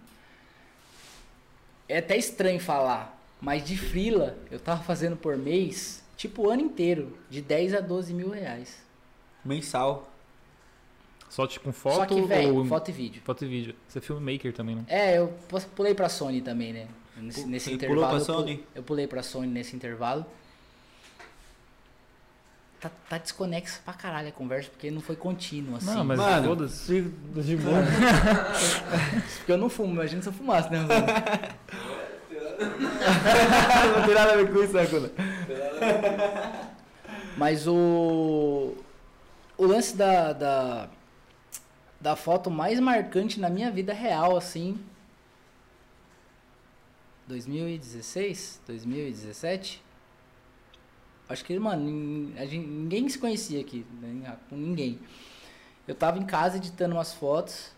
É 1.88 2.00
até 2.00 2.18
estranho 2.18 2.60
falar, 2.60 3.18
mas 3.40 3.64
de 3.64 3.78
frila 3.78 4.38
eu 4.52 4.60
tava 4.60 4.84
fazendo 4.84 5.16
por 5.16 5.38
mês, 5.38 6.04
tipo 6.18 6.48
o 6.48 6.50
ano 6.50 6.62
inteiro, 6.62 7.18
de 7.30 7.42
10 7.42 7.76
a 7.76 7.80
12 7.80 8.14
mil 8.14 8.30
reais. 8.30 8.78
Mensal. 9.46 10.12
Só 11.30 11.46
tipo 11.46 11.66
com 11.66 11.72
foto 11.74 11.96
Só 11.96 12.06
que, 12.06 12.22
velho, 12.22 12.56
ou 12.56 12.66
foto 12.66 12.90
e 12.90 12.94
vídeo. 12.94 13.22
foto 13.24 13.46
e 13.46 13.48
vídeo. 13.48 13.76
Você 13.88 14.00
é 14.00 14.02
filmmaker 14.02 14.54
também, 14.54 14.76
né? 14.76 14.86
É, 14.88 15.18
eu 15.18 15.34
pulei 15.76 15.94
pra 15.94 16.10
Sony 16.10 16.42
também, 16.42 16.74
né? 16.74 16.88
Nesse, 17.18 17.42
você 17.60 17.74
intervalo. 17.74 18.02
pulou 18.02 18.08
pra 18.10 18.16
eu 18.16 18.20
pu- 18.20 18.26
Sony? 18.26 18.64
Eu 18.76 18.84
pulei 18.84 19.08
pra 19.08 19.24
Sony 19.24 19.48
nesse 19.48 19.76
intervalo. 19.76 20.26
Tá, 22.80 22.92
tá 23.10 23.18
desconexo 23.18 23.82
pra 23.84 23.94
caralho 23.94 24.30
a 24.30 24.32
conversa, 24.32 24.70
porque 24.70 24.92
não 24.92 25.02
foi 25.02 25.16
contínuo, 25.16 25.78
assim. 25.78 25.88
Não, 25.88 26.04
mas 26.04 26.20
Mano, 26.20 26.50
foda-se. 26.50 27.02
De 27.02 27.58
boa. 27.58 27.80
Porque 29.38 29.52
eu 29.52 29.58
não 29.58 29.68
fumo, 29.68 29.94
imagina 29.94 30.22
se 30.22 30.30
eu 30.30 30.34
fumasse, 30.34 30.72
né? 30.72 30.82
Rosana? 30.82 31.08
não 33.98 34.06
tem 34.06 34.14
nada 34.14 34.34
a 34.34 34.36
ver 34.36 34.52
com 34.52 34.64
isso, 34.64 34.74
né? 34.74 34.86
Mas 37.36 37.68
o. 37.68 38.76
O 39.58 39.66
lance 39.66 39.96
da, 39.96 40.34
da. 40.34 40.90
Da 42.00 42.16
foto 42.16 42.52
mais 42.52 42.80
marcante 42.80 43.40
na 43.40 43.50
minha 43.50 43.72
vida 43.72 43.92
real, 43.92 44.38
assim. 44.38 44.80
2016? 47.28 48.62
2017? 48.68 49.82
Acho 51.30 51.44
que, 51.44 51.58
mano, 51.60 52.34
a 52.38 52.46
gente, 52.46 52.66
ninguém 52.66 53.08
se 53.10 53.20
conhecia 53.20 53.60
aqui, 53.60 53.86
com 54.50 54.56
ninguém. 54.56 55.00
Eu 55.88 55.96
tava 55.96 56.18
em 56.18 56.26
casa 56.26 56.58
editando 56.58 56.96
umas 56.96 57.14
fotos, 57.14 57.72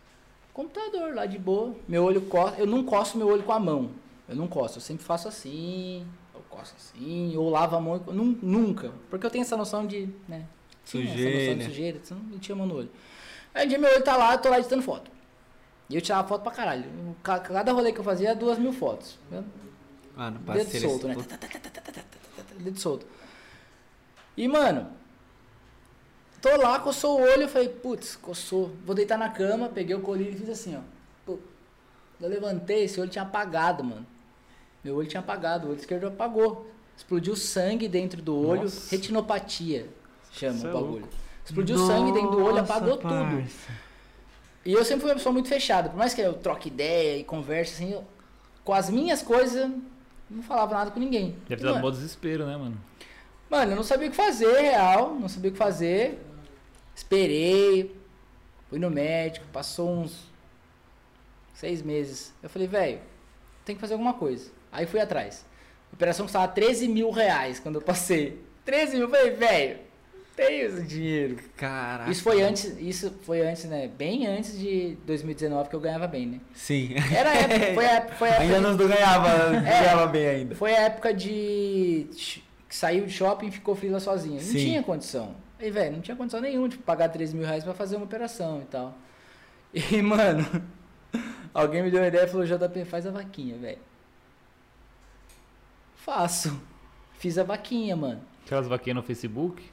computador 0.53 1.15
lá 1.15 1.25
de 1.25 1.37
boa, 1.37 1.75
meu 1.87 2.03
olho 2.03 2.21
coça, 2.21 2.57
eu 2.59 2.67
não 2.67 2.83
coço 2.83 3.17
meu 3.17 3.27
olho 3.27 3.43
com 3.43 3.51
a 3.51 3.59
mão, 3.59 3.91
eu 4.27 4.35
não 4.35 4.47
coço, 4.47 4.77
eu 4.77 4.81
sempre 4.81 5.03
faço 5.03 5.27
assim, 5.27 6.05
eu 6.33 6.41
coço 6.49 6.73
assim, 6.77 7.35
ou 7.37 7.49
lavo 7.49 7.75
a 7.75 7.81
mão, 7.81 7.97
nunca, 8.07 8.91
porque 9.09 9.25
eu 9.25 9.29
tenho 9.29 9.43
essa 9.43 9.55
noção 9.55 9.85
de, 9.85 10.09
né, 10.27 10.45
sujeira, 10.83 11.65
sujeira, 11.65 11.99
você 12.03 12.13
não 12.13 12.39
tinha 12.39 12.55
a 12.55 12.57
mão 12.57 12.67
no 12.67 12.75
olho. 12.75 12.89
Aí 13.53 13.65
um 13.65 13.69
dia 13.69 13.77
meu 13.77 13.91
olho 13.91 14.03
tá 14.03 14.17
lá, 14.17 14.33
eu 14.33 14.39
tô 14.39 14.49
lá 14.49 14.59
editando 14.59 14.81
foto. 14.81 15.09
E 15.89 15.95
eu 15.95 16.01
tirava 16.01 16.27
foto 16.27 16.43
pra 16.43 16.51
caralho. 16.51 16.85
Cada 17.23 17.71
rolê 17.71 17.91
que 17.91 17.99
eu 17.99 18.03
fazia, 18.03 18.35
duas 18.35 18.59
mil 18.59 18.71
fotos. 18.71 19.17
Mano, 20.15 20.39
parceiro, 20.41 20.69
dedo 20.69 20.81
solto, 20.81 21.07
né? 21.07 21.15
Dedo 22.59 22.79
solto. 22.79 23.07
E, 24.39 24.47
mano, 24.47 24.87
tô 26.41 26.55
lá, 26.55 26.79
coçou 26.79 27.19
o 27.19 27.21
olho, 27.23 27.41
eu 27.41 27.49
falei, 27.49 27.67
putz, 27.67 28.15
coçou. 28.15 28.71
Vou 28.85 28.95
deitar 28.95 29.17
na 29.17 29.27
cama, 29.27 29.67
peguei 29.67 29.93
o 29.93 29.99
colírio 29.99 30.31
e 30.33 30.37
fiz 30.37 30.47
assim, 30.49 30.77
ó. 30.77 30.79
Pô. 31.25 31.37
Eu 32.21 32.29
levantei, 32.29 32.85
esse 32.85 33.01
olho 33.01 33.09
tinha 33.09 33.23
apagado, 33.23 33.83
mano. 33.83 34.05
Meu 34.81 34.95
olho 34.95 35.09
tinha 35.09 35.19
apagado, 35.19 35.67
o 35.67 35.71
olho 35.71 35.79
esquerdo 35.79 36.07
apagou. 36.07 36.71
Explodiu 36.95 37.35
sangue 37.35 37.89
dentro 37.89 38.21
do 38.21 38.33
olho, 38.33 38.63
Nossa. 38.63 38.89
retinopatia, 38.95 39.87
chama 40.31 40.57
Cê 40.57 40.67
é 40.67 40.69
o 40.69 40.73
bagulho. 40.73 41.09
Explodiu 41.45 41.77
sangue 41.85 42.11
dentro 42.13 42.31
do 42.31 42.37
olho, 42.43 42.57
Nossa, 42.59 42.73
apagou 42.75 42.95
tudo. 42.97 43.09
parça. 43.09 43.71
E 44.65 44.71
eu 44.71 44.85
sempre 44.85 45.01
fui 45.01 45.09
uma 45.09 45.15
pessoa 45.15 45.33
muito 45.33 45.49
fechada. 45.49 45.89
Por 45.89 45.97
mais 45.97 46.13
que 46.13 46.21
eu 46.21 46.33
troque 46.35 46.69
ideia 46.69 47.17
e 47.17 47.25
converse, 47.25 47.73
assim, 47.73 47.91
eu- 47.91 48.05
com 48.63 48.73
as 48.73 48.89
minhas 48.89 49.21
coisas, 49.21 49.69
não 50.29 50.43
falava 50.43 50.75
nada 50.75 50.91
com 50.91 50.99
ninguém. 50.99 51.31
Deve 51.49 51.57
ter 51.61 51.63
dado 51.63 51.73
mano, 51.75 51.85
mó 51.85 51.91
desespero, 51.91 52.45
né, 52.45 52.55
mano? 52.55 52.77
Mano, 53.49 53.71
eu 53.71 53.75
não 53.75 53.83
sabia 53.83 54.07
o 54.07 54.11
que 54.11 54.15
fazer, 54.17 54.51
real. 54.61 55.15
Não 55.19 55.27
sabia 55.27 55.49
o 55.49 55.53
que 55.53 55.57
fazer. 55.59 56.19
Esperei. 56.95 57.95
Fui 58.69 58.77
no 58.79 58.89
médico. 58.89 59.45
Passou 59.51 59.89
uns 59.89 60.27
seis 61.53 61.81
meses. 61.81 62.33
Eu 62.43 62.49
falei, 62.49 62.67
velho, 62.67 62.99
tem 63.65 63.75
que 63.75 63.81
fazer 63.81 63.93
alguma 63.93 64.13
coisa. 64.13 64.51
Aí 64.71 64.85
fui 64.85 64.99
atrás. 64.99 65.45
A 65.91 65.95
operação 65.95 66.25
custava 66.25 66.47
13 66.47 66.87
mil 66.87 67.09
reais 67.09 67.59
quando 67.59 67.75
eu 67.75 67.81
passei. 67.81 68.39
13 68.65 68.97
mil. 68.97 69.09
Falei, 69.09 69.31
velho, 69.31 69.79
tenho 70.35 70.67
esse 70.67 70.83
dinheiro. 70.83 71.37
Caraca. 71.57 72.11
Isso 72.11 72.21
foi 72.21 72.41
antes, 72.43 72.65
isso 72.79 73.11
foi 73.23 73.41
antes, 73.41 73.65
né? 73.65 73.87
Bem 73.97 74.27
antes 74.27 74.57
de 74.57 74.95
2019 75.05 75.69
que 75.69 75.75
eu 75.75 75.79
ganhava 75.79 76.05
bem, 76.07 76.27
né? 76.27 76.39
Sim. 76.53 76.91
Era 77.13 77.31
a 77.31 77.35
época, 77.35 77.73
foi 77.73 77.85
a 77.85 77.91
época, 77.93 78.15
foi 78.15 78.29
a 78.29 78.31
época 78.35 78.43
Ainda 78.43 78.55
de- 78.55 78.61
não 78.61 78.77
ganhava, 78.77 79.29
É. 79.67 79.81
ganhava 79.81 80.07
bem 80.07 80.27
ainda. 80.27 80.55
foi 80.55 80.75
a 80.75 80.81
época 80.81 81.11
de. 81.13 82.07
Que 82.69 82.75
saiu 82.75 83.07
de 83.07 83.11
shopping 83.11 83.47
e 83.47 83.51
ficou 83.51 83.75
frila 83.75 83.99
sozinha. 83.99 84.35
Não 84.35 84.47
Sim. 84.47 84.57
tinha 84.59 84.83
condição. 84.83 85.35
Aí, 85.59 85.71
velho, 85.71 85.95
não 85.95 86.01
tinha 86.01 86.15
condição 86.15 86.39
nenhuma 86.39 86.69
de 86.69 86.77
pagar 86.77 87.09
13 87.09 87.35
mil 87.35 87.45
reais 87.45 87.63
pra 87.63 87.73
fazer 87.73 87.95
uma 87.95 88.05
operação 88.05 88.61
e 88.61 88.65
tal. 88.65 88.95
E, 89.73 89.99
mano, 90.03 90.45
alguém 91.51 91.81
me 91.81 91.89
deu 91.89 91.99
uma 91.99 92.07
ideia 92.07 92.25
e 92.25 92.27
falou: 92.27 92.45
JP, 92.45 92.85
faz 92.85 93.07
a 93.07 93.11
vaquinha, 93.11 93.57
velho. 93.57 93.79
Faço. 95.95 96.61
Fiz 97.13 97.37
a 97.39 97.43
vaquinha, 97.43 97.95
mano. 97.95 98.21
Aquelas 98.45 98.67
vaquinhas 98.67 98.95
no 98.97 99.03
Facebook? 99.03 99.63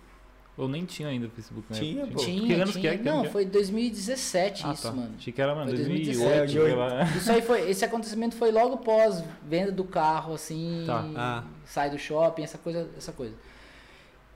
Ou 0.56 0.66
nem 0.68 0.86
tinha 0.86 1.08
ainda 1.08 1.26
o 1.26 1.30
Facebook, 1.30 1.70
né? 1.70 1.78
Tinha, 1.78 2.06
pô. 2.06 2.14
Tinha, 2.18 2.46
Que 2.46 2.52
anos 2.54 2.70
tinha. 2.70 2.80
que 2.80 2.88
é? 2.88 2.96
Que 2.96 3.04
Não, 3.04 3.20
que 3.22 3.26
é? 3.26 3.30
foi 3.30 3.44
2017 3.44 4.62
Ah, 4.66 4.72
isso, 4.72 4.82
tá. 4.84 4.92
mano. 4.92 5.14
Achei 5.18 5.32
que 5.32 5.42
era, 5.42 5.54
mano, 5.54 5.68
Foi 5.68 5.76
2008. 5.76 6.06
2017. 6.06 6.52
sei 6.52 6.74
lá. 6.74 7.04
Isso 7.16 7.32
aí 7.32 7.42
foi, 7.42 7.70
esse 7.70 7.84
acontecimento 7.84 8.34
foi 8.36 8.50
logo 8.50 8.78
pós 8.78 9.22
venda 9.46 9.70
do 9.70 9.84
carro, 9.84 10.32
assim, 10.34 10.84
Tá. 10.86 11.04
Ah. 11.14 11.44
sai 11.66 11.90
do 11.90 11.98
shopping, 11.98 12.42
essa 12.42 12.56
coisa, 12.56 12.88
essa 12.96 13.12
coisa. 13.12 13.34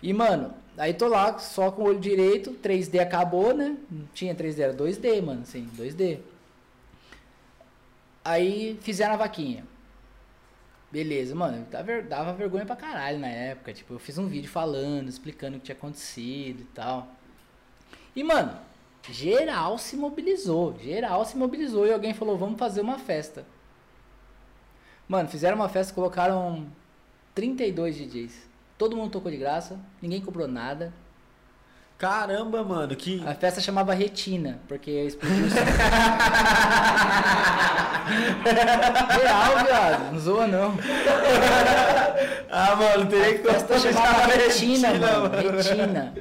E 0.02 0.12
mano, 0.12 0.52
aí 0.76 0.92
tô 0.94 1.08
lá 1.08 1.38
só 1.38 1.70
com 1.70 1.82
o 1.82 1.86
olho 1.86 1.98
direito, 2.00 2.52
3D 2.62 2.98
acabou, 3.00 3.54
né? 3.54 3.76
Não 3.90 4.04
tinha 4.12 4.34
3D, 4.34 4.60
era 4.60 4.74
2D, 4.74 5.22
mano, 5.22 5.40
assim, 5.42 5.68
2D. 5.76 6.18
Aí 8.24 8.78
fizeram 8.82 9.14
a 9.14 9.16
vaquinha. 9.16 9.64
Beleza, 10.90 11.34
mano, 11.36 11.64
dava, 11.70 11.84
ver- 11.84 12.02
dava 12.08 12.32
vergonha 12.32 12.66
pra 12.66 12.74
caralho 12.76 13.18
na 13.18 13.28
época. 13.28 13.72
Tipo, 13.72 13.94
eu 13.94 13.98
fiz 13.98 14.18
um 14.18 14.26
vídeo 14.26 14.50
falando, 14.50 15.08
explicando 15.08 15.56
o 15.56 15.60
que 15.60 15.66
tinha 15.66 15.76
acontecido 15.76 16.62
e 16.62 16.64
tal. 16.74 17.08
E, 18.14 18.24
mano, 18.24 18.58
geral 19.08 19.78
se 19.78 19.96
mobilizou. 19.96 20.76
Geral 20.80 21.24
se 21.24 21.36
mobilizou 21.36 21.86
e 21.86 21.92
alguém 21.92 22.12
falou: 22.14 22.36
vamos 22.36 22.58
fazer 22.58 22.80
uma 22.80 22.98
festa. 22.98 23.44
Mano, 25.08 25.28
fizeram 25.28 25.56
uma 25.56 25.68
festa, 25.68 25.94
colocaram 25.94 26.66
32 27.34 27.96
DJs. 27.96 28.48
Todo 28.78 28.96
mundo 28.96 29.12
tocou 29.12 29.30
de 29.30 29.36
graça, 29.36 29.78
ninguém 30.00 30.20
cobrou 30.20 30.48
nada. 30.48 30.92
Caramba, 32.00 32.64
mano, 32.64 32.96
que. 32.96 33.22
A 33.26 33.34
festa 33.34 33.60
chamava 33.60 33.92
Retina, 33.92 34.58
porque 34.66 34.90
explodiu 34.90 35.44
o. 35.44 35.48
Real, 39.20 39.64
viado. 39.66 40.12
Não 40.12 40.18
zoa, 40.18 40.46
não. 40.46 40.74
Ah, 42.50 42.74
mano, 42.74 43.04
teria 43.06 43.38
que 43.38 43.46
A 43.46 43.52
festa 43.52 43.78
chamava 43.92 44.32
Retina, 44.32 44.94
mano. 44.94 45.52
Retina. 45.52 46.14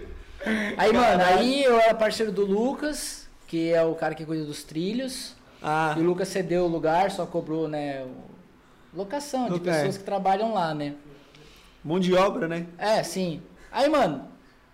Aí, 0.77 0.91
mano, 0.91 1.23
aí 1.23 1.63
eu 1.63 1.79
era 1.79 1.95
parceiro 1.95 2.33
do 2.33 2.45
Lucas, 2.45 3.29
que 3.47 3.71
é 3.71 3.81
o 3.81 3.95
cara 3.95 4.13
que 4.13 4.25
cuida 4.25 4.43
dos 4.43 4.65
trilhos. 4.65 5.33
Ah, 5.63 5.95
E 5.97 6.01
o 6.01 6.03
Lucas 6.03 6.27
cedeu 6.27 6.65
o 6.65 6.67
lugar, 6.67 7.09
só 7.09 7.25
cobrou, 7.25 7.69
né, 7.69 8.05
locação 8.93 9.49
de 9.49 9.61
pessoas 9.61 9.97
que 9.97 10.03
trabalham 10.03 10.53
lá, 10.53 10.73
né? 10.73 10.95
mão 11.81 12.01
de 12.01 12.13
obra, 12.13 12.49
né? 12.49 12.65
É, 12.77 13.01
sim. 13.01 13.41
Aí, 13.71 13.87
mano, 13.89 14.27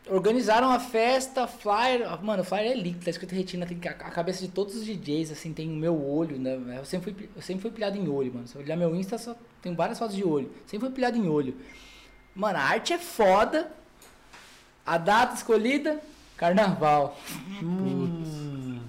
organizaram 0.09 0.69
a 0.71 0.79
festa, 0.79 1.47
flyer. 1.47 2.07
Mano, 2.23 2.41
o 2.41 2.45
flyer 2.45 2.71
é 2.71 2.75
líquido, 2.75 3.05
tá 3.05 3.09
escrito 3.11 3.33
retina, 3.33 3.65
tem 3.65 3.79
a 3.89 3.93
cabeça 3.93 4.41
de 4.45 4.49
todos 4.51 4.75
os 4.75 4.85
DJs, 4.85 5.31
assim, 5.31 5.53
tem 5.53 5.69
o 5.69 5.75
meu 5.75 5.99
olho, 6.03 6.37
né? 6.37 6.77
Eu 6.77 6.85
sempre 6.85 7.13
fui, 7.13 7.29
eu 7.35 7.41
sempre 7.41 7.61
fui 7.61 7.71
pilhado 7.71 7.97
em 7.97 8.07
olho, 8.07 8.33
mano. 8.33 8.47
Se 8.47 8.55
eu 8.55 8.61
olhar 8.61 8.75
meu 8.75 8.95
Insta, 8.95 9.17
só 9.17 9.35
tem 9.61 9.73
várias 9.75 9.97
fotos 9.99 10.15
de 10.15 10.23
olho. 10.23 10.51
Sempre 10.67 10.87
fui 10.87 10.95
pilhado 10.95 11.17
em 11.17 11.27
olho. 11.27 11.55
Mano, 12.35 12.57
a 12.57 12.61
arte 12.61 12.93
é 12.93 12.97
foda. 12.97 13.71
A 14.85 14.97
data 14.97 15.33
escolhida, 15.35 15.99
carnaval. 16.37 17.17
Hum. 17.63 18.79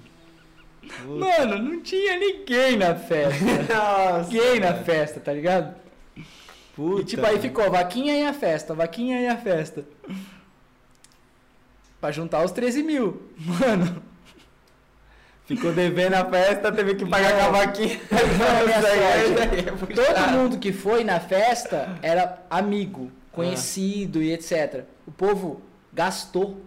Mano, 1.05 1.59
não 1.59 1.81
tinha 1.81 2.19
ninguém 2.19 2.77
na 2.77 2.95
festa. 2.95 3.45
Nossa. 3.75 4.31
ninguém 4.31 4.61
na 4.61 4.75
festa, 4.75 5.21
tá 5.21 5.33
ligado? 5.33 5.75
Puta, 6.75 7.01
E 7.01 7.05
tipo, 7.05 7.25
aí 7.25 7.33
mano. 7.33 7.43
ficou 7.43 7.71
vaquinha 7.71 8.15
e 8.15 8.27
a 8.27 8.33
festa, 8.35 8.75
vaquinha 8.75 9.21
e 9.21 9.27
a 9.27 9.37
festa. 9.37 9.85
Pra 12.07 12.13
juntar 12.13 12.45
os 12.45 12.53
13 12.53 12.85
mil. 12.85 13.21
Mano, 13.37 14.01
Ficou 15.45 15.73
devendo 15.73 16.15
a 16.15 16.25
festa, 16.25 16.71
teve 16.71 16.95
que 16.95 17.05
pagar 17.05 17.35
Não. 17.35 17.47
a 17.47 17.49
vaquinha. 17.51 17.99
Não, 18.39 19.93
é 19.93 19.95
todo 19.95 20.31
mundo 20.31 20.57
que 20.59 20.73
foi 20.73 21.03
na 21.03 21.19
festa 21.19 21.99
era 22.03 22.39
amigo. 22.49 23.11
conhecido 23.33 24.23
e 24.23 24.33
etc. 24.33 24.85
O 25.05 25.11
povo 25.11 25.61
gastou. 25.93 26.61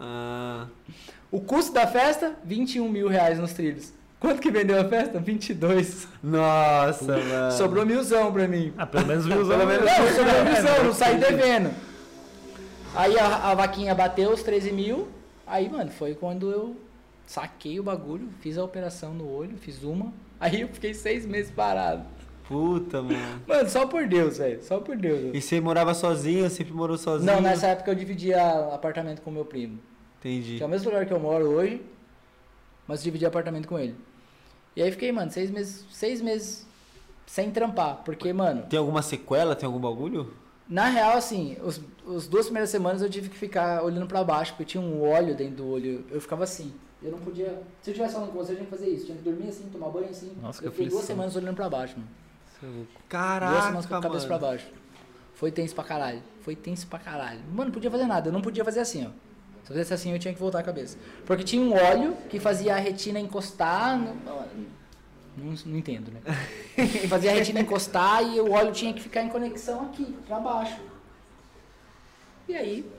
Ah, 0.00 0.66
O 1.30 1.40
custo 1.40 1.72
da 1.72 1.86
festa, 1.86 2.32
21 2.44 2.88
mil 2.88 3.06
reais 3.06 3.38
nos 3.38 3.52
trilhos. 3.52 3.92
Quanto 4.18 4.40
que 4.42 4.50
vendeu 4.50 4.80
a 4.80 4.84
festa? 4.88 5.20
22. 5.20 6.08
nossa, 6.20 7.16
mano. 7.16 7.52
Sobrou 7.52 7.86
milzão 7.86 8.32
pra 8.32 8.48
mim. 8.48 8.72
Ah, 8.76 8.86
pelo 8.86 9.06
menos 9.06 9.24
viu 9.26 9.40
usando. 9.40 9.66
Não, 9.66 10.08
sobrou 10.16 10.44
milzão, 10.44 10.84
não 10.84 10.92
saí 10.92 11.16
devendo. 11.16 11.70
Aí 12.94 13.18
a, 13.18 13.50
a 13.50 13.54
vaquinha 13.54 13.94
bateu 13.94 14.30
os 14.30 14.42
13 14.42 14.72
mil. 14.72 15.08
Aí, 15.46 15.68
mano, 15.68 15.90
foi 15.90 16.14
quando 16.14 16.50
eu 16.50 16.76
saquei 17.26 17.80
o 17.80 17.82
bagulho, 17.82 18.28
fiz 18.40 18.56
a 18.56 18.64
operação 18.64 19.12
no 19.12 19.28
olho, 19.28 19.56
fiz 19.56 19.82
uma. 19.82 20.12
Aí 20.38 20.60
eu 20.60 20.68
fiquei 20.68 20.94
seis 20.94 21.26
meses 21.26 21.50
parado. 21.50 22.04
Puta, 22.46 23.02
mano. 23.02 23.42
Mano, 23.46 23.68
só 23.68 23.86
por 23.86 24.06
Deus, 24.06 24.38
velho. 24.38 24.62
Só 24.62 24.78
por 24.78 24.96
Deus. 24.96 25.34
E 25.34 25.40
você 25.40 25.60
morava 25.60 25.94
sozinho? 25.94 26.48
Sempre 26.50 26.72
morou 26.74 26.96
sozinho? 26.98 27.32
Não, 27.32 27.40
nessa 27.40 27.68
época 27.68 27.90
eu 27.90 27.94
dividia 27.94 28.40
apartamento 28.74 29.22
com 29.22 29.30
meu 29.30 29.44
primo. 29.44 29.78
Entendi. 30.20 30.56
Que 30.58 30.62
é 30.62 30.66
o 30.66 30.68
mesmo 30.68 30.90
lugar 30.90 31.06
que 31.06 31.12
eu 31.12 31.18
moro 31.20 31.46
hoje, 31.46 31.80
mas 32.86 33.02
dividi 33.02 33.24
apartamento 33.24 33.66
com 33.66 33.78
ele. 33.78 33.96
E 34.76 34.82
aí 34.82 34.90
fiquei, 34.90 35.10
mano, 35.10 35.30
seis 35.30 35.50
meses, 35.50 35.84
seis 35.90 36.20
meses 36.20 36.66
sem 37.26 37.50
trampar. 37.50 38.02
Porque, 38.04 38.32
mano, 38.32 38.62
Tem 38.68 38.78
alguma 38.78 39.02
sequela? 39.02 39.56
Tem 39.56 39.66
algum 39.66 39.78
bagulho? 39.80 40.32
Na 40.68 40.86
real, 40.86 41.16
assim, 41.16 41.56
os, 41.62 41.80
os 42.06 42.26
duas 42.26 42.46
primeiras 42.46 42.70
semanas 42.70 43.02
eu 43.02 43.10
tive 43.10 43.28
que 43.28 43.36
ficar 43.36 43.82
olhando 43.82 44.06
pra 44.06 44.24
baixo, 44.24 44.52
porque 44.52 44.64
tinha 44.64 44.82
um 44.82 45.02
óleo 45.02 45.34
dentro 45.34 45.56
do 45.56 45.68
olho. 45.68 46.04
Eu 46.10 46.20
ficava 46.20 46.44
assim. 46.44 46.72
Eu 47.02 47.10
não 47.10 47.18
podia. 47.18 47.62
Se 47.82 47.90
eu 47.90 47.94
tivesse 47.94 48.14
falando 48.14 48.32
com 48.32 48.38
você, 48.38 48.52
eu 48.52 48.56
tinha 48.56 48.64
que 48.64 48.70
fazer 48.76 48.88
isso. 48.88 49.04
Tinha 49.06 49.18
que 49.18 49.24
dormir 49.24 49.48
assim, 49.48 49.68
tomar 49.70 49.90
banho 49.90 50.08
assim. 50.08 50.32
Nossa, 50.40 50.60
que 50.60 50.66
eu 50.68 50.72
fiquei 50.72 50.88
duas 50.88 51.04
semanas 51.04 51.36
olhando 51.36 51.54
pra 51.54 51.68
baixo, 51.68 51.96
mano. 51.98 52.08
duas 52.62 52.88
Caraca, 53.08 53.62
semanas 53.62 53.86
com 53.86 53.94
a 53.94 54.00
cabeça 54.00 54.26
pra 54.26 54.38
mano. 54.38 54.48
baixo. 54.48 54.66
Foi 55.34 55.50
tenso 55.50 55.74
pra 55.74 55.84
caralho. 55.84 56.22
Foi 56.40 56.56
tenso 56.56 56.86
pra 56.86 56.98
caralho. 56.98 57.40
Mano, 57.50 57.64
não 57.66 57.70
podia 57.72 57.90
fazer 57.90 58.06
nada. 58.06 58.28
Eu 58.28 58.32
não 58.32 58.40
podia 58.40 58.64
fazer 58.64 58.80
assim, 58.80 59.04
ó. 59.04 59.10
Se 59.64 59.70
eu 59.70 59.76
fizesse 59.76 59.94
assim, 59.94 60.12
eu 60.12 60.18
tinha 60.18 60.32
que 60.32 60.40
voltar 60.40 60.60
a 60.60 60.62
cabeça. 60.62 60.96
Porque 61.26 61.42
tinha 61.42 61.62
um 61.62 61.74
óleo 61.74 62.16
que 62.30 62.38
fazia 62.38 62.74
a 62.74 62.78
retina 62.78 63.18
encostar. 63.20 63.98
No... 63.98 64.14
Não, 65.36 65.54
não 65.66 65.78
entendo, 65.78 66.10
né? 66.12 66.20
fazia 67.08 67.30
a 67.30 67.34
retina 67.34 67.60
encostar 67.60 68.22
e 68.22 68.40
o 68.40 68.52
óleo 68.52 68.72
tinha 68.72 68.92
que 68.92 69.00
ficar 69.00 69.22
em 69.22 69.28
conexão 69.28 69.86
aqui, 69.86 70.04
pra 70.26 70.38
baixo. 70.38 70.80
E 72.48 72.54
aí. 72.54 72.90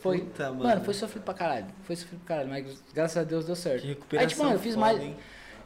Foi. 0.00 0.20
Puta, 0.20 0.50
mano. 0.50 0.64
mano. 0.64 0.84
foi 0.84 0.94
sofrido 0.94 1.22
pra 1.22 1.34
caralho. 1.34 1.66
Foi 1.84 1.96
sofrido 1.96 2.20
pra 2.20 2.36
caralho, 2.36 2.50
mas 2.50 2.82
graças 2.92 3.16
a 3.16 3.24
Deus 3.24 3.44
deu 3.46 3.56
certo. 3.56 3.82
Que 3.82 4.18
Aí, 4.18 4.26
tipo, 4.26 4.42
mano, 4.42 4.56
eu 4.56 4.60
fiz 4.60 4.74
foda, 4.74 4.86
mais. 4.86 5.00
hein? 5.00 5.16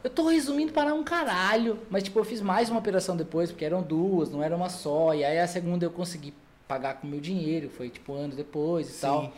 Eu 0.01 0.09
tô 0.09 0.27
resumindo 0.29 0.71
para 0.71 0.93
um 0.93 1.03
caralho, 1.03 1.77
mas 1.89 2.03
tipo, 2.03 2.17
eu 2.19 2.23
fiz 2.23 2.39
mais 2.39 2.69
uma 2.69 2.79
operação 2.79 3.17
depois, 3.17 3.51
porque 3.51 3.65
eram 3.65 3.81
duas, 3.81 4.29
não 4.29 4.41
era 4.41 4.55
uma 4.55 4.69
só. 4.69 5.13
E 5.13 5.25
aí 5.25 5.39
a 5.39 5.47
segunda 5.47 5.85
eu 5.85 5.91
consegui 5.91 6.33
pagar 6.67 7.01
com 7.01 7.07
meu 7.07 7.19
dinheiro, 7.19 7.69
foi 7.69 7.89
tipo 7.89 8.13
anos 8.13 8.35
depois 8.35 8.87
e 8.87 8.93
Sim. 8.93 9.01
tal. 9.01 9.33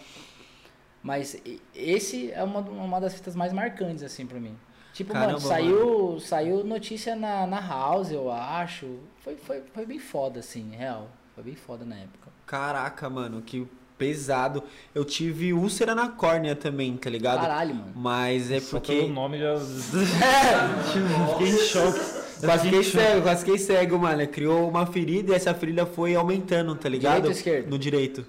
Mas 1.02 1.42
esse 1.74 2.32
é 2.32 2.44
uma, 2.44 2.60
uma 2.60 3.02
das 3.02 3.14
fitas 3.16 3.36
mais 3.36 3.52
marcantes, 3.52 4.04
assim, 4.04 4.28
pra 4.28 4.40
mim. 4.40 4.56
Tipo, 4.94 5.14
Caramba, 5.14 5.34
mano, 5.34 5.48
saiu, 5.48 6.20
saiu 6.20 6.64
notícia 6.64 7.16
na, 7.16 7.48
na 7.48 7.60
House, 7.60 8.12
eu 8.12 8.32
acho. 8.32 9.00
Foi, 9.22 9.36
foi, 9.36 9.62
foi 9.74 9.86
bem 9.86 10.00
foda, 10.00 10.40
assim, 10.40 10.72
real. 10.72 11.10
Foi 11.34 11.44
bem 11.44 11.56
foda 11.56 11.86
na 11.86 11.96
época. 11.96 12.30
Caraca, 12.46 13.10
mano, 13.10 13.42
que 13.42 13.66
pesado. 13.98 14.64
Eu 14.96 15.06
tive 15.06 15.54
úlcera 15.54 15.94
na 15.94 16.10
córnea 16.10 16.56
também, 16.56 16.98
tá 16.98 17.08
ligado? 17.08 17.42
Caralho, 17.42 17.76
mano. 17.76 17.94
Mas 17.96 18.50
é 18.50 18.60
Só 18.60 18.80
porque. 18.80 18.96
pelo 18.96 19.14
nome 19.14 19.38
já. 19.38 19.56
Fiquei 21.38 21.50
em 21.50 21.58
choque. 21.60 22.00
Quase 22.42 22.64
fiquei 22.64 22.84
cego, 22.84 23.22
quase 23.22 23.46
fiquei 23.46 23.60
cego, 23.60 24.00
mano. 24.00 24.28
Criou 24.28 24.68
uma 24.68 24.88
ferida 24.88 25.32
e 25.32 25.36
essa 25.36 25.54
ferida 25.54 25.86
foi 25.86 26.16
aumentando, 26.16 26.76
tá 26.76 26.90
ligado? 26.90 27.14
Direito 27.14 27.26
ou 27.28 27.32
esquerdo? 27.32 27.70
No 27.70 27.78
direito. 27.78 28.26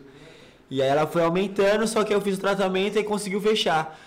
E 0.71 0.83
aí 0.83 0.89
ela 0.89 1.07
foi 1.07 1.23
aumentando, 1.23 1.87
só 1.89 2.05
que 2.05 2.15
eu 2.15 2.21
fiz 2.21 2.37
o 2.37 2.41
tratamento 2.41 2.99
e 2.99 3.03
conseguiu 3.03 3.41
fechar. 3.41 3.99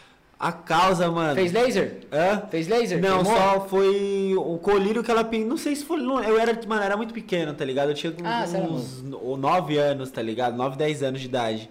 A 0.45 0.51
causa, 0.51 1.09
mano. 1.09 1.33
Fez 1.33 1.51
laser? 1.51 2.01
Hã? 2.11 2.43
Fez 2.51 2.67
laser? 2.67 3.01
Não, 3.01 3.23
Queimou? 3.23 3.35
só 3.35 3.61
foi 3.67 4.35
o 4.37 4.59
colírio 4.59 5.03
que 5.03 5.09
ela 5.09 5.23
pin- 5.23 5.43
Não 5.43 5.57
sei 5.57 5.75
se 5.75 5.83
foi. 5.83 5.97
não- 5.97 6.23
Eu 6.23 6.37
era, 6.39 6.55
mano, 6.67 6.83
era 6.83 6.95
muito 6.95 7.15
pequeno, 7.15 7.51
tá 7.55 7.65
ligado? 7.65 7.89
Eu 7.89 7.95
tinha 7.95 8.13
Ah, 8.23 8.45
era 8.47 8.63
uns 8.63 9.01
9 9.01 9.75
anos, 9.79 10.11
tá 10.11 10.21
ligado? 10.21 10.55
9, 10.55 10.77
10 10.77 11.01
anos 11.01 11.19
de 11.19 11.25
idade. 11.25 11.67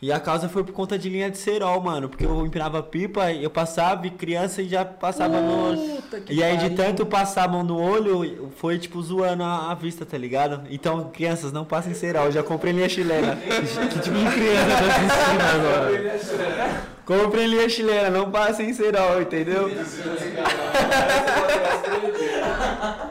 E 0.00 0.12
a 0.12 0.20
causa 0.20 0.48
foi 0.48 0.62
por 0.62 0.72
conta 0.72 0.96
de 0.96 1.08
linha 1.08 1.28
de 1.32 1.38
cerol, 1.38 1.80
mano. 1.80 2.08
Porque 2.08 2.24
eu 2.24 2.46
empinava 2.46 2.80
pipa, 2.80 3.32
eu 3.32 3.50
passava 3.50 4.06
e 4.06 4.10
criança 4.10 4.62
e 4.62 4.68
já 4.68 4.84
passava 4.84 5.40
no. 5.40 5.76
Puta 5.96 6.20
que 6.20 6.32
E 6.32 6.44
aí 6.44 6.56
de 6.58 6.70
tanto 6.70 7.04
passar 7.04 7.44
a 7.44 7.48
mão 7.48 7.64
no 7.64 7.76
olho, 7.80 8.50
foi 8.56 8.78
tipo 8.78 9.02
zoando 9.02 9.42
a, 9.42 9.72
a 9.72 9.74
vista, 9.74 10.06
tá 10.06 10.16
ligado? 10.16 10.62
Então, 10.70 11.10
crianças, 11.12 11.50
não 11.50 11.64
passem 11.64 11.92
cerol. 11.92 12.26
Eu 12.26 12.32
já 12.32 12.42
comprei 12.44 12.72
linha 12.72 12.88
chilena. 12.88 13.34
Que 13.36 13.50
tipo 13.98 14.16
de 14.16 14.30
criança 14.30 14.76
tá 14.76 14.86
assistindo 14.86 15.66
agora? 15.66 16.91
Comprei 17.04 17.46
linha 17.46 17.68
chilena, 17.68 18.10
não 18.10 18.30
passem 18.30 18.72
cerol, 18.72 19.20
entendeu? 19.20 19.70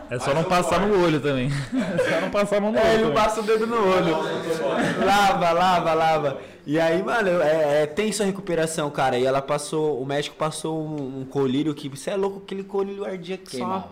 É 0.09 0.19
só 0.19 0.33
não 0.33 0.43
passar 0.43 0.85
no 0.85 1.03
olho 1.03 1.21
também. 1.21 1.49
É 1.49 2.09
só 2.09 2.21
não 2.21 2.29
passar 2.29 2.57
a 2.57 2.61
mão 2.61 2.71
no 2.71 2.77
olho. 2.77 2.87
É, 2.87 2.95
ele 2.95 3.11
passa 3.11 3.39
o 3.39 3.43
dedo 3.43 3.65
no 3.65 3.77
olho. 3.77 4.17
lava, 5.05 5.51
lava, 5.51 5.93
lava. 5.93 6.41
E 6.65 6.79
aí, 6.79 7.01
mano, 7.01 7.41
é, 7.41 7.83
é 7.83 7.85
tenso 7.85 8.21
a 8.21 8.25
recuperação, 8.25 8.89
cara. 8.91 9.17
E 9.17 9.25
ela 9.25 9.41
passou, 9.41 10.01
o 10.01 10.05
médico 10.05 10.35
passou 10.35 10.85
um, 10.85 11.21
um 11.21 11.25
colírio 11.25 11.73
que, 11.73 11.87
você 11.87 12.11
é 12.11 12.15
louco, 12.15 12.41
aquele 12.43 12.63
colírio 12.63 13.05
ardia 13.05 13.37
que 13.37 13.51
só 13.51 13.57
Queimava. 13.57 13.87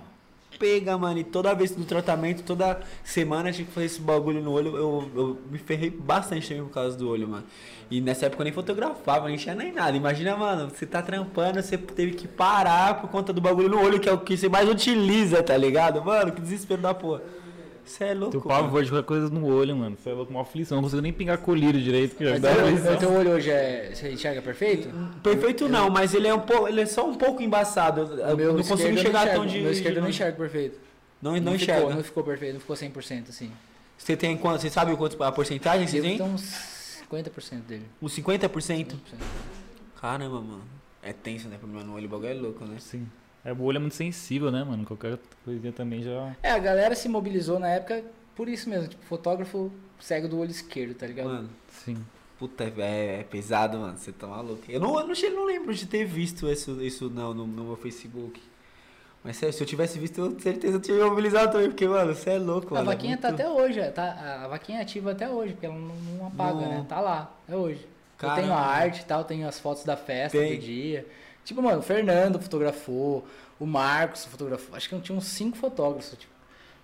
pega, 0.59 0.97
mano. 0.97 1.19
E 1.19 1.23
toda 1.23 1.53
vez 1.53 1.75
no 1.75 1.85
tratamento, 1.85 2.43
toda 2.43 2.81
semana 3.03 3.51
tinha 3.51 3.65
que 3.65 3.71
fazer 3.71 3.85
esse 3.85 4.01
bagulho 4.01 4.41
no 4.41 4.51
olho. 4.51 4.75
Eu, 4.75 5.11
eu 5.15 5.37
me 5.49 5.57
ferrei 5.57 5.89
bastante 5.89 6.47
também 6.49 6.63
por 6.63 6.73
causa 6.73 6.97
do 6.97 7.09
olho, 7.09 7.27
mano. 7.27 7.45
E 7.91 7.99
nessa 7.99 8.27
época 8.27 8.41
eu 8.41 8.45
nem 8.45 8.53
fotografava, 8.53 9.27
nem 9.27 9.37
tinha 9.37 9.55
nem 9.55 9.71
nada. 9.71 9.97
Imagina, 9.97 10.35
mano, 10.37 10.69
você 10.69 10.85
tá 10.85 11.01
trampando, 11.01 11.61
você 11.61 11.77
teve 11.77 12.13
que 12.13 12.27
parar 12.27 13.01
por 13.01 13.09
conta 13.09 13.33
do 13.33 13.41
bagulho 13.41 13.69
no 13.69 13.81
olho, 13.81 13.99
que 13.99 14.07
é 14.07 14.13
o 14.13 14.19
que 14.19 14.37
você 14.37 14.47
mais 14.47 14.69
utiliza, 14.69 15.41
tá 15.41 15.57
ligado? 15.57 16.03
Mano, 16.03 16.31
que 16.31 16.39
desespero 16.39 16.81
da 16.81 16.93
porra. 16.93 17.21
Você 17.83 18.03
é 18.03 18.13
louco. 18.13 18.31
Teu 18.31 18.41
pavor 18.41 18.83
de 18.83 18.91
qualquer 18.91 19.07
coisa 19.07 19.29
no 19.29 19.47
olho, 19.47 19.75
mano. 19.75 19.97
Você 19.99 20.11
é 20.11 20.13
louco, 20.13 20.31
uma 20.31 20.41
aflição. 20.41 20.77
Eu 20.77 20.81
não 20.81 20.83
consigo 20.83 21.01
nem 21.01 21.11
pingar 21.11 21.39
colírio 21.39 21.81
direito, 21.81 22.15
que 22.15 22.23
já 22.23 22.31
Mas 22.31 22.41
dá 22.41 22.53
teu, 22.53 22.65
aflição. 22.67 22.97
teu 22.97 23.11
olho 23.11 23.31
hoje 23.31 23.49
é. 23.49 23.91
Você 23.91 24.11
enxerga 24.11 24.41
perfeito? 24.43 24.89
Perfeito 25.23 25.67
não, 25.67 25.89
mas 25.89 26.13
ele 26.13 26.27
é 26.27 26.33
um 26.33 26.39
pouco, 26.39 26.67
ele 26.67 26.81
é 26.81 26.85
só 26.85 27.09
um 27.09 27.15
pouco 27.15 27.41
embaçado. 27.41 28.01
Eu 28.01 28.37
meu 28.37 28.53
não 28.53 28.63
consigo 28.63 28.81
eu 28.81 28.93
não 28.93 28.99
enxergar 28.99 29.33
tão 29.33 29.43
de. 29.47 29.61
Meu 29.61 29.71
esquerdo 29.71 29.95
eu 29.95 30.01
não 30.03 30.09
enxergo 30.09 30.37
perfeito. 30.37 30.79
Não, 31.19 31.31
não, 31.31 31.39
ficou, 31.39 31.55
enxerga. 31.55 31.95
não 31.95 32.03
ficou 32.03 32.23
perfeito, 32.23 32.53
não 32.53 32.59
ficou 32.59 32.75
100% 32.75 33.29
assim. 33.29 33.51
Você 33.97 34.15
tem 34.15 34.37
quanto? 34.37 34.61
Você 34.61 34.69
sabe 34.69 34.95
quanto 34.95 35.21
a 35.23 35.31
porcentagem 35.31 35.85
que 35.85 35.91
você 35.91 36.01
tem? 36.01 36.21
uns 36.21 36.78
50% 37.11 37.61
dele. 37.61 37.85
Uns 38.01 38.13
50%? 38.15 38.49
50%. 38.49 38.95
Caramba, 39.99 40.41
mano. 40.41 40.61
É 41.01 41.13
tenso, 41.13 41.47
né? 41.47 41.57
Problema 41.57 41.83
no 41.83 41.93
olho, 41.95 42.05
o 42.05 42.09
bagulho 42.09 42.29
é 42.29 42.33
louco, 42.33 42.65
né? 42.65 42.77
Sim. 42.79 43.07
É, 43.43 43.53
o 43.53 43.61
olho 43.61 43.77
é 43.77 43.79
muito 43.79 43.95
sensível, 43.95 44.51
né, 44.51 44.63
mano? 44.63 44.85
Qualquer 44.85 45.17
coisinha 45.45 45.71
também 45.71 46.03
já. 46.03 46.35
É, 46.43 46.51
a 46.51 46.59
galera 46.59 46.93
se 46.95 47.07
mobilizou 47.07 47.57
na 47.59 47.69
época 47.69 48.03
por 48.35 48.49
isso 48.49 48.69
mesmo. 48.69 48.87
Tipo, 48.89 49.03
fotógrafo 49.05 49.71
cego 49.99 50.27
do 50.27 50.37
olho 50.39 50.51
esquerdo, 50.51 50.93
tá 50.95 51.07
ligado? 51.07 51.27
Mano, 51.27 51.49
Sim. 51.69 51.97
puta, 52.37 52.65
é, 52.65 53.19
é 53.21 53.23
pesado, 53.23 53.77
mano. 53.77 53.97
Você 53.97 54.11
tá 54.11 54.27
maluco. 54.27 54.61
Eu 54.67 54.79
não, 54.79 54.99
eu 54.99 55.07
não, 55.07 55.15
che- 55.15 55.29
não 55.29 55.45
lembro 55.45 55.73
de 55.73 55.85
ter 55.85 56.05
visto 56.05 56.47
isso, 56.49 56.81
isso 56.81 57.09
não 57.09 57.33
no, 57.33 57.47
no 57.47 57.63
meu 57.63 57.75
Facebook. 57.77 58.41
Mas 59.23 59.35
sério, 59.37 59.53
se 59.53 59.61
eu 59.61 59.67
tivesse 59.67 59.99
visto, 59.99 60.19
eu 60.21 60.31
com 60.31 60.39
certeza 60.39 60.77
eu 60.77 60.81
tinha 60.81 61.05
mobilizado 61.05 61.51
também, 61.51 61.67
porque, 61.69 61.85
mano, 61.87 62.15
você 62.15 62.31
é 62.31 62.37
louco, 62.39 62.73
a 62.73 62.79
mano. 62.79 62.91
é 62.91 62.95
vaquinha 62.95 63.17
tá 63.17 63.27
muito- 63.29 63.41
até 63.41 63.49
hoje, 63.51 63.79
é, 63.79 63.89
tá, 63.91 64.41
a 64.45 64.47
vaquinha 64.47 64.79
é 64.79 64.81
ativa 64.81 65.11
até 65.11 65.29
hoje, 65.29 65.53
porque 65.53 65.65
ela 65.65 65.75
não, 65.75 65.95
não 65.95 66.27
apaga, 66.27 66.53
Não. 66.61 66.69
né? 66.69 66.85
Tá 66.87 66.99
lá, 67.01 67.31
é 67.47 67.55
hoje. 67.55 67.81
Eu 67.81 67.89
Caramba. 68.17 68.41
tenho 68.41 68.53
a 68.53 68.59
arte 68.59 69.01
e 69.01 69.05
tal, 69.05 69.23
tenho 69.25 69.47
as 69.47 69.59
fotos 69.59 69.83
da 69.83 69.97
festa 69.97 70.37
Tem. 70.37 70.55
do 70.55 70.61
dia. 70.61 71.05
Tipo, 71.43 71.61
mano, 71.61 71.79
o 71.79 71.81
Fernando 71.81 72.39
fotografou, 72.39 73.25
o 73.59 73.65
Marcos 73.65 74.25
fotografou. 74.25 74.75
Acho 74.75 74.87
que 74.87 74.95
eu 74.95 75.01
tinha 75.01 75.17
uns 75.17 75.25
cinco 75.25 75.57
fotógrafos. 75.57 76.11
Tipo, 76.17 76.33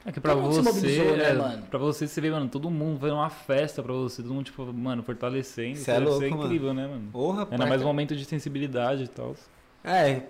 É 0.06 0.12
que 0.12 0.20
pra 0.20 0.34
Todo 0.34 0.44
mundo 0.44 0.54
se 0.54 0.62
você, 0.62 0.72
mobilizou, 0.72 1.18
né, 1.18 1.30
é, 1.30 1.34
mano? 1.34 1.64
pra 1.68 1.80
você, 1.80 2.08
você 2.08 2.22
vê, 2.22 2.30
mano, 2.30 2.48
todo 2.48 2.70
mundo 2.70 3.00
vai 3.00 3.10
uma 3.12 3.30
festa 3.30 3.82
pra 3.82 3.92
você, 3.94 4.22
todo 4.22 4.34
mundo, 4.36 4.46
tipo, 4.46 4.64
mano, 4.72 5.02
fortalecendo. 5.04 5.72
Isso 5.80 5.90
é 5.90 5.98
louco, 5.98 6.20
ser 6.20 6.30
mano. 6.30 6.44
incrível, 6.46 6.74
né, 6.76 6.86
mano? 6.86 7.10
Porra, 7.12 7.48
Ainda 7.50 7.66
mais 7.66 7.82
um 7.82 7.86
momento 7.86 8.16
de 8.16 8.24
sensibilidade 8.24 9.04
e 9.06 9.08
tal. 9.08 9.36
É, 9.84 10.22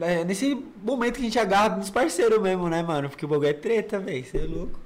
é 0.00 0.24
nesse 0.24 0.54
momento 0.82 1.14
que 1.14 1.20
a 1.20 1.24
gente 1.24 1.38
agarra 1.38 1.76
nos 1.76 1.90
parceiros 1.90 2.40
mesmo, 2.40 2.68
né, 2.68 2.82
mano? 2.82 3.08
Porque 3.08 3.24
o 3.24 3.28
bagulho 3.28 3.48
é 3.48 3.52
treta, 3.52 3.98
velho. 3.98 4.24
Você 4.24 4.38
é 4.38 4.44
louco. 4.46 4.78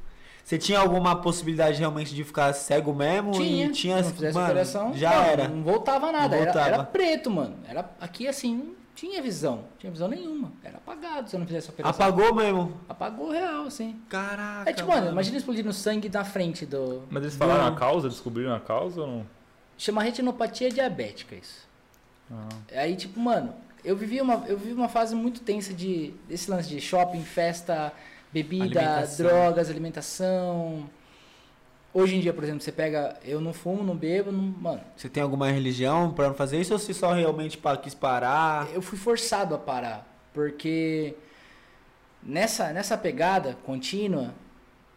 Você 0.45 0.59
tinha 0.59 0.79
alguma 0.79 1.17
possibilidade 1.17 1.79
realmente 1.79 2.15
de 2.15 2.23
ficar 2.23 2.53
cego 2.53 2.93
mesmo? 2.95 3.33
tinha, 3.33 3.67
E 3.67 3.73
tinha, 3.73 4.03
não 4.03 4.11
fizesse 4.11 4.35
mano, 4.35 4.47
operação, 4.47 4.93
já 4.95 5.11
não, 5.11 5.23
era. 5.25 5.49
Não 5.49 5.63
voltava 5.63 6.13
nada, 6.13 6.29
Não 6.29 6.43
era- 6.43 6.45
voltava. 6.53 6.75
Era, 6.75 6.85
preto, 6.85 7.31
mano. 7.31 7.57
Era, 7.67 7.91
aqui 7.99 8.29
assim, 8.29 8.55
não 8.57 8.75
tinha 8.95 9.23
visão. 9.23 9.57
Não 9.57 9.65
tinha 9.79 9.91
visão 9.91 10.07
nenhuma. 10.07 10.53
Era 10.63 10.77
apagado 10.77 11.31
se 11.31 11.35
eu 11.37 11.41
não 11.41 11.47
fizesse 11.47 11.71
a 11.71 11.73
operação. 11.73 12.07
Apagou 12.07 12.35
mesmo. 12.35 12.79
Apagou 12.87 13.31
real, 13.31 13.65
assim. 13.65 13.99
Caraca. 14.11 14.69
É 14.69 14.75
tipo, 14.75 14.87
mano, 14.89 15.09
imagina 15.11 15.39
explodir 15.39 15.65
no 15.65 15.73
sangue 15.73 16.11
na 16.11 16.25
frente 16.25 16.67
do. 16.67 17.03
Mas 17.11 17.23
eles 17.23 17.37
falaram 17.37 17.63
Não. 17.65 17.73
a 17.73 17.77
causa, 17.77 18.09
descobriram 18.11 18.55
a 18.55 18.61
causa 18.61 19.01
ou 19.01 19.07
não? 19.07 19.27
Chama 19.79 20.03
retinopatia 20.03 20.69
diabética 20.71 21.35
isso. 21.35 21.67
Ah. 22.31 22.49
Aí, 22.75 22.95
tipo, 22.97 23.19
mano, 23.19 23.55
eu 23.85 23.97
vivi 23.97 24.21
uma, 24.21 24.45
eu 24.47 24.57
vivi 24.57 24.73
uma 24.73 24.89
fase 24.89 25.15
muito 25.15 25.41
tensa 25.41 25.73
de 25.75 26.13
desse 26.29 26.51
lance 26.51 26.69
de 26.69 26.81
shopping, 26.81 27.23
festa, 27.23 27.93
bebida, 28.33 28.81
Alimentação. 28.81 29.27
drogas, 29.27 29.71
alimentação. 29.71 30.91
Hoje 31.93 32.17
em 32.17 32.21
dia, 32.21 32.33
por 32.33 32.43
exemplo, 32.43 32.61
você 32.61 32.73
pega. 32.73 33.17
Eu 33.25 33.41
não 33.41 33.53
fumo, 33.53 33.85
não 33.85 33.97
bebo, 33.97 34.33
não, 34.33 34.43
mano. 34.43 34.81
Você 34.97 35.09
tem 35.09 35.23
alguma 35.23 35.49
religião 35.51 36.13
não 36.17 36.35
fazer 36.35 36.61
isso 36.61 36.73
ou 36.73 36.79
você 36.79 36.93
só 36.93 37.13
realmente 37.13 37.59
quis 37.83 37.95
parar? 37.95 38.69
Eu 38.73 38.83
fui 38.83 38.99
forçado 38.99 39.55
a 39.55 39.59
parar. 39.59 40.05
Porque 40.33 41.15
nessa, 42.21 42.73
nessa 42.73 42.99
pegada 42.99 43.57
contínua, 43.65 44.35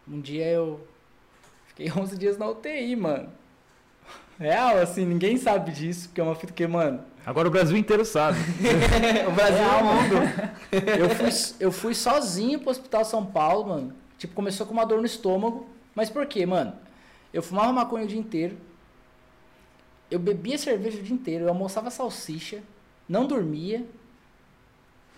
um 0.08 0.20
dia 0.20 0.46
eu 0.46 0.80
fiquei 1.68 1.90
11 1.96 2.18
dias 2.18 2.36
na 2.36 2.48
UTI, 2.48 2.96
mano. 2.96 3.28
Real, 4.38 4.78
assim, 4.78 5.04
ninguém 5.04 5.36
sabe 5.36 5.72
disso, 5.72 6.08
porque 6.08 6.20
é 6.20 6.24
uma 6.24 6.34
fita 6.34 6.52
que, 6.52 6.66
mano. 6.66 7.00
Agora 7.28 7.46
o 7.46 7.50
Brasil 7.50 7.76
inteiro 7.76 8.06
sabe. 8.06 8.38
o 9.28 9.30
Brasil 9.32 9.62
é 9.62 9.82
o 9.82 9.84
mundo. 9.84 10.14
Eu 10.98 11.10
fui, 11.10 11.54
eu 11.60 11.70
fui 11.70 11.94
sozinho 11.94 12.58
pro 12.58 12.70
Hospital 12.70 13.04
São 13.04 13.26
Paulo, 13.26 13.68
mano. 13.68 13.94
Tipo, 14.16 14.32
começou 14.32 14.66
com 14.66 14.72
uma 14.72 14.86
dor 14.86 15.00
no 15.00 15.04
estômago. 15.04 15.68
Mas 15.94 16.08
por 16.08 16.24
quê, 16.24 16.46
mano? 16.46 16.72
Eu 17.30 17.42
fumava 17.42 17.70
maconha 17.70 18.06
o 18.06 18.08
dia 18.08 18.18
inteiro. 18.18 18.56
Eu 20.10 20.18
bebia 20.18 20.56
cerveja 20.56 21.00
o 21.00 21.02
dia 21.02 21.14
inteiro. 21.14 21.44
Eu 21.44 21.48
almoçava 21.50 21.90
salsicha. 21.90 22.62
Não 23.06 23.26
dormia. 23.26 23.84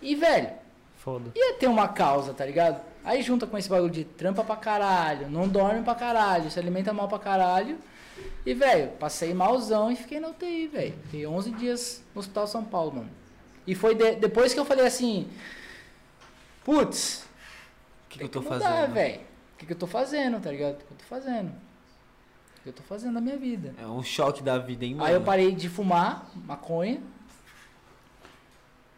E, 0.01 0.13
velho, 0.13 0.49
Foda. 0.97 1.31
ia 1.33 1.53
ter 1.53 1.67
uma 1.67 1.87
causa, 1.87 2.33
tá 2.33 2.45
ligado? 2.45 2.81
Aí 3.05 3.21
junta 3.21 3.47
com 3.47 3.57
esse 3.57 3.69
bagulho 3.69 3.89
de 3.89 4.03
trampa 4.03 4.43
pra 4.43 4.57
caralho, 4.57 5.29
não 5.29 5.47
dorme 5.47 5.81
pra 5.81 5.95
caralho, 5.95 6.51
se 6.51 6.59
alimenta 6.59 6.91
mal 6.91 7.07
pra 7.07 7.19
caralho. 7.19 7.77
E, 8.45 8.53
velho, 8.53 8.91
passei 8.93 9.33
malzão 9.33 9.91
e 9.91 9.95
fiquei 9.95 10.19
na 10.19 10.29
UTI, 10.29 10.67
velho. 10.67 10.93
Fiquei 11.03 11.27
11 11.27 11.51
dias 11.51 12.03
no 12.15 12.19
Hospital 12.19 12.47
São 12.47 12.63
Paulo, 12.63 12.93
mano. 12.95 13.09
E 13.67 13.75
foi 13.75 13.93
de- 13.95 14.15
depois 14.15 14.53
que 14.53 14.59
eu 14.59 14.65
falei 14.65 14.85
assim, 14.85 15.27
putz, 16.63 17.23
O 18.05 18.09
que, 18.09 18.17
que 18.19 18.23
eu 18.25 18.29
tô 18.29 18.39
que 18.41 18.45
mudar, 18.49 18.59
fazendo? 18.59 18.93
velho. 18.93 19.19
O 19.21 19.57
que, 19.57 19.65
que 19.67 19.73
eu 19.73 19.77
tô 19.77 19.87
fazendo, 19.87 20.39
tá 20.41 20.49
ligado? 20.51 20.73
O 20.73 20.77
que 20.77 20.91
eu 20.91 20.97
tô 20.97 21.03
fazendo? 21.05 21.49
O 21.49 22.63
que 22.63 22.69
eu 22.69 22.73
tô 22.73 22.83
fazendo 22.83 23.13
na 23.13 23.21
minha 23.21 23.37
vida? 23.37 23.73
É 23.79 23.85
um 23.85 24.01
choque 24.03 24.41
da 24.41 24.57
vida, 24.57 24.85
hein, 24.85 24.95
mano? 24.95 25.05
Aí 25.07 25.13
eu 25.13 25.21
parei 25.21 25.51
de 25.51 25.69
fumar 25.69 26.29
maconha. 26.35 26.99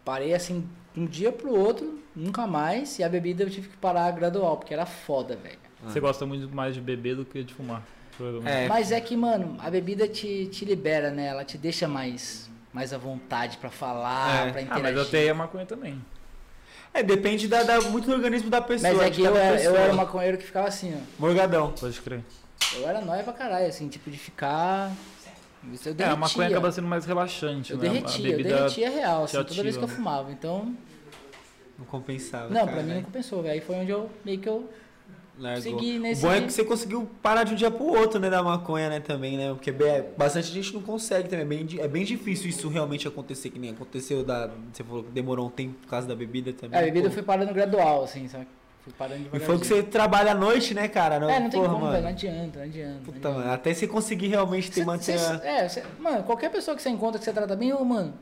Parei 0.06 0.34
assim, 0.34 0.68
de 0.94 1.00
um 1.00 1.06
dia 1.06 1.32
pro 1.32 1.54
outro, 1.58 2.00
nunca 2.16 2.46
mais. 2.46 3.00
E 3.00 3.04
a 3.04 3.10
bebida 3.10 3.44
eu 3.44 3.50
tive 3.50 3.70
que 3.70 3.78
parar 3.78 4.12
gradual, 4.12 4.58
porque 4.58 4.74
era 4.74 4.86
foda, 4.86 5.36
velho. 5.36 5.60
Você 5.84 6.00
gosta 6.00 6.26
muito 6.26 6.54
mais 6.54 6.76
de 6.76 6.82
beber 6.82 7.16
do 7.16 7.26
que 7.26 7.44
de 7.44 7.54
fumar. 7.54 7.84
É, 8.46 8.68
Mas 8.68 8.92
é 8.92 9.02
que, 9.02 9.16
mano, 9.18 9.58
a 9.60 9.70
bebida 9.70 10.08
te, 10.08 10.48
te 10.48 10.66
libera, 10.66 11.10
né? 11.12 11.28
Ela 11.28 11.44
te 11.44 11.58
deixa 11.58 11.88
mais, 11.88 12.50
mais 12.72 12.94
à 12.94 12.98
vontade 12.98 13.58
pra 13.58 13.70
falar, 13.70 14.48
É. 14.48 14.52
pra 14.52 14.60
Ah, 14.60 14.64
interagir. 14.64 14.84
mas 14.98 15.08
até 15.08 15.30
a 15.30 15.34
maconha 15.34 15.66
também. 15.66 16.00
é, 16.94 17.02
depende 17.02 17.48
da, 17.48 17.64
da- 17.64 17.82
muito 17.82 18.06
do 18.06 18.14
organismo 18.14 18.50
da 18.52 18.62
pessoa. 18.62 18.94
Mas 18.94 19.02
é 19.02 19.10
que 19.10 19.22
eu 19.24 19.36
era, 19.36 19.50
eu 19.56 19.58
pessoa. 19.58 19.80
era 19.80 19.94
um 19.94 19.96
maconheiro 19.96 20.38
que 20.38 20.44
ficava 20.46 20.68
assim, 20.68 20.94
ó. 20.96 21.00
Morgadão. 21.20 21.72
Pode 21.72 22.00
crer. 22.02 22.22
Eu 22.76 22.88
era 22.88 23.02
nóia 23.02 23.24
pra 23.24 23.34
caralho, 23.34 23.68
assim, 23.68 23.88
tipo, 23.90 24.10
de 24.12 24.18
ficar. 24.18 24.92
Eu 25.86 25.96
É, 25.98 26.04
a 26.10 26.16
maconha 26.16 26.50
acaba 26.50 26.72
sendo 26.72 26.88
mais 26.88 27.06
relaxante, 27.06 27.72
Eu 27.72 27.78
né? 27.78 27.84
derretia, 27.90 28.26
a 28.26 28.30
eu 28.30 28.38
bebida 28.38 28.56
derretia 28.58 28.90
real, 28.90 29.24
assim, 29.24 29.38
toda 29.38 29.64
vez 29.64 29.78
que 29.78 29.84
eu 29.84 29.88
né? 29.88 29.96
fumava. 29.96 30.32
Então, 30.32 30.76
Não 31.80 31.86
compensava. 31.86 32.50
não, 32.50 32.60
cara, 32.66 32.72
pra 32.74 32.82
mim 32.84 32.90
né? 32.90 32.96
não 32.96 33.04
compensou, 33.04 33.42
velho. 33.42 33.54
Aí 33.54 33.62
foi 33.62 33.76
onde 33.78 33.90
eu 33.92 34.10
meio 34.26 34.40
que 34.40 34.48
eu 34.50 34.70
Largou. 35.38 35.62
segui 35.64 35.98
O 35.98 36.02
nesse. 36.02 36.22
bom 36.22 36.32
é 36.32 36.42
que 36.42 36.54
você 36.54 36.64
conseguiu 36.64 37.10
parar 37.22 37.44
de 37.44 37.54
um 37.54 37.56
dia 37.56 37.72
pro 37.72 37.86
outro, 37.86 38.20
né, 38.20 38.30
da 38.30 38.44
maconha, 38.44 38.88
né, 38.90 39.00
também, 39.00 39.36
né? 39.38 39.50
Porque 39.50 39.72
bem- 39.72 40.04
bastante 40.16 40.48
gente 40.52 40.74
não 40.74 40.82
consegue 40.82 41.28
também. 41.28 41.44
É 41.44 41.64
bem, 41.64 41.80
é 41.80 41.88
bem 41.88 42.04
difícil 42.06 42.50
isso 42.50 42.70
realmente 42.70 43.08
acontecer, 43.08 43.50
que 43.50 43.58
nem 43.58 43.72
aconteceu 43.72 44.24
da. 44.24 44.50
Você 44.72 44.84
falou 44.84 45.04
que 45.04 45.10
demorou 45.12 45.48
um 45.48 45.50
tempo 45.50 45.74
por 45.82 45.88
causa 45.88 46.08
da 46.08 46.16
bebida 46.16 46.54
também. 46.54 46.78
É, 46.80 46.84
a 46.84 46.86
bebida 46.86 47.08
eu 47.08 47.10
pô. 47.10 47.16
fui 47.16 47.24
parando 47.24 47.52
gradual, 47.54 48.04
assim, 48.04 48.28
sabe? 48.28 48.48
Fui 48.84 48.94
parando 48.98 49.28
E 49.34 49.40
foi 49.40 49.58
que 49.58 49.66
você 49.66 49.82
trabalha 49.82 50.34
à 50.34 50.36
noite, 50.36 50.74
né, 50.74 50.88
cara? 50.88 51.16
É, 51.16 51.40
não 51.40 51.50
tem 51.50 51.60
Porra, 51.60 51.72
como, 51.74 51.80
mano. 51.86 51.92
velho. 51.94 52.04
Não 52.04 52.10
adianta, 52.12 52.60
não 52.60 52.66
adianta. 52.66 52.94
não 52.94 53.00
Puta, 53.00 53.18
adianta. 53.30 53.40
mano, 53.40 53.52
até 53.54 53.74
você 53.74 53.88
conseguir 53.88 54.28
realmente 54.28 54.70
ter 54.70 54.82
Cê- 54.82 54.86
manter. 54.86 55.18
cê- 55.18 55.34
a- 55.34 55.42
É, 55.46 55.70
cê- 55.70 55.84
mano, 56.00 56.22
qualquer 56.24 56.52
pessoa 56.52 56.76
que 56.76 56.84
você 56.84 56.90
encontra 56.90 57.18
que 57.18 57.24
você 57.26 57.34
trata 57.34 57.56
bem, 57.56 57.74
ô, 57.74 57.84
mano. 57.84 58.14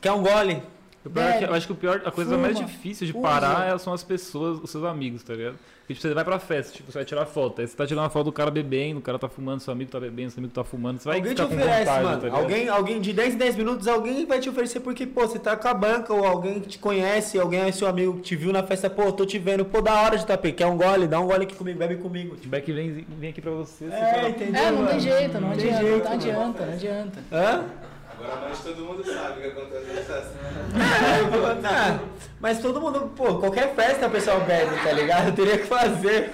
Quer 0.00 0.12
um 0.12 0.22
gole? 0.22 0.60
O 1.06 1.10
pior 1.10 1.22
é 1.22 1.44
eu 1.44 1.54
acho 1.54 1.66
que 1.66 1.72
o 1.72 1.76
pior, 1.76 2.02
a 2.04 2.10
coisa 2.10 2.30
fuma, 2.32 2.42
mais 2.42 2.56
difícil 2.58 3.06
de 3.06 3.12
usa. 3.12 3.22
parar 3.22 3.72
é- 3.72 3.78
são 3.78 3.92
as 3.92 4.02
pessoas, 4.02 4.58
os 4.58 4.70
seus 4.70 4.84
amigos, 4.84 5.22
tá 5.22 5.32
ligado? 5.34 5.56
Porque 5.86 5.92
tipo, 5.92 6.08
você 6.08 6.14
vai 6.14 6.24
pra 6.24 6.38
festa, 6.38 6.72
tipo, 6.72 6.90
você 6.90 6.96
vai 6.96 7.04
tirar 7.04 7.26
foto. 7.26 7.60
Aí 7.60 7.68
você 7.68 7.76
tá 7.76 7.86
tirando 7.86 8.04
uma 8.04 8.08
foto 8.08 8.24
do 8.24 8.32
cara 8.32 8.50
bebendo, 8.50 9.00
o 9.00 9.02
cara 9.02 9.18
tá 9.18 9.28
fumando, 9.28 9.60
seu 9.60 9.70
amigo 9.70 9.90
tá 9.90 10.00
bebendo, 10.00 10.30
seu 10.30 10.40
amigo 10.40 10.54
tá 10.54 10.64
fumando. 10.64 10.98
Você 10.98 11.06
vai 11.06 11.18
alguém 11.18 11.34
te 11.34 11.42
oferece, 11.42 11.78
vontade, 11.80 12.04
mano. 12.04 12.20
tá 12.22 12.36
alguém, 12.38 12.68
alguém 12.70 13.00
de 13.02 13.12
10 13.12 13.34
em 13.34 13.36
10 13.36 13.56
minutos, 13.56 13.86
alguém 13.86 14.24
vai 14.24 14.40
te 14.40 14.48
oferecer 14.48 14.80
porque, 14.80 15.06
pô, 15.06 15.20
você 15.28 15.38
tá 15.38 15.54
com 15.58 15.68
a 15.68 15.74
banca, 15.74 16.14
ou 16.14 16.24
alguém 16.24 16.58
que 16.58 16.70
te 16.70 16.78
conhece, 16.78 17.38
alguém 17.38 17.60
é 17.60 17.70
seu 17.72 17.86
amigo 17.86 18.14
que 18.14 18.22
te 18.22 18.34
viu 18.34 18.50
na 18.50 18.62
festa, 18.62 18.88
pô, 18.88 19.12
tô 19.12 19.26
te 19.26 19.38
vendo, 19.38 19.62
pô, 19.66 19.82
da 19.82 19.94
hora 20.00 20.16
de 20.16 20.24
tapê, 20.24 20.52
quer 20.52 20.64
um 20.66 20.78
gole? 20.78 21.06
Dá 21.06 21.20
um 21.20 21.26
gole 21.26 21.44
aqui 21.44 21.54
comigo, 21.54 21.78
bebe 21.78 21.96
comigo. 21.96 22.32
O 22.32 22.38
feedback 22.38 22.72
vem, 22.72 23.04
vem 23.18 23.28
aqui 23.28 23.42
pra 23.42 23.50
você. 23.50 23.84
você 23.86 23.94
É, 23.94 24.14
fala, 24.14 24.28
entendeu? 24.30 24.62
É, 24.62 24.70
não 24.70 24.76
tem 24.78 24.86
mano? 24.86 25.00
jeito, 25.00 25.40
não, 25.40 25.50
tem 25.50 25.68
adianta, 25.68 25.82
jeito, 25.86 26.04
não 26.04 26.12
adianta, 26.12 26.64
não 26.66 26.72
adianta. 26.72 27.18
Hã? 27.30 27.64
Agora 28.24 28.40
mais 28.48 28.58
todo 28.60 28.84
mundo 28.84 29.04
sabe 29.04 29.38
o 29.38 29.42
que 29.42 29.48
acontece 29.48 29.86
nessa 29.86 30.14
festa. 30.14 30.34
Ah, 31.66 31.98
mas 32.40 32.58
todo 32.60 32.80
mundo, 32.80 33.12
pô, 33.16 33.36
qualquer 33.36 33.74
festa 33.74 34.06
o 34.06 34.10
pessoal 34.10 34.40
bebe, 34.40 34.74
tá 34.82 34.92
ligado? 34.92 35.28
Eu 35.28 35.32
teria 35.34 35.58
que 35.58 35.66
fazer. 35.66 36.30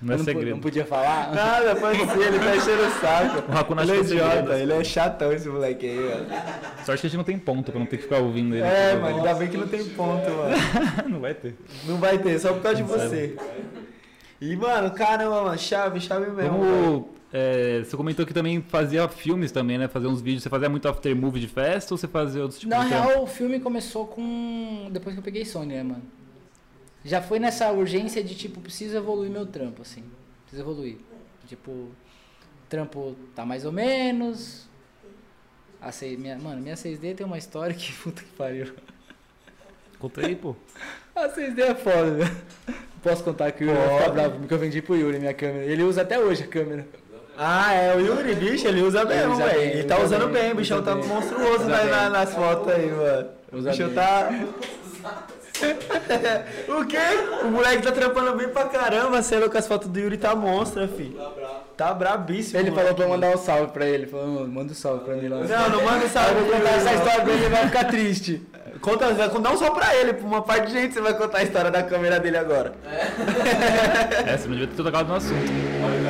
Não 0.00 0.14
é 0.14 0.18
segredo. 0.18 0.50
Não 0.52 0.60
podia 0.60 0.84
falar? 0.84 1.32
Nada, 1.34 1.74
pode 1.76 1.98
ser, 1.98 2.20
ele 2.20 2.38
tá 2.38 2.56
enchendo 2.56 2.82
o 2.82 2.90
saco. 3.00 3.52
O 3.52 3.56
Hakuna 3.58 3.82
Ele 3.82 3.92
é 3.92 3.96
idiota, 4.00 4.30
segredo. 4.36 4.52
ele 4.54 4.72
é 4.72 4.84
chatão 4.84 5.32
esse 5.32 5.48
moleque 5.48 5.86
aí, 5.86 5.98
mano. 5.98 6.26
Sorte 6.84 7.00
que 7.00 7.06
a 7.06 7.10
gente 7.10 7.16
não 7.16 7.24
tem 7.24 7.38
ponto 7.38 7.70
pra 7.72 7.78
não 7.80 7.86
ter 7.86 7.96
que 7.96 8.02
ficar 8.04 8.18
ouvindo 8.18 8.54
ele. 8.54 8.64
É, 8.64 8.94
mano, 8.94 9.16
ainda 9.16 9.34
bem 9.34 9.48
que 9.48 9.56
não 9.56 9.66
tem 9.66 9.84
ponto, 9.84 10.30
mano. 10.30 10.54
não 11.08 11.20
vai 11.20 11.34
ter. 11.34 11.56
Não 11.84 11.96
vai 11.96 12.18
ter, 12.18 12.38
só 12.38 12.52
por 12.52 12.62
causa 12.62 12.76
de 12.76 12.82
você. 12.84 13.36
E, 14.40 14.54
mano, 14.54 14.90
caramba, 14.92 15.42
mano, 15.42 15.58
chave, 15.58 16.00
chave 16.00 16.30
mesmo. 16.30 16.60
velho. 16.62 17.08
É, 17.32 17.80
você 17.84 17.96
comentou 17.96 18.24
que 18.24 18.32
também 18.32 18.62
fazia 18.62 19.06
filmes 19.08 19.52
também, 19.52 19.76
né? 19.76 19.86
Fazia 19.86 20.08
uns 20.08 20.20
vídeos. 20.20 20.42
Você 20.42 20.48
fazia 20.48 20.68
muito 20.68 20.88
after 20.88 21.14
movie 21.14 21.40
de 21.40 21.48
festa 21.48 21.92
ou 21.92 21.98
você 21.98 22.08
fazia 22.08 22.42
outros 22.42 22.58
tipos 22.58 22.74
Na 22.76 22.84
de 22.84 22.90
real, 22.90 23.22
o 23.22 23.26
filme 23.26 23.60
começou 23.60 24.06
com. 24.06 24.88
Depois 24.90 25.14
que 25.14 25.20
eu 25.20 25.24
peguei 25.24 25.44
Sony, 25.44 25.74
né, 25.74 25.82
mano? 25.82 26.02
Já 27.04 27.20
foi 27.20 27.38
nessa 27.38 27.70
urgência 27.70 28.24
de, 28.24 28.34
tipo, 28.34 28.60
preciso 28.60 28.96
evoluir 28.96 29.30
meu 29.30 29.46
trampo, 29.46 29.82
assim. 29.82 30.04
Preciso 30.42 30.62
evoluir. 30.62 30.96
Tipo, 31.46 31.70
o 31.70 31.92
trampo 32.68 33.14
tá 33.34 33.44
mais 33.44 33.64
ou 33.64 33.72
menos. 33.72 34.66
A 35.80 35.92
seis, 35.92 36.18
minha, 36.18 36.36
mano, 36.38 36.60
minha 36.60 36.74
6D 36.74 37.14
tem 37.14 37.26
uma 37.26 37.38
história 37.38 37.74
que 37.74 37.92
puta 38.02 38.22
que 38.22 38.30
pariu. 38.30 38.74
Conta 39.98 40.26
aí, 40.26 40.34
pô. 40.34 40.56
A 41.14 41.28
6D 41.28 41.58
é 41.60 41.74
foda, 41.74 42.10
né? 42.12 42.42
Posso 43.02 43.22
contar 43.22 43.52
que 43.52 43.64
o 43.64 43.68
Yuri 43.68 43.78
vai 43.78 43.98
ficar 43.98 44.10
bravo, 44.10 44.38
porque 44.40 44.54
eu 44.54 44.58
vendi 44.58 44.82
pro 44.82 44.96
Yuri 44.96 45.18
minha 45.18 45.34
câmera. 45.34 45.64
Ele 45.64 45.82
usa 45.82 46.02
até 46.02 46.18
hoje 46.18 46.44
a 46.44 46.46
câmera. 46.46 46.86
Ah, 47.40 47.72
é, 47.72 47.94
o 47.94 48.00
Yuri, 48.00 48.34
bicho, 48.34 48.66
ele 48.66 48.82
usa 48.82 49.04
mesmo, 49.04 49.36
velho. 49.36 49.60
Ele 49.60 49.84
tá 49.84 49.98
usando 50.00 50.24
bem, 50.28 50.42
bem, 50.42 50.52
o 50.52 50.56
bichão 50.56 50.82
tá 50.82 50.94
bem. 50.96 51.04
monstruoso 51.04 51.64
Usa 51.66 51.84
na- 51.84 52.10
nas 52.10 52.34
fotos 52.34 52.72
aí, 52.72 52.90
mano. 52.90 53.28
O 53.52 53.56
Usa 53.58 53.70
bichão 53.70 53.86
bem. 53.86 53.94
tá. 53.94 54.30
o 56.68 56.84
quê? 56.86 56.98
O 57.42 57.46
moleque 57.46 57.82
tá 57.82 57.92
trampando 57.92 58.34
bem 58.36 58.48
pra 58.48 58.64
caramba, 58.66 59.22
você 59.22 59.36
é 59.36 59.38
louco, 59.38 59.56
as 59.56 59.66
fotos 59.66 59.88
do 59.88 59.98
Yuri 59.98 60.16
tá 60.16 60.34
monstra, 60.34 60.86
fi. 60.88 61.16
Tá 61.76 61.92
brabíssimo. 61.94 62.58
Ele 62.58 62.70
moleque. 62.70 62.82
falou 62.88 62.94
pra 62.96 63.04
eu 63.04 63.08
mandar 63.10 63.28
um 63.34 63.38
salve 63.38 63.72
pra 63.72 63.86
ele. 63.86 64.06
Falou, 64.06 64.26
"Mano, 64.26 64.48
manda 64.48 64.72
um 64.72 64.74
salve 64.74 65.04
pra 65.04 65.14
mim 65.14 65.28
lá. 65.28 65.36
Não, 65.38 65.70
não 65.70 65.84
manda 65.84 66.04
Aí 66.04 66.08
salve 66.08 66.30
eu 66.38 66.44
vou 66.44 66.54
contar 66.54 66.70
essa 66.70 66.92
história 66.92 67.20
pra 67.22 67.32
ele, 67.32 67.44
ele 67.44 67.54
vai 67.54 67.66
ficar 67.66 67.84
triste. 67.84 68.42
Conta, 68.80 69.12
vai 69.12 69.28
contar 69.28 69.50
não 69.50 69.56
só 69.58 69.70
pra 69.70 69.92
ele, 69.96 70.12
pra 70.12 70.24
uma 70.26 70.40
parte 70.42 70.68
de 70.68 70.72
gente 70.74 70.94
você 70.94 71.00
vai 71.00 71.12
contar 71.14 71.38
a 71.38 71.42
história 71.42 71.68
da 71.70 71.82
câmera 71.82 72.20
dele 72.20 72.36
agora. 72.36 72.74
É, 72.86 74.36
você 74.38 74.46
não 74.46 74.52
devia 74.56 74.68
ter 74.68 74.82
tocado 74.82 75.08
no 75.08 75.16
assunto. 75.16 75.34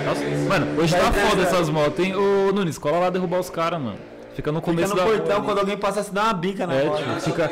Nossa, 0.09 0.25
mano, 0.49 0.81
hoje 0.81 0.95
tá 0.97 1.13
foda 1.13 1.43
essa- 1.43 1.57
essas 1.57 1.69
motos, 1.71 2.05
hein? 2.05 2.15
Ô, 2.15 2.53
Nunes, 2.53 2.79
cola 2.79 2.99
lá 2.99 3.11
derrubar 3.11 3.39
os 3.41 3.51
caras, 3.51 3.81
mano. 3.81 3.99
Fica 4.35 4.53
no 4.53 4.61
Fica 4.61 4.71
começo 4.71 4.91
no 4.95 5.01
da 5.01 5.05
portão, 5.05 5.43
quando 5.43 5.59
alguém 5.59 5.77
passar, 5.77 6.05
você 6.05 6.13
dá 6.13 6.25
uma 6.25 6.33
bica 6.33 6.65
na 6.65 6.73
É, 6.75 6.89
tipo, 6.91 7.21
fica, 7.23 7.49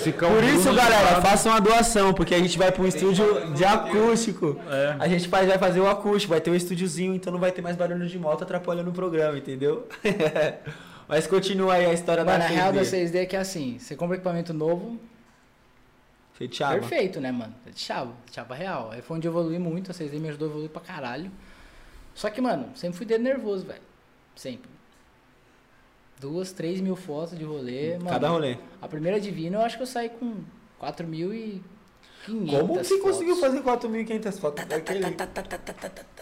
fica 0.00 0.26
o 0.26 0.34
Por 0.34 0.44
isso, 0.44 0.74
galera, 0.74 1.18
faça 1.22 1.48
uma 1.48 1.58
doação, 1.60 2.12
porque 2.12 2.34
a 2.34 2.38
gente 2.38 2.58
vai 2.58 2.70
pra 2.70 2.82
um 2.82 2.86
estúdio 2.86 3.24
de 3.54 3.64
acústico. 3.64 4.60
É. 4.70 4.96
A 4.98 5.08
gente 5.08 5.26
vai 5.30 5.46
fazer 5.58 5.80
o 5.80 5.88
acústico, 5.88 6.32
vai 6.32 6.40
ter 6.42 6.50
um 6.50 6.54
estúdiozinho, 6.54 7.14
então 7.14 7.32
não 7.32 7.40
vai 7.40 7.50
ter 7.52 7.62
mais 7.62 7.74
barulho 7.74 8.06
de 8.06 8.18
moto 8.18 8.42
atrapalhando 8.42 8.90
o 8.90 8.92
programa, 8.92 9.38
entendeu? 9.38 9.88
Mas 11.08 11.26
continua 11.26 11.72
aí 11.74 11.86
a 11.86 11.92
história 11.94 12.22
Mano, 12.22 12.38
da 12.38 12.44
a 12.44 12.48
real 12.48 12.72
da 12.72 12.82
6D. 12.82 12.90
6D 13.12 13.16
é 13.16 13.26
que 13.26 13.34
é 13.34 13.38
assim, 13.40 13.78
você 13.78 13.96
compra 13.96 14.16
equipamento 14.16 14.52
novo, 14.52 14.98
Você 16.34 16.46
te 16.48 16.58
chama. 16.58 16.72
perfeito, 16.74 17.18
né, 17.18 17.32
mano? 17.32 17.54
É 17.66 17.70
de 17.70 17.80
chava, 17.80 18.12
de 18.28 18.34
chava 18.34 18.54
real. 18.54 18.90
Aí 18.92 19.00
foi 19.00 19.16
onde 19.16 19.26
eu 19.26 19.32
evolui 19.32 19.58
muito, 19.58 19.90
a 19.90 19.94
6D 19.94 20.18
me 20.20 20.28
ajudou 20.28 20.48
a 20.48 20.50
evoluir 20.50 20.70
pra 20.70 20.82
caralho. 20.82 21.30
Só 22.20 22.28
que, 22.28 22.38
mano, 22.38 22.68
sempre 22.74 22.98
fui 22.98 23.06
dedo 23.06 23.24
nervoso, 23.24 23.64
velho. 23.64 23.80
Sempre. 24.36 24.68
Duas, 26.20 26.52
três 26.52 26.78
mil 26.78 26.94
fotos 26.94 27.38
de 27.38 27.44
rolê. 27.44 27.96
Mano, 27.96 28.10
Cada 28.10 28.28
rolê. 28.28 28.58
A 28.78 28.86
primeira 28.86 29.18
divina 29.18 29.56
eu 29.56 29.62
acho 29.62 29.78
que 29.78 29.82
eu 29.82 29.86
saí 29.86 30.10
com 30.10 30.44
quatro 30.78 31.06
mil 31.06 31.32
e. 31.32 31.62
500 32.26 32.60
Como 32.60 32.74
você 32.74 32.98
conseguiu 32.98 33.36
fazer 33.36 33.62
4.500 33.62 34.38
fotos? 34.38 34.66
Daquele... 34.66 35.06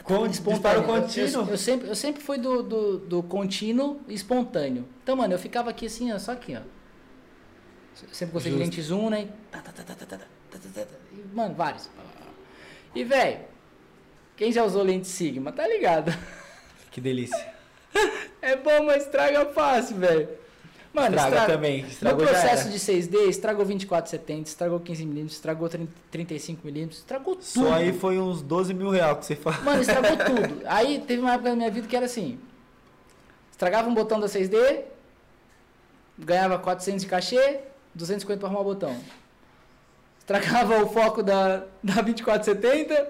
Com 0.05 0.29
disparo 0.29 0.85
contínuo. 0.85 1.43
Eu, 1.43 1.49
eu, 1.49 1.59
sempre, 1.59 1.89
eu 1.89 1.97
sempre 1.97 2.23
fui 2.23 2.39
do, 2.39 2.63
do, 2.63 2.99
do 2.99 3.23
contínuo 3.25 4.01
espontâneo. 4.07 4.85
Então, 5.03 5.17
mano, 5.17 5.35
eu 5.35 5.39
ficava 5.41 5.71
aqui 5.71 5.87
assim, 5.87 6.13
ó, 6.13 6.19
só 6.21 6.31
aqui, 6.31 6.57
ó. 6.57 6.61
Sempre 8.13 8.35
consegui 8.35 8.55
lente 8.55 8.81
zoom, 8.81 9.11
né? 9.11 9.29
E, 11.13 11.35
mano, 11.35 11.57
vários. 11.57 11.91
E, 12.95 13.03
velho, 13.03 13.41
quem 14.39 14.51
já 14.53 14.65
usou 14.65 14.83
lente 14.83 15.07
Sigma, 15.09 15.53
tá 15.53 15.67
ligado? 15.69 16.17
Que 16.91 17.03
delícia. 17.03 17.47
É 18.41 18.57
bom, 18.57 18.85
mas 18.85 19.05
estraga 19.05 19.45
fácil, 19.47 19.97
velho. 19.97 20.29
Mano, 20.93 21.09
Estraga 21.15 21.29
estraga- 21.29 21.53
também. 21.53 21.83
No 21.83 21.89
Estragou 21.89 22.25
já 22.27 22.31
processo 22.33 22.71
de 22.71 22.79
6D, 22.79 23.29
estragou 23.29 23.65
2470, 23.65 24.49
estragou 24.49 24.81
15mm, 24.81 25.27
estragou 25.27 25.69
30 25.69 25.93
35mm, 26.11 26.91
estragou 26.91 27.35
tudo. 27.37 27.45
Só 27.45 27.73
aí 27.75 27.93
foi 27.93 28.19
uns 28.19 28.41
12 28.43 28.73
mil 28.75 28.89
reais 28.91 29.19
que 29.19 29.27
você 29.27 29.37
fala. 29.37 29.59
Mano, 29.59 29.81
estragou 29.83 30.17
tudo. 30.25 30.63
Aí 30.65 30.99
teve 31.07 31.21
uma 31.23 31.35
época 31.35 31.51
na 31.51 31.57
minha 31.57 31.71
vida 31.71 31.87
que 31.87 31.95
era 31.95 32.07
assim: 32.07 32.41
estragava 33.53 33.89
um 33.89 33.95
botão 33.95 34.19
da 34.19 34.27
6D, 34.27 34.81
ganhava 36.19 36.59
400 36.59 37.03
de 37.03 37.07
cachê, 37.09 37.61
250 37.95 38.41
para 38.41 38.49
arrumar 38.49 38.63
o 38.63 38.65
botão. 38.65 38.97
Estragava 40.21 40.83
o 40.83 40.89
foco 40.89 41.23
da, 41.23 41.59
da 41.83 42.01
2470, 42.03 43.09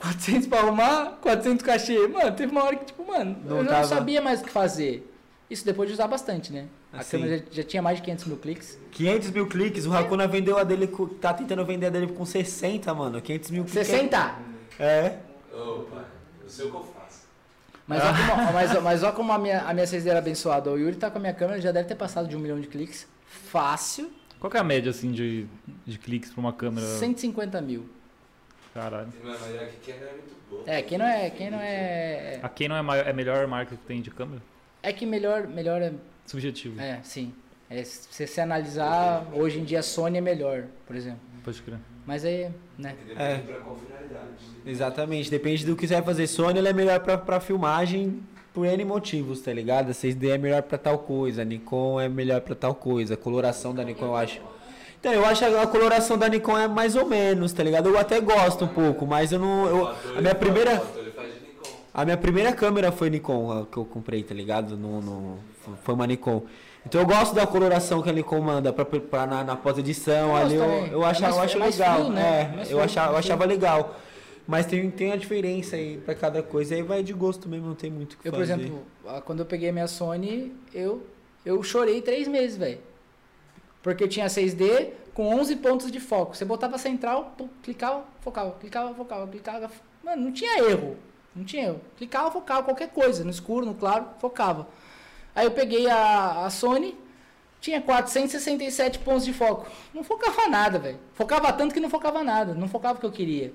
400 0.00 0.48
para 0.48 0.60
arrumar, 0.60 1.18
400 1.22 1.58
de 1.58 1.64
cachê. 1.64 2.06
Mano, 2.08 2.32
teve 2.32 2.52
uma 2.52 2.64
hora 2.64 2.76
que, 2.76 2.84
tipo, 2.86 3.06
mano, 3.06 3.36
Não 3.44 3.58
eu 3.58 3.64
já 3.64 3.70
tava- 3.70 3.80
não 3.82 3.88
sabia 3.88 4.20
mais 4.20 4.40
o 4.40 4.44
que 4.44 4.50
fazer. 4.50 5.10
Isso 5.48 5.64
depois 5.64 5.88
de 5.88 5.94
usar 5.94 6.06
bastante, 6.08 6.52
né? 6.52 6.66
A 6.92 7.00
Assim. 7.00 7.18
câmera 7.18 7.38
já, 7.38 7.44
já 7.50 7.62
tinha 7.62 7.82
mais 7.82 7.98
de 7.98 8.02
500 8.02 8.24
mil 8.26 8.36
cliques. 8.36 8.78
500 8.92 9.30
mil 9.30 9.46
cliques, 9.46 9.86
o 9.86 9.92
Hakuna 9.92 10.26
vendeu 10.26 10.58
a 10.58 10.64
dele, 10.64 10.86
tá 11.20 11.32
tentando 11.34 11.64
vender 11.64 11.86
a 11.86 11.90
dele 11.90 12.08
com 12.08 12.24
60, 12.24 12.92
mano. 12.94 13.20
500 13.20 13.50
mil 13.50 13.64
cliques. 13.64 13.86
60! 13.86 14.34
É. 14.78 15.18
Opa, 15.52 16.04
eu 16.42 16.48
sei 16.48 16.66
o 16.66 16.70
que 16.70 16.76
eu 16.76 16.82
faço. 16.84 17.24
Mas, 17.86 18.02
ó 18.02 18.06
como, 18.08 18.52
mas, 18.52 18.82
mas 18.82 19.02
ó 19.02 19.12
como 19.12 19.32
a 19.32 19.38
minha, 19.38 19.60
a 19.62 19.74
minha 19.74 19.86
6D 19.86 20.06
era 20.08 20.18
abençoada. 20.18 20.70
O 20.70 20.78
Yuri 20.78 20.96
tá 20.96 21.10
com 21.10 21.18
a 21.18 21.20
minha 21.20 21.34
câmera, 21.34 21.60
já 21.60 21.70
deve 21.72 21.86
ter 21.88 21.94
passado 21.94 22.26
de 22.28 22.36
um 22.36 22.40
milhão 22.40 22.60
de 22.60 22.66
cliques. 22.66 23.06
Fácil. 23.26 24.10
Qual 24.40 24.50
que 24.50 24.56
é 24.56 24.60
a 24.60 24.64
média, 24.64 24.90
assim, 24.90 25.10
de, 25.12 25.46
de 25.86 25.98
cliques 25.98 26.30
pra 26.30 26.40
uma 26.40 26.52
câmera? 26.52 26.86
150 26.86 27.60
mil. 27.60 27.88
Caralho. 28.74 29.08
Mas 29.22 29.40
mas 29.40 29.62
a 29.62 29.66
que 29.66 29.92
é 29.92 30.12
muito 30.12 30.34
boa. 30.50 30.62
É, 30.66 30.82
quem 30.82 30.98
não 30.98 31.06
é. 31.06 31.30
Quem 31.30 31.50
não 31.50 31.60
é. 31.60 32.40
A 32.42 32.48
quem 32.48 32.68
não 32.68 32.76
é, 32.76 32.82
maior, 32.82 33.06
é 33.06 33.10
a 33.10 33.14
melhor 33.14 33.46
marca 33.46 33.76
que 33.76 33.82
tem 33.86 34.02
de 34.02 34.10
câmera? 34.10 34.42
É 34.82 34.92
que 34.92 35.06
melhor. 35.06 35.46
melhor 35.46 35.80
é, 35.80 35.92
Subjetivo. 36.26 36.80
é, 36.80 37.00
sim. 37.04 37.32
É, 37.70 37.82
se 37.84 38.26
você 38.26 38.40
analisar, 38.40 39.26
hoje 39.32 39.58
em 39.58 39.64
dia 39.64 39.78
a 39.78 39.82
Sony 39.82 40.18
é 40.18 40.20
melhor, 40.20 40.64
por 40.86 40.94
exemplo. 40.96 41.20
Pode 41.44 41.62
crer. 41.62 41.78
Mas 42.06 42.24
aí, 42.24 42.50
né? 42.76 42.94
Depende 43.06 43.22
É. 43.22 43.38
pra 43.38 43.56
qual 43.60 43.76
finalidade. 43.76 44.44
Exatamente, 44.66 45.30
depende 45.30 45.64
do 45.64 45.74
que 45.76 45.86
você 45.86 45.94
vai 45.94 46.02
fazer. 46.02 46.26
Sony 46.26 46.58
ela 46.58 46.68
é 46.68 46.72
melhor 46.72 47.00
pra, 47.00 47.16
pra 47.16 47.40
filmagem 47.40 48.20
por 48.52 48.66
N 48.66 48.84
motivos, 48.84 49.40
tá 49.40 49.52
ligado? 49.52 49.90
A 49.90 49.92
6D 49.94 50.28
é 50.30 50.38
melhor 50.38 50.62
pra 50.62 50.76
tal 50.76 50.98
coisa, 50.98 51.42
a 51.42 51.44
Nikon 51.44 52.00
é 52.00 52.08
melhor 52.08 52.40
pra 52.42 52.54
tal 52.54 52.74
coisa, 52.74 53.14
a 53.14 53.16
coloração 53.16 53.74
da 53.74 53.82
Nikon 53.82 54.06
eu 54.06 54.16
acho. 54.16 54.40
Então, 55.04 55.12
eu 55.12 55.26
acho 55.26 55.44
a 55.44 55.62
a 55.62 55.66
coloração 55.66 56.16
da 56.16 56.26
Nikon 56.30 56.56
é 56.56 56.66
mais 56.66 56.96
ou 56.96 57.04
menos, 57.04 57.52
tá 57.52 57.62
ligado? 57.62 57.90
Eu 57.90 57.98
até 57.98 58.18
gosto 58.22 58.64
um 58.64 58.68
pouco, 58.68 59.04
mas 59.06 59.32
eu 59.32 59.38
não. 59.38 59.66
eu- 59.66 59.88
a 60.16 60.20
minha 60.22 60.34
primeira. 60.34 60.82
A 61.92 62.06
minha 62.06 62.16
primeira 62.16 62.52
câmera 62.54 62.90
foi 62.90 63.10
Nikon, 63.10 63.52
a 63.52 63.66
que 63.66 63.76
eu 63.76 63.84
comprei, 63.84 64.22
tá 64.22 64.34
ligado? 64.34 64.78
No, 64.78 65.02
no- 65.02 65.38
foi 65.82 65.94
uma 65.94 66.06
Nikon. 66.06 66.44
Então 66.86 67.02
eu 67.02 67.06
gosto 67.06 67.34
da 67.34 67.46
coloração 67.46 68.00
que 68.00 68.08
a 68.08 68.12
Nikon 68.14 68.40
manda 68.40 68.72
pra, 68.72 68.86
pra 68.86 69.26
na, 69.26 69.44
na 69.44 69.56
pós-edição 69.56 70.30
Eu 70.30 70.36
ali. 70.36 70.54
Eu, 70.54 70.62
eu, 70.92 71.02
É 71.04 71.10
acha, 71.10 71.20
mais- 71.20 71.36
eu 71.36 71.42
acho 71.42 71.58
é 71.58 71.66
legal. 71.66 71.94
frio, 72.00 72.08
né? 72.10 72.22
É, 72.52 72.56
Mais 72.56 72.70
eu, 72.70 72.76
frio, 72.78 72.80
achava, 72.82 73.12
eu 73.12 73.16
achava 73.18 73.44
legal. 73.44 73.96
Mas 74.48 74.64
tem, 74.64 74.90
tem 74.90 75.12
a 75.12 75.16
diferença 75.16 75.76
aí 75.76 75.98
pra 75.98 76.14
cada 76.14 76.42
coisa. 76.42 76.74
Aí 76.74 76.82
vai 76.82 77.02
de 77.02 77.12
gosto 77.12 77.46
mesmo, 77.46 77.66
não 77.68 77.74
tem 77.74 77.90
muito 77.90 78.14
o 78.14 78.16
que 78.16 78.28
Eu, 78.28 78.32
por 78.32 78.40
fazer. 78.40 78.54
exemplo, 78.54 78.80
a- 79.06 79.20
quando 79.20 79.40
eu 79.40 79.46
peguei 79.46 79.68
a 79.68 79.72
minha 79.72 79.86
Sony, 79.86 80.50
eu, 80.72 81.02
eu 81.44 81.62
chorei 81.62 82.00
três 82.00 82.26
meses, 82.26 82.56
velho. 82.56 82.78
Porque 83.84 84.08
tinha 84.08 84.26
6D 84.26 84.88
com 85.12 85.28
11 85.28 85.56
pontos 85.56 85.92
de 85.92 86.00
foco. 86.00 86.34
Você 86.34 86.42
botava 86.44 86.78
central, 86.78 87.36
clicava, 87.62 88.02
focava, 88.22 88.52
clicava, 88.58 88.94
focava, 88.94 89.28
clicava. 89.28 89.70
Mano, 90.02 90.22
não 90.22 90.32
tinha 90.32 90.58
erro. 90.58 90.96
Não 91.36 91.44
tinha 91.44 91.64
erro. 91.66 91.80
Clicava, 91.98 92.30
focava, 92.30 92.62
qualquer 92.62 92.88
coisa. 92.88 93.22
No 93.22 93.30
escuro, 93.30 93.66
no 93.66 93.74
claro, 93.74 94.06
focava. 94.18 94.66
Aí 95.34 95.44
eu 95.44 95.50
peguei 95.50 95.86
a, 95.90 96.46
a 96.46 96.50
Sony, 96.50 96.96
tinha 97.60 97.82
467 97.82 99.00
pontos 99.00 99.26
de 99.26 99.34
foco. 99.34 99.70
Não 99.92 100.02
focava 100.02 100.48
nada, 100.48 100.78
velho. 100.78 100.98
Focava 101.12 101.52
tanto 101.52 101.74
que 101.74 101.80
não 101.80 101.90
focava 101.90 102.24
nada. 102.24 102.54
Não 102.54 102.66
focava 102.68 102.96
o 102.96 103.00
que 103.00 103.06
eu 103.06 103.12
queria. 103.12 103.52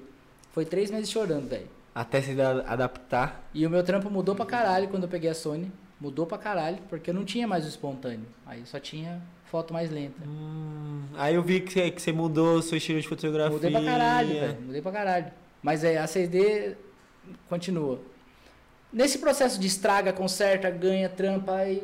Foi 0.51 0.63
três 0.63 0.91
meses 0.91 1.09
chorando, 1.09 1.49
velho. 1.49 1.67
Até 1.95 2.21
se 2.21 2.36
da- 2.36 2.63
adaptar. 2.67 3.49
E 3.51 3.65
o 3.65 3.69
meu 3.69 3.84
trampo 3.84 4.11
mudou 4.11 4.36
pra 4.36 4.45
caralho 4.45 4.89
quando 4.89 5.03
eu 5.03 5.09
peguei 5.09 5.32
a 5.32 5.34
Sony. 5.34 5.71
Mudou 6.00 6.26
pra 6.26 6.38
caralho, 6.38 6.78
porque 6.89 7.10
eu 7.10 7.14
não 7.14 7.26
tinha 7.26 7.47
mais 7.47 7.66
o 7.66 7.68
espontâneo. 7.68 8.26
Aí 8.45 8.66
só 8.66 8.80
tinha 8.80 9.22
foto 9.45 9.74
mais 9.74 9.89
lenta. 9.89 10.24
Hum, 10.26 11.04
aí 11.16 11.36
eu 11.36 11.43
vi 11.43 11.60
que 11.60 11.74
você, 11.74 11.91
que 11.91 12.02
você 12.02 12.12
mudou 12.12 12.58
o 12.58 12.62
seu 12.62 12.78
estilo 12.78 13.02
de 13.02 13.08
fotografia. 13.08 13.52
Mudei 13.52 13.72
pra 13.72 13.84
caralho, 13.84 14.30
velho. 14.30 14.62
Mudei 14.62 14.82
pra 14.82 14.91
caralho. 14.91 15.32
Mas 15.62 15.84
é, 15.84 15.97
a 15.97 16.06
6D 16.06 16.76
continua. 17.50 18.00
Nesse 18.93 19.20
processo 19.20 19.60
de 19.60 19.68
estraga, 19.68 20.14
conserta, 20.14 20.70
ganha, 20.70 21.10
trampa, 21.10 21.54
aí 21.56 21.84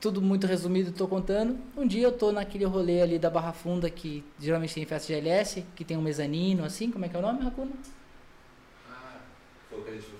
tudo 0.00 0.20
muito 0.20 0.46
resumido, 0.46 0.92
tô 0.92 1.06
contando. 1.06 1.58
Um 1.76 1.86
dia 1.86 2.02
eu 2.02 2.12
tô 2.12 2.32
naquele 2.32 2.64
rolê 2.64 3.02
ali 3.02 3.18
da 3.18 3.30
Barra 3.30 3.52
Funda, 3.52 3.88
que 3.88 4.24
geralmente 4.38 4.74
tem 4.74 4.84
festa 4.84 5.08
de 5.08 5.14
LS, 5.14 5.64
que 5.76 5.84
tem 5.84 5.96
um 5.96 6.02
mezanino, 6.02 6.64
assim, 6.64 6.90
como 6.90 7.04
é 7.04 7.08
que 7.08 7.16
é 7.16 7.18
o 7.18 7.22
nome, 7.22 7.42
Racuna? 7.44 7.72
Ah, 8.90 9.18
foi 9.68 9.78
o 9.78 9.82
que 9.84 9.90
a 9.90 9.92
gente? 9.92 10.19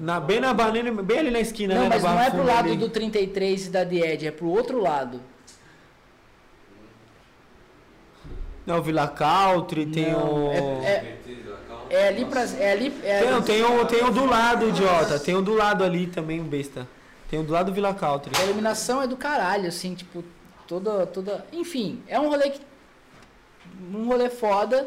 Na, 0.00 0.20
bem 0.20 0.38
na 0.40 0.54
banana, 0.54 1.02
bem 1.02 1.18
ali 1.18 1.30
na 1.30 1.40
esquina, 1.40 1.74
Não, 1.74 1.82
né? 1.82 1.88
mas 1.88 2.02
não 2.02 2.20
é 2.20 2.30
pro 2.30 2.44
lado 2.44 2.68
ali. 2.68 2.76
do 2.76 2.88
33 2.88 3.66
e 3.66 3.70
da 3.70 3.84
Died, 3.84 4.26
é 4.26 4.30
pro 4.30 4.46
outro 4.48 4.80
lado. 4.80 5.20
Não, 8.66 8.78
o 8.78 8.82
Villa 8.82 9.08
Country, 9.08 9.86
tem 9.86 10.12
Não, 10.12 10.46
o. 10.48 10.52
é- 10.52 10.58
é-. 10.86 11.18
É 11.90 12.08
ali 12.08 12.24
pra. 12.26 12.42
É 12.42 12.72
ali. 12.72 12.92
É 13.02 13.20
Tem, 13.22 13.42
tem, 13.42 13.64
um, 13.64 13.84
tem 13.86 14.04
um 14.04 14.12
do 14.12 14.26
lado, 14.26 14.68
idiota. 14.68 15.18
Tem 15.18 15.34
um 15.34 15.42
do 15.42 15.54
lado 15.54 15.82
ali 15.82 16.06
também, 16.06 16.38
um 16.38 16.44
besta. 16.44 16.86
Tem 17.30 17.38
um 17.40 17.44
do 17.44 17.52
lado 17.52 17.66
do 17.66 17.72
Villa 17.72 17.94
Country. 17.94 18.30
A 18.38 18.44
iluminação 18.44 19.00
é 19.00 19.06
do 19.06 19.16
caralho, 19.16 19.68
assim, 19.68 19.94
tipo, 19.94 20.22
toda. 20.66 21.06
toda 21.06 21.46
enfim, 21.50 22.02
é 22.06 22.20
um 22.20 22.28
rolê 22.28 22.50
que. 22.50 22.60
Um 23.94 24.06
rolê 24.06 24.28
foda, 24.28 24.86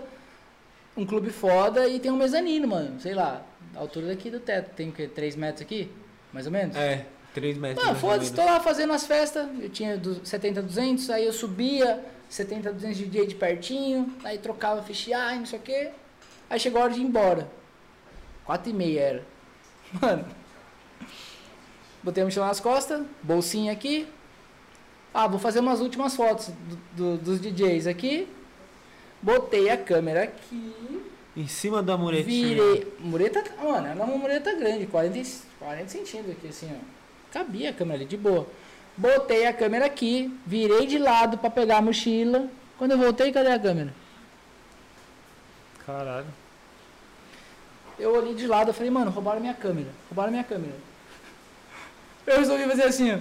um 0.95 1.03
clube 1.05 1.32
foda 1.32 1.88
e 1.88 1.99
tem 1.99 2.12
um 2.12 2.18
mezanino, 2.18 2.68
mano. 2.68 2.99
Sei 2.99 3.16
lá, 3.16 3.41
a 3.76 3.80
altura 3.80 4.07
daqui 4.07 4.30
do 4.30 4.39
teto. 4.39 4.74
Tem 4.76 4.89
o 4.89 4.91
quê? 4.91 5.07
3 5.07 5.36
metros 5.36 5.61
aqui? 5.61 5.91
Mais 6.34 6.45
ou 6.45 6.51
menos? 6.51 6.76
É, 6.76 7.05
3 7.34 7.57
metros. 7.57 7.88
Ou 7.88 7.95
foda-se, 7.95 8.34
tô 8.34 8.43
lá 8.43 8.59
fazendo 8.59 8.93
as 8.93 9.05
festas, 9.05 9.47
eu 9.59 9.69
tinha 9.69 9.97
do 9.97 10.26
70, 10.26 10.61
200, 10.61 11.09
aí 11.09 11.26
eu 11.26 11.34
subia, 11.34 12.03
70, 12.30 12.72
200 12.74 12.97
de 12.97 13.05
dia 13.07 13.28
de 13.28 13.36
pertinho, 13.36 14.13
aí 14.24 14.38
trocava 14.38 14.82
fichear, 14.84 15.36
não 15.38 15.45
sei 15.45 15.59
o 15.59 15.61
quê. 15.61 15.89
Aí 16.49 16.59
chegou 16.59 16.82
a 16.82 16.86
hora 16.86 16.93
de 16.93 16.99
ir 16.99 17.03
embora. 17.03 17.49
4 18.45 18.69
e 18.69 18.74
meia 18.74 18.99
era. 19.01 19.26
Mano, 20.01 20.26
botei 22.03 22.22
a 22.24 22.26
mochila 22.26 22.47
nas 22.47 22.59
costas, 22.59 23.05
bolsinha 23.22 23.72
aqui. 23.72 24.07
Ah, 25.13 25.28
vou 25.28 25.39
fazer 25.39 25.59
umas 25.59 25.82
últimas 25.82 26.15
fotos 26.15 26.47
do- 26.95 27.15
do- 27.15 27.17
dos 27.17 27.41
DJs 27.41 27.86
aqui. 27.88 28.28
Botei 29.22 29.69
a 29.69 29.78
câmera 29.78 30.24
aqui. 30.24 31.00
Em 31.36 31.47
cima 31.47 31.82
da 31.82 31.97
muretinha. 31.97 32.47
Virei. 32.47 32.93
Mureta, 32.99 33.43
mano, 33.63 33.88
era 33.88 34.03
uma 34.03 34.17
mureta 34.17 34.53
grande, 34.53 34.86
40, 34.86 35.17
e- 35.17 35.25
40 35.59 35.88
centímetros 35.88 36.36
aqui, 36.38 36.47
assim, 36.49 36.69
ó. 36.73 36.84
Cabia 37.32 37.69
a 37.69 37.73
câmera 37.73 37.99
ali, 37.99 38.05
de 38.05 38.17
boa. 38.17 38.45
Botei 38.97 39.45
a 39.45 39.53
câmera 39.53 39.86
aqui, 39.86 40.38
virei 40.45 40.86
de 40.86 40.97
lado 40.97 41.38
pra 41.38 41.49
pegar 41.49 41.77
a 41.77 41.82
mochila. 41.82 42.47
Quando 42.77 42.91
eu 42.91 42.97
voltei, 42.97 43.32
cadê 43.32 43.49
a 43.51 43.59
câmera? 43.59 43.93
Caralho. 45.86 46.27
Eu 47.97 48.13
olhei 48.15 48.34
de 48.36 48.47
lado, 48.47 48.69
eu 48.69 48.73
falei, 48.73 48.89
mano, 48.89 49.11
roubaram 49.11 49.39
minha 49.39 49.53
câmera. 49.53 49.88
Roubaram 50.09 50.32
minha 50.32 50.43
câmera. 50.43 50.73
Eu 52.27 52.38
resolvi 52.39 52.65
fazer 52.65 52.84
assim, 52.84 53.13
ó. 53.13 53.19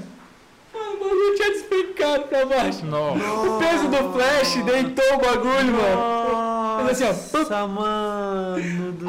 Mano, 0.72 0.94
o 0.94 0.98
bagulho 0.98 1.36
tinha 1.36 1.50
despencado 1.50 2.24
pra 2.24 2.46
baixo. 2.46 2.84
Não. 2.86 3.16
O 3.16 3.58
peso 3.58 3.88
do 3.88 4.12
flash 4.12 4.54
deitou 4.64 5.14
o 5.14 5.18
bagulho, 5.18 5.72
mano. 5.72 6.82
Mas 6.84 7.02
assim, 7.02 7.04
ó, 7.34 7.38
Nossa, 7.38 7.66
mano 7.66 8.92
do 8.92 9.06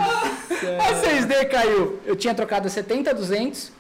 céu. 0.59 0.82
A 0.82 0.93
6D 0.93 1.49
caiu. 1.49 1.99
Eu 2.05 2.16
tinha 2.16 2.34
trocado 2.34 2.68
a 2.68 2.70
70 2.70 3.14
200, 3.14 3.72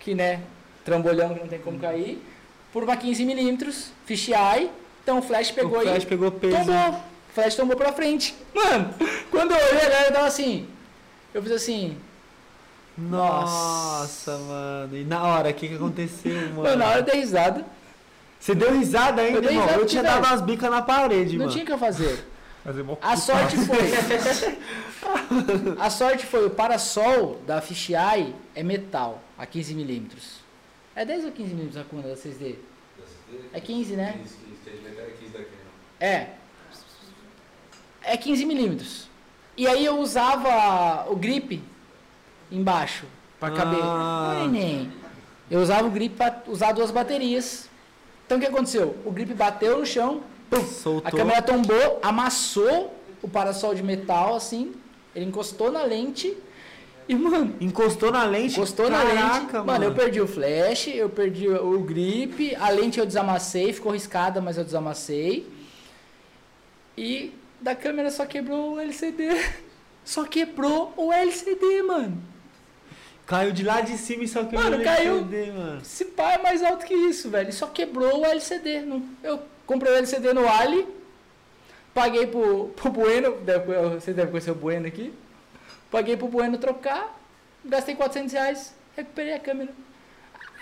que 0.00 0.14
né, 0.14 0.40
trambolhão 0.84 1.34
que 1.34 1.40
não 1.40 1.48
tem 1.48 1.58
como 1.58 1.78
cair, 1.78 2.20
por 2.72 2.84
uma 2.84 2.96
15mm, 2.96 3.86
fisheye. 4.04 4.70
Então 5.02 5.18
o 5.18 5.22
flash 5.22 5.50
pegou 5.50 5.78
o 5.78 5.82
flash 5.82 6.02
aí, 6.02 6.06
pegou 6.06 6.30
peso. 6.30 6.56
tombou. 6.56 6.90
O 6.90 7.32
flash 7.34 7.54
tombou 7.54 7.76
pra 7.76 7.92
frente. 7.92 8.34
Mano, 8.54 8.94
quando 9.30 9.52
eu 9.52 9.56
olhei, 9.56 9.86
a 9.86 9.88
galera 9.88 10.12
tava 10.12 10.26
assim. 10.26 10.66
Eu 11.32 11.42
fiz 11.42 11.52
assim, 11.52 11.96
Nossa, 12.98 14.36
mano. 14.38 14.96
E 14.96 15.04
na 15.04 15.22
hora, 15.22 15.50
o 15.50 15.54
que, 15.54 15.68
que 15.68 15.74
aconteceu, 15.76 16.34
mano? 16.34 16.62
mano, 16.62 16.76
na 16.76 16.86
hora 16.86 16.98
eu 17.00 17.04
dei 17.04 17.20
risada. 17.20 17.64
Você 18.40 18.54
deu 18.54 18.72
risada 18.76 19.22
ainda, 19.22 19.38
Eu 19.38 19.44
irmão? 19.50 19.64
risada 19.64 19.80
Eu 19.82 19.86
tinha 19.86 20.02
dado 20.02 20.24
umas 20.26 20.40
bicas 20.40 20.70
na 20.70 20.82
parede, 20.82 21.32
Não 21.36 21.46
mano. 21.46 21.50
tinha 21.52 21.64
o 21.64 21.66
que 21.66 21.72
eu 21.72 21.78
fazer. 21.78 22.24
A 23.00 23.16
sorte 23.16 23.56
foi. 23.64 23.78
a 25.78 25.90
sorte 25.90 26.26
foi 26.26 26.46
o 26.46 26.50
parasol 26.50 27.40
da 27.46 27.60
fisheye 27.62 28.34
é 28.54 28.62
metal, 28.62 29.22
a 29.38 29.46
15mm. 29.46 30.10
É 30.94 31.04
10 31.04 31.24
ou 31.26 31.32
15mm 31.32 31.80
a 31.80 31.84
cuna 31.84 32.02
da 32.02 32.14
6D? 32.14 32.56
É 33.52 33.60
15, 33.60 33.94
né? 33.96 34.14
15, 34.18 34.34
15, 34.34 34.56
tem 34.64 34.74
de 34.76 34.82
meter 34.82 35.16
15 35.18 35.32
daqui, 35.32 35.50
não. 36.00 36.06
É. 36.06 36.30
é 38.02 38.16
15 38.16 38.44
milímetros. 38.44 39.08
E 39.56 39.66
aí 39.66 39.84
eu 39.84 39.98
usava 39.98 41.06
o 41.10 41.16
grip 41.16 41.62
embaixo 42.50 43.04
para 43.38 43.54
caber. 43.54 43.80
Ah. 43.82 44.42
Ô, 44.44 44.48
neném. 44.48 44.90
Eu 45.50 45.60
usava 45.60 45.86
o 45.86 45.90
grip 45.90 46.14
para 46.16 46.42
usar 46.46 46.72
duas 46.72 46.90
baterias. 46.90 47.68
Então 48.26 48.36
o 48.36 48.40
que 48.40 48.46
aconteceu? 48.46 48.96
O 49.04 49.10
grip 49.10 49.32
bateu 49.32 49.78
no 49.78 49.86
chão, 49.86 50.20
pum, 50.50 50.62
Soltou. 50.66 51.08
a 51.08 51.10
câmera 51.10 51.40
tombou, 51.40 51.98
amassou 52.02 52.94
o 53.22 53.28
parasol 53.28 53.74
de 53.74 53.82
metal 53.82 54.34
assim, 54.36 54.74
ele 55.14 55.24
encostou 55.24 55.72
na 55.72 55.82
lente 55.82 56.36
e 57.08 57.14
mano, 57.14 57.54
Encostou 57.58 58.12
na 58.12 58.24
lente. 58.24 58.52
encostou 58.52 58.90
na 58.90 58.98
Caraca, 59.02 59.58
lente. 59.58 59.66
Mano. 59.66 59.84
eu 59.86 59.94
perdi 59.94 60.20
o 60.20 60.26
flash, 60.26 60.88
eu 60.88 61.08
perdi 61.08 61.48
o 61.48 61.80
grip, 61.80 62.54
a 62.56 62.68
lente 62.68 63.00
eu 63.00 63.06
desamassei, 63.06 63.72
ficou 63.72 63.92
riscada, 63.92 64.42
mas 64.42 64.58
eu 64.58 64.64
desamassei. 64.64 65.48
E 66.96 67.32
da 67.60 67.74
câmera 67.74 68.10
só 68.10 68.26
quebrou 68.26 68.74
o 68.74 68.80
LCD. 68.80 69.28
Só 70.04 70.24
quebrou 70.24 70.94
o 70.96 71.12
LCD, 71.12 71.82
mano. 71.82 72.16
Caiu 73.28 73.52
de 73.52 73.62
lá 73.62 73.80
de 73.82 73.96
cima 73.98 74.24
e 74.24 74.28
só 74.28 74.42
quebrou 74.42 74.62
Mano, 74.64 74.78
o 74.78 74.84
caiu. 74.84 75.12
LCD, 75.18 75.52
mano. 75.52 75.80
Esse 75.82 76.04
pá 76.06 76.32
é 76.32 76.38
mais 76.38 76.62
alto 76.62 76.86
que 76.86 76.94
isso, 76.94 77.28
velho. 77.28 77.52
Só 77.52 77.66
quebrou 77.66 78.20
o 78.22 78.24
LCD. 78.26 78.80
Não- 78.80 79.02
Eu 79.22 79.40
comprei 79.66 79.92
o 79.92 79.96
LCD 79.96 80.32
no 80.32 80.48
Ali, 80.48 80.86
paguei 81.92 82.26
pro, 82.26 82.68
pro 82.74 82.90
Bueno, 82.90 83.36
deve- 83.42 83.74
vocês 83.90 84.16
devem 84.16 84.30
conhecer 84.30 84.50
o 84.50 84.54
Bueno 84.54 84.86
aqui. 84.86 85.12
Paguei 85.90 86.16
pro 86.16 86.26
Bueno 86.26 86.56
trocar, 86.58 87.18
gastei 87.64 87.94
400 87.94 88.32
reais, 88.32 88.74
recuperei 88.96 89.34
a 89.34 89.38
câmera. 89.38 89.70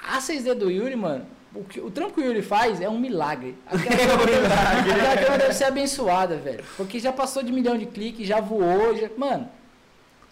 A 0.03 0.21
6D 0.21 0.55
do 0.55 0.69
Yuri, 0.71 0.97
mano, 0.97 1.25
o, 1.55 1.63
que, 1.65 1.81
o 1.81 1.91
trampo 1.91 2.15
que 2.15 2.21
o 2.21 2.25
Yuri 2.25 2.43
faz 2.43 2.81
é 2.81 2.89
um 2.89 2.99
milagre. 2.99 3.57
Aquela, 3.67 4.19
câmera, 4.19 4.81
aquela 4.81 5.15
câmera 5.17 5.39
deve 5.39 5.55
ser 5.55 5.65
abençoada, 5.65 6.37
velho. 6.37 6.65
Porque 6.77 6.99
já 6.99 7.13
passou 7.13 7.43
de 7.45 7.53
milhão 7.53 7.79
de 7.79 7.87
cliques, 7.87 8.27
já 8.27 8.41
voou, 8.41 8.97
já, 8.97 9.09
mano. 9.17 9.49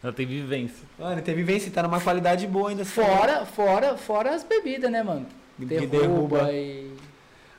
Ela 0.05 0.13
tem 0.13 0.27
vivência. 0.27 0.85
Mano, 0.99 1.23
teve 1.23 1.43
vivência, 1.43 1.73
tá 1.73 1.83
numa 1.83 1.99
qualidade 1.99 2.47
boa 2.47 2.69
ainda. 2.69 2.85
Fora, 2.85 3.47
fora, 3.47 3.97
fora 3.97 4.35
as 4.35 4.45
bebidas, 4.45 4.93
né, 4.93 5.03
mano? 5.03 5.25
Que 5.59 5.65
Derruba, 5.65 5.99
derruba. 5.99 6.53
e 6.53 6.93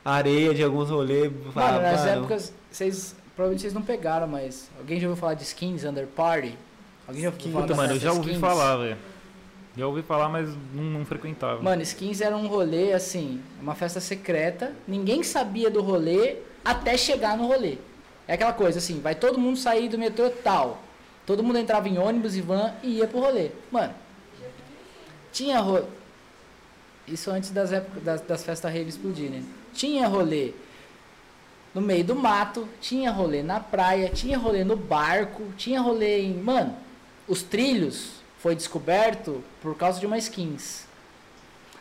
Areia 0.06 0.54
de 0.54 0.62
alguns 0.62 0.92
rolês. 0.92 1.32
Mano, 1.56 1.82
nas 1.82 2.06
épocas, 2.06 2.54
vocês 2.70 3.16
provavelmente 3.36 3.62
vocês 3.62 3.74
não 3.74 3.82
pegaram, 3.82 4.28
mas 4.28 4.70
alguém 4.78 5.00
já 5.00 5.08
ouviu 5.08 5.20
falar 5.20 5.34
de 5.34 5.42
skins 5.42 5.84
under 5.86 6.06
party? 6.06 6.56
Alguém 7.08 7.24
já 7.24 7.30
ouviu 7.30 7.52
falar 7.52 7.62
Puta, 7.64 7.76
mano, 7.76 7.94
eu 7.94 8.00
já 8.00 8.12
ouvi 8.12 8.28
skins? 8.28 8.40
falar, 8.40 8.78
velho. 8.78 8.98
Já 9.76 9.88
ouvi 9.88 10.04
falar, 10.04 10.30
mas 10.30 10.48
não, 10.72 10.84
não 10.84 11.04
frequentava. 11.04 11.64
Mano, 11.64 11.82
skins 11.82 12.22
era 12.22 12.38
um 12.38 12.46
rolê 12.46 12.94
assim, 12.94 13.42
uma 13.60 13.74
festa 13.74 14.00
secreta, 14.00 14.72
ninguém 14.88 15.24
sabia 15.24 15.72
do 15.72 15.82
rolê 15.82 16.36
até 16.64 16.96
chegar 16.96 17.36
no 17.36 17.48
rolê. 17.48 17.80
É 18.28 18.36
aquela 18.36 18.54
coisa 18.54 18.78
assim, 18.78 19.00
vai 19.02 19.16
todo 19.16 19.40
mundo 19.40 19.58
sair 19.58 19.90
do 19.90 19.98
metrô 19.98 20.30
tal. 20.30 20.85
Todo 21.26 21.44
mundo 21.44 21.58
entrava 21.58 21.90
em 21.90 21.98
ônibus 21.98 22.36
e 22.36 22.42
van 22.42 22.74
e 22.84 22.98
ia 22.98 23.08
pro 23.08 23.20
rolê. 23.20 23.52
Mano, 23.72 23.94
tinha 25.32 25.60
rolê. 25.60 25.86
Isso 27.08 27.30
antes 27.30 27.52
das, 27.52 27.70
das, 28.04 28.22
das 28.22 28.44
festas 28.44 28.72
rave 28.72 28.90
explodirem. 28.90 29.42
né? 29.42 29.46
Tinha 29.74 30.08
rolê 30.08 30.54
no 31.74 31.82
meio 31.82 32.06
do 32.06 32.16
mato, 32.16 32.68
tinha 32.80 33.12
rolê 33.12 33.44
na 33.44 33.60
praia, 33.60 34.10
tinha 34.10 34.38
rolê 34.38 34.64
no 34.64 34.78
barco, 34.78 35.44
tinha 35.58 35.82
rolê 35.82 36.22
em. 36.22 36.34
Mano, 36.34 36.76
os 37.28 37.44
trilhos 37.44 38.12
foi 38.40 38.56
descoberto 38.56 39.44
por 39.62 39.76
causa 39.76 40.00
de 40.00 40.06
uma 40.06 40.18
skins. 40.18 40.86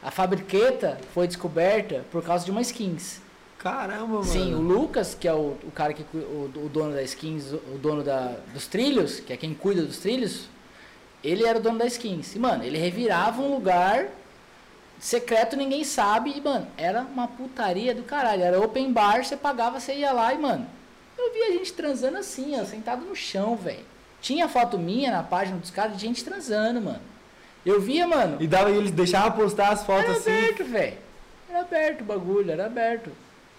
A 0.03 0.11
fabriqueta 0.11 0.99
foi 1.14 1.26
descoberta 1.26 2.05
por 2.11 2.22
causa 2.22 2.45
de 2.45 2.51
uma 2.51 2.61
skins. 2.61 3.20
Caramba, 3.64 4.06
mano. 4.06 4.24
Sim, 4.24 4.54
o 4.54 4.60
Lucas, 4.60 5.16
que 5.18 5.26
é 5.26 5.32
o, 5.32 5.56
o 5.64 5.70
cara 5.74 5.94
que 5.94 6.04
o, 6.14 6.52
o 6.54 6.68
dono 6.70 6.92
da 6.92 7.02
skins, 7.02 7.50
o 7.50 7.78
dono 7.78 8.02
da, 8.02 8.36
dos 8.52 8.66
trilhos, 8.66 9.20
que 9.20 9.32
é 9.32 9.38
quem 9.38 9.54
cuida 9.54 9.80
dos 9.80 9.96
trilhos, 9.96 10.50
ele 11.22 11.46
era 11.46 11.58
o 11.58 11.62
dono 11.62 11.78
da 11.78 11.86
skins. 11.86 12.34
E, 12.34 12.38
mano, 12.38 12.62
ele 12.62 12.76
revirava 12.76 13.40
um 13.40 13.54
lugar 13.54 14.08
secreto, 15.00 15.56
ninguém 15.56 15.82
sabe. 15.82 16.34
E, 16.36 16.42
mano, 16.42 16.66
era 16.76 17.00
uma 17.00 17.26
putaria 17.26 17.94
do 17.94 18.02
caralho. 18.02 18.42
Era 18.42 18.60
open 18.60 18.92
bar, 18.92 19.24
você 19.24 19.34
pagava, 19.34 19.80
você 19.80 19.94
ia 19.94 20.12
lá 20.12 20.34
e, 20.34 20.38
mano, 20.38 20.66
eu 21.16 21.32
via 21.32 21.52
gente 21.52 21.72
transando 21.72 22.18
assim, 22.18 22.60
ó, 22.60 22.64
sentado 22.66 23.02
no 23.06 23.16
chão, 23.16 23.56
velho. 23.56 23.86
Tinha 24.20 24.46
foto 24.46 24.78
minha 24.78 25.10
na 25.10 25.22
página 25.22 25.56
dos 25.56 25.70
caras 25.70 25.96
de 25.96 26.02
gente 26.02 26.22
transando, 26.22 26.82
mano. 26.82 27.00
Eu 27.64 27.80
via, 27.80 28.06
mano, 28.06 28.36
E 28.42 28.46
dava, 28.46 28.70
eles 28.70 28.90
deixavam 28.90 29.32
postar 29.32 29.70
as 29.70 29.86
fotos 29.86 30.04
era 30.04 30.18
assim. 30.18 30.30
aberto, 30.30 30.64
velho. 30.64 30.98
Era 31.48 31.60
aberto 31.60 32.00
o 32.02 32.04
bagulho, 32.04 32.50
era 32.50 32.66
aberto. 32.66 33.10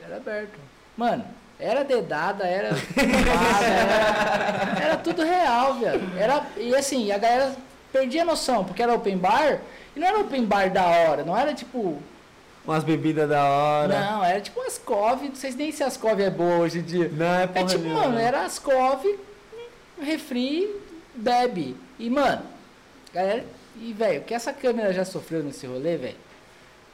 Era 0.05 0.17
aberto. 0.17 0.59
Mano, 0.95 1.25
era 1.59 1.83
dedada, 1.83 2.45
era. 2.45 2.75
filmada, 2.75 3.65
era, 3.65 4.85
era 4.85 4.97
tudo 4.97 5.23
real, 5.23 5.75
velho. 5.75 6.01
Era, 6.17 6.45
e 6.57 6.75
assim, 6.75 7.11
a 7.11 7.17
galera 7.17 7.55
perdia 7.91 8.21
a 8.21 8.25
noção, 8.25 8.63
porque 8.63 8.83
era 8.83 8.93
open 8.93 9.17
bar, 9.17 9.59
e 9.95 9.99
não 9.99 10.07
era 10.07 10.19
open 10.19 10.45
bar 10.45 10.71
da 10.71 10.85
hora, 10.85 11.23
não 11.23 11.35
era 11.35 11.53
tipo. 11.53 12.01
Umas 12.65 12.83
bebidas 12.83 13.29
da 13.29 13.43
hora. 13.43 13.99
Não, 13.99 14.23
era 14.23 14.41
tipo 14.41 14.59
as 14.61 14.77
cove, 14.77 15.29
não 15.29 15.35
sei 15.35 15.51
nem 15.51 15.71
se 15.71 15.83
as 15.83 15.97
cove 15.97 16.23
é 16.23 16.29
boa 16.31 16.57
hoje 16.59 16.79
em 16.79 16.83
dia. 16.83 17.09
Não, 17.13 17.25
é 17.25 17.43
É 17.43 17.47
porra 17.47 17.65
tipo, 17.65 17.83
nenhuma, 17.83 18.03
mano, 18.03 18.19
era 18.19 18.43
as 18.43 18.57
cove, 18.57 19.19
refri, 20.01 20.67
bebe. 21.13 21.77
E, 21.99 22.09
mano, 22.09 22.41
galera. 23.13 23.45
E, 23.77 23.93
velho, 23.93 24.21
o 24.21 24.23
que 24.23 24.33
essa 24.33 24.51
câmera 24.53 24.93
já 24.93 25.05
sofreu 25.05 25.43
nesse 25.43 25.67
rolê, 25.67 25.97
velho? 25.97 26.15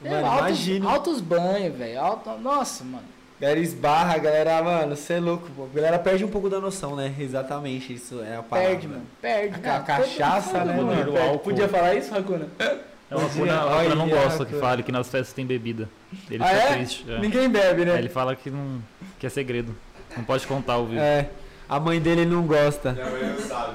É, 0.04 0.08
Mano, 0.10 0.26
altos, 0.26 0.68
altos 0.86 1.20
banhos, 1.20 1.76
velho. 1.76 2.00
Alto, 2.00 2.30
nossa, 2.40 2.84
mano. 2.84 3.04
Galera 3.40 3.58
esbarra, 3.58 4.18
galera, 4.18 4.62
mano, 4.62 4.94
você 4.96 5.14
é 5.14 5.20
louco, 5.20 5.48
pô. 5.56 5.64
A 5.64 5.74
galera 5.74 5.98
perde 5.98 6.24
um 6.24 6.28
pouco 6.28 6.48
da 6.48 6.60
noção, 6.60 6.94
né? 6.94 7.12
Exatamente, 7.18 7.92
isso 7.92 8.20
é 8.22 8.36
a 8.36 8.42
palavra. 8.42 8.70
Perde, 8.70 8.88
mano. 8.88 9.02
Perde. 9.20 9.68
A 9.68 9.80
cachaça, 9.80 10.58
todo- 10.58 10.64
né, 10.66 10.74
todo 10.76 10.86
mano? 10.86 11.10
O 11.10 11.14
perde. 11.14 11.38
Podia 11.38 11.68
falar 11.68 11.94
isso, 11.94 12.12
Racuna? 12.12 12.46
É 12.58 13.14
uma 13.16 13.24
Imagina, 13.24 13.58
cura, 13.58 13.60
a 13.80 13.82
cura 13.82 13.94
não 13.96 14.08
gosta 14.08 14.44
que 14.46 14.54
fale 14.54 14.82
que 14.84 14.92
nas 14.92 15.08
festas 15.08 15.32
tem 15.34 15.44
bebida. 15.44 15.88
Ele 16.30 16.42
Ah, 16.42 16.46
fica 16.46 16.60
é? 16.62 16.72
triste. 16.76 17.04
é. 17.10 17.18
Ninguém 17.18 17.48
bebe, 17.50 17.84
né? 17.84 17.92
Aí 17.94 17.98
ele 17.98 18.08
fala 18.08 18.34
que, 18.36 18.48
não, 18.48 18.80
que 19.18 19.26
é 19.26 19.28
segredo. 19.28 19.74
Não 20.16 20.24
pode 20.24 20.46
contar 20.46 20.74
ao 20.74 20.86
vivo. 20.86 21.00
É, 21.00 21.28
a 21.68 21.80
mãe 21.80 22.00
dele 22.00 22.24
não 22.24 22.42
gosta. 22.46 22.92
Minha 22.92 23.10
mãe 23.10 23.22
não 23.24 23.38
sabe. 23.40 23.74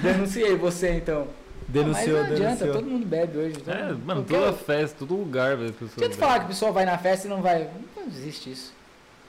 Denunciei 0.00 0.54
você, 0.56 0.90
então. 0.92 1.26
Denunciou, 1.72 2.18
Mas 2.20 2.28
não 2.28 2.34
adianta, 2.36 2.64
denunciou. 2.64 2.74
todo 2.74 2.84
mundo 2.86 3.06
bebe 3.06 3.38
hoje. 3.38 3.56
todo 3.58 3.70
É, 3.74 3.82
mundo- 3.92 4.02
mano, 4.06 4.24
toda 4.28 4.52
festa, 4.52 4.96
todo 4.98 5.14
lugar, 5.16 5.56
velho. 5.56 5.70
as 5.70 5.74
pessoas 5.76 5.90
Deixa 5.96 6.04
eu 6.04 6.08
te 6.10 6.14
bebem. 6.14 6.18
falar 6.28 6.38
que 6.40 6.44
a 6.44 6.48
pessoa 6.48 6.72
vai 6.72 6.84
na 6.84 6.98
festa 6.98 7.26
e 7.26 7.30
não 7.30 7.40
vai. 7.40 7.68
Não 7.96 8.06
existe 8.06 8.50
isso. 8.52 8.72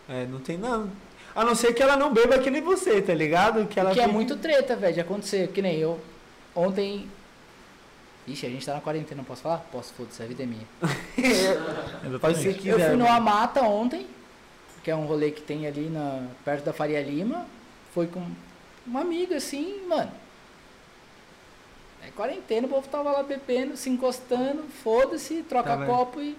É, 0.10 0.26
não 0.26 0.40
tem 0.40 0.58
não. 0.58 0.90
A 1.36 1.44
não 1.46 1.56
ser 1.56 1.74
que 1.74 1.82
ela 1.82 1.96
não 1.96 2.14
beba 2.14 2.38
que 2.38 2.52
nem 2.52 2.62
você, 2.62 3.02
tá 3.02 3.14
ligado? 3.14 3.66
Que 3.68 3.80
ela 3.80 3.92
que 3.94 4.00
é 4.02 4.08
muito 4.08 4.36
treta, 4.36 4.76
velho, 4.76 4.94
de 4.94 5.00
acontecer. 5.00 5.48
Que 5.48 5.62
nem 5.62 5.78
eu. 5.80 6.00
Ontem. 6.56 7.08
Ixi, 8.28 8.46
a 8.46 8.50
gente 8.50 8.66
tá 8.66 8.74
na 8.76 8.82
quarentena, 8.82 9.18
não 9.18 9.24
posso 9.26 9.42
falar? 9.42 9.58
Posso, 9.72 9.94
foda-se, 9.94 10.22
a 10.22 10.26
vida 10.26 10.44
é 10.44 10.46
minha. 10.46 10.66
Pode 12.22 12.38
ser 12.38 12.54
que 12.56 12.68
Eu 12.70 12.80
fui 12.80 12.90
no 12.96 13.00
mano. 13.06 13.08
Amata 13.18 13.62
ontem, 13.64 14.06
que 14.84 14.90
é 14.92 14.96
um 14.96 15.06
rolê 15.06 15.32
que 15.32 15.42
tem 15.42 15.68
ali 15.68 15.90
na, 15.90 16.28
perto 16.46 16.64
da 16.66 16.74
Faria 16.74 17.02
Lima. 17.02 17.46
Foi 17.94 18.08
com 18.08 18.26
uma 18.86 19.02
amiga 19.02 19.36
assim, 19.38 19.82
mano. 19.88 20.12
É 22.06 22.12
quarentena, 22.12 22.68
o 22.68 22.70
povo 22.70 22.88
tava 22.88 23.12
lá 23.12 23.24
bebendo, 23.24 23.78
se 23.78 23.90
encostando, 23.90 24.64
foda-se, 24.84 25.44
troca 25.44 25.78
Tá 25.78 25.86
copo 25.86 26.22
e. 26.22 26.36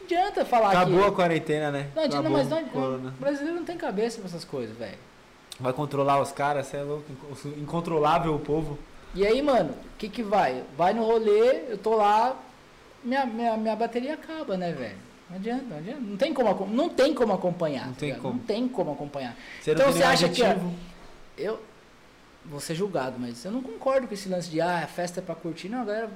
Não 0.00 0.04
adianta 0.18 0.44
falar 0.44 0.70
Acabou 0.70 1.04
a 1.04 1.10
que. 1.10 1.16
quarentena, 1.16 1.70
né? 1.70 1.88
Não 1.94 2.02
adianta, 2.02 2.28
Acabou 2.28 2.38
mas 2.38 2.48
não, 2.48 2.62
o 2.62 2.68
corona. 2.68 3.08
o 3.08 3.20
brasileiro 3.20 3.56
não 3.56 3.64
tem 3.64 3.76
cabeça 3.76 4.18
pra 4.18 4.26
essas 4.28 4.44
coisas, 4.44 4.76
velho. 4.76 4.98
Vai 5.58 5.72
controlar 5.72 6.20
os 6.20 6.32
caras, 6.32 6.66
você 6.66 6.76
é 6.76 6.82
louco. 6.82 7.04
Incontrolável 7.56 8.34
o 8.34 8.38
povo. 8.38 8.78
E 9.14 9.26
aí, 9.26 9.40
mano, 9.40 9.70
o 9.70 9.96
que 9.98 10.08
que 10.08 10.22
vai? 10.22 10.62
Vai 10.76 10.92
no 10.92 11.04
rolê, 11.04 11.64
eu 11.68 11.78
tô 11.78 11.94
lá, 11.94 12.36
minha, 13.04 13.24
minha, 13.24 13.56
minha 13.56 13.76
bateria 13.76 14.14
acaba, 14.14 14.56
né, 14.56 14.72
velho? 14.72 14.96
Não 15.30 15.36
adianta, 15.36 15.64
não 15.70 15.76
adianta. 15.78 16.00
Não 16.00 16.16
tem 16.16 16.34
como, 16.34 16.66
não 16.66 16.88
tem 16.88 17.14
como 17.14 17.32
acompanhar. 17.32 17.86
Não 17.86 17.94
tá 17.94 18.00
tem 18.00 18.14
como. 18.16 18.34
Não 18.34 18.40
tem 18.40 18.68
como 18.68 18.92
acompanhar. 18.92 19.36
Você 19.60 19.70
Então 19.72 19.90
você 19.92 20.02
acha 20.02 20.28
que. 20.28 20.42
Eu 21.38 21.58
vou 22.44 22.60
ser 22.60 22.74
julgado, 22.74 23.16
mas 23.18 23.44
eu 23.44 23.50
não 23.52 23.62
concordo 23.62 24.06
com 24.06 24.14
esse 24.14 24.28
lance 24.28 24.50
de 24.50 24.60
ah, 24.60 24.78
a 24.84 24.86
festa 24.86 25.20
é 25.20 25.22
pra 25.22 25.34
curtir. 25.34 25.68
Não, 25.68 25.82
a 25.82 25.84
galera, 25.84 26.10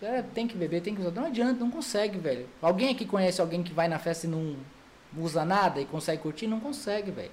a 0.00 0.04
galera 0.04 0.26
tem 0.34 0.46
que 0.46 0.56
beber, 0.56 0.80
tem 0.82 0.94
que 0.94 1.00
usar. 1.00 1.10
Não 1.12 1.26
adianta, 1.26 1.60
não 1.60 1.70
consegue, 1.70 2.18
velho. 2.18 2.46
Alguém 2.60 2.90
aqui 2.90 3.04
conhece 3.04 3.40
alguém 3.40 3.62
que 3.62 3.72
vai 3.72 3.88
na 3.88 3.98
festa 3.98 4.26
e 4.26 4.30
não 4.30 4.56
usa 5.16 5.44
nada 5.44 5.80
e 5.80 5.84
consegue 5.84 6.22
curtir? 6.22 6.46
Não 6.46 6.60
consegue, 6.60 7.10
velho. 7.10 7.30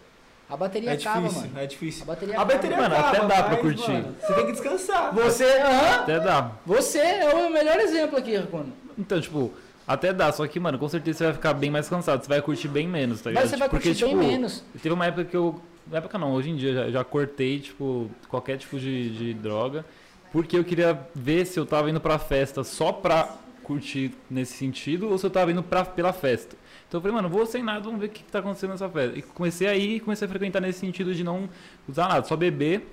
A 0.48 0.56
bateria 0.56 0.92
É 0.92 0.94
acaba, 0.94 1.22
difícil, 1.22 1.42
mano. 1.50 1.60
é 1.60 1.66
difícil. 1.66 2.04
A 2.04 2.06
bateria 2.06 2.36
A 2.36 2.38
acaba. 2.42 2.54
bateria 2.54 2.78
Mano, 2.78 2.96
acaba, 2.96 3.10
até 3.18 3.28
dá 3.28 3.44
pra 3.44 3.58
curtir. 3.58 3.92
mano, 3.92 4.16
você 4.22 4.34
tem 4.36 4.46
que 4.46 4.52
descansar. 4.52 5.14
Você, 5.16 5.44
aham, 5.44 5.96
Até 6.04 6.20
dá. 6.20 6.52
você 6.66 7.00
é 7.00 7.34
o 7.34 7.50
melhor 7.52 7.80
exemplo 7.80 8.18
aqui, 8.20 8.36
Racuno. 8.38 8.72
Então, 8.96 9.20
tipo, 9.20 9.52
até 9.88 10.14
dá, 10.14 10.32
só 10.32 10.46
que, 10.48 10.60
mano, 10.60 10.78
com 10.78 10.88
certeza 10.88 11.18
você 11.18 11.24
vai 11.26 11.34
ficar 11.34 11.54
bem 11.56 11.72
mais 11.72 11.90
cansado, 11.90 12.22
você 12.22 12.30
vai 12.30 12.44
curtir 12.44 12.68
bem 12.68 12.88
menos, 12.88 13.22
tá 13.22 13.32
ligado? 13.32 13.44
Mas 13.44 13.50
você 13.52 13.58
vai 13.58 13.70
Porque, 13.70 13.88
curtir 13.90 14.06
bem 14.06 14.14
tipo, 14.18 14.24
menos. 14.28 14.64
Teve 14.82 14.94
uma 14.94 15.08
época 15.08 15.26
que 15.26 15.36
eu. 15.36 15.60
Na 15.88 15.98
época 15.98 16.18
não, 16.18 16.34
hoje 16.34 16.50
em 16.50 16.56
dia 16.56 16.74
já, 16.74 16.90
já 16.90 17.04
cortei, 17.04 17.60
tipo, 17.60 18.10
qualquer 18.28 18.58
tipo 18.58 18.80
de, 18.80 19.10
de 19.16 19.34
droga. 19.34 19.86
Porque 20.32 20.58
eu 20.58 20.64
queria 20.64 21.00
ver 21.14 21.46
se 21.46 21.60
eu 21.60 21.66
tava 21.66 21.90
indo 21.90 22.02
pra 22.02 22.18
festa 22.18 22.64
só 22.64 22.92
pra 22.92 23.38
curtir 23.64 24.12
nesse 24.30 24.54
sentido 24.54 25.10
ou 25.10 25.18
se 25.18 25.26
eu 25.26 25.30
tava 25.30 25.52
indo 25.52 25.64
pra, 25.64 25.86
pela 25.86 26.12
festa. 26.14 26.56
Então 26.88 27.00
eu 27.00 27.02
falei, 27.02 27.16
mano, 27.16 27.30
vou 27.30 27.46
sem 27.46 27.64
nada, 27.64 27.82
vamos 27.82 28.00
ver 28.00 28.08
o 28.08 28.10
que, 28.10 28.24
que 28.24 28.32
tá 28.32 28.40
acontecendo 28.40 28.72
nessa 28.72 28.90
festa. 28.90 29.18
E 29.18 29.22
comecei 29.22 29.68
aí, 29.68 30.00
comecei 30.00 30.26
a 30.28 30.30
frequentar 30.30 30.60
nesse 30.60 30.80
sentido 30.80 31.14
de 31.14 31.24
não 31.24 31.50
usar 31.88 32.08
nada, 32.08 32.26
só 32.26 32.36
beber 32.36 32.88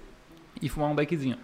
e 0.61 0.69
fumar 0.69 0.91
um 0.91 0.95
beckzinho. 0.95 1.37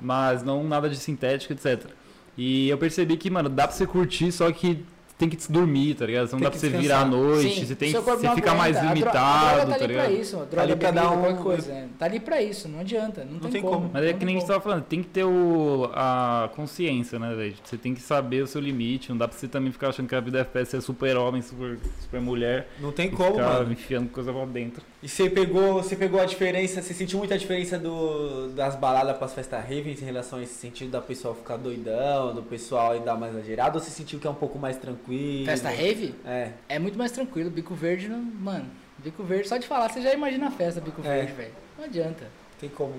Mas 0.00 0.42
não 0.42 0.64
nada 0.64 0.88
de 0.88 0.96
sintético, 0.96 1.52
etc. 1.52 1.90
E 2.36 2.68
eu 2.68 2.76
percebi 2.76 3.16
que, 3.16 3.30
mano, 3.30 3.48
dá 3.48 3.68
pra 3.68 3.76
você 3.76 3.86
curtir, 3.86 4.32
só 4.32 4.50
que 4.50 4.84
tem 5.16 5.28
que 5.28 5.36
dormir, 5.50 5.94
tá 5.94 6.06
ligado? 6.06 6.24
Não 6.24 6.30
Tem 6.30 6.40
dá 6.40 6.50
pra 6.50 6.58
você 6.58 6.66
descansar. 6.68 6.82
virar 6.82 7.00
à 7.00 7.04
noite, 7.04 7.54
Sim, 7.54 7.66
você 7.66 7.74
tem 7.76 7.92
que 7.92 7.98
você 8.00 8.26
não 8.26 8.34
fica 8.34 8.54
mais 8.54 8.76
limitado, 8.82 9.16
a 9.60 9.64
droga 9.64 9.72
tá 9.72 9.78
tá 9.78 9.84
ali 9.84 9.94
pra 9.94 10.06
ligado? 10.06 10.20
isso, 10.20 10.36
droga, 10.36 10.62
Ali 10.62 10.76
pra 10.76 10.90
bebida, 10.92 10.92
dar 10.92 11.10
um- 11.12 11.20
qualquer 11.22 11.42
coisa. 11.42 11.72
né? 11.72 11.88
Tá 11.98 12.04
ali 12.06 12.20
pra 12.20 12.42
isso, 12.42 12.68
não 12.68 12.80
adianta, 12.80 13.24
não, 13.24 13.38
tem, 13.38 13.50
tem 13.52 13.62
como. 13.62 13.74
como. 13.74 13.90
Mas 13.92 14.04
é 14.04 14.10
não 14.12 14.18
que 14.18 14.24
nem 14.24 14.36
a 14.36 14.38
gente 14.40 14.48
tava 14.48 14.60
falando, 14.60 14.82
tem 14.82 15.02
que 15.02 15.08
ter 15.08 15.24
o, 15.24 15.88
a 15.94 16.50
consciência, 16.56 17.18
né, 17.18 17.32
velho? 17.34 17.54
Você 17.62 17.76
tem 17.76 17.94
que 17.94 18.00
saber 18.00 18.42
o 18.42 18.46
seu 18.46 18.60
limite, 18.60 19.10
não 19.10 19.16
dá 19.16 19.28
pra 19.28 19.36
você 19.38 19.46
também 19.46 19.70
ficar 19.70 19.90
achando 19.90 20.08
que 20.08 20.14
a 20.16 20.20
vida 20.20 20.40
FPS 20.40 20.76
é 20.76 20.80
super 20.80 21.16
homem, 21.16 21.40
super, 21.42 21.78
super 22.00 22.20
mulher. 22.20 22.66
Não 22.80 22.90
tem 22.90 23.06
e 23.06 23.10
como, 23.10 23.34
ficar 23.34 23.48
mano. 23.60 23.72
enfiando 23.72 24.08
coisa 24.08 24.32
lá 24.32 24.44
dentro. 24.46 24.82
E 25.00 25.08
você 25.08 25.30
pegou, 25.30 25.74
você 25.74 25.94
pegou 25.94 26.20
a 26.20 26.24
diferença, 26.24 26.82
você 26.82 26.92
sentiu 26.94 27.18
muita 27.18 27.38
diferença 27.38 27.78
do, 27.78 28.48
das 28.48 28.74
baladas 28.74 29.16
pras 29.16 29.32
festas 29.34 29.60
ravens 29.62 30.02
em 30.02 30.04
relação 30.06 30.38
a 30.38 30.42
esse 30.42 30.54
sentido 30.54 30.90
da 30.90 31.00
pessoa 31.00 31.34
ficar 31.34 31.56
doidão, 31.56 32.34
do 32.34 32.42
pessoal 32.42 32.98
dar 32.98 33.14
mais 33.16 33.34
exagerado, 33.34 33.78
ou 33.78 33.84
você 33.84 33.90
sentiu 33.90 34.18
que 34.18 34.26
é 34.26 34.30
um 34.30 34.34
pouco 34.34 34.58
mais 34.58 34.76
tranquilo? 34.76 35.03
Festa 35.44 35.68
rave 35.68 36.14
É. 36.24 36.50
é 36.68 36.78
muito 36.78 36.96
mais 36.98 37.12
tranquilo. 37.12 37.50
Bico 37.50 37.74
verde, 37.74 38.08
não, 38.08 38.18
mano. 38.20 38.66
Bico 38.98 39.22
verde, 39.22 39.48
só 39.48 39.56
de 39.58 39.66
falar, 39.66 39.90
você 39.90 40.00
já 40.00 40.12
imagina 40.14 40.48
a 40.48 40.50
festa 40.50 40.80
Bico 40.80 41.00
É. 41.04 41.16
verde, 41.16 41.32
velho. 41.32 41.52
Não 41.78 41.84
adianta. 41.84 42.26
Tem 42.60 42.68
como. 42.70 42.94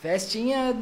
Festinha. 0.00 0.72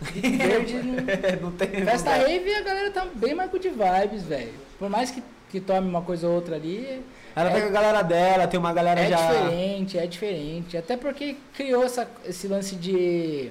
Bico 0.00 0.28
verde. 0.38 0.74
não- 0.74 1.42
não 1.42 1.52
tem. 1.52 1.68
Festa 1.84 2.10
dá. 2.10 2.16
rave 2.26 2.54
a 2.54 2.62
galera 2.62 2.90
tá 2.90 3.06
bem 3.14 3.34
mais 3.34 3.50
good 3.50 3.68
vibes, 3.68 4.22
velho. 4.24 4.54
Por 4.78 4.88
mais 4.88 5.10
que, 5.10 5.22
que 5.50 5.60
tome 5.60 5.88
uma 5.88 6.02
coisa 6.02 6.26
ou 6.28 6.34
outra 6.34 6.56
ali, 6.56 7.02
Ela 7.36 7.50
tá 7.50 7.58
É- 7.58 7.60
com 7.60 7.68
a 7.68 7.70
galera 7.70 8.02
dela, 8.02 8.46
tem 8.48 8.58
uma 8.58 8.72
galera 8.72 9.00
é 9.00 9.08
já. 9.08 9.16
diferente, 9.16 9.98
é 9.98 10.06
diferente. 10.06 10.76
Até 10.76 10.96
porque 10.96 11.36
criou 11.54 11.84
essa, 11.84 12.10
esse 12.24 12.48
lance 12.48 12.74
de 12.74 13.50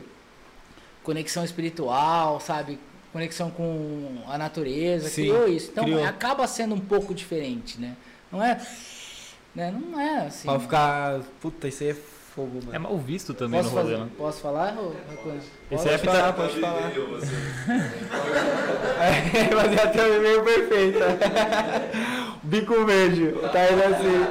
conexão 1.04 1.44
espiritual, 1.46 2.40
sabe? 2.40 2.78
Conexão 3.12 3.50
com 3.50 4.18
a 4.28 4.38
natureza, 4.38 5.10
Sim, 5.10 5.24
criou 5.24 5.48
isso. 5.48 5.70
Então 5.72 5.84
criou. 5.86 6.04
acaba 6.06 6.46
sendo 6.48 6.76
um 6.76 6.80
pouco 6.80 7.14
diferente, 7.14 7.80
né? 7.82 7.96
Não 8.32 8.44
é. 8.44 8.60
Né? 9.56 9.72
Não 9.76 10.00
é 10.00 10.28
assim. 10.28 10.48
Pra 10.48 10.60
ficar. 10.60 11.20
Puta, 11.42 11.68
isso 11.68 11.82
aí 11.84 11.90
é 11.90 11.94
fogo, 11.96 12.60
É 12.72 12.78
mano. 12.78 12.82
mal 12.82 12.98
visto 13.00 13.34
também 13.34 13.60
Posso, 13.64 13.76
no 13.76 13.82
rolê, 13.82 13.98
né? 13.98 14.08
posso 14.16 14.40
falar? 14.42 14.76
Esse 15.72 15.84
Posso? 15.84 15.88
é 15.90 15.98
Pode 15.98 16.06
falar, 16.18 16.34
pode 16.34 16.60
falar. 16.60 16.92
É, 19.00 19.56
mas 19.56 19.72
é 19.78 19.82
até 19.84 20.06
o 20.06 20.22
meio 20.22 20.44
perfeito. 20.44 21.00
Bico 22.44 22.86
verde, 22.86 23.32
tá 23.52 23.72
indo 23.72 23.84
assim. 23.96 24.28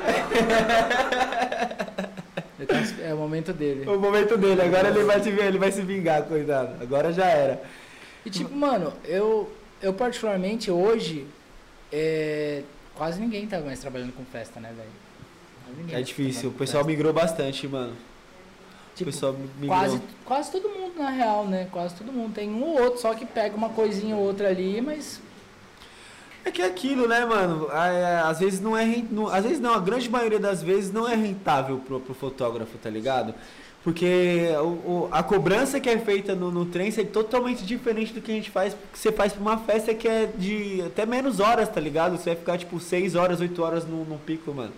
É 3.03 3.15
o 3.15 3.17
momento 3.17 3.53
dele. 3.53 3.89
O 3.89 3.99
momento 3.99 4.37
dele, 4.37 4.61
agora 4.63 4.89
ele 4.89 5.05
vai 5.05 5.21
se 5.23 5.31
ver, 5.31 5.47
ele 5.47 5.59
vai 5.59 5.73
se 5.73 5.81
vingar, 5.83 6.23
coitado. 6.25 6.75
Agora 6.83 7.13
já 7.13 7.27
era. 7.27 7.63
E 8.29 8.31
tipo, 8.31 8.55
mano, 8.55 8.93
eu, 9.05 9.51
eu 9.81 9.95
particularmente 9.95 10.71
hoje, 10.71 11.27
é, 11.91 12.63
quase 12.95 13.19
ninguém 13.19 13.47
tá 13.47 13.59
mais 13.61 13.81
trabalhando 13.81 14.13
com 14.13 14.23
festa, 14.27 14.61
né, 14.61 14.71
velho? 14.77 15.89
É 15.89 15.93
tá 15.93 16.01
difícil, 16.03 16.51
o 16.51 16.53
pessoal 16.53 16.85
festa. 16.85 16.91
migrou 16.97 17.13
bastante, 17.13 17.67
mano. 17.67 17.93
O 17.93 18.97
Tipo, 18.99 19.11
pessoal 19.13 19.33
migrou. 19.33 19.69
quase, 19.69 20.03
quase 20.25 20.51
todo 20.53 20.69
mundo, 20.69 20.99
na 20.99 21.09
real, 21.11 21.47
né? 21.47 21.69
Quase 21.71 21.95
todo 21.95 22.13
mundo. 22.13 22.35
Tem 22.35 22.51
um 22.51 22.63
ou 22.65 22.83
outro, 22.83 23.01
só 23.01 23.15
que 23.15 23.25
pega 23.25 23.57
uma 23.57 23.69
coisinha 23.71 24.15
ou 24.17 24.23
outra 24.25 24.49
ali, 24.49 24.81
mas 24.81 25.21
É 26.45 26.51
que 26.51 26.61
é 26.63 26.67
aquilo, 26.67 27.07
né, 27.07 27.25
mano? 27.25 27.69
É, 27.71 28.21
Às 28.25 28.41
vezes 28.41 28.61
não 28.61 28.77
é. 28.77 28.85
Às 29.33 29.45
vezes 29.45 29.61
não, 29.61 29.73
a 29.73 29.79
grande 29.81 30.11
maioria 30.11 30.39
das 30.41 30.63
vezes 30.63 30.93
não 30.93 31.09
é 31.09 31.15
rentável 31.15 31.79
pro, 31.79 32.01
pro 32.01 32.15
fotógrafo, 32.15 32.77
tá 32.79 32.91
ligado? 32.91 33.35
Porque 33.85 34.49
o, 34.61 34.67
o- 34.67 35.09
a 35.13 35.23
cobrança 35.23 35.79
que 35.81 35.89
é 35.89 35.99
feita 35.99 36.35
no, 36.35 36.51
no 36.51 36.67
trem 36.67 36.93
é 36.97 37.05
totalmente 37.05 37.65
diferente 37.65 38.13
do 38.13 38.21
que 38.21 38.31
a 38.31 38.35
gente 38.35 38.51
faz, 38.51 38.75
que 38.93 38.99
você 38.99 39.13
faz 39.13 39.33
pra 39.33 39.41
uma 39.41 39.57
festa 39.59 39.95
que 39.95 40.07
é 40.09 40.27
de 40.37 40.83
até 40.87 41.07
menos 41.07 41.41
horas, 41.41 41.69
tá 41.69 41.81
ligado? 41.81 42.17
Você 42.19 42.31
vai 42.31 42.37
ficar 42.37 42.59
tipo 42.59 42.79
6 42.81 43.15
horas, 43.15 43.41
8 43.41 43.63
horas 43.63 43.87
no, 43.87 44.05
no 44.05 44.19
pico, 44.19 44.53
mano. 44.53 44.73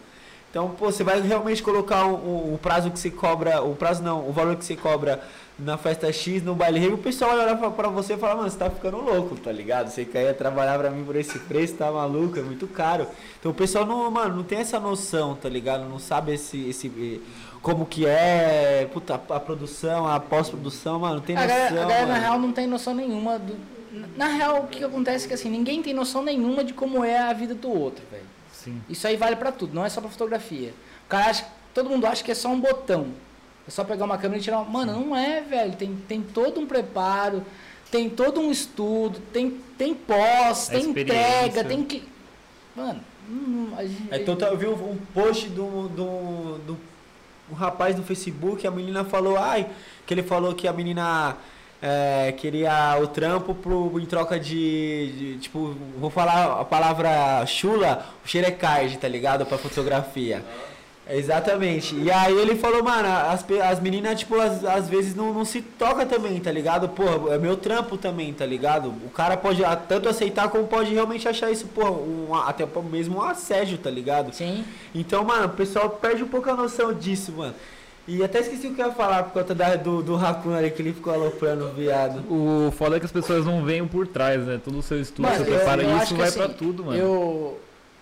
Então, 0.50 0.68
pô, 0.70 0.86
você 0.90 1.04
vai 1.04 1.20
realmente 1.20 1.62
colocar 1.62 2.06
o, 2.06 2.58
prazo 2.60 2.90
que 2.90 2.98
você 2.98 3.08
cobra, 3.08 3.62
o 3.62 3.76
prazo 3.76 4.02
não, 4.02 4.28
o 4.28 4.32
valor 4.32 4.56
que 4.56 4.64
você 4.64 4.74
cobra 4.74 5.22
na 5.56 5.78
festa 5.78 6.12
X, 6.12 6.42
no 6.42 6.56
baile 6.56 6.80
rave, 6.80 6.94
o 6.94 6.98
pessoal 6.98 7.30
vai 7.36 7.44
olhar 7.44 7.56
pra, 7.56 7.70
pra 7.70 7.88
você 7.88 8.14
e 8.14 8.16
falar, 8.16 8.34
mano, 8.34 8.50
você 8.50 8.58
tá 8.58 8.68
ficando 8.68 8.96
louco, 8.96 9.36
tá 9.36 9.52
ligado? 9.52 9.88
Você 9.90 10.04
quer 10.04 10.34
trabalhar 10.34 10.76
pra 10.76 10.90
mim 10.90 11.04
por 11.04 11.14
esse 11.14 11.38
preço, 11.38 11.74
tá 11.74 11.90
maluco, 11.92 12.36
é 12.36 12.42
muito 12.42 12.66
caro. 12.66 13.06
Então 13.38 13.52
o 13.52 13.54
pessoal 13.54 13.86
não, 13.86 14.10
mano, 14.10 14.36
não 14.36 14.42
tem 14.42 14.58
essa 14.58 14.80
noção, 14.80 15.36
tá 15.36 15.48
ligado? 15.48 15.88
Não 15.88 16.00
sabe 16.00 16.34
esse, 16.34 16.68
esse 16.68 17.20
como 17.62 17.84
que 17.86 18.06
é, 18.06 18.88
puta, 18.92 19.14
a 19.14 19.40
produção, 19.40 20.06
a 20.06 20.18
pós-produção, 20.18 20.98
mano, 20.98 21.16
não 21.16 21.22
tem 21.22 21.36
a 21.36 21.40
noção. 21.40 21.56
galera, 21.56 21.74
a 21.74 21.80
galera, 21.82 22.00
na 22.06 22.12
mano. 22.12 22.20
real 22.22 22.38
não 22.38 22.52
tem 22.52 22.66
noção 22.66 22.94
nenhuma 22.94 23.38
do. 23.38 23.56
Na 24.16 24.28
real, 24.28 24.62
o 24.62 24.66
que 24.68 24.82
acontece 24.84 25.24
é 25.24 25.28
que 25.28 25.34
assim, 25.34 25.50
ninguém 25.50 25.82
tem 25.82 25.92
noção 25.92 26.22
nenhuma 26.22 26.62
de 26.64 26.72
como 26.72 27.04
é 27.04 27.18
a 27.18 27.32
vida 27.32 27.54
do 27.54 27.68
outro, 27.68 28.04
velho. 28.10 28.24
Sim. 28.52 28.80
Isso 28.88 29.06
aí 29.06 29.16
vale 29.16 29.36
pra 29.36 29.50
tudo, 29.52 29.74
não 29.74 29.84
é 29.84 29.88
só 29.88 30.00
pra 30.00 30.08
fotografia. 30.10 30.72
O 31.06 31.08
cara 31.08 31.26
acha, 31.30 31.44
todo 31.74 31.90
mundo 31.90 32.06
acha 32.06 32.22
que 32.22 32.30
é 32.30 32.34
só 32.34 32.48
um 32.48 32.60
botão. 32.60 33.08
É 33.66 33.70
só 33.70 33.84
pegar 33.84 34.04
uma 34.04 34.16
câmera 34.16 34.38
e 34.40 34.42
tirar. 34.42 34.58
uma- 34.60 34.70
Mano, 34.70 34.92
não 35.06 35.16
é, 35.16 35.40
velho. 35.40 35.74
Tem, 35.74 35.94
tem 36.08 36.22
todo 36.22 36.60
um 36.60 36.66
preparo, 36.66 37.44
tem 37.90 38.08
todo 38.08 38.40
um 38.40 38.50
estudo, 38.50 39.18
tem, 39.32 39.50
tem 39.76 39.92
pós, 39.94 40.68
A 40.70 40.72
tem 40.72 40.84
entrega, 40.90 41.64
tem 41.64 41.82
que. 41.84 42.04
Mano, 42.76 43.00
hum, 43.28 43.72
a 43.76 43.84
gente. 43.84 44.08
É 44.10 44.18
total, 44.20 44.50
eu 44.52 44.56
vi 44.56 44.66
um, 44.66 44.72
um 44.92 44.98
post 45.12 45.48
do, 45.48 45.88
do, 45.88 46.58
do 46.58 46.89
um 47.50 47.54
rapaz 47.54 47.96
no 47.96 48.02
Facebook, 48.02 48.66
a 48.66 48.70
menina 48.70 49.04
falou, 49.04 49.36
ai, 49.36 49.66
que 50.06 50.14
ele 50.14 50.22
falou 50.22 50.54
que 50.54 50.68
a 50.68 50.72
menina 50.72 51.36
é, 51.82 52.32
queria 52.36 52.98
o 53.00 53.06
trampo 53.06 53.54
pro, 53.54 53.98
em 53.98 54.06
troca 54.06 54.38
de, 54.38 55.12
de, 55.12 55.38
tipo, 55.38 55.74
vou 55.98 56.10
falar 56.10 56.60
a 56.60 56.64
palavra 56.64 57.44
chula, 57.46 58.06
o 58.24 58.28
xerecard, 58.28 58.98
tá 58.98 59.08
ligado? 59.08 59.46
Pra 59.46 59.58
fotografia. 59.58 60.44
Exatamente. 61.08 61.94
E 61.96 62.10
aí 62.10 62.32
ele 62.38 62.54
falou, 62.56 62.82
mano, 62.84 63.08
as, 63.08 63.44
as 63.68 63.80
meninas, 63.80 64.18
tipo, 64.20 64.38
às, 64.40 64.64
às 64.64 64.88
vezes 64.88 65.14
não, 65.14 65.32
não 65.34 65.44
se 65.44 65.60
toca 65.60 66.06
também, 66.06 66.38
tá 66.38 66.52
ligado? 66.52 66.88
Pô, 66.88 67.32
é 67.32 67.38
meu 67.38 67.56
trampo 67.56 67.96
também, 67.96 68.32
tá 68.32 68.46
ligado? 68.46 68.88
O 69.04 69.10
cara 69.10 69.36
pode 69.36 69.62
tanto 69.88 70.08
aceitar 70.08 70.48
como 70.48 70.66
pode 70.68 70.92
realmente 70.94 71.26
achar 71.28 71.50
isso, 71.50 71.66
pô, 71.66 71.84
um, 71.90 72.34
até 72.34 72.64
mesmo 72.90 73.18
um 73.18 73.22
assédio, 73.22 73.76
tá 73.78 73.90
ligado? 73.90 74.32
Sim. 74.32 74.64
Então, 74.94 75.24
mano, 75.24 75.46
o 75.46 75.50
pessoal 75.50 75.90
perde 75.90 76.22
um 76.22 76.28
pouco 76.28 76.48
a 76.48 76.54
noção 76.54 76.92
disso, 76.94 77.32
mano. 77.32 77.54
E 78.08 78.24
até 78.24 78.40
esqueci 78.40 78.66
o 78.68 78.74
que 78.74 78.80
eu 78.82 78.86
ia 78.86 78.92
falar 78.92 79.24
por 79.24 79.32
conta 79.34 79.54
da- 79.54 79.76
do, 79.76 80.02
do 80.02 80.16
Raccoon 80.16 80.54
ali 80.54 80.70
que 80.70 80.82
ele 80.82 80.92
ficou 80.92 81.12
aloprando 81.12 81.66
o 81.66 81.68
viado. 81.72 82.22
O 82.32 82.70
foda 82.72 82.96
é 82.96 82.98
que 83.00 83.06
as 83.06 83.12
pessoas 83.12 83.44
não 83.44 83.64
veem 83.64 83.86
por 83.86 84.06
trás, 84.06 84.44
né? 84.46 84.60
Todo 84.64 84.78
o 84.78 84.82
seu 84.82 85.00
estudo, 85.00 85.28
Mano, 85.28 85.44
você 85.44 85.50
eu- 85.50 85.56
prepara 85.56 85.82
eu 85.82 85.96
isso, 85.98 86.16
vai 86.16 86.28
assim, 86.28 86.38
pra 86.38 86.48
tudo, 86.48 86.84
mano. 86.84 86.98
Eu. 86.98 87.60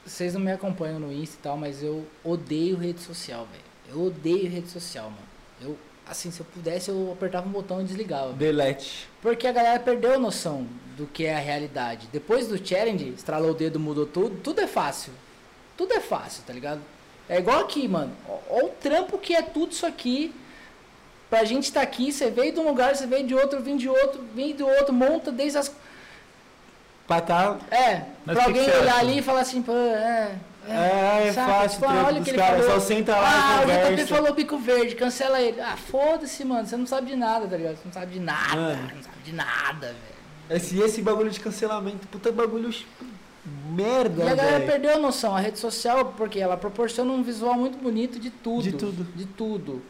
Vocês 0.08 0.32
não 0.32 0.40
me 0.40 0.50
acompanham 0.50 0.98
no 0.98 1.12
Insta 1.12 1.36
e 1.38 1.42
tal, 1.42 1.56
mas 1.56 1.82
eu 1.82 2.06
odeio 2.24 2.76
rede 2.76 3.00
social, 3.00 3.46
velho. 3.50 3.64
Eu 3.90 4.06
odeio 4.06 4.48
rede 4.48 4.68
social, 4.68 5.10
mano. 5.10 5.28
Eu, 5.60 5.78
assim, 6.06 6.30
se 6.30 6.40
eu 6.40 6.46
pudesse, 6.46 6.88
eu 6.88 7.12
apertava 7.12 7.46
um 7.46 7.52
botão 7.52 7.80
e 7.80 7.84
desligava. 7.84 8.32
Delete. 8.32 9.06
Porque 9.20 9.46
a 9.46 9.52
galera 9.52 9.78
perdeu 9.78 10.14
a 10.14 10.18
noção 10.18 10.66
do 10.96 11.06
que 11.06 11.26
é 11.26 11.36
a 11.36 11.38
realidade. 11.38 12.08
Depois 12.10 12.48
do 12.48 12.56
challenge, 12.56 13.10
estralou 13.10 13.50
o 13.50 13.54
dedo, 13.54 13.78
mudou 13.78 14.06
tudo, 14.06 14.40
tudo 14.42 14.62
é 14.62 14.66
fácil. 14.66 15.12
Tudo 15.76 15.92
é 15.92 16.00
fácil, 16.00 16.42
tá 16.46 16.54
ligado? 16.54 16.80
É 17.28 17.38
igual 17.38 17.60
aqui, 17.60 17.86
mano. 17.86 18.12
Ó 18.48 18.64
o 18.64 18.68
trampo 18.70 19.18
que 19.18 19.34
é 19.34 19.42
tudo 19.42 19.72
isso 19.72 19.84
aqui. 19.84 20.34
Pra 21.28 21.44
gente 21.44 21.64
estar 21.64 21.82
aqui, 21.82 22.10
você 22.10 22.30
veio 22.30 22.52
de 22.54 22.58
um 22.58 22.66
lugar, 22.66 22.96
você 22.96 23.06
veio 23.06 23.26
de 23.26 23.34
outro, 23.34 23.60
vem 23.60 23.76
de 23.76 23.86
outro, 23.86 24.24
vem 24.34 24.56
de 24.56 24.62
outro, 24.62 24.94
monta 24.94 25.30
desde 25.30 25.58
as. 25.58 25.70
Pra 27.08 27.20
tá. 27.20 27.56
É, 27.70 28.02
Mas 28.24 28.36
pra 28.36 28.44
alguém 28.44 28.62
olhar 28.62 28.82
acha? 28.88 28.98
ali 29.00 29.18
e 29.18 29.22
falar 29.22 29.40
assim, 29.40 29.62
pô, 29.62 29.72
é. 29.72 30.36
É, 30.68 31.28
é 31.28 31.32
saca? 31.32 31.50
fácil, 31.52 31.80
Tipo, 31.80 31.90
ah, 31.90 32.04
olha 32.06 32.20
que 32.20 32.28
ele 32.30 32.38
falou. 32.38 32.62
só 32.62 32.78
senta 32.80 33.16
lá 33.16 33.20
e 33.22 33.24
ah, 33.24 33.60
o 33.62 33.66
JP 33.66 33.88
conversa. 33.88 34.14
falou 34.14 34.34
bico 34.34 34.58
verde, 34.58 34.94
cancela 34.94 35.40
ele. 35.40 35.58
Ah, 35.60 35.76
foda-se, 35.78 36.44
mano, 36.44 36.66
você 36.68 36.76
não 36.76 36.86
sabe 36.86 37.06
de 37.06 37.16
nada, 37.16 37.46
tá 37.48 37.56
ligado? 37.56 37.76
Você 37.76 37.82
não 37.86 37.92
sabe 37.92 38.12
de 38.12 38.20
nada, 38.20 38.54
Mano. 38.54 38.82
não 38.94 39.02
sabe 39.02 39.16
de 39.24 39.32
nada, 39.34 39.86
velho. 39.86 39.96
Esse, 40.60 40.78
esse 40.78 41.00
bagulho 41.00 41.30
de 41.30 41.40
cancelamento, 41.40 42.06
puta 42.08 42.30
bagulho 42.30 42.70
merda, 43.70 44.24
E 44.24 44.28
a 44.28 44.34
galera 44.34 44.58
velho. 44.58 44.70
perdeu 44.70 44.94
a 44.94 44.98
noção. 44.98 45.34
A 45.34 45.40
rede 45.40 45.58
social, 45.58 46.12
porque 46.16 46.38
ela 46.38 46.56
proporciona 46.58 47.10
um 47.12 47.22
visual 47.22 47.54
muito 47.54 47.78
bonito 47.78 48.18
de 48.20 48.28
tudo. 48.28 48.62
De 48.62 48.72
tudo. 48.72 49.04
De 49.16 49.24
tudo. 49.24 49.82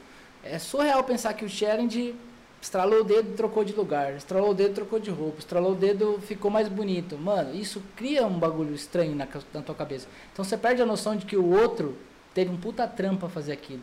É 0.44 0.58
surreal 0.60 1.02
pensar 1.02 1.32
que 1.34 1.44
o 1.44 1.48
challenge 1.48 2.14
estralou 2.60 3.00
o 3.00 3.04
dedo 3.04 3.30
e 3.30 3.34
trocou 3.36 3.64
de 3.64 3.72
lugar. 3.72 4.14
Estralou 4.14 4.50
o 4.50 4.54
dedo 4.54 4.70
e 4.70 4.74
trocou 4.74 4.98
de 4.98 5.10
roupa. 5.10 5.38
Estralou 5.38 5.72
o 5.72 5.76
dedo 5.76 6.18
ficou 6.20 6.50
mais 6.50 6.68
bonito. 6.68 7.16
Mano, 7.16 7.54
isso 7.54 7.82
cria 7.96 8.26
um 8.26 8.38
bagulho 8.38 8.74
estranho 8.74 9.14
na, 9.14 9.26
na 9.54 9.62
tua 9.62 9.74
cabeça. 9.74 10.06
Então 10.32 10.44
você 10.44 10.56
perde 10.56 10.82
a 10.82 10.86
noção 10.86 11.16
de 11.16 11.24
que 11.26 11.36
o 11.36 11.50
outro 11.50 11.96
teve 12.34 12.50
um 12.50 12.56
puta 12.56 12.86
trampa 12.86 13.20
pra 13.20 13.28
fazer 13.28 13.52
aquilo. 13.52 13.82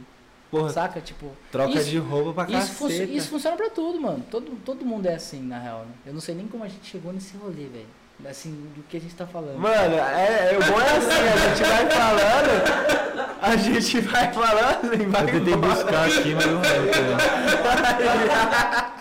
Porra, 0.52 0.70
Saca? 0.70 1.02
Tipo. 1.02 1.32
troca 1.52 1.72
isso- 1.80 1.90
de 1.90 1.98
roupa 1.98 2.46
pra 2.46 2.58
Isso, 2.60 2.88
isso 2.88 3.30
funciona 3.30 3.58
pra 3.58 3.70
tudo, 3.70 4.00
mano. 4.00 4.24
Todo, 4.30 4.52
todo 4.64 4.86
mundo 4.86 5.06
é 5.08 5.16
assim, 5.16 5.42
na 5.42 5.60
real, 5.60 5.80
né? 5.80 5.92
Eu 6.06 6.14
não 6.14 6.22
sei 6.22 6.36
nem 6.36 6.48
como 6.48 6.64
a 6.64 6.68
gente 6.68 6.86
chegou 6.86 7.12
nesse 7.12 7.36
rolê, 7.36 7.66
velho. 7.66 7.88
Assim, 8.30 8.52
do 8.76 8.84
que 8.84 8.98
a 8.98 9.00
gente 9.02 9.16
tá 9.16 9.26
falando. 9.28 9.58
Mano, 9.58 9.96
é, 9.96 10.54
é, 10.54 10.58
o 10.58 10.64
bom 10.72 10.80
é 10.80 10.98
assim, 10.98 11.10
a 11.12 11.38
gente 11.50 11.64
vai 11.64 11.90
falando, 11.90 13.40
a 13.42 13.56
gente 13.58 14.02
vai 14.02 14.34
falando 14.34 14.94
e 14.94 15.06
vai 15.06 15.22
Eu 15.24 15.28
tentei 15.28 15.54
embora. 15.54 15.74
buscar 15.74 16.06
aqui, 16.08 16.34
mas 16.36 16.46
não 16.46 16.62
cara. 16.62 16.76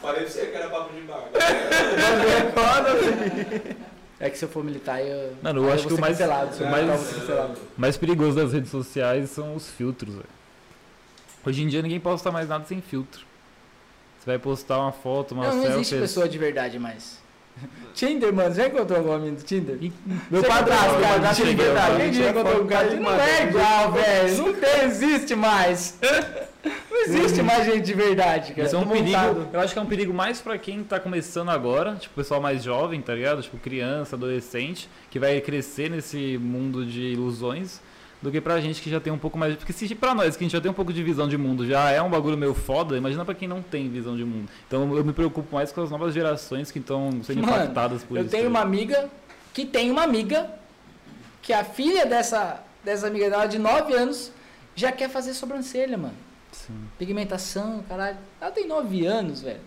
Falei 0.00 0.22
pra 0.22 0.30
você 0.30 0.46
que 0.46 0.56
era 0.56 0.68
papo 0.68 0.92
de 0.94 1.00
bar. 1.02 1.24
É 4.20 4.30
que 4.30 4.38
se 4.38 4.44
eu 4.44 4.48
for 4.48 4.64
militar, 4.64 5.00
eu. 5.04 5.34
Mano, 5.42 5.62
eu 5.62 5.66
aí 5.68 5.72
acho 5.74 5.82
vou 5.84 5.92
que 5.92 5.98
o 5.98 6.00
mais- 6.00 6.16
cancelado, 6.16 6.56
eu 6.58 6.66
o 6.66 6.70
mais- 6.70 6.88
eu 7.14 7.20
cancelado. 7.20 7.60
Mais 7.76 7.96
perigoso 7.96 8.36
das 8.36 8.52
redes 8.52 8.70
sociais 8.70 9.30
são 9.30 9.54
os 9.54 9.68
filtros, 9.70 10.14
velho. 10.14 10.28
Hoje 11.44 11.62
em 11.62 11.68
dia 11.68 11.82
ninguém 11.82 12.00
posta 12.00 12.30
mais 12.32 12.48
nada 12.48 12.64
sem 12.64 12.80
filtro. 12.80 13.20
Você 14.18 14.26
vai 14.30 14.38
postar 14.38 14.78
uma 14.78 14.92
foto, 14.92 15.32
uma 15.34 15.44
Não, 15.48 15.54
não 15.56 15.62
selfie. 15.62 15.76
existe 15.80 15.98
pessoa 15.98 16.26
de 16.28 16.38
verdade 16.38 16.78
mais. 16.78 17.18
Tinder, 17.94 18.32
mano, 18.32 18.54
já 18.54 18.66
encontrou 18.66 18.98
algum 18.98 19.12
amigo 19.12 19.36
do 19.36 19.42
Tinder? 19.42 19.78
Meu 20.30 20.42
padrasto, 20.42 21.00
cara 21.00 21.18
de 21.18 21.28
de 21.28 21.34
Tinder, 21.50 21.66
verdade. 21.66 22.12
Já 22.12 22.30
encontrou 22.30 22.62
um 22.62 22.66
cara 22.66 22.88
de 22.88 22.96
Não 22.96 23.20
é 23.20 23.42
igual, 23.44 23.92
velho. 23.92 24.38
Não 24.38 24.54
tem, 24.54 24.84
existe 24.84 25.34
mais. 25.34 25.98
Não 26.90 27.02
existe 27.02 27.42
mais 27.42 27.66
gente 27.66 27.82
de 27.82 27.94
verdade, 27.94 28.52
cara. 28.52 28.66
Isso 28.66 28.76
é 28.76 28.78
um 28.78 28.88
perigo. 28.88 29.48
Eu 29.52 29.60
acho 29.60 29.72
que 29.72 29.78
é 29.78 29.82
um 29.82 29.86
perigo 29.86 30.12
mais 30.12 30.40
pra 30.40 30.58
quem 30.58 30.82
tá 30.82 30.98
começando 30.98 31.50
agora, 31.50 31.94
tipo, 31.94 32.14
pessoal 32.14 32.40
mais 32.40 32.64
jovem, 32.64 33.00
tá 33.00 33.14
ligado? 33.14 33.42
Tipo, 33.42 33.58
criança, 33.58 34.16
adolescente, 34.16 34.88
que 35.10 35.18
vai 35.18 35.40
crescer 35.40 35.90
nesse 35.90 36.38
mundo 36.38 36.84
de 36.84 37.02
ilusões, 37.12 37.80
do 38.24 38.32
que 38.32 38.40
pra 38.40 38.58
gente 38.58 38.80
que 38.80 38.88
já 38.88 38.98
tem 38.98 39.12
um 39.12 39.18
pouco 39.18 39.36
mais. 39.36 39.54
Porque 39.54 39.72
se 39.72 39.94
pra 39.94 40.14
nós, 40.14 40.34
que 40.34 40.42
a 40.42 40.44
gente 40.46 40.52
já 40.54 40.60
tem 40.60 40.70
um 40.70 40.74
pouco 40.74 40.94
de 40.94 41.02
visão 41.02 41.28
de 41.28 41.36
mundo, 41.36 41.66
já 41.66 41.90
é 41.90 42.00
um 42.00 42.08
bagulho 42.08 42.38
meio 42.38 42.54
foda, 42.54 42.96
imagina 42.96 43.22
pra 43.22 43.34
quem 43.34 43.46
não 43.46 43.60
tem 43.60 43.90
visão 43.90 44.16
de 44.16 44.24
mundo. 44.24 44.48
Então 44.66 44.96
eu 44.96 45.04
me 45.04 45.12
preocupo 45.12 45.54
mais 45.54 45.70
com 45.70 45.82
as 45.82 45.90
novas 45.90 46.14
gerações 46.14 46.72
que 46.72 46.78
estão 46.78 47.22
sendo 47.22 47.42
Mano, 47.42 47.52
impactadas 47.52 48.02
por 48.02 48.16
Eu 48.16 48.22
isso. 48.22 48.30
tenho 48.30 48.44
tá 48.44 48.48
uma 48.48 48.60
amiga 48.60 49.10
que 49.52 49.66
tem 49.66 49.90
uma 49.90 50.02
amiga 50.02 50.50
que 51.42 51.52
a 51.52 51.62
filha 51.62 52.06
dessa, 52.06 52.62
dessa 52.82 53.06
amiga 53.06 53.28
dela 53.28 53.44
de 53.44 53.58
9 53.58 53.92
anos 53.92 54.32
já 54.74 54.90
quer 54.90 55.10
fazer 55.10 55.34
sobrancelha, 55.34 55.98
mano. 55.98 56.14
Sim. 56.50 56.72
Pigmentação, 56.98 57.84
caralho. 57.86 58.16
Ela 58.40 58.50
tem 58.50 58.66
9 58.66 59.04
anos, 59.04 59.42
velho. 59.42 59.60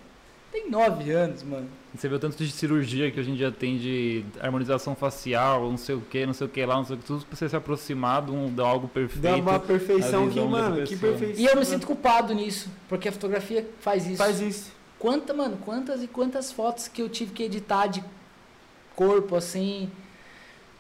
Tem 0.52 0.68
9 0.68 1.12
anos, 1.12 1.44
mano. 1.44 1.70
Você 1.96 2.08
vê 2.10 2.16
o 2.16 2.20
tanto 2.20 2.38
de 2.38 2.52
cirurgia 2.52 3.10
que 3.10 3.20
hoje 3.20 3.32
em 3.32 3.36
dia 3.36 3.52
tem 3.52 3.78
de 3.78 4.24
harmonização 4.40 4.96
facial, 4.96 5.70
não 5.70 5.78
sei 5.78 5.96
o 5.96 6.02
que, 6.02 6.26
não 6.26 6.34
sei 6.34 6.46
o 6.46 6.50
que 6.50 6.66
lá, 6.66 6.76
não 6.76 6.86
sei 6.86 6.96
o 6.96 7.00
que, 7.00 7.06
tudo 7.06 7.26
pra 7.26 7.36
você 7.36 7.50
se 7.50 7.56
aproximar 7.56 8.24
de, 8.24 8.32
um, 8.32 8.54
de 8.54 8.62
algo 8.62 8.88
perfeito. 8.88 9.24
Dá 9.24 9.36
uma 9.36 9.60
perfeição 9.60 10.30
que, 10.30 10.40
mano, 10.40 10.86
que 10.86 10.96
perfeição. 10.96 11.44
E 11.44 11.48
eu 11.48 11.56
me 11.56 11.66
sinto 11.66 11.88
culpado 11.88 12.34
nisso, 12.34 12.70
porque 12.90 13.08
a 13.08 13.12
fotografia 13.12 13.68
faz 13.80 14.06
isso. 14.06 14.18
Faz 14.18 14.42
isso. 14.42 14.72
Quanta, 15.00 15.34
mano, 15.34 15.58
quantas 15.64 16.04
e 16.04 16.08
quantas 16.08 16.52
fotos 16.52 16.88
que 16.88 17.02
eu 17.02 17.10
tive 17.10 17.32
que 17.32 17.44
editar 17.44 17.88
de 17.88 18.04
corpo 18.96 19.36
assim, 19.36 19.90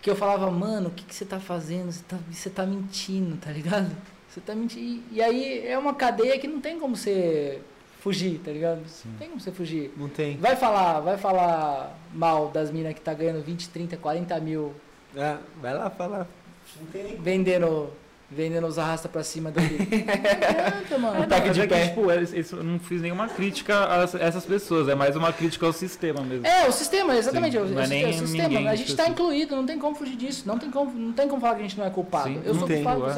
que 0.01 0.09
eu 0.09 0.15
falava, 0.15 0.51
mano, 0.51 0.89
o 0.89 0.91
que, 0.91 1.03
que 1.03 1.15
você 1.15 1.25
tá 1.25 1.39
fazendo? 1.39 1.91
Você 1.91 2.03
tá, 2.07 2.17
você 2.29 2.49
tá 2.49 2.65
mentindo, 2.65 3.37
tá 3.37 3.51
ligado? 3.51 3.95
Você 4.27 4.41
tá 4.41 4.53
mentindo. 4.53 5.03
E 5.11 5.21
aí 5.21 5.65
é 5.65 5.77
uma 5.77 5.93
cadeia 5.93 6.37
que 6.37 6.47
não 6.47 6.59
tem 6.59 6.79
como 6.79 6.95
você 6.95 7.61
fugir, 8.07 8.39
tá 8.39 8.51
ligado? 8.51 8.87
Sim. 8.87 9.09
Não 9.09 9.17
tem 9.17 9.27
como 9.27 9.41
você 9.41 9.51
fugir. 9.51 9.91
Não 9.97 10.07
tem. 10.07 10.37
Vai 10.37 10.55
falar, 10.55 11.01
vai 11.01 11.17
falar 11.17 11.97
mal 12.13 12.47
das 12.49 12.71
minas 12.71 12.93
que 12.93 13.01
tá 13.01 13.13
ganhando 13.13 13.43
20, 13.43 13.69
30, 13.69 13.97
40 13.97 14.39
mil 14.39 14.73
É, 15.15 15.37
vai 15.61 15.73
lá 15.73 15.89
falar. 15.89 16.25
Não 16.79 16.87
tem 16.87 17.03
nem 17.03 17.15
vendendo, 17.17 17.89
vendendo 18.29 18.67
os 18.67 18.77
arrasta 18.77 19.07
pra 19.07 19.23
cima 19.23 19.49
dele. 19.51 19.87
Não 20.05 20.67
adianta, 20.67 20.97
mano. 20.97 21.23
Ataque 21.23 21.47
mas 21.47 21.55
de 21.55 21.61
é 21.61 21.67
que, 21.67 21.73
pé. 21.73 21.87
tipo, 21.87 22.11
eu 22.11 22.63
não 22.63 22.77
fiz 22.77 23.01
nenhuma 23.01 23.27
crítica 23.29 23.87
a 23.89 24.03
ess- 24.03 24.15
essas 24.15 24.45
pessoas, 24.45 24.89
é 24.89 24.95
mais 24.95 25.15
uma 25.15 25.31
crítica 25.31 25.65
ao 25.65 25.71
sistema 25.71 26.21
mesmo. 26.21 26.45
É, 26.45 26.67
o 26.67 26.71
sistema, 26.73 27.15
exatamente. 27.15 27.53
Sim, 27.53 27.63
o, 27.63 27.65
não 27.69 27.81
é 27.81 27.85
o- 27.85 27.87
nem 27.87 28.09
o 28.09 28.13
sistema. 28.13 28.49
ninguém 28.49 28.67
A 28.67 28.75
gente 28.75 28.89
está 28.89 29.03
específico. 29.03 29.23
incluído, 29.23 29.55
não 29.55 29.65
tem 29.65 29.79
como 29.79 29.95
fugir 29.95 30.17
disso. 30.17 30.43
Não 30.45 30.57
tem 30.59 30.69
como, 30.69 30.91
não 30.91 31.13
tem 31.13 31.27
como 31.27 31.39
falar 31.39 31.55
que 31.55 31.61
a 31.61 31.63
gente 31.63 31.77
não 31.77 31.85
é 31.85 31.89
culpado. 31.89 32.27
Sim, 32.29 32.41
eu 32.43 32.53
sou 32.55 32.67
tem, 32.67 32.83
culpado, 32.83 33.01
ué. 33.05 33.15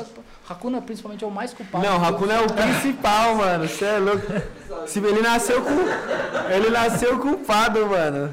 Hakuna, 0.48 0.82
principalmente, 0.82 1.24
é 1.24 1.28
o 1.28 1.32
mais 1.32 1.54
culpado. 1.54 1.84
Não, 1.84 1.98
o 2.00 2.06
Hakuna 2.06 2.34
é 2.36 2.40
o 2.42 2.48
principal, 2.54 3.36
mano. 3.36 3.68
Você 3.68 3.86
é 3.86 3.98
louco. 3.98 4.26
Se 4.86 5.00
ele 5.00 5.22
nasceu 5.22 5.62
com. 5.62 6.52
Ele 6.54 6.70
nasceu 6.70 7.18
culpado, 7.20 7.86
mano. 7.88 8.32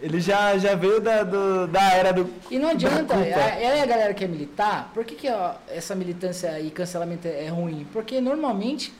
Ele 0.00 0.20
já, 0.20 0.56
já 0.58 0.74
veio 0.74 1.00
da, 1.00 1.22
do- 1.24 1.66
da 1.66 1.82
era 1.92 2.12
do. 2.12 2.30
E 2.50 2.58
não 2.58 2.68
adianta, 2.70 3.14
a- 3.14 3.16
culpa. 3.16 3.30
ela 3.38 3.76
é 3.76 3.80
a 3.82 3.86
galera 3.86 4.14
que 4.14 4.24
é 4.24 4.28
militar, 4.28 4.90
por 4.94 5.04
que, 5.04 5.14
que 5.16 5.28
ó, 5.28 5.54
essa 5.68 5.94
militância 5.94 6.58
e 6.60 6.70
cancelamento 6.70 7.26
é, 7.26 7.46
é 7.46 7.48
ruim? 7.48 7.86
Porque 7.92 8.20
normalmente 8.20 8.92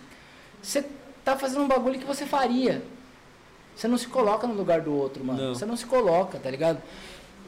você 0.60 0.84
tá 1.24 1.36
fazendo 1.36 1.62
um 1.62 1.68
bagulho 1.68 1.98
que 1.98 2.04
você 2.04 2.26
faria. 2.26 2.82
Você 3.76 3.86
não 3.86 3.96
se 3.96 4.08
coloca 4.08 4.44
no 4.46 4.54
lugar 4.54 4.80
do 4.80 4.92
outro, 4.92 5.24
mano. 5.24 5.40
Não. 5.40 5.54
Você 5.54 5.64
não 5.64 5.76
se 5.76 5.86
coloca, 5.86 6.36
tá 6.38 6.50
ligado? 6.50 6.78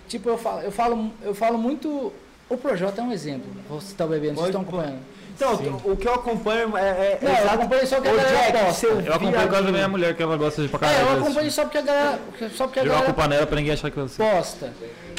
Tipo, 0.06 0.28
eu 0.28 0.38
falo, 0.38 0.60
eu 0.62 0.70
falo, 0.70 1.10
eu 1.22 1.34
falo 1.34 1.58
muito. 1.58 2.12
O 2.48 2.56
Projota 2.56 3.00
é 3.00 3.04
um 3.04 3.12
exemplo. 3.12 3.48
Vocês 3.68 3.90
estão 3.90 4.06
bebendo, 4.08 4.34
vocês 4.36 4.52
Pode- 4.52 4.56
estão 4.56 4.62
acompanhando. 4.62 5.02
Então, 5.42 5.80
o 5.84 5.96
que 5.96 6.06
eu 6.06 6.14
acompanho 6.14 6.76
é. 6.76 6.80
é 6.88 7.18
Não, 7.22 7.30
eu 7.30 7.36
exato- 7.38 7.54
acompanho 7.54 7.86
só 7.86 7.96
porque 7.96 8.08
a 8.08 8.12
galera 8.12 8.52
Jack, 8.52 8.74
seu 8.74 9.00
Eu 9.00 9.14
acompanho 9.14 9.42
por 9.42 9.50
causa 9.50 9.66
da 9.66 9.72
minha 9.72 9.88
mulher, 9.88 10.14
que 10.14 10.22
ela 10.22 10.36
gosta 10.36 10.62
de 10.62 10.68
pra 10.68 10.78
É, 10.78 10.80
caralho. 10.80 11.00
eu 11.00 11.14
desse 11.14 11.22
acompanho 11.26 11.50
só 11.50 11.62
porque 11.62 11.78
a 11.78 11.82
galera. 11.82 12.18
Só 12.56 12.66
porque 12.66 12.80
a 12.80 12.82
Jogar 12.82 12.94
galera 12.96 13.12
culpa 13.14 13.28
nela 13.28 13.46
pra 13.46 13.56
ninguém 13.56 13.72
achar 13.72 13.90
que 13.90 13.98
você. 13.98 14.22
posta. 14.22 14.72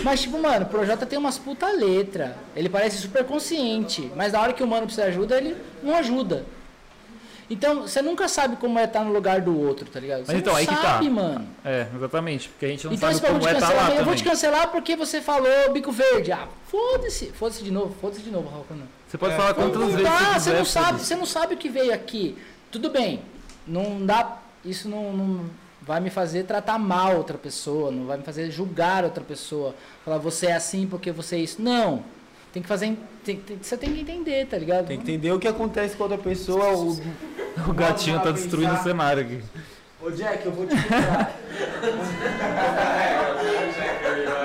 Mas, 0.04 0.22
tipo, 0.22 0.40
mano, 0.40 0.66
o 0.66 0.70
Projota 0.70 1.06
tem 1.06 1.18
umas 1.20 1.38
puta 1.38 1.68
letra. 1.72 2.36
Ele 2.56 2.70
parece 2.70 2.98
super 2.98 3.24
consciente. 3.24 4.12
Mas 4.16 4.34
na 4.34 4.42
hora 4.42 4.54
que 4.54 4.64
o 4.64 4.68
mano 4.68 4.84
precisa 4.86 5.04
de 5.08 5.10
ajuda, 5.14 5.38
ele 5.38 5.56
não 5.84 5.96
ajuda. 5.96 6.46
Então, 7.50 7.82
você 7.82 8.02
nunca 8.02 8.30
sabe 8.30 8.56
como 8.56 8.80
é 8.80 8.86
estar 8.86 9.04
no 9.04 9.12
lugar 9.12 9.42
do 9.42 9.60
outro, 9.60 9.86
tá 9.90 10.00
ligado? 10.00 10.26
Você 10.26 10.32
Mas 10.32 10.40
então, 10.42 10.54
não 10.54 10.60
aí 10.60 10.66
que 10.66 10.74
sabe, 10.74 11.06
tá. 11.06 11.12
mano. 11.12 11.48
É, 11.66 11.86
exatamente. 11.94 12.48
Porque 12.48 12.66
a 12.66 12.70
gente 12.70 12.86
não 12.88 12.94
então, 12.94 13.12
sabe 13.14 13.28
como 13.28 13.36
é 13.50 13.52
estar 13.52 13.52
lá 13.52 13.60
cancelamento, 13.68 14.00
eu 14.00 14.06
vou 14.06 14.16
te 14.16 14.24
cancelar 14.24 14.68
porque 14.70 14.96
você 14.96 15.20
falou 15.22 15.50
bico 15.74 15.92
verde. 15.92 16.32
Ah, 16.32 16.48
foda-se. 16.68 17.26
Foda-se 17.34 17.62
de 17.62 17.70
novo, 17.72 17.94
foda-se 18.00 18.22
de 18.22 18.32
novo, 18.32 18.48
Raul. 18.50 18.66
Não. 18.70 19.01
Você 19.12 19.18
pode 19.18 19.36
falar 19.36 19.54
quantas 19.54 19.78
Não 19.82 19.88
vezes 19.90 20.04
dá, 20.04 20.20
você 20.20 20.24
você 20.24 20.40
quiser. 20.40 20.58
não 20.58 20.66
sabe, 20.66 20.86
foda-se. 20.88 21.06
você 21.06 21.16
não 21.18 21.26
sabe 21.26 21.56
o 21.56 21.58
que 21.58 21.68
veio 21.68 21.94
aqui. 21.94 22.38
Tudo 22.72 22.90
bem, 22.90 23.22
não 23.68 24.06
dá, 24.06 24.38
isso 24.64 24.88
não, 24.88 25.12
não 25.12 25.46
vai 25.82 26.00
me 26.00 26.10
fazer 26.10 26.46
tratar 26.46 26.80
mal 26.80 27.18
outra 27.18 27.38
pessoa, 27.38 27.92
não 27.92 28.06
vai 28.06 28.16
me 28.18 28.24
fazer 28.24 28.50
julgar 28.50 29.04
outra 29.04 29.22
pessoa, 29.22 29.76
falar 30.06 30.18
você 30.18 30.46
é 30.48 30.54
assim 30.54 30.88
porque 30.88 31.12
você 31.12 31.36
é 31.36 31.40
isso. 31.40 31.62
Não, 31.62 32.06
tem 32.54 32.64
que 32.64 32.70
fazer, 32.70 32.98
tem, 33.26 33.36
tem- 33.36 33.60
você 33.62 33.76
tem 33.76 33.94
que 33.94 34.00
entender, 34.00 34.48
tá 34.48 34.58
ligado? 34.58 34.88
Tem 34.88 34.96
que 34.98 35.04
entender 35.04 35.34
o 35.34 35.40
que 35.40 35.48
acontece 35.50 35.98
com 35.98 36.04
outra 36.04 36.18
pessoa. 36.18 36.72
O, 36.78 36.98
O 37.68 37.74
gatinho 37.74 38.18
tá 38.22 38.32
destruindo 38.32 38.74
o 38.76 38.82
cenário 38.82 39.24
aqui. 39.24 39.44
Ô 40.02 40.10
Jack, 40.10 40.46
eu 40.46 40.54
vou 40.54 40.66
te 40.66 40.74
contar. 40.74 41.36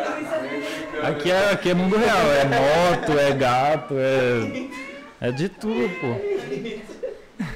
Aqui 1.08 1.30
é, 1.30 1.50
aqui 1.52 1.70
é 1.70 1.74
mundo 1.74 1.96
real, 1.96 2.18
é 2.32 2.44
moto, 2.44 3.18
é 3.18 3.32
gato, 3.32 3.94
é. 3.96 4.66
É 5.20 5.32
de 5.32 5.48
tudo, 5.48 5.88
pô. 6.00 7.46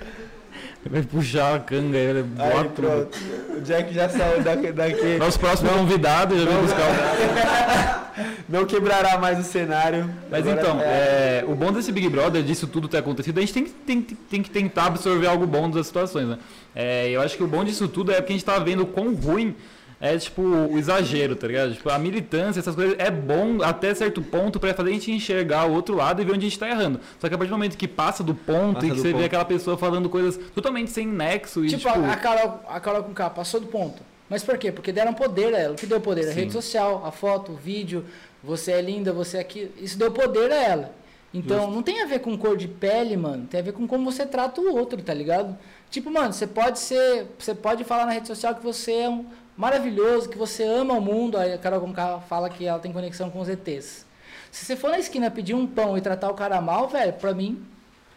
Vai 0.88 1.03
puxar 1.03 1.55
a 1.57 1.59
canga 1.61 1.96
ele 1.96 2.22
bota 2.22 2.64
pronto. 2.70 3.18
O 3.57 3.61
Jack 3.61 3.92
já 3.94 4.09
saiu 4.09 4.42
daqui. 4.42 4.72
daqui. 4.72 5.16
Nosso 5.18 5.38
próximo 5.38 5.68
convidado 5.70 6.36
já 6.38 6.44
veio 6.46 6.62
buscar 6.62 6.80
o. 6.80 8.11
Não 8.48 8.64
quebrará 8.66 9.16
mais 9.18 9.38
o 9.38 9.42
cenário. 9.44 10.11
Mas 10.30 10.40
Agora 10.46 10.61
então, 10.61 10.80
é- 10.80 11.42
é, 11.42 11.44
o 11.46 11.55
bom 11.55 11.70
desse 11.70 11.92
Big 11.92 12.09
Brother, 12.09 12.42
disso 12.42 12.66
tudo 12.66 12.88
ter 12.88 12.96
acontecido, 12.98 13.38
a 13.38 13.40
gente 13.40 13.53
tem, 13.53 13.64
que- 13.64 13.70
tem, 13.70 14.03
tem 14.03 14.42
que 14.42 14.51
tentar 14.51 14.86
absorver 14.86 15.26
algo 15.28 15.46
bom 15.46 15.70
das 15.70 15.86
situações, 15.86 16.26
né? 16.26 16.38
É, 16.74 17.09
eu 17.11 17.20
acho 17.20 17.36
que 17.36 17.44
o 17.44 17.46
bom 17.46 17.62
disso 17.62 17.86
tudo 17.86 18.11
é 18.11 18.16
porque 18.16 18.32
a 18.32 18.36
gente 18.36 18.44
tá 18.44 18.59
vendo 18.59 18.82
o 18.82 18.86
quão 18.86 19.14
ruim 19.14 19.55
é, 20.01 20.16
tipo, 20.16 20.40
o 20.40 20.78
exagero, 20.78 21.36
tá 21.36 21.46
ligado? 21.46 21.74
Tipo, 21.74 21.90
a 21.90 21.98
militância, 21.98 22.59
essas 22.59 22.74
coisas, 22.74 22.96
é 22.98 23.11
bom 23.11 23.62
até 23.62 23.92
certo 23.94 24.22
ponto 24.22 24.59
pra 24.59 24.72
fazer 24.72 24.88
a 24.88 24.92
gente 24.94 25.12
enxergar 25.12 25.66
o 25.66 25.74
outro 25.74 25.94
lado 25.94 26.22
e 26.22 26.24
ver 26.24 26.32
onde 26.32 26.46
a 26.46 26.48
gente 26.48 26.59
tá 26.59 26.68
errando. 26.70 27.01
Só 27.18 27.28
que 27.28 27.34
a 27.34 27.38
partir 27.38 27.51
do 27.51 27.57
momento 27.57 27.76
que 27.76 27.86
passa 27.86 28.24
do 28.24 28.34
ponto 28.34 28.76
Passa 28.76 28.86
e 28.86 28.90
que 28.90 28.96
você 28.96 29.09
vê 29.09 29.12
ponto. 29.12 29.24
aquela 29.26 29.44
pessoa 29.44 29.76
falando 29.76 30.09
coisas 30.09 30.40
totalmente 30.55 30.90
sem 30.90 31.07
nexo 31.07 31.64
e, 31.64 31.68
Tipo, 31.68 31.82
tipo... 31.92 32.01
a, 32.01 32.12
a 32.12 32.16
Carol, 32.16 32.61
a 32.66 32.80
Carol 32.80 33.05
com 33.05 33.12
K 33.12 33.28
passou 33.28 33.61
do 33.61 33.66
ponto. 33.66 34.03
Mas 34.28 34.42
por 34.42 34.57
quê? 34.57 34.72
Porque 34.72 34.90
deram 34.90 35.12
poder 35.12 35.55
a 35.55 35.59
ela. 35.59 35.72
O 35.74 35.76
que 35.76 35.84
deu 35.86 36.01
poder? 36.01 36.22
A 36.22 36.32
Sim. 36.32 36.40
rede 36.40 36.53
social, 36.53 37.05
a 37.05 37.11
foto, 37.11 37.53
o 37.53 37.57
vídeo, 37.57 38.05
você 38.42 38.72
é 38.72 38.80
linda, 38.80 39.12
você 39.12 39.36
é 39.36 39.40
aqui. 39.40 39.70
Isso 39.76 39.98
deu 39.98 40.11
poder 40.11 40.51
a 40.51 40.62
ela. 40.62 40.94
Então, 41.34 41.70
não 41.70 41.82
tem 41.82 42.03
a 42.03 42.07
ver 42.07 42.20
com 42.20 42.36
cor 42.38 42.57
de 42.57 42.66
pele, 42.66 43.16
mano. 43.16 43.46
Tem 43.46 43.61
a 43.61 43.62
ver 43.62 43.72
com 43.72 43.86
como 43.86 44.11
você 44.11 44.26
trata 44.26 44.61
o 44.61 44.74
outro, 44.74 45.01
tá 45.03 45.14
ligado? 45.14 45.57
Tipo, 45.90 46.11
mano, 46.11 46.32
você 46.32 46.46
pode 46.46 46.78
ser. 46.78 47.26
Você 47.38 47.55
pode 47.55 47.84
falar 47.84 48.07
na 48.07 48.12
rede 48.12 48.26
social 48.26 48.55
que 48.55 48.62
você 48.62 48.92
é 48.92 49.09
um 49.09 49.26
maravilhoso, 49.61 50.29
que 50.29 50.39
você 50.39 50.65
ama 50.65 50.95
o 50.95 51.01
mundo. 51.01 51.37
Aí 51.37 51.53
a 51.53 51.59
Carol 51.59 51.81
com 51.81 51.93
K 51.93 52.21
fala 52.29 52.49
que 52.49 52.67
ela 52.67 52.79
tem 52.79 52.93
conexão 52.93 53.31
com 53.31 53.41
os 53.41 53.49
ETs. 53.49 54.07
Se 54.51 54.65
você 54.65 54.75
for 54.75 54.91
na 54.91 54.99
esquina 54.99 55.31
pedir 55.31 55.55
um 55.55 55.67
pão 55.67 55.97
e 55.97 56.01
tratar 56.01 56.31
o 56.31 56.35
cara 56.35 56.61
mal, 56.61 56.89
velho, 56.89 57.13
pra 57.13 57.33
mim. 57.35 57.63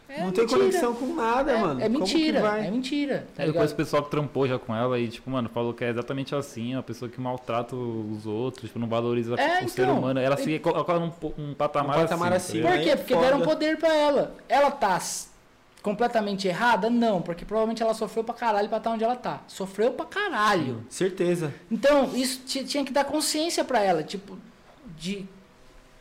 É 0.09 0.21
não 0.21 0.31
tem 0.31 0.41
mentira. 0.43 0.59
conexão 0.59 0.93
com 0.93 1.07
nada, 1.15 1.51
É, 1.53 1.57
mano. 1.59 1.79
é 1.81 1.85
Como 1.85 1.99
mentira, 1.99 2.39
que 2.39 2.47
vai? 2.47 2.67
é 2.67 2.71
mentira. 2.71 3.27
Tá 3.35 3.43
Aí 3.43 3.51
depois 3.51 3.71
o 3.71 3.75
pessoal 3.75 4.03
que 4.03 4.11
trampou 4.11 4.47
já 4.47 4.59
com 4.59 4.75
ela 4.75 4.99
e, 4.99 5.07
tipo, 5.07 5.27
mano, 5.29 5.49
falou 5.49 5.73
que 5.73 5.83
é 5.83 5.89
exatamente 5.89 6.35
assim, 6.35 6.75
uma 6.75 6.83
pessoa 6.83 7.09
que 7.09 7.19
maltrata 7.19 7.75
os 7.75 8.25
outros, 8.27 8.67
tipo, 8.67 8.77
não 8.79 8.87
valoriza 8.87 9.33
É, 9.35 9.63
o 9.63 9.69
ser 9.69 9.83
então. 9.83 9.97
humano. 9.97 10.19
Ela 10.19 10.37
se 10.37 10.59
coloca 10.59 10.99
num, 10.99 11.11
um 11.37 11.53
patamar, 11.55 11.97
Um 11.97 12.01
patamar 12.03 12.33
assim. 12.33 12.59
acima. 12.59 12.69
Por 12.75 12.81
quê? 12.83 12.89
é 12.91 12.95
Porque 12.95 13.13
foda. 13.15 13.25
deram 13.25 13.41
poder 13.41 13.77
pra 13.77 13.91
ela. 13.95 14.35
Ela 14.47 14.69
tá 14.71 14.99
completamente 15.83 16.47
errada? 16.47 16.89
Não, 16.89 17.21
porque 17.21 17.45
provavelmente 17.45 17.83
ela 17.83 17.93
sofreu 17.93 18.23
pra 18.23 18.33
caralho 18.33 18.67
pra 18.69 18.77
estar 18.79 18.89
onde 18.89 19.03
ela 19.03 19.15
tá. 19.15 19.41
Sofreu 19.47 19.91
pra 19.91 20.05
caralho. 20.05 20.83
Certeza. 20.89 21.53
Então, 21.69 22.15
isso 22.15 22.41
ti- 22.45 22.63
tinha 22.63 22.83
que 22.83 22.91
dar 22.91 23.03
consciência 23.03 23.63
pra 23.63 23.81
ela. 23.81 24.01
Tipo, 24.01 24.37
de 24.97 25.27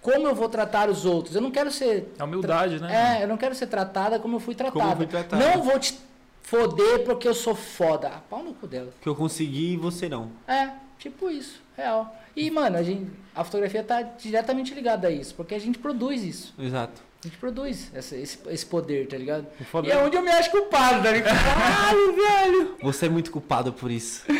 como 0.00 0.26
eu 0.26 0.34
vou 0.34 0.48
tratar 0.48 0.88
os 0.88 1.04
outros. 1.04 1.34
Eu 1.36 1.42
não 1.42 1.50
quero 1.50 1.70
ser. 1.70 2.12
É 2.18 2.24
humildade, 2.24 2.80
né? 2.80 3.18
É, 3.20 3.24
eu 3.24 3.28
não 3.28 3.36
quero 3.36 3.54
ser 3.54 3.66
tratada 3.66 4.18
como 4.18 4.36
eu 4.36 4.40
fui 4.40 4.54
tratada. 4.54 4.78
Como 4.80 4.92
eu 4.92 4.96
fui 4.96 5.06
tratada. 5.06 5.44
Não 5.44 5.62
vou 5.62 5.78
te 5.78 5.98
foder 6.42 7.04
porque 7.04 7.26
eu 7.28 7.34
sou 7.34 7.54
foda. 7.54 8.08
Ah, 8.08 8.20
pau 8.30 8.42
no 8.42 8.54
cu 8.54 8.66
dela. 8.66 8.90
Que 9.00 9.08
eu 9.08 9.14
consegui 9.14 9.72
e 9.74 9.76
você 9.76 10.08
não. 10.08 10.30
É, 10.46 10.70
tipo 10.98 11.30
isso, 11.30 11.60
real. 11.76 12.16
E, 12.34 12.50
mano, 12.50 12.78
a, 12.78 12.82
gente, 12.82 13.10
a 13.34 13.44
fotografia 13.44 13.82
tá 13.84 14.00
diretamente 14.02 14.72
ligada 14.74 15.06
a 15.08 15.10
isso, 15.10 15.34
porque 15.34 15.54
a 15.54 15.58
gente 15.60 15.78
produz 15.78 16.22
isso. 16.24 16.54
Exato. 16.58 17.02
A 17.24 17.28
gente 17.28 17.38
produz 17.38 17.90
essa- 17.94 18.16
esse, 18.16 18.36
esse 18.48 18.66
poder, 18.66 19.06
tá 19.06 19.16
ligado? 19.16 19.46
E 19.84 19.90
é 19.90 19.96
onde 19.96 20.16
eu 20.16 20.22
me 20.22 20.30
acho 20.30 20.50
culpado, 20.50 21.02
tá 21.04 21.12
ligado? 21.12 21.36
Caralho, 21.44 22.16
velho! 22.16 22.76
Você 22.82 23.06
é 23.06 23.08
muito 23.08 23.30
culpado 23.30 23.72
por 23.72 23.90
isso. 23.90 24.24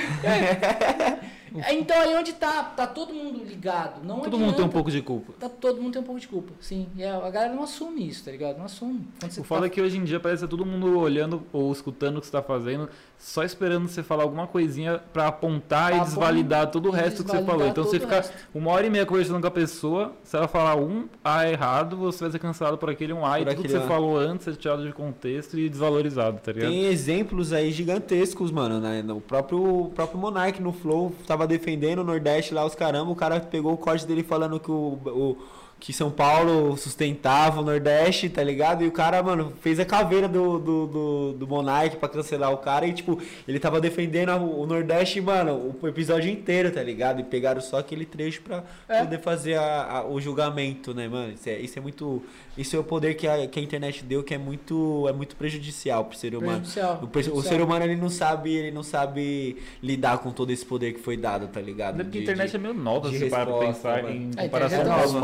É, 1.55 1.75
Então 1.75 2.01
aí 2.01 2.15
onde 2.17 2.33
tá, 2.33 2.63
tá 2.63 2.87
todo 2.87 3.13
mundo 3.13 3.45
ligado. 3.45 4.03
Não 4.03 4.21
Todo 4.21 4.39
mundo 4.39 4.53
tem 4.55 4.63
um 4.63 4.69
adianta. 4.69 4.73
pouco 4.73 4.91
de 4.91 5.03
culpa. 5.03 5.35
Tá, 5.39 5.51
todo 5.51 5.83
mundo 5.83 5.93
tem 5.93 6.01
um 6.01 6.05
pouco 6.05 6.19
de 6.19 6.27
culpa, 6.27 6.51
sim. 6.63 6.89
E 6.97 7.05
a, 7.05 7.29
galera 7.29 7.53
não 7.53 7.63
assume 7.65 8.09
isso, 8.09 8.25
tá 8.25 8.31
ligado? 8.31 8.57
Não 8.57 8.65
assume. 8.65 9.07
O 9.39 9.45
foda 9.45 9.61
tá- 9.61 9.67
é 9.67 9.69
que 9.69 9.83
hoje 9.83 9.99
em 9.99 10.05
dia 10.05 10.19
parece 10.19 10.41
que 10.43 10.47
tá 10.47 10.51
todo 10.51 10.65
mundo 10.65 10.99
olhando 10.99 11.43
ou 11.53 11.71
escutando 11.71 12.17
o 12.17 12.21
que 12.21 12.27
você 12.27 12.33
tá 12.33 12.43
fazendo, 12.43 12.89
só 13.25 13.45
esperando 13.45 13.87
você 13.87 14.03
falar 14.03 14.25
alguma 14.25 14.49
coisinha 14.49 15.01
pra 15.13 15.29
apontar 15.29 15.91
Pra 15.93 15.99
e 15.99 16.01
desvalidar 16.01 16.71
todo 16.73 16.91
o 16.91 16.93
e 16.93 16.97
resto 17.01 17.23
que 17.23 17.31
você 17.31 17.45
falou. 17.45 17.69
Então 17.69 17.85
você 17.85 18.01
fica 18.01 18.17
resto. 18.17 18.33
uma 18.53 18.73
hora 18.73 18.85
e 18.85 18.91
meia 18.91 19.07
conversando 19.07 19.41
com 19.41 19.47
a 19.47 19.51
pessoa, 19.51 20.13
se 20.25 20.37
ela 20.37 20.49
falar 20.49 20.75
um 20.77 21.07
A 21.23 21.49
errado, 21.49 21.97
você 21.97 22.25
vai 22.25 22.33
ser 22.33 22.41
cancelado 22.41 22.77
por 22.79 22.91
aquele 22.91 23.13
um 23.13 23.25
A 23.25 23.39
e 23.39 23.45
Por 23.45 23.55
tudo 23.55 23.63
que 23.63 23.69
você 23.71 23.81
falou 23.87 24.19
antes 24.19 24.49
é 24.49 24.53
tirado 24.53 24.85
de 24.85 24.93
contexto 24.93 25.57
e 25.57 25.69
desvalorizado, 25.69 26.41
tá 26.41 26.51
ligado? 26.51 26.71
Tem 26.71 26.87
exemplos 26.87 27.53
aí 27.53 27.71
gigantescos, 27.71 28.51
mano. 28.51 28.81
Né? 28.81 29.05
O 29.15 29.21
próprio, 29.21 29.83
o 29.85 29.91
próprio 29.91 30.19
Monark 30.19 30.61
no 30.61 30.73
Flow 30.73 31.15
tava 31.25 31.47
defendendo 31.47 32.01
o 32.01 32.05
Nordeste 32.05 32.53
lá, 32.53 32.67
os 32.67 32.75
caramba. 32.75 33.13
O 33.13 33.17
cara 33.17 33.39
pegou 33.39 33.73
o 33.73 33.77
corte 33.79 34.05
dele 34.05 34.25
falando 34.25 34.59
que 34.59 34.71
o. 34.71 34.99
o- 35.07 35.37
que 35.85 35.93
São 35.93 36.13
Paulo 36.13 36.77
sustentava 36.77 37.61
o 37.61 37.65
Nordeste, 37.65 38.29
tá 38.29 38.41
ligado? 38.41 38.85
E 38.85 38.87
o 38.87 38.93
cara, 38.93 39.21
mano, 39.21 39.53
fez 39.63 39.81
a 39.81 39.85
caveira 39.85 40.29
do, 40.29 40.57
do, 40.61 40.87
do, 40.87 41.33
do 41.33 41.49
Monark 41.49 41.97
pra 41.97 42.09
cancelar 42.09 42.53
o 42.53 42.59
cara. 42.59 42.87
E, 42.87 42.93
tipo, 42.93 43.21
ele 43.49 43.59
tava 43.59 43.81
defendendo 43.81 44.31
o 44.37 44.65
Nordeste, 44.65 45.21
mano, 45.21 45.75
o 45.83 45.89
episódio 45.89 46.31
inteiro, 46.31 46.71
tá 46.71 46.81
ligado? 46.81 47.19
E 47.21 47.25
pegaram 47.25 47.61
só 47.61 47.79
aquele 47.79 48.07
trecho 48.07 48.43
pra 48.43 48.63
É. 48.89 49.01
poder 49.01 49.19
fazer 49.23 49.55
a- 49.57 49.83
a- 49.99 50.07
o 50.07 50.21
julgamento, 50.21 50.95
né, 50.95 51.09
mano? 51.09 51.33
Isso 51.33 51.49
é, 51.49 51.59
isso 51.59 51.77
é 51.77 51.83
muito. 51.83 52.23
Isso 52.57 52.77
é 52.77 52.79
o 52.79 52.85
poder 52.85 53.15
que 53.15 53.27
a, 53.27 53.49
que 53.49 53.59
a 53.59 53.63
internet 53.63 54.05
deu, 54.05 54.23
que 54.23 54.35
é 54.35 54.39
muito, 54.39 55.07
é 55.09 55.13
muito 55.13 55.35
prejudicial 55.35 56.05
pro 56.05 56.17
ser 56.17 56.37
humano. 56.37 56.59
Prejudicial, 56.61 56.93
O, 57.03 57.09
perso- 57.09 57.09
o 57.09 57.09
prejudicial. 57.09 57.43
ser 57.59 57.61
humano 57.65 57.85
ele 57.87 57.97
não 57.97 58.11
sabe, 58.11 58.55
ele 58.55 58.71
não 58.71 58.83
sabe 58.85 59.57
lidar 59.83 60.19
com 60.19 60.31
todo 60.31 60.53
esse 60.53 60.65
poder 60.65 60.93
que 60.93 61.01
foi 61.01 61.17
dado, 61.17 61.49
tá 61.49 61.61
ligado? 61.61 61.97
Porque 62.05 62.19
a 62.19 62.23
internet 62.23 62.51
de- 62.51 62.57
é 62.57 62.59
meio 62.61 62.75
nova, 62.75 63.11
se 63.11 63.29
para 63.29 63.47
pensar 63.47 64.03
mano. 64.05 64.15
em 64.15 64.31
comparação 64.31 64.79
internet 64.81 64.85
com 64.85 64.91
é 64.91 64.93
a 64.93 65.07
nova. 65.07 65.19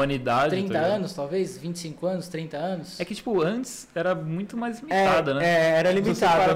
Humanidade. 0.48 0.68
30 0.72 0.80
tá 0.88 0.94
anos, 0.94 1.12
talvez? 1.14 1.58
25 1.58 2.06
anos, 2.06 2.28
30 2.28 2.56
anos? 2.56 3.00
É 3.00 3.04
que, 3.04 3.14
tipo, 3.14 3.40
antes 3.42 3.86
era 3.94 4.14
muito 4.14 4.56
mais 4.56 4.78
É, 4.78 4.80
limitada, 5.04 5.34
né? 5.34 5.44
é, 5.46 5.78
era 5.78 5.92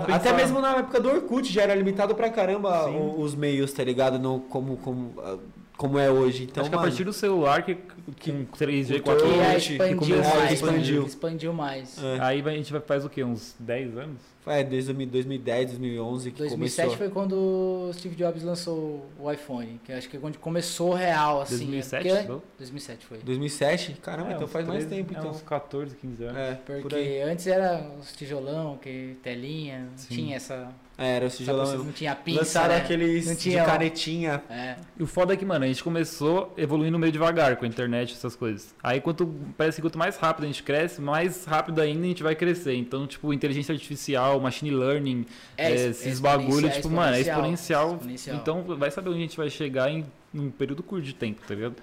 pra 0.00 0.16
Até 0.16 0.32
mesmo 0.32 0.60
na 0.60 0.76
época 0.76 1.00
do 1.00 1.08
Orkut 1.10 1.52
já 1.52 1.62
era 1.62 1.74
limitado 1.74 2.14
pra 2.14 2.30
caramba 2.30 2.84
Sim. 2.84 2.96
o- 2.96 3.20
os 3.20 3.34
meios, 3.34 3.72
tá 3.72 3.84
ligado? 3.84 4.18
No, 4.18 4.40
como, 4.40 4.76
como, 4.78 5.14
ah, 5.18 5.36
como 5.82 5.98
é 5.98 6.08
hoje. 6.08 6.44
Então, 6.44 6.60
Acho 6.62 6.70
que 6.70 6.76
a 6.76 6.80
partir 6.80 7.02
do 7.02 7.12
celular, 7.12 7.64
que, 7.64 7.74
com 7.74 8.46
3G, 8.56 9.00
o 9.00 9.02
4G, 9.02 9.10
Orkut, 9.10 9.26
E 9.36 9.40
aí 9.42 9.60
que 9.60 9.72
expandiu 9.72 9.96
começou, 10.16 10.36
mais. 10.38 10.52
expandiu. 10.52 11.06
Expandiu 11.06 11.52
mais. 11.52 11.98
é, 12.02 12.18
aí 12.20 12.40
vai- 12.40 12.54
a 12.54 12.56
gente 12.56 12.70
vai 12.70 12.80
faz 12.80 13.04
o 13.04 13.10
quê? 13.10 13.24
Uns 13.24 13.56
10 13.58 13.96
anos? 13.96 14.18
é, 14.44 14.64
desde 14.64 14.92
2010, 14.92 15.70
2011 15.70 16.32
que 16.32 16.38
2007 16.38 16.86
começou. 16.88 16.98
foi 16.98 17.08
quando 17.14 17.32
o 17.34 17.90
Steve 17.94 18.16
Jobs 18.16 18.42
lançou 18.42 19.06
o 19.20 19.30
iPhone, 19.30 19.80
que 19.84 19.92
acho 19.92 20.08
que 20.08 20.16
é 20.16 20.20
quando 20.20 20.36
começou 20.38 20.92
real, 20.94 21.42
assim. 21.42 21.58
2007? 21.58 22.08
Porque- 22.08 22.22
não? 22.28 22.42
2007 22.58 23.06
foi. 23.06 23.18
2007? 23.18 23.92
Caramba, 24.02 24.32
É, 24.32 24.34
então 24.34 24.48
faz 24.48 24.66
mais 24.66 24.84
13, 24.84 24.96
tempo, 25.02 25.14
é, 25.14 25.18
então. 25.18 25.30
uns 25.30 25.42
14, 25.42 25.94
15 25.96 26.24
anos. 26.24 26.36
É, 26.36 26.54
por. 26.54 26.80
Porque 26.82 27.22
antes 27.24 27.46
era 27.46 27.88
os 28.00 28.12
tijolão, 28.12 28.78
que 28.78 29.16
telinha, 29.22 29.86
Sim. 29.96 30.14
tinha 30.14 30.36
essa. 30.36 30.68
É, 30.98 31.16
era 31.16 31.26
o 31.26 31.30
tijolão. 31.30 31.84
não 31.84 31.92
tinha 31.92 32.14
pinça. 32.14 32.38
Lançaram 32.40 32.74
né? 32.74 32.80
aqueles 32.80 33.26
Não 33.26 33.34
de 33.34 33.40
tinha- 33.40 33.64
canetinha. 33.64 34.42
É. 34.48 34.76
E 34.98 35.02
o 35.02 35.06
foda 35.06 35.32
é 35.32 35.36
que, 35.36 35.44
mano, 35.44 35.64
a 35.64 35.68
gente 35.68 35.82
começou 35.82 36.52
evoluindo 36.56 36.98
meio 36.98 37.10
devagar 37.10 37.56
com 37.56 37.64
a 37.64 37.68
internet, 37.68 38.12
essas 38.12 38.36
coisas. 38.36 38.74
Aí 38.82 39.00
quanto 39.00 39.26
parece 39.56 39.76
que 39.76 39.82
quanto 39.82 39.98
mais 39.98 40.16
rápido 40.16 40.44
a 40.44 40.46
gente 40.46 40.62
cresce, 40.62 41.00
mais 41.00 41.44
rápido 41.44 41.80
ainda 41.80 42.04
a 42.04 42.08
gente 42.08 42.22
vai 42.22 42.34
crescer. 42.36 42.74
Então, 42.74 43.06
tipo, 43.06 43.32
inteligência 43.32 43.72
artificial, 43.72 44.38
machine 44.38 44.70
learning, 44.70 45.26
É, 45.56 45.70
é, 45.70 45.74
es- 45.74 45.80
esses 46.00 46.20
bagulho, 46.20 46.70
tipo, 46.70 46.90
mano, 46.90 47.16
é 47.16 47.20
exponencial. 47.20 47.92
exponencial. 47.94 48.36
Então 48.36 48.62
vai 48.76 48.90
saber 48.90 49.08
onde 49.08 49.18
a 49.18 49.22
gente 49.22 49.36
vai 49.36 49.48
chegar 49.50 49.90
em 49.90 50.04
um 50.34 50.50
período 50.50 50.82
curto 50.82 51.04
de 51.04 51.14
tempo, 51.14 51.40
tá 51.46 51.54
ligado? 51.54 51.76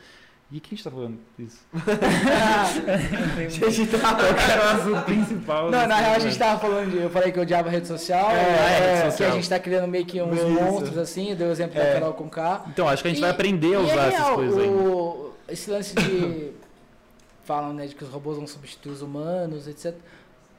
E 0.52 0.60
quem 0.60 0.74
a 0.74 0.76
gente 0.78 0.84
tá 0.84 0.90
falando 0.92 1.20
disso? 1.38 1.60
A 1.76 3.70
gente 3.70 3.92
tá- 3.98 4.16
que 4.16 4.52
era 4.52 5.00
o 5.00 5.04
principal? 5.04 5.70
Não, 5.70 5.88
na 5.88 5.96
real 5.98 6.14
a 6.16 6.20
gente 6.20 6.38
tava 6.40 6.60
falando 6.60 6.90
de. 6.92 6.98
Eu 6.98 7.10
falei 7.10 7.32
que 7.32 7.38
eu 7.38 7.44
odiava 7.44 7.70
rede 7.70 7.88
social. 7.88 8.32
É, 8.32 8.34
é, 8.36 8.90
rede 8.96 9.04
que 9.06 9.12
social. 9.12 9.30
a 9.30 9.34
gente 9.36 9.50
tá 9.50 9.60
criando 9.60 9.88
meio 9.88 10.06
que 10.06 10.22
uns 10.22 10.36
Isso. 10.38 10.50
monstros 10.50 10.98
assim. 10.98 11.30
Eu 11.32 11.36
dei 11.36 11.48
o 11.48 11.52
exemplo 11.52 11.76
da 11.76 11.84
É. 11.84 11.94
Carol 11.94 12.14
com 12.14 12.28
K. 12.30 12.64
Então, 12.68 12.88
acho 12.88 13.02
que 13.04 13.08
a 13.08 13.12
gente 13.12 13.20
E- 13.20 13.22
vai 13.22 13.30
aprender 13.30 13.76
a 13.76 13.80
e 13.80 13.84
usar 13.84 14.06
é 14.06 14.08
essas 14.14 14.30
coisas 14.30 14.58
aí. 14.58 14.68
o- 14.70 15.32
Esse 15.48 15.70
lance 15.72 15.96
de. 15.96 16.52
Falam, 17.46 17.74
né, 17.74 17.88
de 17.88 17.96
que 17.96 18.04
os 18.04 18.10
robôs 18.12 18.38
vão 18.38 18.46
substituir 18.46 18.92
os 18.92 19.02
humanos, 19.02 19.68
etc. 19.68 19.96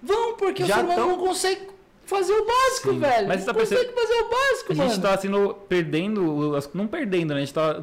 Vão, 0.02 0.36
porque 0.36 0.64
Já 0.64 0.74
o 0.74 0.78
ser 0.78 0.84
humano 0.84 1.00
tão- 1.00 1.08
não 1.10 1.18
consegue 1.26 1.68
fazer 2.04 2.32
o 2.32 2.44
básico, 2.44 2.90
Sim. 2.92 2.98
velho. 2.98 3.28
Mas 3.28 3.40
você 3.42 3.46
não 3.46 3.54
tá 3.54 3.60
consegue 3.60 3.92
fazer 3.92 4.14
o 4.14 4.28
básico, 4.30 4.72
A 4.72 4.74
mano. 4.74 4.90
gente 4.90 5.00
tá 5.02 5.16
sendo 5.18 5.54
perdendo, 5.68 6.58
não 6.74 6.86
perdendo, 6.88 7.30
né? 7.34 7.36
A 7.36 7.40
gente 7.40 7.54
tá 7.54 7.80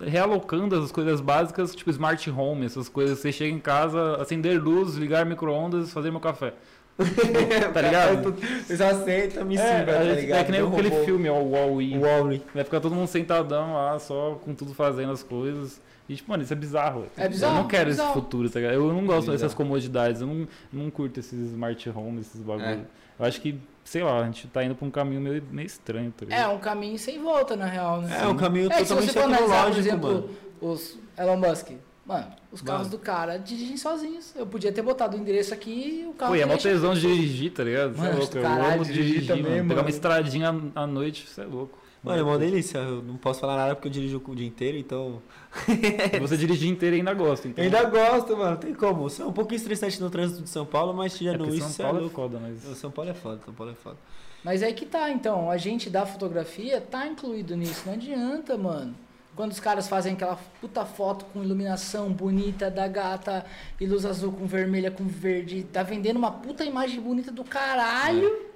realocando 0.00 0.76
as 0.76 0.90
coisas 0.92 1.20
básicas, 1.20 1.74
tipo 1.74 1.90
smart 1.90 2.30
home, 2.30 2.66
essas 2.66 2.88
coisas. 2.88 3.18
Você 3.18 3.32
chega 3.32 3.54
em 3.54 3.58
casa, 3.58 4.16
acender 4.20 4.60
luz, 4.62 4.94
ligar 4.94 5.24
micro-ondas, 5.26 5.92
fazer 5.92 6.10
meu 6.10 6.20
café. 6.20 6.52
tá 7.72 7.80
ligado? 7.80 8.34
Eles 8.68 8.80
aceitam, 8.80 9.44
me 9.44 9.56
É, 9.56 9.84
tá 9.84 10.04
gente- 10.04 10.20
ligado? 10.20 10.38
é 10.40 10.44
que 10.44 10.50
nem 10.52 10.60
Deu 10.60 10.68
aquele 10.72 10.88
robô. 10.88 11.04
filme, 11.04 11.28
ó, 11.28 11.34
o 11.38 11.50
Wall-E. 11.52 11.96
O 11.96 12.00
Wall-E. 12.02 12.42
Vai 12.54 12.64
ficar 12.64 12.80
todo 12.80 12.94
mundo 12.94 13.06
sentadão 13.06 13.74
lá, 13.74 13.98
só 14.00 14.38
com 14.44 14.52
tudo 14.54 14.74
fazendo 14.74 15.12
as 15.12 15.22
coisas. 15.22 15.80
E, 16.08 16.16
tipo, 16.16 16.30
mano, 16.30 16.42
isso 16.42 16.52
é 16.52 16.56
bizarro. 16.56 17.06
É 17.16 17.28
bizarro, 17.28 17.56
Eu 17.58 17.62
não 17.62 17.68
quero 17.68 17.90
bizarro. 17.90 18.10
esse 18.10 18.20
futuro, 18.20 18.50
tá 18.50 18.58
ligado? 18.58 18.74
Eu 18.74 18.88
não 18.92 19.04
gosto 19.06 19.20
bizarro. 19.20 19.32
dessas 19.38 19.54
comodidades, 19.54 20.20
eu 20.22 20.26
não, 20.26 20.48
não 20.72 20.90
curto 20.90 21.20
esses 21.20 21.50
smart 21.52 21.88
home, 21.90 22.20
esses 22.20 22.40
bagulho. 22.40 22.84
Eu 23.18 23.24
acho 23.26 23.40
que, 23.40 23.60
sei 23.88 24.02
lá, 24.02 24.20
a 24.20 24.24
gente 24.24 24.46
tá 24.48 24.62
indo 24.62 24.74
pra 24.74 24.86
um 24.86 24.90
caminho 24.90 25.20
meio, 25.20 25.42
meio 25.50 25.66
estranho, 25.66 26.12
tá 26.12 26.26
ligado? 26.26 26.40
É 26.40 26.48
um 26.48 26.58
caminho 26.58 26.98
sem 26.98 27.18
volta, 27.22 27.56
na 27.56 27.64
real, 27.66 28.02
né? 28.02 28.18
É 28.22 28.26
um 28.26 28.36
caminho 28.36 28.70
É, 28.70 28.76
se 28.78 28.82
totalmente 28.84 29.06
você 29.12 29.12
for 29.18 29.24
analisar, 29.24 29.70
por 29.70 29.78
exemplo, 29.78 30.12
mano. 30.12 30.30
os 30.60 30.98
Elon 31.18 31.36
Musk. 31.38 31.68
Mano, 32.04 32.26
os 32.50 32.62
carros 32.62 32.86
Mano. 32.86 32.98
do 32.98 33.02
cara 33.02 33.36
dirigem 33.38 33.76
sozinhos. 33.76 34.34
Eu 34.34 34.46
podia 34.46 34.72
ter 34.72 34.80
botado 34.80 35.14
o 35.16 35.20
endereço 35.20 35.52
aqui 35.52 36.02
e 36.02 36.06
o 36.06 36.12
carro. 36.14 36.32
Pô, 36.32 36.36
e 36.36 36.40
é 36.40 36.46
mó 36.46 36.56
tesão 36.56 36.94
de 36.94 37.00
dirigir, 37.02 37.52
tá 37.52 37.64
ligado? 37.64 37.94
Você 37.94 38.00
Mano, 38.00 38.12
é 38.12 38.18
louco, 38.18 38.36
eu 38.38 38.42
caralho 38.42 38.74
amo 38.74 38.84
dirigir 38.84 39.04
dirigir, 39.22 39.26
também, 39.28 39.56
mano. 39.56 39.68
Pegar 39.68 39.80
uma 39.82 39.90
estradinha 39.90 40.48
à 40.74 40.86
noite, 40.86 41.26
você 41.28 41.42
é 41.42 41.44
louco. 41.44 41.78
Mano, 42.08 42.20
é 42.20 42.22
uma 42.22 42.38
delícia. 42.38 42.78
Eu 42.78 43.02
não 43.02 43.16
posso 43.16 43.40
falar 43.40 43.56
nada 43.56 43.74
porque 43.74 43.88
eu 43.88 43.92
dirijo 43.92 44.22
o 44.26 44.34
dia 44.34 44.46
inteiro, 44.46 44.76
então. 44.78 45.22
Você 46.20 46.36
dirigir 46.36 46.68
inteiro 46.70 46.96
e 46.96 46.98
ainda 47.00 47.14
gosta, 47.14 47.48
então. 47.48 47.62
Eu 47.64 47.70
ainda 47.70 47.88
gosto, 47.88 48.36
mano. 48.36 48.56
Tem 48.56 48.74
como. 48.74 49.06
Isso 49.06 49.22
é 49.22 49.26
um 49.26 49.32
pouquinho 49.32 49.56
estressante 49.58 50.00
no 50.00 50.10
trânsito 50.10 50.42
de 50.42 50.48
São 50.48 50.64
Paulo, 50.66 50.94
mas 50.94 51.14
é 51.14 51.18
tirando 51.18 51.38
porque 51.38 51.54
isso, 51.54 51.60
São 51.60 51.70
isso 51.70 51.82
Paulo 51.82 51.96
é 51.96 52.00
é 52.00 52.02
louco. 52.02 52.16
foda, 52.16 52.38
mas... 52.40 52.78
São 52.78 52.90
Paulo 52.90 53.10
é 53.10 53.14
foda, 53.14 53.40
São 53.44 53.54
Paulo 53.54 53.72
é 53.72 53.74
foda. 53.74 53.96
Mas 54.42 54.62
aí 54.62 54.72
que 54.72 54.86
tá, 54.86 55.10
então. 55.10 55.50
A 55.50 55.56
gente 55.56 55.90
da 55.90 56.06
fotografia 56.06 56.80
tá 56.80 57.06
incluído 57.06 57.56
nisso. 57.56 57.82
Não 57.86 57.94
adianta, 57.94 58.56
mano. 58.56 58.94
Quando 59.36 59.52
os 59.52 59.60
caras 59.60 59.86
fazem 59.86 60.14
aquela 60.14 60.36
puta 60.60 60.84
foto 60.84 61.24
com 61.26 61.44
iluminação 61.44 62.12
bonita 62.12 62.68
da 62.68 62.88
gata 62.88 63.44
e 63.80 63.86
luz 63.86 64.04
azul 64.04 64.32
com 64.32 64.46
vermelha 64.46 64.90
com 64.90 65.06
verde, 65.06 65.62
tá 65.62 65.82
vendendo 65.84 66.16
uma 66.16 66.32
puta 66.32 66.64
imagem 66.64 67.00
bonita 67.00 67.30
do 67.30 67.44
caralho. 67.44 68.47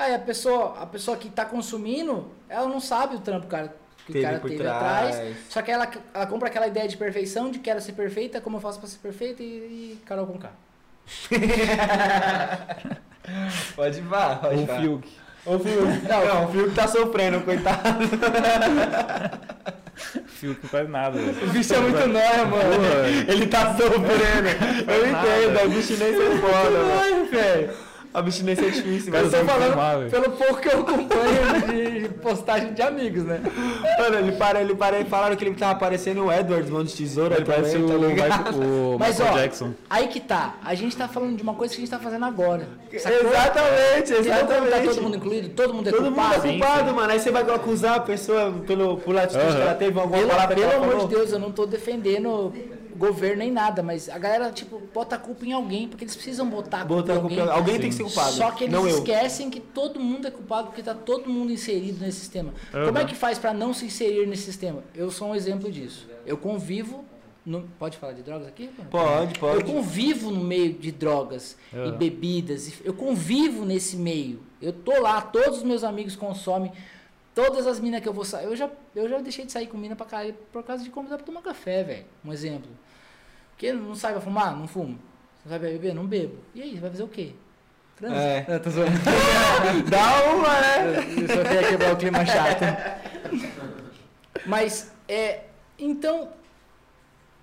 Aí 0.00 0.14
a 0.14 0.18
pessoa, 0.18 0.76
a 0.80 0.86
pessoa 0.86 1.16
que 1.16 1.28
tá 1.28 1.44
consumindo, 1.44 2.26
ela 2.48 2.66
não 2.66 2.80
sabe 2.80 3.16
o 3.16 3.20
trampo 3.20 3.46
cara, 3.46 3.74
que 4.06 4.12
Teve 4.14 4.24
o 4.24 4.28
cara 4.28 4.40
por 4.40 4.48
teve 4.50 4.62
trás. 4.62 5.16
atrás. 5.16 5.36
Só 5.48 5.60
que 5.60 5.70
ela, 5.70 5.90
ela 6.14 6.26
compra 6.26 6.48
aquela 6.48 6.66
ideia 6.66 6.88
de 6.88 6.96
perfeição, 6.96 7.50
de 7.50 7.58
quero 7.58 7.80
ser 7.82 7.92
perfeita, 7.92 8.40
como 8.40 8.56
eu 8.56 8.60
faço 8.60 8.78
pra 8.78 8.88
ser 8.88 8.98
perfeita 8.98 9.42
e, 9.42 9.46
e 9.46 9.98
Carol 10.06 10.26
com 10.26 10.38
K. 10.38 10.50
Pode 13.76 13.98
ir, 13.98 14.02
vá, 14.02 14.36
pode 14.36 14.56
Um 14.56 14.66
vá. 14.66 14.80
Fiuk. 14.80 15.08
Ô, 15.46 15.58
Fiuk. 15.58 16.02
Não, 16.08 16.44
o 16.46 16.48
Fiuk 16.52 16.74
tá 16.74 16.88
sofrendo, 16.88 17.40
coitado. 17.42 18.00
Fiuk 20.26 20.60
não 20.62 20.70
faz 20.70 20.88
nada, 20.88 21.18
velho. 21.20 21.46
O 21.46 21.50
bicho 21.52 21.74
é 21.74 21.78
muito 21.78 22.06
nóia, 22.08 22.46
mano. 22.46 22.74
Porra. 22.74 23.08
Ele 23.28 23.46
tá 23.46 23.76
sofrendo. 23.76 24.48
Eu 24.90 25.06
entendo, 25.06 25.58
a 25.58 25.62
abstinência 25.62 26.22
é 26.22 26.36
foda, 26.38 26.78
mano. 26.82 27.26
velho. 27.26 27.89
Abstinência 28.12 28.66
é 28.66 28.70
difícil, 28.70 29.12
mano. 29.12 29.26
Eu 29.26 29.30
tô 29.30 29.44
falando 29.46 29.70
fumar, 29.70 30.10
pelo 30.10 30.30
pouco 30.32 30.56
que 30.60 30.68
eu 30.68 30.80
acompanho 30.80 32.00
de 32.02 32.08
postagem 32.14 32.72
de 32.72 32.82
amigos, 32.82 33.22
né? 33.22 33.40
Mano, 33.98 34.18
ele 34.18 34.32
para, 34.32 34.60
ele 34.60 34.74
para, 34.74 35.04
falaram 35.04 35.36
que 35.36 35.44
ele 35.44 35.54
tava 35.54 35.78
parecendo 35.78 36.24
o 36.24 36.32
Edwards, 36.32 36.68
mano 36.68 36.84
de 36.84 36.94
tesoura. 36.96 37.36
Ele 37.36 37.44
parece 37.44 37.76
o, 37.76 37.86
tá 37.86 37.94
ligado? 37.94 38.52
Michael, 38.52 38.70
o 38.94 38.98
Mas 38.98 39.16
Michael 39.18 39.34
ó, 39.34 39.38
Jackson. 39.38 39.72
aí 39.88 40.08
que 40.08 40.18
tá. 40.18 40.56
A 40.64 40.74
gente 40.74 40.96
tá 40.96 41.06
falando 41.06 41.36
de 41.36 41.42
uma 41.44 41.54
coisa 41.54 41.72
que 41.72 41.80
a 41.80 41.84
gente 41.84 41.90
tá 41.90 42.00
fazendo 42.00 42.24
agora. 42.24 42.68
Sacou? 42.98 43.28
Exatamente, 43.30 44.12
exatamente. 44.12 44.70
tá 44.70 44.82
todo 44.92 45.02
mundo 45.02 45.16
incluído? 45.16 45.48
Todo 45.50 45.74
mundo 45.74 45.88
é 45.88 45.92
Todo 45.92 46.04
mundo 46.10 46.18
é 46.18 46.22
culpado? 46.22 46.42
Sim, 46.42 46.58
culpado, 46.58 46.88
sim. 46.88 46.94
mano. 46.96 47.12
Aí 47.12 47.20
você 47.20 47.30
vai 47.30 47.42
acusar 47.42 47.96
a 47.96 48.00
pessoa 48.00 48.52
pelo, 48.66 48.96
por 48.96 49.16
atitude 49.16 49.44
Aham. 49.44 49.54
que 49.56 49.62
ela 49.62 49.74
teve, 49.74 50.00
alguma 50.00 50.18
Pelo, 50.18 50.30
palavra 50.30 50.56
pelo 50.56 50.72
amor 50.72 50.98
de 51.02 51.14
Deus, 51.14 51.32
eu 51.32 51.38
não 51.38 51.52
tô 51.52 51.64
defendendo 51.64 52.52
governo 53.00 53.38
nem 53.38 53.50
nada, 53.50 53.82
mas 53.82 54.08
a 54.08 54.18
galera, 54.18 54.52
tipo, 54.52 54.78
bota 54.94 55.16
a 55.16 55.18
culpa 55.18 55.44
em 55.46 55.52
alguém, 55.52 55.88
porque 55.88 56.04
eles 56.04 56.14
precisam 56.14 56.48
botar 56.48 56.82
a 56.82 56.84
culpa 56.84 56.94
Botar 57.02 57.14
em 57.14 57.16
a 57.16 57.20
culpa- 57.20 57.40
alguém. 57.40 57.54
alguém 57.56 57.74
Sim. 57.76 57.80
tem 57.80 57.90
que 57.90 57.96
ser 57.96 58.02
culpado. 58.04 58.32
Só 58.32 58.50
que 58.52 58.64
eles 58.64 58.74
não 58.74 58.86
eu. 58.86 58.94
esquecem 58.98 59.48
que 59.50 59.58
todo 59.60 59.98
mundo 59.98 60.26
é 60.28 60.30
culpado 60.30 60.68
porque 60.68 60.82
tá 60.82 60.94
todo 60.94 61.28
mundo 61.28 61.50
inserido 61.50 61.98
nesse 62.00 62.20
sistema. 62.20 62.52
Uhum. 62.74 62.86
Como 62.86 62.98
é 62.98 63.04
que 63.04 63.14
faz 63.14 63.38
pra 63.38 63.52
não 63.54 63.72
se 63.74 63.86
inserir 63.86 64.26
nesse 64.26 64.42
sistema? 64.44 64.84
Eu 64.94 65.10
sou 65.10 65.28
um 65.28 65.34
exemplo 65.34 65.70
disso. 65.72 66.06
Eu 66.26 66.36
convivo. 66.36 67.04
no- 67.46 67.62
Pode 67.78 67.96
falar 67.96 68.12
de 68.12 68.22
drogas 68.22 68.46
aqui? 68.46 68.68
Pode, 68.90 69.34
Eu 69.34 69.40
pode. 69.40 69.64
convivo 69.64 70.30
no 70.30 70.44
meio 70.44 70.74
de 70.74 70.92
drogas 70.92 71.56
e 71.72 71.76
Uhum. 71.76 71.96
bebidas. 71.96 72.70
Eu 72.84 72.92
convivo 72.92 73.64
nesse 73.64 73.96
meio. 73.96 74.42
Eu 74.60 74.74
tô 74.74 75.00
lá, 75.00 75.22
todos 75.22 75.56
os 75.58 75.64
meus 75.64 75.82
amigos 75.82 76.14
consomem. 76.14 76.70
Todas 77.34 77.66
as 77.66 77.80
minas 77.80 78.02
que 78.02 78.08
eu 78.08 78.12
vou 78.12 78.24
sair. 78.26 78.44
Eu 78.44 78.54
já, 78.54 78.68
eu 78.94 79.08
já 79.08 79.18
deixei 79.18 79.46
de 79.46 79.52
sair 79.52 79.66
com 79.68 79.78
mina 79.78 79.96
pra 79.96 80.04
caralho 80.04 80.34
por 80.52 80.62
causa 80.62 80.84
de 80.84 80.90
convidar 80.90 81.16
pra 81.16 81.24
tomar 81.24 81.40
café, 81.40 81.82
velho. 81.82 82.04
Um 82.24 82.30
exemplo. 82.32 82.70
Porque 83.60 83.74
não 83.74 83.94
pra 83.94 84.20
fumar? 84.22 84.56
Não 84.56 84.66
fumo. 84.66 84.98
Não 85.44 85.50
pra 85.50 85.58
beber? 85.58 85.94
Não 85.94 86.06
bebo. 86.06 86.38
E 86.54 86.62
aí, 86.62 86.78
vai 86.78 86.88
fazer 86.88 87.02
o 87.02 87.08
quê? 87.08 87.34
Transa. 87.94 88.16
É. 88.16 88.58
Tô 88.58 88.70
zoando. 88.70 88.92
Dá 89.90 90.32
uma, 90.32 90.60
né? 90.60 91.04
Eu 91.20 91.28
só 91.28 91.42
queria 91.42 91.68
quebrar 91.68 91.92
o 91.92 91.96
clima 91.98 92.24
chato. 92.24 92.64
Mas, 94.46 94.90
é. 95.06 95.42
Então, 95.78 96.30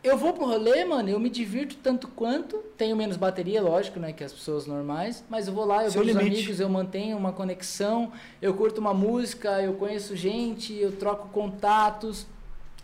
eu 0.03 0.17
vou 0.17 0.33
pro 0.33 0.47
rolê, 0.47 0.83
mano, 0.85 1.07
eu 1.07 1.19
me 1.19 1.29
divirto 1.29 1.75
tanto 1.83 2.07
quanto. 2.07 2.57
Tenho 2.75 2.95
menos 2.95 3.15
bateria, 3.15 3.61
lógico, 3.61 3.99
né? 3.99 4.11
Que 4.11 4.23
as 4.23 4.33
pessoas 4.33 4.65
normais. 4.65 5.23
Mas 5.29 5.47
eu 5.47 5.53
vou 5.53 5.65
lá, 5.65 5.83
eu 5.83 5.91
Seu 5.91 6.03
vejo 6.03 6.17
limite. 6.17 6.35
amigos, 6.35 6.59
eu 6.59 6.67
mantenho 6.67 7.15
uma 7.15 7.31
conexão, 7.31 8.11
eu 8.41 8.55
curto 8.55 8.81
uma 8.81 8.93
música, 8.93 9.61
eu 9.61 9.75
conheço 9.75 10.15
gente, 10.15 10.73
eu 10.73 10.93
troco 10.93 11.29
contatos, 11.29 12.25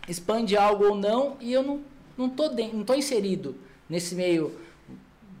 expande 0.08 0.56
algo 0.56 0.84
ou 0.84 0.94
não, 0.94 1.36
e 1.40 1.52
eu 1.52 1.64
não, 1.64 1.80
não, 2.16 2.28
tô, 2.28 2.48
dentro, 2.48 2.76
não 2.76 2.84
tô 2.84 2.94
inserido 2.94 3.56
nesse 3.88 4.14
meio 4.14 4.52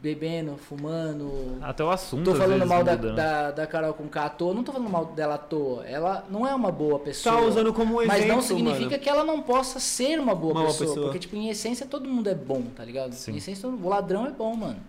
bebendo, 0.04 0.58
fumando, 0.58 1.56
Até 1.62 1.82
o 1.82 1.90
assunto. 1.90 2.24
Tô 2.24 2.34
falando 2.34 2.66
mal 2.66 2.84
da, 2.84 2.94
né? 2.94 3.12
da, 3.12 3.50
da 3.50 3.66
Carol 3.66 3.94
com 3.94 4.06
K 4.06 4.24
à 4.26 4.28
toa, 4.28 4.52
não 4.52 4.62
tô 4.62 4.70
falando 4.70 4.90
mal 4.90 5.06
dela 5.06 5.36
à 5.36 5.38
toa. 5.38 5.86
Ela 5.86 6.26
não 6.28 6.46
é 6.46 6.54
uma 6.54 6.70
boa 6.70 6.98
pessoa. 6.98 7.36
Tá 7.36 7.40
usando 7.40 7.72
como 7.72 8.02
exemplo, 8.02 8.18
mas 8.18 8.28
não 8.28 8.42
significa 8.42 8.90
mano. 8.90 8.98
que 8.98 9.08
ela 9.08 9.24
não 9.24 9.40
possa 9.40 9.80
ser 9.80 10.20
uma 10.20 10.34
boa, 10.34 10.52
Uma 10.52 10.66
pessoa, 10.66 10.88
pessoa. 10.90 11.06
Porque, 11.06 11.20
tipo, 11.20 11.34
em 11.36 11.48
essência 11.48 11.86
todo 11.86 12.06
mundo 12.06 12.28
é 12.28 12.34
bom, 12.34 12.64
tá 12.76 12.84
ligado? 12.84 13.14
Sim. 13.14 13.32
Em 13.32 13.36
essência 13.38 13.66
o 13.66 13.88
ladrão 13.88 14.26
é 14.26 14.30
bom, 14.30 14.54
mano. 14.54 14.80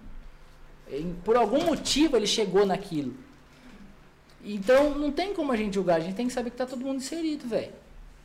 Por 1.23 1.37
algum 1.37 1.63
motivo 1.63 2.17
ele 2.17 2.27
chegou 2.27 2.65
naquilo. 2.65 3.13
Então 4.43 4.91
não 4.95 5.11
tem 5.13 5.33
como 5.33 5.49
a 5.51 5.55
gente 5.55 5.75
julgar, 5.75 5.95
a 5.95 5.99
gente 6.01 6.15
tem 6.15 6.27
que 6.27 6.33
saber 6.33 6.49
que 6.49 6.57
tá 6.57 6.65
todo 6.65 6.83
mundo 6.83 6.97
inserido, 6.97 7.47
velho. 7.47 7.71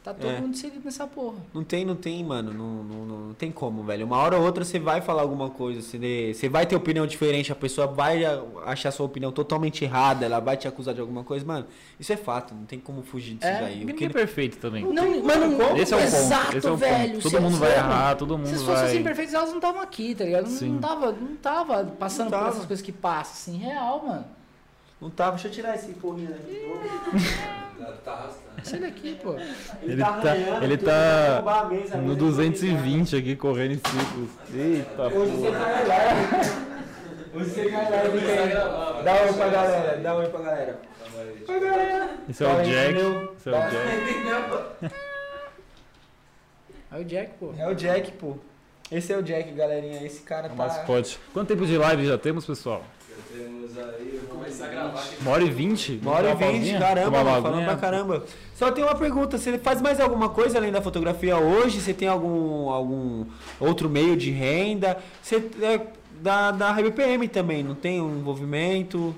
Tá 0.03 0.15
todo 0.15 0.31
É. 0.31 0.41
mundo 0.41 0.55
inserido 0.55 0.81
nessa 0.83 1.07
porra. 1.07 1.37
Não 1.53 1.63
tem, 1.63 1.85
não 1.85 1.95
tem, 1.95 2.25
mano. 2.25 2.55
Não, 2.55 2.83
não, 2.83 3.05
não, 3.07 3.19
não 3.27 3.35
tem 3.35 3.53
como, 3.53 3.83
velho. 3.83 4.07
Uma 4.07 4.17
hora 4.17 4.39
ou 4.39 4.43
outra 4.47 4.65
você 4.65 4.79
vai 4.79 5.03
falar 5.03 5.21
alguma 5.21 5.51
coisa. 5.51 5.83
Você, 5.83 6.33
você 6.33 6.49
vai 6.49 6.65
ter 6.65 6.75
opinião 6.75 7.07
diferente. 7.07 7.53
A 7.53 7.55
pessoa 7.55 7.87
vai 7.87 8.23
achar 8.65 8.91
sua 8.93 9.05
opinião 9.05 9.31
totalmente 9.31 9.85
errada. 9.85 10.25
Ela 10.25 10.41
vai 10.41 10.57
te 10.57 10.67
acusar 10.67 10.95
de 10.95 11.03
alguma 11.03 11.23
coisa. 11.23 11.45
Mano, 11.45 11.67
isso 11.99 12.11
é 12.15 12.17
fato. 12.17 12.55
Não 12.55 12.65
tem 12.65 12.79
como 12.81 13.03
fugir 13.03 13.35
disso 13.35 13.47
É, 13.47 13.61
daí. 13.61 13.75
O 13.77 13.79
Ninguém 13.81 13.95
que- 13.97 14.05
é 14.07 14.09
perfeito 14.09 14.57
também. 14.57 14.85
Não, 14.91 15.23
mano, 15.23 15.77
Esse 15.77 15.93
é 15.93 15.97
o 15.99 16.01
ponto. 16.01 16.15
exato, 16.17 16.57
Esse 16.57 16.67
é 16.67 16.71
o 16.71 16.77
velho. 16.77 17.13
ponto. 17.13 17.31
Todo 17.31 17.43
mundo 17.43 17.57
vai 17.59 17.71
se- 17.71 17.77
errar, 17.77 18.15
todo 18.17 18.39
mundo 18.39 18.47
Se 18.49 18.55
vai. 18.57 18.65
fossem 18.77 18.85
assim 18.89 19.03
perfeitos, 19.05 19.35
elas 19.35 19.49
não 19.51 19.57
estavam 19.57 19.83
aqui, 19.83 20.15
tá 20.15 20.25
ligado? 20.25 20.49
Não, 20.49 20.69
não 20.69 20.79
tava, 20.81 21.13
não 21.13 21.37
tava 21.37 21.85
passando 21.99 22.25
Não 22.25 22.31
tava. 22.31 22.45
por 22.45 22.53
essas 22.55 22.65
coisas 22.67 22.83
que 22.83 22.91
passam, 22.93 23.33
assim, 23.35 23.59
real, 23.63 24.03
mano. 24.07 24.25
Não 25.01 25.09
tá, 25.11 25.31
deixa 25.31 25.49
eu 25.49 25.53
tirar 25.53 25.75
esse 25.75 25.93
porrinho 25.95 26.29
daqui. 26.31 26.61
Tá, 27.79 27.93
tá 28.05 28.13
arrastando. 28.13 28.41
Sai 28.63 28.81
daqui, 28.81 29.19
pô. 29.23 29.35
Ele 29.83 29.97
tá, 30.03 30.09
arranhando 30.09 30.65
ele 30.65 30.77
vai 30.77 30.85
tá 30.87 31.61
a 31.61 31.65
mesa, 31.65 31.95
a 31.95 31.99
no 31.99 32.03
mesa 32.09 32.17
220 32.19 33.17
aqui, 33.17 33.37
correndo 33.37 33.73
em 33.73 33.81
círculos. 33.91 34.31
Eita, 34.55 35.03
Hoje 35.03 35.31
você 35.33 35.51
cai 35.51 35.87
lá. 35.87 35.97
Hoje 37.35 37.51
você 37.51 37.71
cai 37.71 37.91
lá. 37.91 38.01
Começar 38.11 38.99
a 38.99 39.03
Dá 39.03 39.13
um 39.13 39.17
vai. 39.17 39.27
oi 39.27 39.33
pra 39.33 39.49
galera. 39.49 39.97
Dá 40.03 40.15
um 40.15 40.19
oi 40.19 40.29
pra 40.29 40.41
galera. 40.41 40.81
Oi, 41.49 41.61
galera. 41.61 42.11
Esse 42.29 42.45
é 42.45 42.47
o 42.47 42.51
Tá, 42.57 42.63
Jack. 42.63 42.99
Esse 42.99 43.49
é 43.49 43.51
o 43.51 43.55
Tá. 43.55 43.69
Jack. 43.71 44.95
Aí 46.91 47.03
o 47.03 47.05
Jack, 47.05 47.33
pô. 47.39 47.55
É 47.57 47.69
o 47.69 47.75
Jack, 47.75 48.13
pô. 48.13 48.37
Esse 48.93 49.13
é 49.13 49.17
o 49.17 49.23
Jack, 49.23 49.51
galerinha. 49.53 50.03
Esse 50.05 50.21
cara 50.23 50.47
É 50.47 50.51
tá... 50.51 50.55
mascote. 50.57 51.19
Quanto 51.33 51.49
tempo 51.49 51.65
de 51.65 51.79
live 51.79 52.07
já 52.07 52.19
temos, 52.19 52.45
pessoal? 52.45 52.85
Temos 53.33 53.79
aí. 53.79 54.11
Eu 54.15 54.21
vou 54.29 54.39
começar 54.39 54.67
a 54.67 54.69
gravar 54.69 55.01
aqui. 55.01 55.17
Uma 55.21 55.31
hora 55.33 55.43
e 55.43 55.51
vinte? 55.51 55.99
Uma 56.03 56.13
hora 56.13 56.31
e 56.31 56.35
vinte, 56.35 56.79
caramba, 56.79 57.25
mano, 57.25 57.43
falando 57.43 57.65
pra 57.65 57.77
caramba. 57.77 58.25
Só 58.55 58.71
tem 58.71 58.85
uma 58.85 58.95
pergunta, 58.95 59.39
você 59.39 59.59
faz 59.59 59.81
mais 59.81 60.01
alguma 60.01 60.29
coisa 60.29 60.59
além 60.59 60.73
da 60.73 60.83
fotografia 60.83 61.37
hoje? 61.39 61.81
Você 61.81 61.95
tem 61.95 62.09
algum, 62.09 62.69
algum 62.69 63.27
outro 63.59 63.89
meio 63.89 64.17
de 64.17 64.31
renda? 64.31 64.99
Você 65.23 65.37
é 65.63 65.87
da, 66.21 66.51
da 66.51 66.73
RBPM 66.73 67.29
também, 67.29 67.63
não 67.63 67.75
tem 67.75 68.01
um 68.01 68.19
envolvimento? 68.19 69.15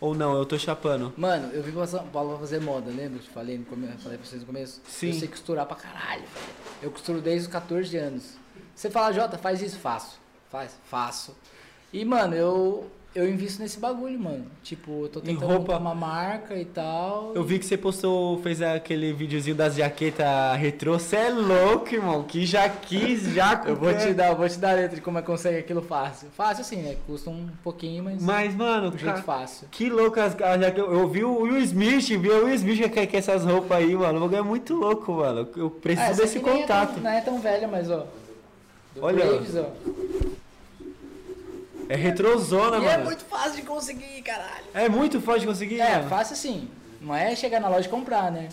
Ou 0.00 0.14
não, 0.14 0.36
eu 0.36 0.46
tô 0.46 0.56
chapando? 0.56 1.12
Mano, 1.16 1.50
eu 1.52 1.62
vim 1.62 1.72
pra 1.72 1.86
São 1.86 2.06
Paulo 2.06 2.30
pra 2.30 2.38
fazer 2.38 2.60
moda, 2.60 2.88
lembra? 2.88 3.18
Te 3.18 3.28
falei, 3.30 3.60
falei 3.98 4.16
pra 4.16 4.26
vocês 4.26 4.42
no 4.42 4.46
começo? 4.46 4.80
Sim. 4.86 5.08
Eu 5.08 5.14
sei 5.14 5.28
costurar 5.28 5.66
pra 5.66 5.76
caralho, 5.76 6.22
velho. 6.22 6.46
Eu 6.80 6.90
costuro 6.92 7.20
desde 7.20 7.48
os 7.48 7.52
14 7.52 7.96
anos. 7.96 8.34
Você 8.74 8.88
fala, 8.90 9.12
Jota, 9.12 9.36
faz 9.36 9.60
isso, 9.60 9.76
faço. 9.78 10.20
Faz, 10.50 10.78
faço. 10.88 11.36
E, 11.92 12.04
mano, 12.04 12.34
eu, 12.36 12.88
eu 13.18 13.28
invisto 13.28 13.60
nesse 13.62 13.78
bagulho, 13.78 14.18
mano. 14.18 14.44
Tipo, 14.62 15.04
eu 15.04 15.08
tô 15.08 15.18
Em 15.20 15.22
tentando 15.34 15.46
roupa? 15.52 15.76
uma 15.78 15.94
marca 15.94 16.54
e 16.56 16.64
tal. 16.64 17.32
Eu 17.34 17.42
vi 17.44 17.58
que 17.58 17.66
você 17.66 17.76
postou, 17.76 18.38
fez 18.42 18.62
aquele 18.62 19.12
videozinho 19.12 19.56
das 19.56 19.74
jaquetas 19.74 20.26
retrô. 20.56 20.98
Você 20.98 21.16
é 21.16 21.30
louco, 21.30 21.94
irmão, 21.94 22.22
que 22.24 22.46
já 22.46 22.68
quis, 22.68 23.22
já... 23.34 23.62
Eu 23.66 23.76
vou 23.76 23.92
te 23.94 24.14
dar, 24.14 24.28
eu 24.28 24.36
vou 24.36 24.48
te 24.48 24.58
dar 24.58 24.70
a 24.70 24.74
letra 24.74 24.96
de 24.96 25.02
como 25.02 25.18
é 25.18 25.20
que 25.20 25.26
consegue 25.26 25.58
aquilo 25.58 25.82
fácil. 25.82 26.28
Fácil 26.36 26.60
assim, 26.62 26.76
né? 26.76 26.96
Custa 27.06 27.28
um 27.30 27.48
pouquinho, 27.62 28.04
mas, 28.04 28.22
Mas, 28.22 28.54
mano, 28.54 28.90
do 28.90 28.98
jeito 28.98 29.22
fácil. 29.22 29.68
que 29.70 29.88
louco 29.90 30.18
as 30.20 30.34
as 30.40 30.60
jaquetas. 30.60 30.92
Eu 30.92 31.08
vi 31.08 31.24
o 31.24 31.42
Will 31.42 31.58
Smith, 31.58 32.06
vi 32.08 32.28
o 32.30 32.44
Will 32.46 32.54
Smith 32.54 32.82
que 32.90 33.06
quer 33.06 33.16
essas 33.18 33.44
roupas 33.44 33.78
aí, 33.78 33.94
mano. 33.94 34.18
O 34.18 34.20
bagulho 34.22 34.38
é 34.38 34.42
muito 34.42 34.74
louco, 34.74 35.12
mano. 35.12 35.48
Eu 35.56 35.70
preciso 35.70 36.10
essa 36.10 36.22
desse 36.22 36.38
nem 36.40 36.52
é 36.54 36.60
contato. 36.62 36.94
tão- 36.94 37.02
não 37.02 37.10
é 37.10 37.20
tão 37.20 37.38
velha, 37.40 37.66
mas 37.68 37.90
ó. 37.90 38.06
Do 38.94 39.04
Olha. 39.04 39.24
Braves, 39.26 39.54
ó. 39.56 39.66
É 41.88 41.96
retrozona, 41.96 42.76
E 42.76 42.80
mano. 42.80 42.90
é 42.90 42.98
muito 43.04 43.24
fácil 43.24 43.56
de 43.56 43.62
conseguir, 43.62 44.22
caralho. 44.22 44.64
É 44.74 44.88
muito 44.88 45.20
fácil 45.20 45.40
de 45.42 45.46
conseguir, 45.46 45.80
É, 45.80 45.96
mano. 45.96 46.08
fácil 46.10 46.34
assim. 46.34 46.68
Não 47.00 47.14
é 47.14 47.34
chegar 47.34 47.60
na 47.60 47.68
loja 47.68 47.86
e 47.86 47.90
comprar, 47.90 48.30
né? 48.30 48.48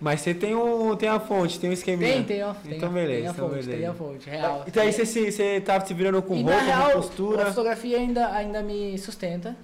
Mas 0.00 0.20
você 0.20 0.34
tem, 0.34 0.54
um, 0.54 0.94
tem 0.96 1.08
a 1.08 1.18
fonte, 1.20 1.58
tem 1.58 1.70
um 1.70 1.72
esqueminha. 1.72 2.12
Tem, 2.14 2.24
tem, 2.24 2.42
ó. 2.42 2.54
Então 2.66 2.88
a- 2.88 2.92
beleza, 2.92 3.16
tem 3.20 3.26
a 3.28 3.30
então 3.30 3.48
fonte, 3.48 3.64
beleza. 3.64 3.76
tem 3.78 3.86
a 3.86 3.94
fonte, 3.94 4.28
real. 4.30 4.64
Então 4.66 4.82
aí 4.82 4.92
você, 4.92 5.06
se- 5.06 5.32
você 5.32 5.60
tá 5.60 5.80
se 5.84 5.94
virando 5.94 6.20
com 6.20 6.34
e 6.34 6.42
roupa, 6.42 6.58
real, 6.60 6.82
com 6.82 6.88
a 6.88 6.92
postura. 6.96 7.46
fotografia 7.46 7.96
ainda, 7.98 8.26
ainda 8.32 8.62
me 8.62 8.98
sustenta. 8.98 9.56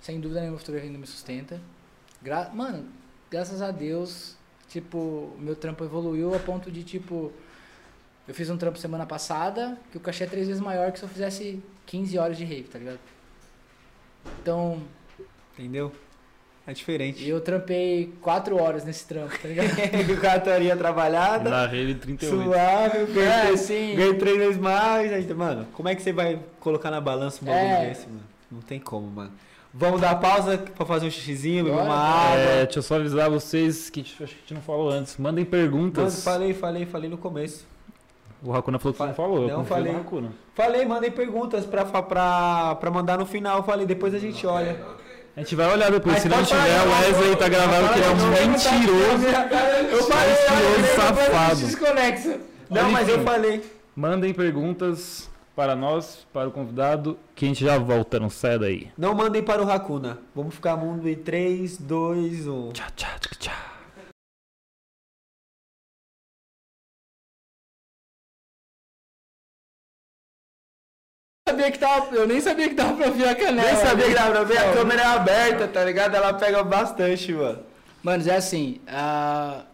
Sem 0.00 0.20
dúvida 0.20 0.40
nenhuma, 0.40 0.56
a 0.56 0.60
fotografia 0.60 0.88
ainda 0.88 0.98
me 1.00 1.06
sustenta. 1.06 1.60
Gra 2.22 2.50
Mano, 2.54 2.84
graças 3.30 3.62
a 3.62 3.70
Deus, 3.70 4.36
tipo, 4.68 5.32
meu 5.40 5.56
trampo 5.56 5.82
evoluiu 5.82 6.34
a 6.34 6.38
ponto 6.38 6.70
de, 6.70 6.84
tipo, 6.84 7.32
eu 8.28 8.34
fiz 8.34 8.50
um 8.50 8.56
trampo 8.58 8.78
semana 8.78 9.06
passada, 9.06 9.76
que 9.90 9.96
o 9.96 10.00
cachê 10.00 10.24
é 10.24 10.26
três 10.26 10.46
vezes 10.46 10.62
maior 10.62 10.92
que 10.92 10.98
se 10.98 11.04
eu 11.04 11.08
fizesse 11.08 11.60
15 11.86 12.18
horas 12.18 12.36
de 12.36 12.44
rave, 12.44 12.64
tá 12.64 12.78
ligado? 12.78 12.98
Então, 14.42 14.78
Entendeu? 15.58 15.92
É 16.66 16.72
diferente. 16.72 17.28
eu 17.28 17.40
trampei 17.42 18.10
4 18.22 18.56
horas 18.60 18.84
nesse 18.84 19.06
trampo, 19.06 19.38
tá 19.38 19.46
ligado? 19.48 19.68
o 20.10 20.20
cara 20.20 20.38
estaria 20.38 20.74
trabalhada, 20.76 21.50
Na 21.50 21.66
rede 21.66 21.94
38. 21.96 22.42
suave, 22.42 22.98
É, 22.98 23.04
ganhei, 23.06 23.56
sim. 23.58 23.94
ganhei 23.94 24.14
três 24.14 24.36
vezes 24.38 24.56
mais. 24.56 25.12
Aí, 25.12 25.34
mano, 25.34 25.66
como 25.74 25.88
é 25.90 25.94
que 25.94 26.00
você 26.02 26.12
vai 26.12 26.40
colocar 26.60 26.90
na 26.90 27.00
balança 27.02 27.40
um 27.42 27.46
bagulho 27.46 27.64
É. 27.66 27.88
desse, 27.90 28.06
mano? 28.06 28.22
Não 28.50 28.60
tem 28.62 28.80
como, 28.80 29.06
mano. 29.08 29.32
Vamos 29.76 30.00
dar 30.00 30.14
pausa 30.14 30.56
pra 30.56 30.86
fazer 30.86 31.06
um 31.06 31.10
xixizinho, 31.10 31.64
beber 31.64 31.80
uma 31.80 31.94
água. 31.96 32.38
É, 32.38 32.64
deixa 32.64 32.78
eu 32.78 32.82
só 32.82 32.94
avisar 32.96 33.28
vocês 33.28 33.90
que 33.90 34.00
acho 34.00 34.14
que 34.16 34.22
a 34.22 34.26
gente 34.26 34.54
não 34.54 34.62
falou 34.62 34.88
antes. 34.88 35.16
Mandem 35.18 35.44
Mano, 35.44 35.50
perguntas. 35.50 36.22
falei, 36.24 36.54
falei, 36.54 36.86
falei 36.86 37.10
no 37.10 37.18
começo. 37.18 37.66
O 38.44 38.54
Hakuna 38.54 38.78
falou 38.78 38.92
que 38.92 38.98
você 38.98 39.06
não 39.06 39.14
falou. 39.14 39.48
eu 39.48 39.56
Não, 39.56 39.64
falei. 39.64 39.96
Hakuna. 39.96 40.32
Falei, 40.54 40.84
mandem 40.84 41.10
perguntas 41.10 41.64
pra, 41.64 41.84
pra, 41.84 42.74
pra 42.74 42.90
mandar 42.90 43.18
no 43.18 43.24
final. 43.24 43.62
Falei, 43.64 43.86
depois 43.86 44.14
a 44.14 44.18
gente 44.18 44.46
olha. 44.46 44.78
A 45.36 45.40
gente 45.40 45.56
vai 45.56 45.72
olhar 45.72 45.90
depois. 45.90 46.12
Mas 46.14 46.22
Se 46.22 46.28
não 46.28 46.44
tiver, 46.44 46.86
o 46.86 46.90
Wesley 46.90 47.36
tá 47.36 47.48
gravado 47.48 47.88
que 47.88 47.98
ele 47.98 48.06
é 48.06 48.10
um 48.10 48.50
mentiroso. 48.50 49.26
Eu 49.90 50.02
falei, 50.04 50.28
Mentiroso 50.28 50.96
safado. 50.96 51.56
Desconexa. 51.60 52.40
Não, 52.70 52.90
mas 52.90 53.08
eu 53.08 53.20
falei. 53.22 53.64
Mandem 53.96 54.34
perguntas 54.34 55.30
para 55.56 55.74
nós, 55.74 56.26
para 56.32 56.48
o 56.48 56.52
convidado, 56.52 57.16
que 57.34 57.44
a 57.44 57.48
gente 57.48 57.64
já 57.64 57.78
volta, 57.78 58.18
não 58.20 58.28
sai 58.28 58.58
daí. 58.58 58.88
Não 58.98 59.14
mandem 59.14 59.42
para 59.42 59.62
o 59.64 59.70
Hakuna. 59.70 60.18
Vamos 60.34 60.54
ficar 60.54 60.76
mundo 60.76 61.08
em 61.08 61.14
3, 61.14 61.78
2, 61.78 62.46
1. 62.46 62.72
Tchau, 62.72 62.86
tchau, 62.96 63.10
tchau, 63.38 63.52
sabia 71.54 71.70
que 71.70 71.78
tava, 71.78 72.14
eu 72.14 72.26
nem 72.26 72.40
sabia 72.40 72.68
que 72.68 72.74
dava 72.74 72.94
pra 72.96 73.10
ver 73.10 73.28
a 73.28 73.34
canela. 73.34 73.68
Nem 73.72 73.76
sabia 73.80 74.06
que 74.08 74.14
dava 74.14 74.30
pra 74.32 74.44
ver, 74.44 74.58
a 74.58 74.72
câmera 74.72 75.02
é 75.02 75.06
aberta, 75.06 75.68
tá 75.68 75.84
ligado? 75.84 76.14
Ela 76.14 76.34
pega 76.34 76.62
bastante, 76.62 77.32
mano. 77.32 77.60
Mano, 78.02 78.28
é 78.28 78.36
assim, 78.36 78.80
a- 78.86 79.64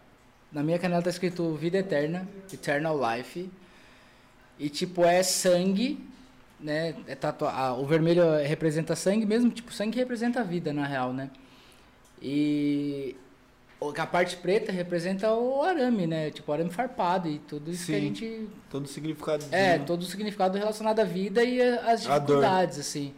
na 0.53 0.63
minha 0.63 0.79
canela 0.79 1.03
tá 1.03 1.11
escrito 1.11 1.55
Vida 1.55 1.79
Eterna, 1.79 2.29
Eternal 2.53 2.99
Life. 2.99 3.51
E 4.59 4.69
tipo, 4.69 5.05
é 5.05 5.23
sangue, 5.23 5.99
né? 6.61 6.95
É 7.09 7.15
tatua... 7.15 7.73
o 7.73 7.87
vermelho 7.87 8.23
representa 8.47 8.95
sangue 8.95 9.25
mesmo, 9.25 9.51
tipo, 9.51 9.73
sangue 9.73 9.99
representa 9.99 10.41
a 10.41 10.45
vida, 10.45 10.73
na 10.73 10.87
real, 10.87 11.13
né? 11.13 11.31
E 12.23 13.17
a 13.97 14.07
parte 14.07 14.37
preta 14.37 14.71
representa 14.71 15.33
o 15.33 15.63
arame, 15.63 16.07
né? 16.07 16.31
Tipo, 16.31 16.51
o 16.51 16.55
arame 16.55 16.71
farpado 16.71 17.29
e 17.29 17.39
tudo 17.39 17.71
isso 17.71 17.87
que 17.87 17.95
a 17.95 17.99
Sim. 17.99 18.03
gente 18.03 18.49
Todo 18.69 18.87
significado. 18.87 19.45
é, 19.51 19.79
todo 19.79 20.03
o 20.03 20.05
significado 20.05 20.59
relacionado 20.59 21.01
à 21.01 21.05
vida 21.05 21.43
e 21.43 21.63
às 21.63 22.03
dificuldades, 22.03 22.79
assim. 22.79 23.15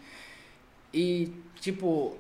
E, 0.95 1.33
tipo, 1.61 2.17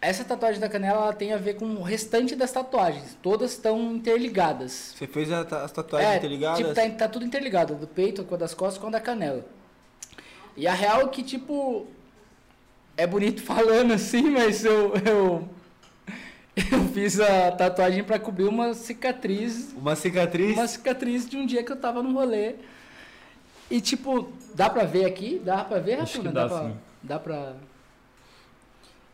essa 0.00 0.24
tatuagem 0.24 0.60
da 0.60 0.68
canela 0.68 1.02
ela 1.02 1.12
tem 1.12 1.32
a 1.32 1.36
ver 1.36 1.54
com 1.54 1.66
o 1.66 1.82
restante 1.82 2.34
das 2.34 2.52
tatuagens. 2.52 3.16
Todas 3.22 3.52
estão 3.52 3.94
interligadas. 3.94 4.94
Você 4.96 5.06
fez 5.06 5.30
as 5.32 5.72
tatuagens 5.72 6.12
é, 6.14 6.16
interligadas? 6.16 6.58
tipo, 6.58 6.74
tá, 6.74 6.88
tá 6.90 7.08
tudo 7.08 7.24
interligado. 7.24 7.74
Do 7.74 7.86
peito, 7.86 8.24
com 8.24 8.34
a 8.34 8.38
das 8.38 8.54
costas, 8.54 8.80
com 8.80 8.86
a 8.88 8.90
da 8.90 9.00
canela. 9.00 9.44
E 10.56 10.66
a 10.66 10.72
real 10.72 11.02
é 11.02 11.08
que, 11.08 11.22
tipo, 11.22 11.86
é 12.96 13.06
bonito 13.06 13.42
falando 13.44 13.92
assim, 13.92 14.30
mas 14.30 14.64
eu... 14.64 14.94
eu... 15.04 15.55
Eu 16.72 16.84
fiz 16.88 17.20
a 17.20 17.52
tatuagem 17.52 18.02
pra 18.02 18.18
cobrir 18.18 18.44
uma 18.44 18.72
cicatriz 18.74 19.72
Uma 19.76 19.94
cicatriz? 19.94 20.56
uma 20.56 20.66
cicatriz 20.66 21.28
de 21.28 21.36
um 21.36 21.44
dia 21.44 21.62
que 21.62 21.70
eu 21.70 21.76
tava 21.76 22.02
no 22.02 22.12
rolê. 22.14 22.54
E 23.70 23.80
tipo, 23.80 24.32
dá 24.54 24.70
pra 24.70 24.84
ver 24.84 25.04
aqui? 25.04 25.40
Dá 25.44 25.62
pra 25.64 25.78
ver, 25.78 26.00
Acho 26.00 26.18
Rafuna? 26.18 26.28
que 26.30 26.34
dá, 26.34 26.48
pra, 26.48 26.62
sim. 26.68 26.76
dá 27.02 27.18
pra. 27.18 27.52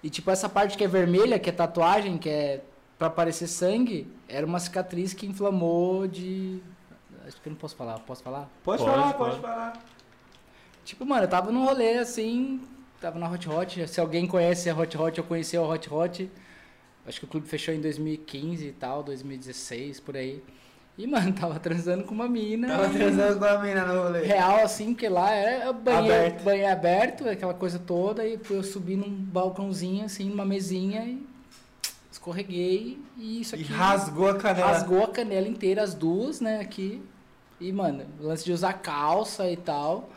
E 0.03 0.11
tipo, 0.11 0.31
essa 0.31 0.49
parte 0.49 0.77
que 0.77 0.85
é 0.85 0.89
vermelha, 0.89 1.39
que 1.39 1.49
é 1.49 1.53
tatuagem, 1.53 2.19
que 2.19 2.29
é 2.29 2.63
pra 2.99 3.09
parecer 3.11 3.47
sangue, 3.49 4.07
era 4.29 4.47
uma 4.47 4.61
cicatriz 4.61 5.13
que 5.15 5.27
inflamou 5.27 6.07
de. 6.07 6.61
Acho 7.27 7.41
que 7.41 7.49
eu 7.49 7.51
não 7.53 7.59
posso 7.59 7.75
falar. 7.75 7.99
Posso 8.01 8.23
falar? 8.23 8.49
Pode, 8.63 8.83
Pode, 8.85 8.95
falar, 8.95 9.13
pode. 9.15 9.31
pode 9.31 9.41
falar. 9.43 9.83
Tipo, 10.85 11.07
mano, 11.07 11.25
eu 11.25 11.29
tava 11.29 11.51
num 11.51 11.65
rolê 11.65 11.99
assim, 11.99 12.61
tava 13.01 13.19
na 13.19 13.29
Hot 13.31 13.49
Hot. 13.49 13.89
Se 13.89 14.01
alguém 14.01 14.27
conhece 14.27 14.69
a 14.69 14.77
Hot 14.77 14.97
Hot, 14.99 15.17
eu 15.19 15.25
conheci 15.25 15.57
a 15.57 15.63
Hot 15.63 15.93
Hot. 15.93 16.31
Acho 17.07 17.19
que 17.21 17.25
o 17.25 17.29
clube 17.29 17.47
fechou 17.49 17.75
em 17.75 17.81
2015 17.81 18.65
e 18.67 18.73
tal, 18.73 19.03
2016, 19.03 20.01
por 20.01 20.17
aí. 20.17 20.43
E, 20.97 21.07
mano, 21.07 21.33
tava 21.39 21.59
transando 21.59 22.05
com 22.05 22.15
uma 22.15 22.29
mina. 22.29 22.69
Tava 22.69 22.89
transando 22.91 23.39
com 23.39 23.45
a 23.45 23.59
mina 23.59 23.85
no 23.87 24.03
rolê. 24.03 24.23
Real, 24.25 24.59
assim, 24.65 24.93
porque 24.95 25.09
lá 25.09 25.31
era 25.33 25.73
banheiro 25.73 26.15
Aberto. 26.15 26.43
banheiro 26.45 26.73
aberto, 26.73 27.29
aquela 27.29 27.55
coisa 27.55 27.79
toda. 27.79 28.25
E 28.27 28.39
eu 28.51 28.63
subi 28.63 28.95
num 28.97 29.11
balcãozinho, 29.11 30.05
assim, 30.05 30.29
numa 30.29 30.45
mesinha 30.45 31.05
e 31.05 31.27
escorreguei. 32.11 32.99
E 33.17 33.41
isso 33.41 33.57
E 33.57 33.63
aqui 33.63 33.73
rasgou 33.73 34.29
a 34.29 34.37
canela. 34.39 34.67
rasgou 34.69 35.03
a 35.05 35.09
canela 35.09 35.49
inteira, 35.49 35.83
as 35.83 35.95
duas, 35.95 36.41
né, 36.41 36.61
aqui. 36.61 37.03
E, 37.61 37.73
mano, 37.73 38.05
lance 38.21 38.45
de 38.45 38.53
usar 38.53 38.75
calça 38.75 39.51
e 39.51 39.57
tal. 39.57 40.11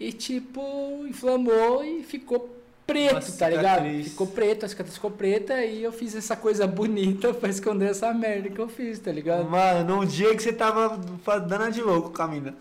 E, 0.00 0.12
tipo, 0.12 1.04
inflamou 1.06 1.84
e 1.84 2.02
ficou 2.02 2.56
preto, 2.92 3.12
Uma 3.28 3.38
tá 3.38 3.48
ligado? 3.48 3.84
Ficou 4.04 4.26
preto, 4.26 4.66
a 4.66 4.68
cicatriz 4.68 4.94
ficou 4.94 5.10
preta 5.10 5.64
e 5.64 5.82
eu 5.82 5.92
fiz 5.92 6.14
essa 6.14 6.34
coisa 6.36 6.66
bonita 6.66 7.32
pra 7.34 7.48
esconder 7.48 7.90
essa 7.90 8.12
merda 8.12 8.48
que 8.50 8.58
eu 8.58 8.68
fiz, 8.68 8.98
tá 8.98 9.12
ligado? 9.12 9.48
Mano, 9.48 9.96
num 9.96 10.04
dia 10.04 10.34
que 10.34 10.42
você 10.42 10.52
tava 10.52 10.98
dando 11.40 11.70
de 11.70 11.80
louco 11.80 12.10
com 12.10 12.22
a 12.22 12.26
mina. 12.28 12.54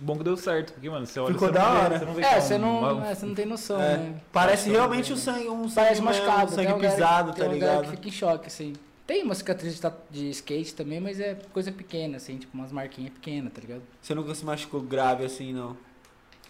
Bom 0.00 0.16
que 0.18 0.24
deu 0.24 0.36
certo, 0.36 0.72
porque, 0.72 0.88
mano, 0.88 1.06
você 1.06 1.20
olha 1.20 1.32
Ficou 1.34 1.48
você 1.48 1.54
da 1.54 1.62
não 1.64 1.72
vê- 1.72 1.78
hora. 1.84 1.98
Você 1.98 2.04
não 2.04 2.14
vê 2.14 2.22
É, 2.22 2.34
que 2.34 2.40
você 2.40 2.58
não, 2.58 2.80
uma- 2.96 3.08
é, 3.10 3.14
você 3.14 3.26
não 3.26 3.34
tem 3.34 3.46
noção, 3.46 3.80
É, 3.80 3.96
né? 3.96 4.14
Parece 4.32 4.70
realmente 4.70 5.10
eu- 5.10 5.16
um 5.16 5.18
sangue, 5.18 5.48
um 5.48 5.68
sangue, 5.68 5.74
Parece 5.74 6.00
machucado. 6.02 6.52
um 6.52 6.56
tem 6.56 6.66
sangue 6.68 6.80
pisado, 6.88 7.32
tem 7.32 7.42
tá 7.44 7.48
galera 7.50 7.54
ligado? 7.54 7.84
que 7.84 7.90
fica 7.96 8.08
em 8.08 8.12
choque, 8.12 8.46
assim. 8.46 8.72
Tem 9.06 9.22
uma 9.24 9.34
cicatriz 9.34 9.78
de, 9.80 9.90
de 10.10 10.30
skate 10.30 10.74
também, 10.74 11.00
mas 11.00 11.18
é 11.20 11.36
coisa 11.52 11.72
pequena, 11.72 12.16
assim, 12.18 12.36
tipo 12.38 12.56
umas 12.56 12.70
marquinhas 12.70 13.12
pequenas, 13.12 13.52
tá 13.52 13.60
ligado? 13.60 13.82
Você 14.00 14.14
nunca 14.14 14.34
se 14.34 14.44
machucou 14.44 14.80
grave 14.80 15.24
assim, 15.24 15.52
não? 15.52 15.76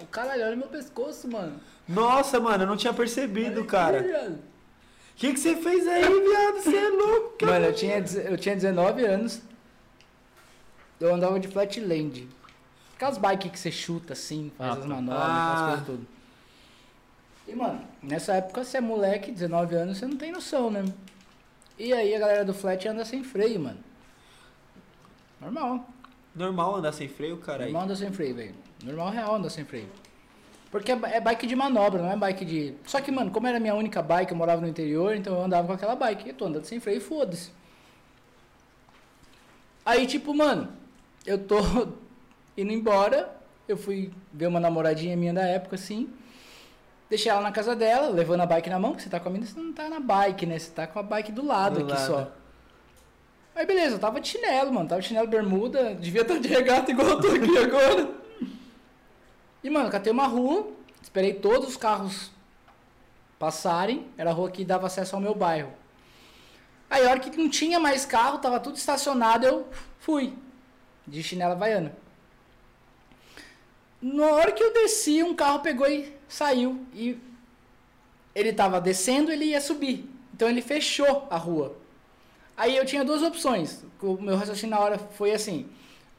O 0.03 0.07
caralho, 0.07 0.45
olha 0.45 0.57
meu 0.57 0.69
pescoço, 0.69 1.29
mano. 1.31 1.59
Nossa, 1.89 2.39
mano, 2.41 2.65
eu 2.65 2.67
não 2.67 2.77
tinha 2.77 2.93
percebido, 2.93 3.61
Olha 3.61 3.67
cara. 3.69 4.01
aqui, 4.01 4.33
O 4.33 4.39
que, 5.17 5.33
que 5.35 5.41
você 5.41 5.57
fez 5.57 5.87
aí, 5.87 6.03
viado? 6.03 6.63
Você 6.63 6.77
é 6.77 6.89
louco, 6.89 7.37
cara. 7.39 7.53
Mano, 7.53 7.67
eu 7.67 7.75
tinha, 7.75 7.99
eu 7.99 8.37
tinha 8.37 8.55
19 8.55 9.05
anos. 9.05 9.41
Eu 11.01 11.15
andava 11.15 11.39
de 11.41 11.49
flatland. 11.49 12.29
Aquelas 12.97 13.19
bikes 13.19 13.51
que 13.51 13.59
você 13.59 13.71
chuta 13.73 14.13
assim, 14.13 14.53
faz 14.57 14.71
Ah, 14.71 14.75
as 14.75 14.81
tá. 14.81 14.87
manobras, 14.87 15.21
Ah. 15.21 15.53
aquelas 15.53 15.69
coisas 15.71 15.87
tudo. 15.87 16.07
E, 17.49 17.55
mano, 17.57 17.81
nessa 18.03 18.35
época 18.35 18.63
você 18.65 18.79
é 18.79 18.81
moleque, 18.81 19.33
19 19.33 19.75
anos, 19.75 19.99
você 19.99 20.07
não 20.07 20.17
tem 20.17 20.31
noção, 20.31 20.71
né? 20.71 20.85
E 21.79 21.93
aí 21.93 22.15
a 22.15 22.19
galera 22.21 22.45
do 22.45 22.55
flat 22.55 22.87
anda 22.87 23.05
sem 23.05 23.25
freio, 23.25 23.59
mano. 23.59 23.79
Normal. 25.41 25.89
Normal 26.35 26.77
andar 26.77 26.93
sem 26.93 27.09
freio, 27.09 27.37
cara. 27.39 27.65
Normal 27.65 27.83
andar 27.83 27.97
sem 27.97 28.13
freio, 28.13 28.35
velho. 28.35 28.55
Normal 28.83 29.11
real 29.11 29.35
andar 29.35 29.51
sem 29.51 29.65
freio. 29.65 29.89
Porque 30.71 30.91
é 30.91 30.99
é 31.05 31.21
bike 31.21 31.47
de 31.47 31.55
manobra, 31.55 32.01
não 32.03 32.11
é 32.11 32.17
bike 32.17 32.45
de. 32.45 32.75
Só 32.87 33.01
que, 33.01 33.11
mano, 33.13 33.31
como 33.31 33.47
era 33.47 33.61
minha 33.61 33.75
única 33.75 34.01
bike, 34.01 34.33
eu 34.33 34.39
morava 34.39 34.61
no 34.63 34.67
interior, 34.69 35.15
então 35.15 35.35
eu 35.35 35.43
andava 35.45 35.67
com 35.67 35.75
aquela 35.75 35.95
bike. 35.95 36.29
Eu 36.31 36.35
tô 36.35 36.47
andando 36.47 36.65
sem 36.65 36.81
freio, 36.81 37.01
foda-se. 37.01 37.51
Aí, 39.85 40.07
tipo, 40.07 40.35
mano, 40.35 40.69
eu 41.27 41.39
tô 41.39 41.57
indo 42.57 42.73
embora. 42.73 43.37
Eu 43.69 43.77
fui 43.77 44.13
ver 44.33 44.47
uma 44.47 44.59
namoradinha 44.59 45.17
minha 45.17 45.33
da 45.33 45.43
época, 45.43 45.77
assim. 45.77 46.09
Deixei 47.09 47.31
ela 47.31 47.43
na 47.43 47.53
casa 47.53 47.77
dela, 47.77 48.09
levando 48.09 48.41
a 48.41 48.47
bike 48.47 48.71
na 48.71 48.79
mão, 48.79 48.93
porque 48.93 49.05
você 49.05 49.11
tá 49.11 49.21
com 49.21 49.29
a 49.29 49.33
mina, 49.33 49.45
você 49.45 49.61
não 49.61 49.73
tá 49.73 49.89
na 49.89 50.01
bike, 50.01 50.47
né? 50.47 50.59
Você 50.59 50.71
tá 50.71 50.87
com 50.87 50.99
a 50.99 51.03
bike 51.03 51.31
do 51.31 51.45
lado 51.45 51.81
Do 51.81 51.85
aqui 51.85 51.93
lado. 51.93 52.07
só. 52.07 52.33
Aí 53.55 53.67
beleza, 53.67 53.97
eu 53.97 53.99
tava 53.99 54.21
de 54.21 54.29
chinelo, 54.29 54.73
mano. 54.73 54.89
Tava 54.89 55.01
de 55.01 55.09
chinelo 55.09 55.29
bermuda, 55.29 55.95
devia 55.95 56.23
estar 56.23 56.39
de 56.39 56.49
regata 56.49 56.91
igual 56.91 57.09
eu 57.09 57.21
tô 57.21 57.29
aqui 57.29 57.59
agora. 57.59 58.11
E, 59.63 59.71
mano, 59.71 59.91
catei 59.91 60.13
uma 60.13 60.27
rua, 60.27 60.69
esperei 61.01 61.35
todos 61.35 61.69
os 61.69 61.77
carros 61.77 62.31
passarem. 63.39 64.07
Era 64.17 64.31
a 64.31 64.33
rua 64.33 64.51
que 64.51 64.65
dava 64.65 64.87
acesso 64.87 65.15
ao 65.15 65.23
meu 65.23 65.35
bairro. 65.35 65.73
Aí, 66.91 67.07
a 67.07 67.11
hora 67.11 67.21
que 67.21 67.37
não 67.37 67.49
tinha 67.49 67.79
mais 67.79 68.05
carro, 68.05 68.39
tava 68.39 68.59
tudo 68.59 68.77
estacionado, 68.77 69.47
eu 69.47 69.67
fui. 70.01 70.35
De 71.07 71.23
chinela 71.23 71.53
havaiana. 71.55 71.95
Na 74.01 74.27
hora 74.27 74.53
que 74.53 74.63
eu 74.63 74.73
desci, 74.73 75.23
um 75.23 75.35
carro 75.35 75.61
pegou 75.61 75.87
e 75.89 76.13
saiu. 76.29 76.85
E 76.93 77.19
ele 78.35 78.53
tava 78.53 78.81
descendo, 78.81 79.31
ele 79.31 79.47
ia 79.47 79.61
subir. 79.61 80.09
Então 80.35 80.49
ele 80.49 80.63
fechou 80.63 81.27
a 81.31 81.37
rua. 81.37 81.77
Aí 82.57 82.77
eu 82.77 82.85
tinha 82.85 83.05
duas 83.05 83.23
opções. 83.23 83.85
O 84.01 84.21
meu 84.21 84.37
raciocínio 84.37 84.77
na 84.77 84.81
hora 84.81 84.99
foi 84.99 85.33
assim: 85.33 85.69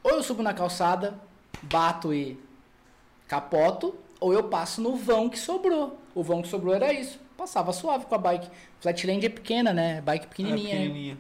ou 0.04 0.12
eu 0.12 0.24
subo 0.24 0.44
na 0.44 0.54
calçada, 0.54 1.20
bato 1.62 2.14
e 2.14 2.38
capoto, 3.28 3.96
ou 4.20 4.34
eu 4.34 4.44
passo 4.44 4.82
no 4.82 4.96
vão 4.96 5.30
que 5.30 5.40
sobrou. 5.40 6.00
O 6.14 6.24
vão 6.24 6.42
que 6.42 6.48
sobrou 6.48 6.74
era 6.74 6.94
isso. 6.94 7.20
Passava 7.38 7.74
suave 7.74 8.06
com 8.06 8.16
a 8.16 8.18
bike. 8.18 8.50
Flatland 8.80 9.26
é 9.26 9.30
pequena, 9.30 9.74
né? 9.74 10.02
Bike 10.02 10.28
pequenininha. 10.28 10.70
É, 10.70 10.74
né? 10.74 10.82
pequenininha. 10.82 11.18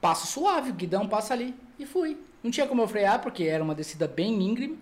Passo 0.00 0.26
suave, 0.26 0.70
o 0.70 0.74
guidão 0.74 1.08
passa 1.08 1.34
ali. 1.34 1.54
E 1.78 1.86
fui. 1.86 2.18
Não 2.42 2.50
tinha 2.50 2.66
como 2.66 2.82
eu 2.82 2.88
frear, 2.88 3.20
porque 3.20 3.44
era 3.44 3.62
uma 3.62 3.74
descida 3.74 4.06
bem 4.06 4.42
íngreme. 4.42 4.78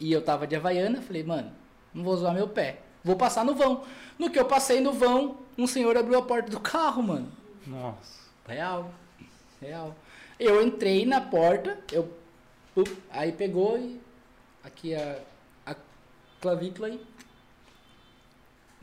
E 0.00 0.12
eu 0.12 0.22
tava 0.22 0.46
de 0.46 0.56
Havaiana. 0.56 1.02
Falei, 1.02 1.22
mano, 1.22 1.50
não 1.92 2.04
vou 2.04 2.16
zoar 2.16 2.34
meu 2.34 2.48
pé. 2.48 2.80
Vou 3.02 3.16
passar 3.16 3.44
no 3.44 3.54
vão. 3.54 3.84
No 4.18 4.30
que 4.30 4.38
eu 4.38 4.44
passei 4.44 4.80
no 4.80 4.92
vão, 4.92 5.38
um 5.56 5.66
senhor 5.66 5.96
abriu 5.96 6.18
a 6.18 6.22
porta 6.22 6.50
do 6.50 6.60
carro, 6.60 7.02
mano. 7.02 7.32
Nossa. 7.66 8.17
Real. 8.48 8.90
Real. 9.60 9.94
Eu 10.40 10.62
entrei 10.62 11.04
na 11.04 11.20
porta, 11.20 11.78
eu. 11.92 12.10
up, 12.76 12.96
aí 13.10 13.32
pegou 13.32 13.78
e. 13.78 14.00
Aqui 14.64 14.94
a. 14.94 15.18
A 15.66 15.76
clavícula 16.40 16.88
aí. 16.88 17.00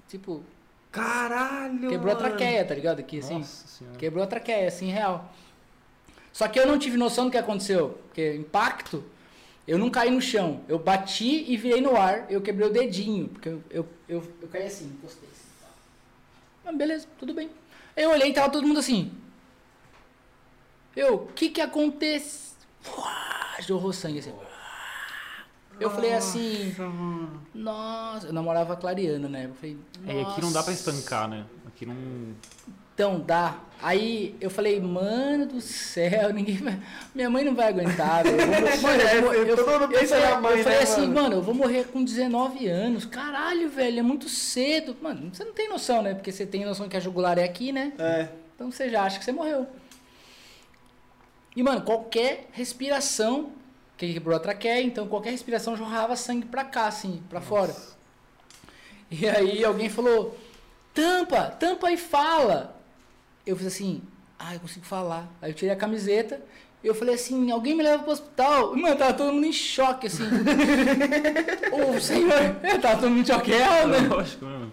Tipo, 0.08 0.44
Caralho, 0.92 1.90
quebrou 1.90 2.14
a 2.14 2.16
mano. 2.16 2.30
traqueia, 2.30 2.64
tá 2.64 2.76
ligado? 2.76 3.00
Aqui 3.00 3.20
assim. 3.20 3.40
Nossa 3.40 3.68
senhora. 3.68 3.98
Quebrou 3.98 4.24
a 4.24 4.28
traqueia, 4.28 4.68
assim, 4.68 4.90
real. 4.90 5.34
Só 6.32 6.48
que 6.48 6.60
eu 6.60 6.68
não 6.68 6.78
tive 6.78 6.96
noção 6.98 7.26
do 7.26 7.32
que 7.32 7.38
aconteceu. 7.38 7.98
Porque 8.08 8.36
impacto, 8.36 9.04
eu 9.68 9.78
não 9.78 9.90
caí 9.90 10.12
no 10.12 10.22
chão. 10.22 10.62
Eu 10.68 10.78
bati 10.78 11.52
e 11.52 11.58
virei 11.58 11.82
no 11.82 11.96
ar. 11.98 12.30
Eu 12.30 12.42
quebrei 12.42 12.68
o 12.68 12.72
dedinho. 12.72 13.30
Porque 13.30 13.50
eu, 13.50 13.64
eu, 13.70 13.88
eu, 14.08 14.34
eu 14.42 14.48
caí 14.48 14.68
assim, 14.68 14.86
encostei. 14.86 15.28
assim. 15.30 15.48
Mas 16.64 16.76
beleza, 16.78 17.08
tudo 17.18 17.34
bem. 17.34 17.50
Eu 17.96 18.12
olhei 18.12 18.30
e 18.30 18.34
tava 18.34 18.50
todo 18.52 18.68
mundo 18.68 18.80
assim. 18.80 19.12
Eu, 20.96 21.16
o 21.16 21.28
que 21.28 21.50
que 21.50 21.62
acontece? 21.62 22.54
Uá, 22.98 23.56
Jorrou 23.68 23.92
sangue 23.94 24.20
assim. 24.20 24.34
Eu 25.80 25.90
falei 25.90 26.14
assim, 26.14 26.74
Nossa, 26.78 27.32
nossa, 27.54 28.28
eu 28.28 28.34
namorava 28.34 28.74
a 28.74 28.76
Clariana, 28.78 29.28
né? 29.28 29.46
Eu 29.50 29.54
falei, 29.56 29.78
É, 30.08 30.22
aqui 30.22 30.42
não 30.42 30.52
dá 30.54 30.64
pra 30.64 30.72
"Nossa". 30.72 30.90
estancar, 30.90 31.28
né? 31.28 31.44
Aqui 31.68 31.86
não. 31.86 31.96
Então, 32.94 33.20
dá. 33.20 33.58
Aí 33.82 34.38
eu 34.40 34.50
falei, 34.50 34.80
mano 34.80 35.46
do 35.48 35.60
céu, 35.60 36.32
ninguém 36.34 36.56
vai. 36.56 36.80
Minha 37.14 37.30
mãe 37.30 37.44
não 37.44 37.54
vai 37.54 37.68
aguentar, 37.68 38.24
velho. 38.24 38.40
Eu 38.40 38.48
Mano, 38.48 38.78
falei, 38.78 39.22
mãe, 39.22 39.38
eu 39.40 39.58
falei 40.64 40.64
né, 40.64 40.80
assim, 40.84 41.02
mano? 41.02 41.14
mano, 41.14 41.36
eu 41.36 41.42
vou 41.42 41.54
morrer 41.54 41.88
com 41.88 42.02
19 42.06 42.68
anos. 42.70 43.04
Caralho, 43.06 43.68
velho, 43.70 44.00
é 44.00 44.02
muito 44.02 44.30
cedo. 44.30 44.96
Mano, 45.02 45.30
você 45.34 45.44
não 45.44 45.52
tem 45.52 45.68
noção, 45.68 46.02
né? 46.02 46.14
Porque 46.14 46.32
você 46.32 46.46
tem 46.46 46.64
noção 46.64 46.88
que 46.88 46.96
a 46.96 47.02
jugular 47.02 47.38
é 47.38 47.44
aqui, 47.44 47.74
né? 47.74 47.92
É. 48.00 48.30
Então 48.56 48.72
você 48.72 48.90
já 48.90 49.04
acha 49.04 49.20
que 49.20 49.26
você 49.26 49.34
morreu. 49.34 49.68
E, 51.56 51.64
mano, 51.64 51.82
qualquer 51.82 52.50
respiração 52.52 53.52
que 53.98 54.14
quebrou 54.14 54.36
a 54.36 54.40
traqueia, 54.40 54.82
então 54.82 55.08
qualquer 55.08 55.32
respiração 55.32 55.78
jorrava 55.78 56.16
sangue 56.16 56.46
pra 56.46 56.66
cá, 56.66 56.88
assim, 56.88 57.24
pra 57.30 57.40
fora. 57.40 57.76
E 59.10 59.28
aí 59.28 59.64
alguém 59.64 59.90
falou, 59.90 60.38
tampa, 60.94 61.50
tampa 61.52 61.92
e 61.92 61.98
fala. 61.98 62.76
Eu 63.46 63.56
fiz 63.56 63.68
assim, 63.68 64.02
ah, 64.38 64.54
eu 64.54 64.60
consigo 64.60 64.86
falar. 64.86 65.30
Aí 65.42 65.52
eu 65.52 65.56
tirei 65.56 65.74
a 65.74 65.78
camiseta, 65.78 66.42
eu 66.88 66.96
falei 66.96 67.16
assim, 67.16 67.52
alguém 67.52 67.76
me 67.76 67.84
leva 67.84 68.04
pro 68.04 68.12
hospital. 68.12 68.76
E, 68.76 68.82
mano, 68.82 68.96
tava 68.96 69.14
todo 69.14 69.34
mundo 69.34 69.46
em 69.46 69.54
choque, 69.54 70.08
assim. 70.08 70.24
Ô, 71.72 72.00
senhor, 72.00 72.56
tava 72.82 72.96
todo 72.96 73.10
mundo 73.10 73.22
em 73.22 73.26
choque, 73.26 73.54
é, 73.54 73.86
né? 73.86 74.00
Lógico, 74.10 74.46
mano. 74.46 74.72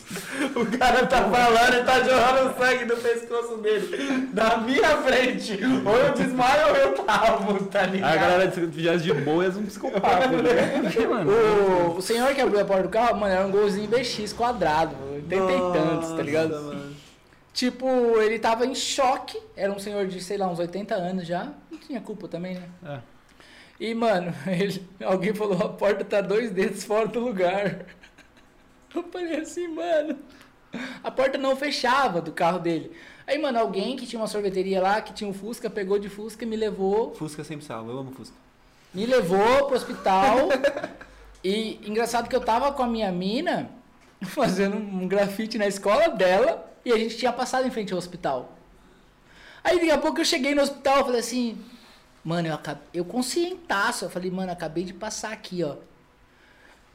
O 0.55 0.79
cara 0.79 1.07
tá 1.07 1.23
falando 1.25 1.75
e 1.75 1.85
tá 1.85 2.01
jorrando 2.03 2.59
sangue 2.59 2.85
do 2.85 2.97
pescoço 2.97 3.57
dele. 3.59 4.29
Na 4.33 4.57
minha 4.59 4.97
frente. 4.99 5.59
Ou 5.85 5.97
eu 5.97 6.13
desmaio 6.13 6.69
ou 6.69 6.77
eu 6.77 6.93
tavo, 6.93 7.65
tá 7.65 7.87
ligado? 7.87 8.13
A 8.13 8.17
galera 8.17 8.49
de 8.49 8.67
viagem 8.67 9.15
de 9.15 9.21
boa 9.21 9.45
é 9.45 9.49
um 9.49 9.65
psicopata, 9.65 10.29
né? 10.29 10.83
O, 11.23 11.99
o 11.99 12.03
senhor 12.03 12.35
que 12.35 12.41
abriu 12.41 12.61
a 12.61 12.65
porta 12.65 12.83
do 12.85 12.89
carro, 12.89 13.19
mano, 13.19 13.33
era 13.33 13.47
um 13.47 13.51
golzinho 13.51 13.89
BX 13.89 14.33
quadrado, 14.33 14.95
80 15.15 15.53
e 15.53 15.73
tantos, 15.73 16.11
tá 16.11 16.23
ligado? 16.23 16.51
Nossa, 16.51 16.63
mano. 16.65 16.93
Tipo, 17.53 17.87
ele 18.21 18.39
tava 18.39 18.65
em 18.65 18.75
choque, 18.75 19.39
era 19.55 19.71
um 19.71 19.79
senhor 19.79 20.07
de, 20.07 20.23
sei 20.23 20.39
lá, 20.39 20.49
uns 20.49 20.59
80 20.59 20.95
anos 20.95 21.27
já, 21.27 21.53
não 21.71 21.79
tinha 21.79 22.01
culpa 22.01 22.27
também, 22.27 22.55
né? 22.55 22.69
É. 22.85 22.99
E, 23.79 23.95
mano, 23.95 24.33
ele- 24.47 24.87
alguém 25.05 25.35
falou, 25.35 25.59
a 25.63 25.69
porta 25.69 26.05
tá 26.05 26.21
dois 26.21 26.51
dedos 26.51 26.85
fora 26.85 27.09
do 27.09 27.21
lugar. 27.21 27.85
Eu 28.95 29.03
falei 29.05 29.37
assim, 29.41 29.69
mano, 29.69 30.19
a 31.03 31.11
porta 31.11 31.37
não 31.39 31.55
fechava 31.57 32.21
do 32.21 32.33
carro 32.33 32.59
dele. 32.59 32.93
Aí, 33.27 33.39
mano, 33.39 33.59
alguém 33.59 33.97
que 33.97 34.07
tinha 34.07 34.21
uma 34.21 34.27
sorveteria 34.29 34.81
lá, 34.81 35.01
que 35.01 35.13
tinha 35.13 35.29
um 35.29 35.33
Fusca, 35.33 35.71
pegou 35.71 35.99
de 35.99 36.09
Fusca 36.09 36.45
e 36.45 36.47
me 36.47 36.57
levou 36.57 37.15
Fusca 37.15 37.45
sempre 37.45 37.65
salva, 37.65 37.91
eu 37.91 37.99
amo 37.99 38.13
Fusca. 38.13 38.35
me 38.93 39.07
levou 39.07 39.67
pro 39.67 39.77
hospital. 39.77 40.49
e 41.45 41.81
engraçado 41.89 42.29
que 42.29 42.37
eu 42.37 42.41
tava 42.41 42.73
com 42.73 42.83
a 42.83 42.87
minha 42.89 43.11
mina 43.13 43.71
fazendo 44.23 44.77
um 44.77 45.07
grafite 45.09 45.57
na 45.59 45.67
escola 45.67 46.09
dela 46.09 46.72
e 46.85 46.93
a 46.93 46.99
gente 46.99 47.17
tinha 47.17 47.33
passado 47.33 47.67
em 47.67 47.71
frente 47.71 47.93
ao 47.93 47.99
hospital. 47.99 48.53
Aí 49.65 49.77
daqui 49.77 49.91
a 49.91 49.99
pouco 49.99 50.21
eu 50.21 50.25
cheguei 50.25 50.55
no 50.55 50.63
hospital 50.63 50.99
eu 50.99 51.05
falei 51.05 51.21
assim, 51.21 51.59
mano, 52.25 52.49
eu, 52.49 52.55
acabei, 52.55 52.83
eu 52.95 53.05
conscientaço, 53.05 54.05
eu 54.05 54.11
falei, 54.11 54.31
mano, 54.31 54.51
acabei 54.53 54.85
de 54.85 54.93
passar 54.93 55.33
aqui, 55.33 55.63
ó. 55.63 55.77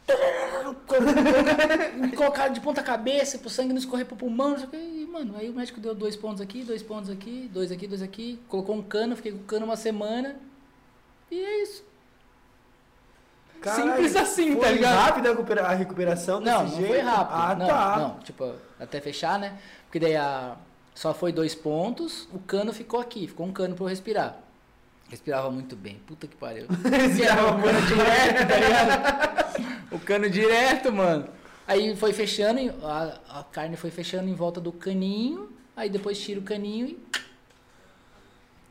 Me 1.96 2.12
colocaram 2.16 2.54
de 2.54 2.62
ponta 2.62 2.82
cabeça 2.82 3.38
pro 3.38 3.50
sangue 3.50 3.74
não 3.74 3.80
escorrer 3.80 4.06
pro 4.06 4.16
pulmão, 4.16 4.52
não 4.52 4.58
sei 4.58 4.68
o 4.68 4.70
quê. 4.70 4.78
E, 4.78 5.06
mano, 5.06 5.36
aí 5.38 5.50
o 5.50 5.54
médico 5.54 5.80
deu 5.80 5.94
dois 5.94 6.16
pontos 6.16 6.40
aqui, 6.42 6.64
dois 6.64 6.82
pontos 6.82 7.10
aqui, 7.10 7.50
dois 7.52 7.72
aqui, 7.72 7.88
dois 7.88 8.02
aqui, 8.02 8.40
colocou 8.48 8.76
um 8.76 8.82
cano, 8.82 9.16
fiquei 9.16 9.32
com 9.34 9.40
o 9.40 9.44
cano 9.44 9.66
uma 9.66 9.76
semana. 9.76 10.36
E 11.30 11.38
é 11.40 11.64
isso. 11.64 11.84
Simples 13.64 14.16
assim, 14.16 14.56
tá 14.56 14.72
ligado? 14.72 14.96
rápida 14.96 15.30
a 15.30 15.32
recupera- 15.32 15.66
a 15.66 15.74
recuperação 15.74 16.40
Não, 16.40 16.64
desse 16.64 16.76
não 16.76 16.82
jeito? 16.82 16.94
foi 16.94 17.00
rápido. 17.02 17.36
Ah, 17.36 17.56
não, 17.56 17.68
tá. 17.68 17.98
não, 17.98 18.20
tipo, 18.20 18.54
até 18.80 19.02
fechar, 19.02 19.40
né? 19.40 19.58
Porque 19.88 20.00
daí 20.00 20.16
a, 20.16 20.56
só 20.94 21.14
foi 21.14 21.32
dois 21.32 21.56
pontos, 21.56 22.28
o 22.34 22.40
cano 22.40 22.72
ficou 22.74 23.00
aqui, 23.00 23.28
ficou 23.28 23.46
um 23.46 23.52
cano 23.52 23.74
pra 23.76 23.86
eu 23.86 23.90
respirar. 23.90 24.38
Respirava 25.10 25.50
muito 25.50 25.76
bem, 25.76 26.00
puta 26.06 26.28
que 26.28 26.36
pariu. 26.36 26.68
Respirava 26.84 27.58
o 27.58 27.62
cano 27.64 27.82
direto, 27.88 28.48
tá 28.48 28.56
ligado? 28.60 29.88
O 29.92 30.00
cano 30.00 30.30
direto, 30.30 30.92
mano. 30.92 31.28
Aí 31.66 31.96
foi 31.96 32.12
fechando, 32.14 32.60
a, 32.84 33.18
a 33.40 33.44
carne 33.44 33.76
foi 33.78 33.90
fechando 33.90 34.30
em 34.30 34.34
volta 34.34 34.60
do 34.60 34.72
caninho, 34.72 35.50
aí 35.76 35.90
depois 35.90 36.20
tira 36.20 36.40
o 36.40 36.44
caninho 36.44 36.88
e. 36.88 37.08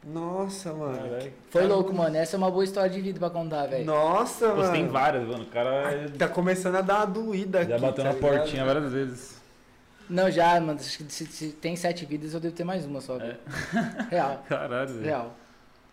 Nossa, 0.05 0.73
mano. 0.73 0.97
Caralho. 0.99 1.33
Foi 1.51 1.67
louco, 1.67 1.93
mano. 1.93 2.17
Essa 2.17 2.37
é 2.37 2.39
uma 2.39 2.51
boa 2.51 2.63
história 2.65 2.89
de 2.91 3.01
vida 3.01 3.19
pra 3.19 3.29
contar, 3.29 3.67
velho. 3.67 3.85
Nossa, 3.85 4.49
Você 4.51 4.61
mano. 4.63 4.73
tem 4.73 4.87
várias, 4.89 5.27
mano. 5.27 5.43
O 5.43 5.47
cara 5.47 6.09
Tá 6.17 6.29
começando 6.29 6.77
a 6.77 6.81
dar 6.81 6.99
uma 6.99 7.07
doída 7.07 7.61
aqui. 7.63 7.71
já 7.71 7.79
bateu 7.79 8.05
tá 8.05 8.11
na 8.11 8.15
ligado? 8.17 8.31
portinha 8.39 8.65
várias 8.65 8.93
vezes. 8.93 9.36
Não, 10.09 10.31
já, 10.31 10.61
mano. 10.61 10.79
acho 10.79 10.99
que 10.99 11.13
Se, 11.13 11.27
se 11.27 11.49
tem 11.53 11.75
sete 11.77 12.05
vidas, 12.07 12.33
eu 12.35 12.41
devo 12.41 12.55
ter 12.55 12.65
mais 12.65 12.85
uma 12.87 13.01
só. 13.01 13.19
velho. 13.19 13.37
Real, 14.11 14.45
Caralho, 14.49 14.89
velho. 14.89 15.05
real. 15.05 15.37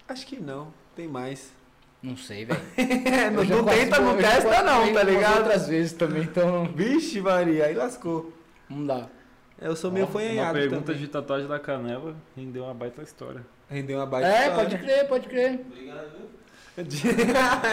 Acho 0.08 0.26
que 0.28 0.40
não, 0.40 0.74
tem 0.96 1.08
mais. 1.08 1.52
Não 2.02 2.16
sei, 2.18 2.46
velho. 2.46 2.60
É, 2.78 3.30
não, 3.30 3.44
não 3.44 3.66
tenta, 3.66 4.00
não 4.00 4.18
testa 4.18 4.62
não, 4.64 4.94
tá 4.94 5.04
ligado? 5.04 5.38
outras 5.38 5.68
vezes 5.68 5.94
também, 5.94 6.24
então 6.24 6.66
Vixe, 6.76 7.22
Maria, 7.22 7.66
aí 7.66 7.74
lascou. 7.74 8.34
não 8.70 8.86
dá. 8.86 9.08
Eu 9.62 9.76
sou 9.76 9.90
meio 9.92 10.06
Uma 10.08 10.12
fanhado 10.12 10.54
pergunta 10.54 10.82
também. 10.88 11.02
de 11.02 11.08
tatuagem 11.08 11.48
da 11.48 11.58
canela 11.60 12.14
rendeu 12.36 12.66
uma 12.66 12.74
baita 12.74 13.02
história. 13.02 13.42
Rendeu 13.70 13.98
uma 14.00 14.06
baita 14.06 14.28
É, 14.28 14.48
história. 14.50 14.56
pode 14.70 14.78
crer, 14.84 15.08
pode 15.08 15.28
crer. 15.30 15.62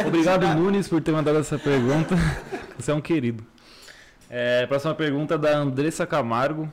Obrigado, 0.06 0.46
Nunes, 0.56 0.86
por 0.88 1.00
ter 1.00 1.10
mandado 1.12 1.38
essa 1.38 1.58
pergunta. 1.58 2.14
Você 2.78 2.90
é 2.90 2.94
um 2.94 3.00
querido. 3.00 3.44
É, 4.30 4.64
próxima 4.66 4.94
pergunta 4.94 5.36
da 5.36 5.56
Andressa 5.56 6.06
Camargo. 6.06 6.72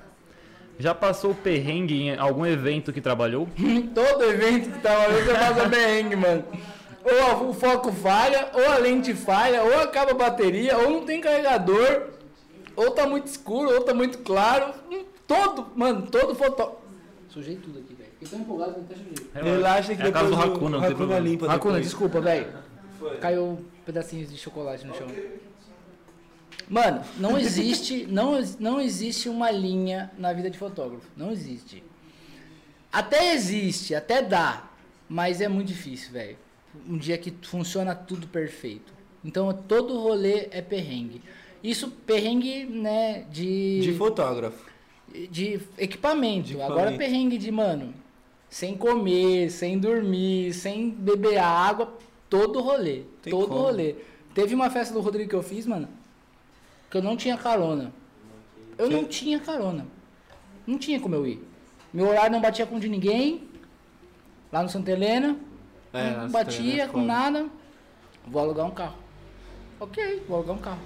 Já 0.77 0.93
passou 0.93 1.33
perrengue 1.33 2.03
em 2.03 2.17
algum 2.17 2.45
evento 2.45 2.93
que 2.93 3.01
trabalhou? 3.01 3.47
Todo 3.95 4.23
evento 4.25 4.69
que 4.69 4.79
tava 4.79 5.11
eu 5.11 5.33
passa 5.33 5.67
perrengue, 5.67 6.15
mano. 6.15 6.43
Ou 7.03 7.49
o 7.49 7.53
foco 7.53 7.91
falha, 7.91 8.49
ou 8.53 8.69
a 8.69 8.77
lente 8.77 9.13
falha, 9.15 9.63
ou 9.63 9.79
acaba 9.79 10.11
a 10.11 10.13
bateria, 10.13 10.77
ou 10.77 10.91
não 10.91 11.03
tem 11.03 11.19
carregador, 11.19 12.09
ou 12.75 12.91
tá 12.91 13.07
muito 13.07 13.25
escuro, 13.25 13.71
ou 13.73 13.81
tá 13.81 13.93
muito 13.93 14.19
claro. 14.19 14.73
Todo, 15.25 15.65
mano, 15.75 16.03
todo 16.03 16.35
foto. 16.35 16.73
Sujei 17.29 17.55
tudo 17.55 17.79
aqui, 17.79 17.95
velho. 17.95 18.09
Fiquei 18.11 18.27
tão 18.27 18.39
empolgado 18.39 18.73
que 18.73 18.79
eu 18.79 18.83
até 18.83 18.95
sujei. 18.95 19.51
Relaxa 19.53 19.95
que 19.95 20.01
é 20.01 20.05
a 20.05 20.11
casa 20.11 20.29
depois 20.29 20.45
do 20.45 20.51
o 20.51 20.55
Hakuna, 20.55 20.69
não 20.69 20.79
tem 20.79 20.89
Hakuna 20.91 20.95
problema. 21.07 21.19
limpa 21.27 21.47
depois. 21.47 21.81
desculpa, 21.81 22.21
velho. 22.21 22.47
Caiu 23.19 23.65
pedacinhos 23.85 24.29
de 24.29 24.37
chocolate 24.37 24.85
no 24.85 24.93
chão. 24.93 25.07
Mano, 26.69 27.01
não 27.17 27.37
existe, 27.37 28.05
não, 28.07 28.39
não 28.59 28.81
existe 28.81 29.29
uma 29.29 29.49
linha 29.51 30.11
na 30.17 30.33
vida 30.33 30.49
de 30.49 30.57
fotógrafo. 30.57 31.05
Não 31.15 31.31
existe. 31.31 31.83
Até 32.91 33.33
existe, 33.33 33.93
até 33.95 34.21
dá, 34.21 34.69
mas 35.07 35.39
é 35.41 35.47
muito 35.47 35.67
difícil, 35.67 36.11
velho. 36.11 36.37
Um 36.87 36.97
dia 36.97 37.17
que 37.17 37.33
funciona 37.43 37.95
tudo 37.95 38.27
perfeito. 38.27 38.93
Então 39.23 39.51
todo 39.67 39.97
rolê 39.99 40.47
é 40.51 40.61
perrengue. 40.61 41.21
Isso 41.63 41.89
perrengue, 41.89 42.65
né, 42.65 43.25
de 43.31 43.81
De 43.81 43.93
fotógrafo. 43.93 44.65
de 45.29 45.59
equipamento. 45.77 46.47
De 46.49 46.53
Agora 46.61 46.91
equipamento. 46.91 46.97
perrengue 46.97 47.37
de, 47.37 47.51
mano, 47.51 47.93
sem 48.49 48.75
comer, 48.77 49.49
sem 49.51 49.77
dormir, 49.79 50.53
sem 50.53 50.89
beber 50.89 51.37
água, 51.39 51.93
todo 52.29 52.61
rolê. 52.61 53.03
Tem 53.21 53.31
todo 53.31 53.47
como. 53.47 53.61
rolê. 53.61 53.95
Teve 54.33 54.53
uma 54.53 54.69
festa 54.69 54.93
do 54.93 55.01
Rodrigo 55.01 55.29
que 55.29 55.35
eu 55.35 55.41
fiz, 55.43 55.65
mano, 55.65 55.87
que 56.89 56.97
eu 56.97 57.01
não 57.01 57.15
tinha 57.17 57.37
carona. 57.37 57.93
Eu 58.77 58.89
não 58.89 59.05
tinha 59.05 59.39
carona. 59.39 59.85
Não 60.65 60.77
tinha 60.77 60.99
como 60.99 61.15
eu 61.15 61.25
ir. 61.25 61.43
Meu 61.93 62.07
horário 62.07 62.31
não 62.31 62.41
batia 62.41 62.65
com 62.65 62.75
o 62.75 62.79
de 62.79 62.89
ninguém. 62.89 63.47
Lá 64.51 64.61
no 64.63 64.69
Santa 64.69 64.91
Helena. 64.91 65.37
É, 65.93 66.11
não 66.17 66.29
batia 66.29 66.83
é 66.83 66.87
com 66.87 66.93
foda. 66.93 67.05
nada. 67.05 67.49
Vou 68.25 68.41
alugar 68.41 68.65
um 68.65 68.71
carro. 68.71 68.97
Ok, 69.79 70.23
vou 70.27 70.37
alugar 70.37 70.55
um 70.55 70.59
carro. 70.59 70.79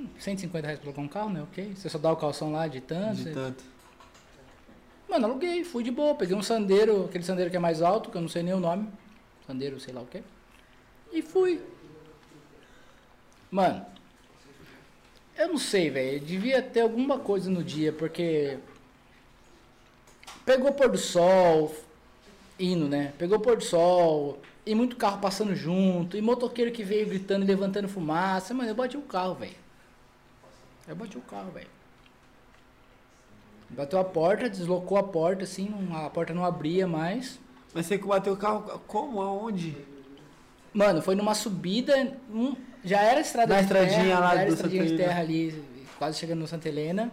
Hum, 0.00 0.06
150 0.18 0.66
reais 0.66 0.78
pra 0.80 0.88
alugar 0.88 1.04
um 1.04 1.08
carro, 1.08 1.30
né? 1.30 1.42
Ok. 1.42 1.74
Você 1.74 1.88
só 1.88 1.98
dá 1.98 2.12
o 2.12 2.16
calção 2.16 2.52
lá 2.52 2.66
de 2.66 2.80
tanto. 2.80 3.16
De 3.16 3.22
você- 3.24 3.32
tanto. 3.32 3.64
Mano, 5.08 5.26
aluguei, 5.26 5.62
fui 5.64 5.82
de 5.82 5.90
boa. 5.90 6.14
Peguei 6.14 6.34
um 6.36 6.42
sandeiro, 6.42 7.04
aquele 7.04 7.24
sandeiro 7.24 7.50
que 7.50 7.56
é 7.56 7.60
mais 7.60 7.82
alto, 7.82 8.10
que 8.10 8.16
eu 8.16 8.22
não 8.22 8.28
sei 8.28 8.42
nem 8.42 8.54
o 8.54 8.60
nome. 8.60 8.88
Sandeiro, 9.46 9.78
sei 9.78 9.92
lá 9.92 10.00
o 10.00 10.06
que. 10.06 10.22
E 11.12 11.20
fui. 11.20 11.60
Mano, 13.52 13.84
eu 15.36 15.48
não 15.48 15.58
sei, 15.58 15.90
velho. 15.90 16.18
Devia 16.20 16.62
ter 16.62 16.80
alguma 16.80 17.18
coisa 17.18 17.50
no 17.50 17.62
dia, 17.62 17.92
porque. 17.92 18.58
Pegou 20.46 20.72
pôr 20.72 20.88
do 20.88 20.96
sol, 20.96 21.72
indo, 22.58 22.88
né? 22.88 23.12
Pegou 23.18 23.38
pôr 23.38 23.56
do 23.58 23.62
sol, 23.62 24.40
e 24.64 24.74
muito 24.74 24.96
carro 24.96 25.20
passando 25.20 25.54
junto, 25.54 26.16
e 26.16 26.22
motoqueiro 26.22 26.72
que 26.72 26.82
veio 26.82 27.06
gritando 27.06 27.44
e 27.44 27.46
levantando 27.46 27.88
fumaça. 27.88 28.54
Mano, 28.54 28.70
eu 28.70 28.74
bati 28.74 28.96
o 28.96 29.02
carro, 29.02 29.34
velho. 29.34 29.54
Eu 30.88 30.96
bati 30.96 31.18
o 31.18 31.20
carro, 31.20 31.50
velho. 31.52 31.68
Bateu 33.68 33.98
a 33.98 34.04
porta, 34.04 34.48
deslocou 34.48 34.96
a 34.96 35.02
porta, 35.02 35.44
assim, 35.44 35.68
não- 35.68 35.94
a 35.96 36.08
porta 36.08 36.32
não 36.32 36.44
abria 36.44 36.86
mais. 36.88 37.38
Mas 37.74 37.84
você 37.86 37.98
que 37.98 38.06
bateu 38.06 38.32
o 38.32 38.36
carro, 38.36 38.80
como? 38.86 39.20
Aonde? 39.20 39.76
Mano, 40.72 41.02
foi 41.02 41.14
numa 41.14 41.34
subida, 41.34 42.18
um- 42.30 42.56
já 42.84 43.00
era 43.00 43.20
estrada 43.20 43.54
Na 43.54 43.60
de 43.62 43.68
terra, 43.68 43.84
estradinha 43.84 44.18
lá 44.18 44.34
já 44.34 44.40
era 44.40 44.50
do 44.50 44.54
estradinha 44.54 44.82
de 44.82 44.88
Santa 44.90 45.02
terra 45.04 45.20
ali, 45.20 45.62
quase 45.98 46.18
chegando 46.18 46.40
no 46.40 46.46
Santa 46.48 46.68
Helena. 46.68 47.10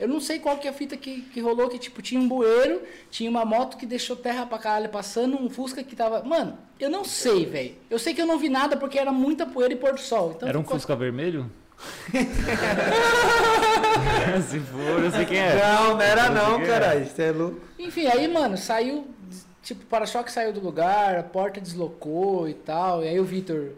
Eu 0.00 0.08
não 0.08 0.20
sei 0.20 0.38
qual 0.40 0.56
que 0.58 0.66
é 0.66 0.70
a 0.70 0.74
fita 0.74 0.96
que, 0.96 1.20
que 1.22 1.40
rolou, 1.40 1.68
que 1.68 1.78
tipo, 1.78 2.02
tinha 2.02 2.20
um 2.20 2.26
bueiro, 2.26 2.82
tinha 3.10 3.30
uma 3.30 3.44
moto 3.44 3.76
que 3.76 3.86
deixou 3.86 4.16
terra 4.16 4.44
pra 4.46 4.58
caralho 4.58 4.88
passando, 4.88 5.40
um 5.40 5.48
Fusca 5.48 5.84
que 5.84 5.94
tava... 5.94 6.22
Mano, 6.24 6.58
eu 6.80 6.90
não 6.90 7.04
sei, 7.04 7.46
velho. 7.46 7.74
Eu 7.88 7.98
sei 7.98 8.12
que 8.12 8.20
eu 8.20 8.26
não 8.26 8.38
vi 8.38 8.48
nada 8.48 8.76
porque 8.76 8.98
era 8.98 9.12
muita 9.12 9.46
poeira 9.46 9.74
e 9.74 9.76
pôr 9.76 9.92
do 9.92 10.00
sol. 10.00 10.32
Então 10.36 10.48
Era 10.48 10.58
um 10.58 10.62
ficou- 10.62 10.76
Fusca 10.76 10.96
vermelho? 10.96 11.48
Se 14.48 14.58
for, 14.60 15.04
eu 15.04 15.10
sei 15.10 15.24
quem 15.24 15.38
é. 15.38 15.56
Não, 15.56 15.94
não 15.94 16.00
era 16.00 16.30
não, 16.30 16.60
é. 16.60 16.66
caralho. 16.66 17.06
Você 17.06 17.22
é 17.22 17.32
louco. 17.32 17.60
Enfim, 17.78 18.06
aí, 18.06 18.26
mano, 18.28 18.56
saiu 18.56 19.06
tipo, 19.62 19.82
o 19.82 19.86
para-choque 19.86 20.30
saiu 20.30 20.52
do 20.52 20.60
lugar, 20.60 21.16
a 21.16 21.22
porta 21.22 21.60
deslocou 21.60 22.48
e 22.48 22.54
tal. 22.54 23.04
E 23.04 23.08
aí 23.08 23.20
o 23.20 23.24
Vitor. 23.24 23.70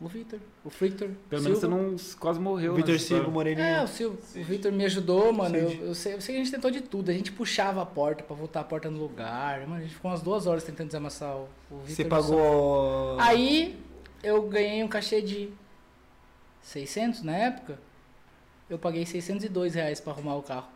O 0.00 0.08
Vitor, 0.08 0.40
o 0.64 0.70
Victor. 0.70 1.10
Pelo 1.28 1.42
menos 1.42 1.58
você 1.58 1.66
não 1.66 1.94
quase 2.18 2.40
morreu. 2.40 2.74
Vitor 2.74 2.98
Silva. 2.98 3.28
Moreninho. 3.28 3.66
É, 3.66 3.84
o, 3.84 3.86
Sil, 3.86 4.16
o 4.16 4.44
Vitor 4.44 4.72
me 4.72 4.86
ajudou, 4.86 5.30
mano. 5.30 5.54
Eu, 5.54 5.70
eu 5.88 5.94
sei, 5.94 6.14
eu 6.14 6.20
sei 6.22 6.34
que 6.34 6.40
a 6.40 6.44
gente 6.44 6.54
tentou 6.54 6.70
de 6.70 6.80
tudo. 6.80 7.10
A 7.10 7.12
gente 7.12 7.30
puxava 7.30 7.82
a 7.82 7.86
porta 7.86 8.24
pra 8.24 8.34
voltar 8.34 8.60
a 8.60 8.64
porta 8.64 8.90
no 8.90 8.98
lugar. 8.98 9.60
Mano, 9.60 9.74
a 9.74 9.80
gente 9.82 9.94
ficou 9.94 10.10
umas 10.10 10.22
duas 10.22 10.46
horas 10.46 10.64
tentando 10.64 10.86
desamassar 10.86 11.36
o, 11.36 11.48
o 11.70 11.80
Vitor. 11.80 11.96
Você 11.96 12.04
pagou. 12.06 13.20
Aí 13.20 13.78
eu 14.22 14.40
ganhei 14.48 14.82
um 14.82 14.88
cachê 14.88 15.20
de 15.20 15.50
600 16.62 17.22
na 17.22 17.36
época. 17.36 17.78
Eu 18.70 18.78
paguei 18.78 19.04
602 19.04 19.74
reais 19.74 20.00
pra 20.00 20.14
arrumar 20.14 20.36
o 20.36 20.42
carro. 20.42 20.68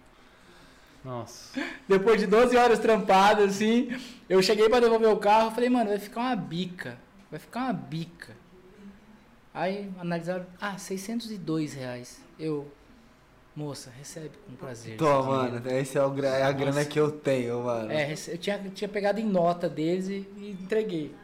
Nossa. 1.02 1.58
Depois 1.88 2.20
de 2.20 2.26
12 2.26 2.56
horas 2.58 2.78
trampadas, 2.78 3.54
assim, 3.54 3.88
eu 4.28 4.42
cheguei 4.42 4.68
pra 4.68 4.80
devolver 4.80 5.08
o 5.08 5.16
carro, 5.16 5.50
falei, 5.50 5.70
mano, 5.70 5.88
vai 5.88 5.98
ficar 5.98 6.20
uma 6.20 6.36
bica. 6.36 6.98
Vai 7.30 7.40
ficar 7.40 7.60
uma 7.64 7.72
bica. 7.72 8.43
Aí 9.54 9.88
analisaram, 10.00 10.44
ah, 10.60 10.76
602 10.76 11.74
reais. 11.74 12.20
Eu, 12.36 12.66
moça, 13.54 13.88
recebe 13.96 14.32
com 14.44 14.56
prazer. 14.56 14.96
Tô, 14.96 15.22
mano, 15.22 15.60
dinheiro." 15.60 15.80
esse 15.80 15.96
é, 15.96 16.04
o, 16.04 16.24
é 16.24 16.42
a 16.42 16.50
grana 16.50 16.78
Nossa. 16.78 16.88
que 16.88 16.98
eu 16.98 17.12
tenho, 17.12 17.62
mano. 17.62 17.92
É, 17.92 18.12
eu 18.12 18.36
tinha, 18.38 18.58
tinha 18.74 18.88
pegado 18.88 19.20
em 19.20 19.24
nota 19.24 19.68
deles 19.68 20.08
e, 20.08 20.26
e 20.36 20.58
entreguei. 20.60 21.14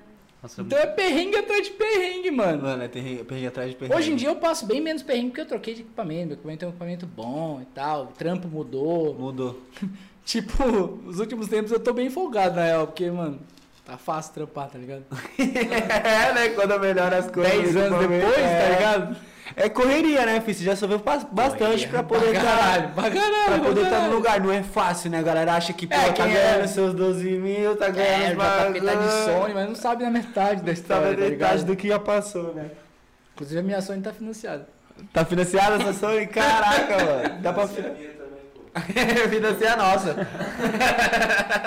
Nossa, 0.40 0.62
Então 0.62 0.78
é 0.78 0.86
perrengue 0.86 1.36
atrás 1.36 1.66
de 1.66 1.73
perrengue, 1.73 2.31
mano. 2.31 2.62
Mano, 2.62 2.82
é 2.85 2.89
perrengue 2.89 3.47
atrás 3.47 3.70
de 3.70 3.77
perrengue. 3.77 3.98
Hoje 3.98 4.12
em 4.12 4.16
dia 4.16 4.28
eu 4.28 4.36
passo 4.36 4.65
bem 4.65 4.81
menos 4.81 5.02
perrengue 5.02 5.31
porque 5.31 5.40
eu 5.40 5.47
troquei 5.47 5.74
de 5.74 5.81
equipamento. 5.82 6.28
Meu 6.28 6.35
equipamento 6.35 6.65
é 6.65 6.69
um 6.69 6.70
equipamento 6.70 7.07
bom 7.07 7.61
e 7.61 7.66
tal. 7.66 8.05
O 8.05 8.12
trampo 8.12 8.47
mudou. 8.48 9.15
Mudou. 9.15 9.61
Tipo, 10.24 10.62
os 11.07 11.19
últimos 11.19 11.48
tempos 11.48 11.73
eu 11.73 11.81
tô 11.81 11.93
bem 11.93 12.09
folgado, 12.09 12.55
na 12.55 12.65
real, 12.65 12.86
porque, 12.86 13.11
mano, 13.11 13.40
tá 13.85 13.97
fácil 13.97 14.32
trampar, 14.35 14.69
tá 14.69 14.78
ligado? 14.78 15.05
é, 15.39 16.32
né? 16.32 16.48
Quando 16.51 16.78
melhora 16.78 17.19
as 17.19 17.31
coisas. 17.31 17.52
10 17.52 17.77
anos 17.77 17.98
depois, 18.01 18.39
é, 18.39 18.61
tá 18.62 18.69
ligado? 18.77 19.16
É 19.57 19.69
correria, 19.69 20.24
né, 20.24 20.40
filho? 20.40 20.57
Você 20.59 20.65
já 20.65 20.77
sofreu 20.77 21.02
bastante 21.32 21.89
pra 21.89 22.05
poder 22.05 22.31
Pra 22.31 22.40
tá- 22.40 22.47
caralho, 22.57 22.89
pra 22.90 23.11
caralho. 23.11 23.44
Pra 23.47 23.59
poder 23.59 23.81
estar 23.81 23.85
no 23.85 23.90
caralho. 23.90 24.15
lugar. 24.15 24.40
Não 24.40 24.52
é 24.52 24.62
fácil, 24.62 25.11
né? 25.11 25.19
A 25.19 25.23
galera 25.23 25.55
acha 25.55 25.73
que, 25.73 25.89
pô, 25.89 25.94
É, 25.94 26.12
tá 26.12 26.24
ganhando 26.27 26.65
é- 26.65 26.66
seus 26.69 26.94
12 26.94 27.28
mil, 27.32 27.74
tá 27.77 27.89
ganhando 27.89 28.23
É, 28.23 28.35
já 28.36 28.65
tá 28.65 28.70
metade 28.70 29.02
de 29.02 29.24
Sony, 29.24 29.55
mas 29.55 29.69
não 29.69 29.74
sabe 29.74 30.05
na 30.05 30.11
metade 30.11 30.62
da 30.62 30.70
história, 30.73 31.02
Sabe 31.09 31.15
a 31.15 31.16
tá 31.16 31.31
metade 31.31 31.52
ligado? 31.57 31.65
do 31.66 31.77
que 31.77 31.89
já 31.89 31.98
passou, 31.98 32.55
né? 32.55 32.70
Inclusive 33.35 33.59
a 33.59 33.62
minha 33.62 33.82
Sony 33.82 34.01
tá 34.02 34.12
financiada. 34.12 34.69
Tá 35.12 35.24
financiada 35.24 35.77
essa 35.82 35.93
Sony? 35.94 36.27
Caraca, 36.28 36.97
mano. 37.05 37.40
Dá 37.40 37.52
pra 37.52 37.62
é 37.62 37.65
a 37.65 37.69
financiar. 37.69 37.97
minha 37.97 38.11
também, 38.11 38.40
pô. 38.55 39.28
financiar 39.31 39.73
a 39.73 39.77
nossa. 39.77 40.15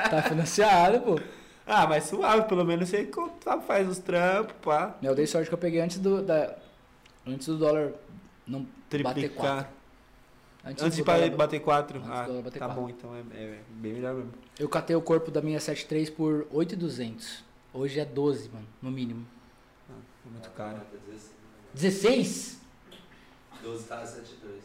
Tá 0.10 0.22
financiada, 0.22 1.00
pô. 1.00 1.20
Ah, 1.66 1.88
mas 1.88 2.06
suave, 2.06 2.48
pelo 2.48 2.66
menos 2.66 2.90
você 2.90 3.10
sabe, 3.44 3.66
faz 3.66 3.88
os 3.88 3.98
trampos, 4.00 4.54
pá. 4.62 4.96
Eu 5.02 5.16
dei 5.16 5.26
sorte 5.26 5.48
que 5.48 5.54
eu 5.54 5.58
peguei 5.58 5.80
antes 5.80 5.98
do, 6.00 6.22
da, 6.22 6.56
antes 7.26 7.48
do 7.48 7.58
dólar 7.58 7.94
não 8.46 8.62
bater 8.64 8.90
Triplicar. 8.90 9.36
4. 9.66 9.74
Antes 10.66 10.96
de 10.96 11.02
do 11.02 11.06
dólar- 11.06 11.30
ba- 11.32 11.38
bater 11.38 11.60
4. 11.62 12.00
Antes 12.00 12.10
Ah, 12.10 12.42
bater 12.44 12.60
tá 12.60 12.66
quatro. 12.66 12.82
bom, 12.82 12.90
então 12.90 13.16
é, 13.16 13.20
é 13.36 13.60
bem 13.70 13.94
melhor 13.94 14.14
mesmo. 14.16 14.34
Eu 14.60 14.68
catei 14.68 14.96
o 14.96 15.02
corpo 15.02 15.32
da 15.32 15.42
minha 15.42 15.60
73 15.60 16.10
por 16.10 16.48
8,200. 16.52 17.44
Hoje 17.74 18.00
é 18.00 18.06
12, 18.06 18.50
mano, 18.50 18.68
no 18.82 18.92
mínimo. 18.92 19.26
É 19.90 20.30
muito 20.30 20.50
caro. 20.52 20.78
Tá 20.78 20.86
16. 21.08 21.32
16? 21.74 22.62
12 23.64 23.84
tá 23.86 24.06
72. 24.06 24.62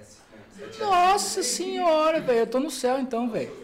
S. 0.00 0.18
é, 0.32 0.66
7 0.66 0.80
Nossa 0.80 1.42
senhora, 1.42 2.20
velho. 2.20 2.38
Eu 2.40 2.46
tô 2.46 2.60
no 2.60 2.70
céu 2.70 2.98
então, 3.00 3.28
velho. 3.30 3.63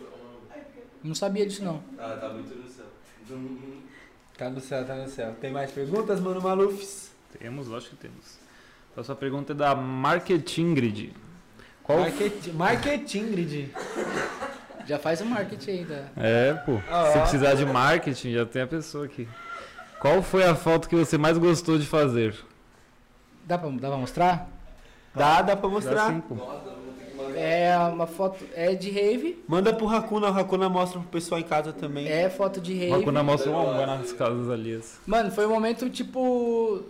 Não 1.02 1.14
sabia 1.14 1.46
disso 1.46 1.64
não. 1.64 1.78
Tá, 1.96 2.16
tá 2.16 2.28
muito 2.28 2.54
no 2.54 2.68
céu. 2.68 2.86
Tá 4.36 4.48
no 4.48 4.58
céu, 4.58 4.86
tá 4.86 4.94
no 4.94 5.06
céu. 5.06 5.36
Tem 5.38 5.52
mais 5.52 5.70
perguntas, 5.70 6.18
mano 6.18 6.40
Malufs? 6.40 7.10
Temos, 7.38 7.68
lógico 7.68 7.94
que 7.94 8.02
temos. 8.08 8.38
A 8.96 9.02
sua 9.04 9.14
pergunta 9.14 9.52
é 9.52 9.54
da 9.54 9.74
Marketing 9.74 10.72
Grid. 10.72 11.12
Qual 11.82 11.98
Marketing, 12.00 12.50
marketing 12.52 13.30
grid. 13.32 13.70
Já 14.86 14.98
faz 14.98 15.20
o 15.20 15.26
marketing 15.26 15.70
aí 15.70 15.84
da. 15.84 16.04
É, 16.16 16.54
pô. 16.54 16.80
Ah, 16.90 17.10
Se 17.12 17.18
ó. 17.18 17.20
precisar 17.20 17.54
de 17.54 17.66
marketing, 17.66 18.32
já 18.32 18.46
tem 18.46 18.62
a 18.62 18.66
pessoa 18.66 19.04
aqui. 19.04 19.28
Qual 20.00 20.22
foi 20.22 20.42
a 20.42 20.54
foto 20.54 20.88
que 20.88 20.96
você 20.96 21.18
mais 21.18 21.36
gostou 21.36 21.78
de 21.78 21.86
fazer? 21.86 22.34
Dá 23.44 23.58
pra, 23.58 23.68
dá 23.68 23.88
pra 23.88 23.96
mostrar? 23.98 24.48
Dá, 25.14 25.42
dá 25.42 25.54
pra 25.54 25.68
Dá 25.68 25.74
mostrar. 25.74 26.12
ter 26.14 26.22
que 26.22 26.32
mandar. 26.34 26.79
É 27.40 27.76
uma 27.78 28.06
foto. 28.06 28.44
É 28.54 28.74
de 28.74 28.90
rave. 28.90 29.42
Manda 29.48 29.72
pro 29.72 29.88
Hakuna, 29.88 30.30
o 30.30 30.38
Hakuna 30.38 30.68
mostra 30.68 31.00
pro 31.00 31.08
pessoal 31.08 31.40
em 31.40 31.44
casa 31.44 31.72
também. 31.72 32.06
É 32.08 32.28
foto 32.28 32.60
de 32.60 32.74
rave. 32.74 33.02
quando 33.02 33.24
mostra 33.24 33.50
uma 33.50 33.62
uma 33.62 33.86
nas 33.86 34.12
casas 34.12 34.50
alheias. 34.50 34.98
Mano, 35.06 35.30
foi 35.30 35.46
um 35.46 35.50
momento 35.50 35.88
tipo. 35.88 36.82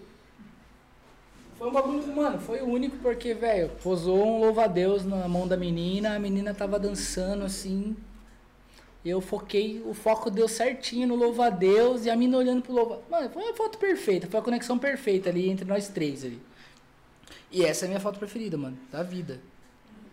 Foi 1.56 1.68
um 1.68 1.72
bagulho, 1.72 2.06
mano, 2.14 2.38
foi 2.40 2.62
único 2.62 2.96
porque, 2.96 3.34
velho, 3.34 3.70
posou 3.82 4.26
um 4.26 4.40
louva-a-Deus 4.40 5.04
na 5.04 5.28
mão 5.28 5.46
da 5.46 5.58
menina, 5.58 6.16
a 6.16 6.18
menina 6.18 6.54
tava 6.54 6.78
dançando 6.78 7.44
assim. 7.44 7.94
Eu 9.04 9.20
foquei, 9.20 9.82
o 9.84 9.94
foco 9.94 10.30
deu 10.30 10.48
certinho 10.48 11.08
no 11.08 11.14
louva-a-Deus 11.14 12.06
e 12.06 12.10
a 12.10 12.16
mina 12.16 12.38
olhando 12.38 12.62
pro 12.62 12.72
louva. 12.72 13.00
Mano, 13.10 13.28
foi 13.30 13.42
uma 13.42 13.54
foto 13.54 13.78
perfeita, 13.78 14.26
foi 14.26 14.40
a 14.40 14.42
conexão 14.42 14.78
perfeita 14.78 15.28
ali 15.28 15.50
entre 15.50 15.66
nós 15.66 15.88
três 15.88 16.24
ali. 16.24 16.40
E 17.52 17.64
essa 17.64 17.84
é 17.84 17.86
a 17.86 17.88
minha 17.88 18.00
foto 18.00 18.18
preferida, 18.18 18.56
mano, 18.56 18.78
da 18.90 19.02
vida. 19.02 19.40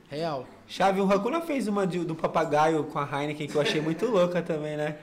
Real. 0.10 0.48
Chave, 0.68 1.02
o 1.02 1.12
Hakuna 1.12 1.42
fez 1.42 1.68
uma 1.68 1.86
de- 1.86 2.00
do 2.06 2.16
papagaio 2.16 2.84
com 2.86 3.00
a 3.00 3.04
Heineken 3.22 3.48
que 3.48 3.56
eu 3.56 3.62
achei 3.62 3.82
muito 3.82 4.06
louca 4.06 4.42
também, 4.42 4.78
né? 4.78 4.96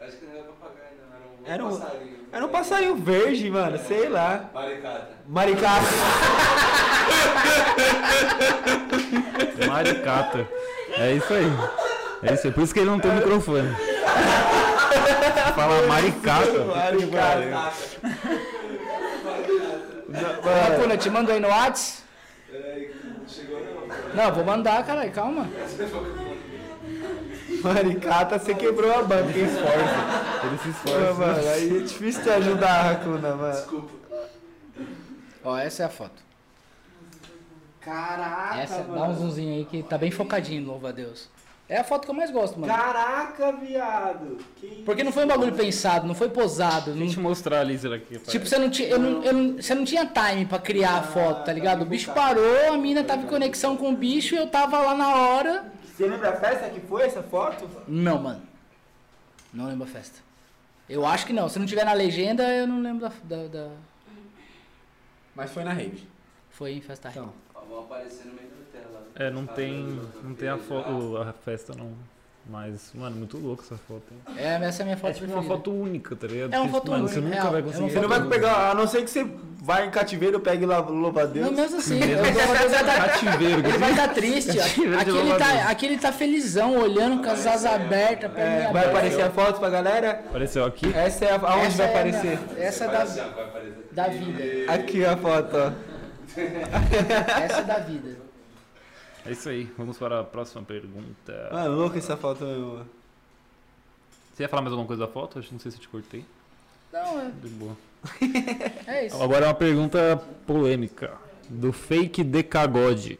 Acho 0.00 0.16
que 0.18 0.26
não 0.26 0.34
era 0.34 0.44
papagaio, 0.44 0.90
não. 1.10 1.46
Era 1.46 1.54
Era 1.54 1.64
um- 1.64 1.68
um 1.68 1.78
passarinho. 1.80 2.16
Era 2.32 2.44
um 2.44 2.48
passarinho 2.48 2.96
verde, 2.96 3.50
mano, 3.50 3.78
sei 3.78 4.08
lá. 4.08 4.50
Maricata. 4.52 5.08
Maricata. 5.26 5.86
Maricata. 9.66 10.48
É 10.98 11.12
isso 11.14 11.32
aí. 11.32 11.46
É 12.22 12.34
isso 12.34 12.46
aí. 12.46 12.52
Por 12.52 12.62
isso 12.62 12.74
que 12.74 12.80
ele 12.80 12.90
não 12.90 12.98
tem 13.00 13.10
microfone. 13.12 13.68
Fala 15.54 15.86
maricata. 15.86 16.64
Maricata. 16.64 17.72
Racuna, 20.68 20.96
te 20.96 21.10
mando 21.10 21.32
aí 21.32 21.40
no 21.40 21.48
Whats? 21.48 22.02
Peraí, 22.50 22.90
não 23.18 23.28
chegou 23.28 23.60
não. 23.60 23.79
Não, 24.14 24.32
vou 24.32 24.44
mandar, 24.44 24.84
caralho, 24.84 25.12
calma. 25.12 25.48
Maricata, 27.62 28.38
você 28.38 28.54
quebrou 28.54 28.92
a 28.92 29.02
banca, 29.02 29.38
hein, 29.38 29.46
forte. 29.48 30.46
Ele 30.46 30.58
se 30.58 30.68
esforça. 30.70 31.14
mano, 31.14 31.48
aí 31.48 31.76
é 31.76 31.80
difícil 31.80 32.22
te 32.22 32.30
ajudar, 32.30 32.90
Hakuna, 32.92 33.34
mano. 33.34 33.52
Desculpa. 33.52 33.92
Ó, 35.44 35.56
essa 35.56 35.82
é 35.82 35.86
a 35.86 35.88
foto. 35.88 36.30
Caraca, 37.80 38.60
Essa, 38.60 38.82
dá 38.82 39.04
um 39.04 39.14
zoomzinho 39.14 39.54
aí 39.54 39.64
que 39.64 39.82
tá 39.82 39.96
bem 39.96 40.10
focadinho, 40.10 40.66
louva 40.66 40.90
a 40.90 40.92
Deus. 40.92 41.30
É 41.70 41.78
a 41.78 41.84
foto 41.84 42.04
que 42.04 42.10
eu 42.10 42.14
mais 42.16 42.32
gosto, 42.32 42.58
mano. 42.58 42.72
Caraca, 42.72 43.52
viado. 43.52 44.38
Que 44.56 44.82
Porque 44.84 45.04
não 45.04 45.12
foi 45.12 45.24
um 45.24 45.28
bagulho 45.28 45.52
pensado, 45.54 46.04
não 46.04 46.16
foi 46.16 46.28
posado. 46.28 46.90
não- 46.90 46.98
Deixa 46.98 47.20
eu 47.20 47.22
mostrar 47.22 47.60
ali, 47.60 47.78
será 47.78 47.96
que 47.96 48.18
Tipo, 48.18 48.44
você 48.44 48.58
não, 48.58 48.68
tinha, 48.68 48.88
eu 48.88 48.98
não, 48.98 49.22
eu 49.22 49.32
não- 49.32 49.52
você 49.62 49.72
não 49.72 49.84
tinha 49.84 50.04
time 50.04 50.46
pra 50.46 50.58
criar 50.58 50.96
a 50.98 51.02
foto, 51.04 51.44
tá 51.44 51.52
ligado? 51.52 51.82
O 51.82 51.84
bicho 51.84 52.12
parou, 52.12 52.72
a 52.72 52.76
mina 52.76 53.04
tava 53.04 53.22
em 53.22 53.26
conexão 53.26 53.76
com 53.76 53.92
o 53.92 53.96
bicho 53.96 54.34
e 54.34 54.38
eu 54.38 54.48
tava 54.48 54.80
lá 54.80 54.96
na 54.96 55.14
hora. 55.14 55.72
Você 55.84 56.08
lembra 56.08 56.30
a 56.30 56.36
festa 56.36 56.68
que 56.70 56.80
foi 56.80 57.02
essa 57.02 57.22
foto? 57.22 57.70
Não, 57.86 58.18
mano. 58.20 58.42
Não 59.54 59.66
lembro 59.68 59.84
a 59.84 59.86
festa. 59.88 60.18
Eu 60.88 61.06
acho 61.06 61.24
que 61.24 61.32
não. 61.32 61.48
Se 61.48 61.56
não 61.60 61.66
tiver 61.66 61.84
na 61.84 61.92
legenda, 61.92 62.42
eu 62.52 62.66
não 62.66 62.80
lembro 62.80 63.08
da. 63.08 63.36
da- 63.36 63.46
da- 63.46 63.70
Mas 65.36 65.52
foi 65.52 65.62
na 65.62 65.72
rave. 65.72 66.02
Foi 66.50 66.72
em 66.72 66.80
festa 66.80 67.10
Então. 67.10 67.32
Vão 67.68 67.78
aparecer 67.80 68.24
no 68.26 68.32
meio. 68.34 68.49
É, 69.20 69.30
não 69.30 69.44
tem, 69.44 70.00
não 70.24 70.34
tem 70.34 70.48
a 70.48 70.56
foto, 70.56 71.18
a 71.18 71.32
festa 71.44 71.74
não. 71.76 71.92
Mas, 72.48 72.90
mano, 72.94 73.14
muito 73.16 73.36
louco 73.36 73.62
essa 73.62 73.76
foto, 73.76 74.02
hein? 74.10 74.34
É, 74.36 74.54
essa 74.66 74.80
é 74.80 74.82
a 74.82 74.86
minha 74.86 74.96
foto 74.96 75.10
É 75.10 75.12
tipo 75.12 75.30
uma 75.32 75.42
foto 75.42 75.70
única, 75.70 76.16
tá 76.16 76.26
ligado? 76.26 76.54
É 76.54 76.58
uma 76.58 76.68
foto 76.70 76.90
mano, 76.90 77.04
única, 77.04 77.14
você 77.14 77.20
nunca 77.20 77.34
real. 77.36 77.52
vai 77.52 77.60
É 77.60 77.62
uma 77.64 77.70
conseguir. 77.70 77.90
Você 77.92 78.00
não 78.00 78.08
vai 78.08 78.24
pegar, 78.28 78.70
a 78.70 78.74
não 78.74 78.86
ser 78.88 79.02
que 79.04 79.10
você 79.10 79.30
vai 79.60 79.86
em 79.86 79.90
cativeiro, 79.90 80.40
pegue 80.40 80.64
lá 80.64 80.78
louva 80.78 81.22
a 81.22 81.26
Deus. 81.26 81.46
Não, 81.46 81.52
mesmo 81.52 81.78
assim. 81.78 82.00
eu 82.00 82.70
dar- 82.86 83.08
Cativeiro, 83.08 83.60
Ele 83.68 83.78
vai 83.78 83.90
estar 83.90 84.08
triste. 84.08 84.56
Cativeiro 84.56 84.90
de 84.96 85.00
Aqui 85.02 85.16
ele, 85.18 85.34
tá, 85.38 85.68
aqui 85.70 85.86
ele 85.86 85.98
tá 85.98 86.12
felizão, 86.12 86.76
olhando 86.78 87.22
com 87.22 87.30
as 87.30 87.46
asas 87.46 87.66
abertas 87.70 88.32
pra 88.32 88.42
mim. 88.42 88.50
É, 88.64 88.72
vai 88.72 88.86
aparecer 88.86 89.22
a 89.22 89.30
foto 89.30 89.60
pra 89.60 89.68
galera? 89.68 90.10
Apareceu 90.26 90.64
aqui. 90.64 90.90
Essa 90.96 91.26
é 91.26 91.32
a, 91.32 91.34
aonde 91.36 91.66
Essa 91.66 91.76
vai 91.76 91.86
é 91.86 91.90
aparecer? 91.90 92.38
essa 92.56 92.84
é 92.84 92.88
da, 92.88 93.02
assim, 93.02 93.20
ó, 93.20 93.28
vai 93.34 93.44
aparecer. 93.44 93.86
da 93.92 94.08
vida. 94.08 94.72
Aqui 94.72 95.04
a 95.04 95.16
foto, 95.16 95.56
ó. 95.56 95.72
Essa 97.44 97.58
é 97.58 97.64
da 97.64 97.78
vida. 97.80 98.29
É 99.26 99.32
isso 99.32 99.48
aí. 99.48 99.64
Vamos 99.76 99.98
para 99.98 100.20
a 100.20 100.24
próxima 100.24 100.62
pergunta. 100.62 101.48
Mano, 101.52 101.76
louca 101.76 101.98
essa 101.98 102.16
foto 102.16 102.44
mesmo. 102.44 102.86
Você 104.34 104.42
ia 104.44 104.48
falar 104.48 104.62
mais 104.62 104.72
alguma 104.72 104.86
coisa 104.86 105.06
da 105.06 105.12
foto? 105.12 105.38
Acho 105.38 105.48
que 105.48 105.54
não 105.54 105.60
sei 105.60 105.70
se 105.70 105.76
eu 105.76 105.82
te 105.82 105.88
cortei. 105.88 106.24
Não, 106.92 107.30
De 107.30 107.48
boa. 107.48 107.76
é, 108.86 108.90
é 109.04 109.06
isso. 109.06 109.22
Agora 109.22 109.44
é 109.44 109.48
uma 109.48 109.54
pergunta 109.54 110.22
polêmica. 110.46 111.12
Do 111.48 111.72
fake 111.72 112.24
Decagode. 112.24 113.18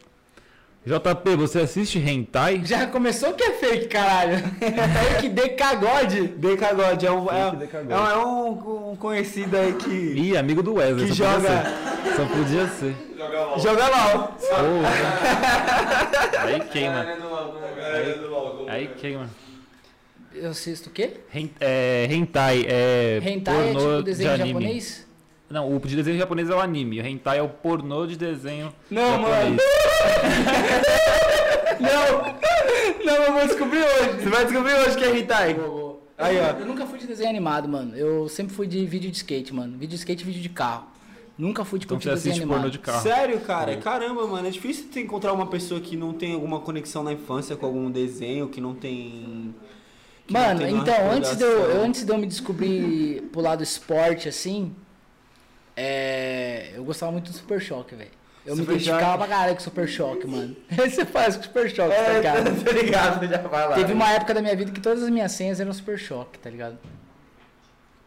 JP, 0.83 1.35
você 1.35 1.59
assiste 1.59 1.99
hentai? 1.99 2.61
Já 2.65 2.87
começou 2.87 3.33
que 3.33 3.43
é 3.43 3.51
fake, 3.51 3.87
caralho. 3.87 4.39
fake 4.39 5.29
de 5.29 5.49
cagode. 5.49 6.21
Decagode 6.29 7.05
é 7.05 7.11
um, 7.11 7.29
é, 7.31 7.51
Decagode. 7.55 7.93
é 7.93 7.97
um, 7.97 8.07
é 8.07 8.17
um- 8.25 8.91
um 8.91 8.95
conhecido 8.95 9.55
aí 9.57 9.73
que 9.73 9.89
Ih, 9.89 10.35
amigo 10.37 10.63
do 10.63 10.73
Wesley. 10.75 11.07
Que 11.07 11.15
só 11.15 11.25
podia 11.35 11.39
joga- 11.39 11.63
ser. 11.63 12.15
Só 12.15 12.25
podia 12.25 12.67
ser. 12.67 12.95
Joga 13.15 13.45
LOL. 13.45 13.59
joga 13.59 13.87
LOL. 13.87 14.27
Porra. 14.39 16.45
Aí 16.45 16.59
queima. 16.61 17.05
LOL, 17.21 18.55
como 18.57 18.69
Aí 18.69 18.85
é? 18.85 18.87
queima. 18.99 19.29
Eu 20.33 20.49
assisto 20.49 20.89
o 20.89 20.91
quê? 20.91 21.11
É, 21.59 22.07
hentai 22.09 22.65
é. 22.67 23.21
Hentai 23.23 23.69
é 23.69 23.73
pornô 23.73 23.89
tipo 23.97 24.03
desenho 24.03 24.35
de 24.35 24.41
anime. 24.41 24.59
japonês? 24.61 25.07
Não, 25.51 25.75
o 25.75 25.79
de 25.79 25.95
desenho 25.95 26.17
japonês 26.17 26.49
é 26.49 26.55
o 26.55 26.59
anime. 26.59 26.99
O 27.01 27.05
hentai 27.05 27.39
é 27.39 27.41
o 27.41 27.49
pornô 27.49 28.05
de 28.07 28.15
desenho 28.17 28.73
Não, 28.89 29.21
japonês. 29.21 29.61
Não! 31.79 33.05
Não, 33.05 33.23
eu 33.23 33.33
vou 33.33 33.45
descobrir 33.47 33.79
hoje. 33.83 34.23
Você 34.23 34.29
vai 34.29 34.45
descobrir 34.45 34.73
hoje 34.73 34.97
que 34.97 35.03
é 35.03 35.17
hentai. 35.17 35.55
Aí, 36.17 36.37
ó. 36.39 36.59
Eu 36.59 36.65
nunca 36.65 36.85
fui 36.85 36.99
de 36.99 37.07
desenho 37.07 37.29
animado, 37.29 37.67
mano. 37.67 37.95
Eu 37.97 38.29
sempre 38.29 38.53
fui 38.53 38.67
de 38.67 38.85
vídeo 38.85 39.09
de 39.09 39.17
skate, 39.17 39.53
mano. 39.53 39.73
Vídeo 39.73 39.89
de 39.89 39.95
skate 39.95 40.23
e 40.23 40.25
vídeo 40.25 40.41
de 40.41 40.49
carro. 40.49 40.85
Nunca 41.37 41.65
fui 41.65 41.79
de 41.79 41.85
Então 41.85 41.97
curtir 41.97 42.09
você 42.09 42.15
desenho 42.15 42.31
assiste 42.33 42.43
animado. 42.43 42.57
pornô 42.59 42.71
de 42.71 42.79
carro. 42.79 43.01
Sério, 43.01 43.39
cara? 43.39 43.75
Caramba, 43.77 44.27
mano. 44.27 44.47
É 44.47 44.51
difícil 44.51 44.85
você 44.91 45.01
encontrar 45.01 45.33
uma 45.33 45.47
pessoa 45.47 45.79
que 45.81 45.97
não 45.97 46.13
tem 46.13 46.33
alguma 46.33 46.59
conexão 46.59 47.03
na 47.03 47.13
infância 47.13 47.55
com 47.55 47.65
algum 47.65 47.89
desenho, 47.89 48.47
que 48.47 48.61
não 48.61 48.75
tem. 48.75 49.55
que 50.27 50.33
não 50.33 50.41
Mano, 50.41 50.59
tem 50.59 50.73
uma 50.73 50.81
então, 50.83 51.11
antes 51.11 51.35
de, 51.35 51.43
eu- 51.43 51.83
antes 51.83 52.05
de 52.05 52.11
eu 52.11 52.17
me 52.19 52.27
descobrir 52.27 53.23
pro 53.31 53.41
lado 53.41 53.63
esporte, 53.63 54.29
assim, 54.29 54.75
é, 55.83 56.71
eu 56.75 56.83
gostava 56.83 57.11
muito 57.11 57.31
do 57.31 57.37
Super 57.37 57.59
Choque, 57.61 57.95
velho. 57.95 58.11
Eu 58.45 58.55
me 58.55 58.61
Super 58.61 58.73
identificava 58.73 59.05
Choque? 59.13 59.17
pra 59.17 59.27
caralho 59.27 59.53
com 59.55 59.61
Super 59.61 59.87
Choque, 59.87 60.27
mano. 60.27 60.55
Você 60.69 61.05
faz 61.05 61.35
com 61.37 61.43
Super 61.43 61.69
Choque, 61.69 61.95
tá 61.95 62.01
É, 62.01 62.17
ligado? 62.17 62.63
tá 62.63 62.71
ligado, 62.71 63.27
já 63.27 63.37
vai 63.41 63.67
lá. 63.69 63.75
Teve 63.75 63.93
uma 63.93 64.11
época 64.11 64.33
da 64.33 64.41
minha 64.41 64.55
vida 64.55 64.71
que 64.71 64.79
todas 64.81 65.03
as 65.03 65.09
minhas 65.09 65.31
senhas 65.31 65.59
eram 65.59 65.73
Super 65.73 65.97
Choque, 65.97 66.37
tá 66.39 66.49
ligado? 66.49 66.77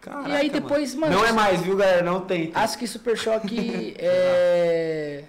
Caraca, 0.00 0.28
e 0.28 0.32
aí 0.36 0.50
depois, 0.50 0.94
mano, 0.94 1.14
Não 1.14 1.24
é 1.24 1.32
mais, 1.32 1.62
viu, 1.62 1.76
galera? 1.76 2.02
Não 2.02 2.20
tem. 2.20 2.50
Acho 2.54 2.76
que 2.78 2.86
Super 2.86 3.16
Choque 3.16 3.94
é... 3.98 5.24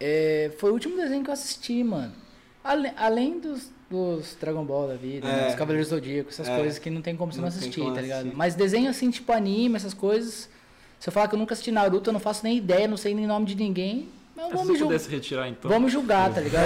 é, 0.00 0.50
Foi 0.58 0.70
o 0.70 0.74
último 0.74 0.96
desenho 0.96 1.24
que 1.24 1.30
eu 1.30 1.34
assisti, 1.34 1.82
mano. 1.82 2.12
Ale- 2.62 2.92
além 2.96 3.40
dos, 3.40 3.70
dos 3.90 4.36
Dragon 4.40 4.64
Ball 4.64 4.88
da 4.88 4.94
vida, 4.94 5.26
né? 5.26 5.42
É. 5.42 5.46
dos 5.46 5.54
Cavaleiros 5.54 5.88
do 5.88 5.96
Zodíaco, 5.96 6.28
essas 6.30 6.48
É. 6.48 6.56
coisas 6.56 6.78
que 6.78 6.90
não 6.90 7.00
tem 7.02 7.16
como 7.16 7.32
você 7.32 7.38
não, 7.40 7.48
Não 7.48 7.48
assistir, 7.48 7.82
tá 7.94 8.00
ligado? 8.00 8.18
assistir. 8.20 8.36
Mas 8.36 8.54
desenho 8.54 8.90
assim, 8.90 9.10
tipo 9.10 9.32
anime, 9.32 9.76
essas 9.76 9.94
coisas. 9.94 10.48
Se 11.00 11.08
eu 11.08 11.12
falar 11.12 11.28
que 11.28 11.34
eu 11.34 11.38
nunca 11.38 11.54
assisti 11.54 11.70
Naruto, 11.70 12.10
eu 12.10 12.12
não 12.12 12.20
faço 12.20 12.40
nem 12.44 12.56
ideia, 12.56 12.88
não 12.88 12.96
sei 12.96 13.14
nem 13.14 13.26
nome 13.26 13.46
de 13.46 13.54
ninguém. 13.54 14.08
Mas 14.36 14.50
Se 14.50 14.52
você 14.52 14.72
me, 14.72 14.78
julgar, 14.78 14.92
pudesse 14.94 15.10
retirar 15.10 15.48
então. 15.48 15.80
me 15.80 15.88
julgar, 15.88 16.32
tá 16.32 16.40
ligado? 16.40 16.64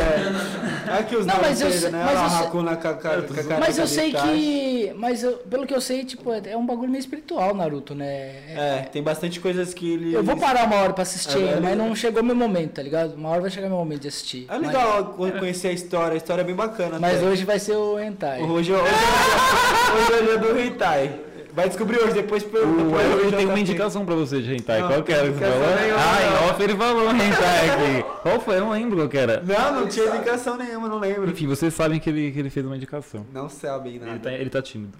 Aqui 0.98 1.16
os 1.16 1.24
Não, 1.24 1.36
nomes 1.36 1.48
mas 1.48 1.60
eu 1.62 1.70
sei- 1.72 1.90
né? 1.90 2.02
mas 2.04 2.16
Olha 2.18 2.18
eu 2.18 2.76
Ka- 2.76 2.94
Ka- 2.94 3.58
Mas 3.58 3.78
eu 3.78 3.86
sei 3.86 4.12
que. 4.12 4.92
Mas 4.94 5.22
eu- 5.22 5.38
pelo 5.38 5.66
que 5.66 5.74
eu 5.74 5.80
sei, 5.80 6.04
tipo, 6.04 6.30
é 6.34 6.54
um 6.54 6.66
bagulho 6.66 6.90
meio 6.90 7.00
espiritual, 7.00 7.54
Naruto, 7.54 7.94
né? 7.94 8.04
É, 8.48 8.88
tem 8.92 9.02
bastante 9.02 9.40
coisas 9.40 9.72
que 9.72 9.90
ele. 9.90 10.12
Eu 10.12 10.22
vou 10.22 10.36
parar 10.36 10.66
uma 10.66 10.76
hora 10.76 10.92
pra 10.92 11.00
assistir 11.02 11.38
É, 11.38 11.48
ainda, 11.48 11.60
mas 11.62 11.78
não 11.78 11.96
chegou 11.96 12.22
meu 12.22 12.36
momento, 12.36 12.72
tá 12.72 12.82
ligado? 12.82 13.14
Uma 13.14 13.30
hora 13.30 13.40
vai 13.40 13.50
chegar 13.50 13.68
meu 13.68 13.78
momento 13.78 14.02
de 14.02 14.08
assistir. 14.08 14.44
É 14.50 14.58
legal 14.58 15.06
co- 15.16 15.30
conhecer 15.32 15.68
a 15.68 15.72
história, 15.72 16.12
a 16.12 16.16
história 16.18 16.42
é 16.42 16.44
bem 16.44 16.54
bacana. 16.54 16.98
Mas, 16.98 17.00
mas 17.00 17.16
até. 17.16 17.26
hoje 17.26 17.44
vai 17.46 17.58
ser 17.58 17.76
o 17.76 17.98
Hentai. 17.98 18.42
Hoje, 18.42 18.70
hoje, 18.70 18.74
hoje 18.74 20.12
é 20.12 20.20
o 20.20 20.24
dia 20.26 20.38
do 20.38 20.60
hentai. 20.60 21.20
Vai 21.54 21.68
descobrir 21.68 21.98
hoje, 21.98 22.14
depois 22.14 22.42
depois 22.42 22.64
O 22.64 22.66
eu 22.66 22.90
Wesley 22.92 23.32
tem 23.32 23.46
uma 23.46 23.60
indicação 23.60 24.06
pra 24.06 24.14
você 24.14 24.40
de 24.40 24.54
hentai. 24.54 24.80
Não, 24.80 24.88
Qual 24.88 25.02
que 25.02 25.12
era 25.12 25.26
que 25.30 25.34
você 25.34 25.44
falou? 25.44 25.66
Ah, 25.98 26.22
em 26.22 26.50
off 26.50 26.62
ele 26.62 26.74
falou 26.76 27.10
hentai 27.10 27.70
aqui. 27.70 28.04
Qual 28.22 28.40
foi? 28.40 28.56
Eu 28.56 28.60
não 28.60 28.70
lembro 28.70 28.96
qual 28.96 29.08
que 29.08 29.18
era. 29.18 29.42
Não, 29.42 29.80
não 29.80 29.86
tinha 29.86 30.06
indicação 30.06 30.56
nenhuma, 30.56 30.88
não 30.88 30.98
lembro. 30.98 31.30
Enfim, 31.30 31.46
vocês 31.46 31.74
sabem 31.74 32.00
que 32.00 32.08
ele, 32.08 32.30
que 32.32 32.38
ele 32.38 32.48
fez 32.48 32.64
uma 32.64 32.74
indicação. 32.76 33.26
Não 33.32 33.50
sabem 33.50 33.96
Ele 33.96 34.04
nada. 34.06 34.18
tá, 34.20 34.32
ele 34.32 34.48
tá 34.48 34.62
tímido. 34.62 34.96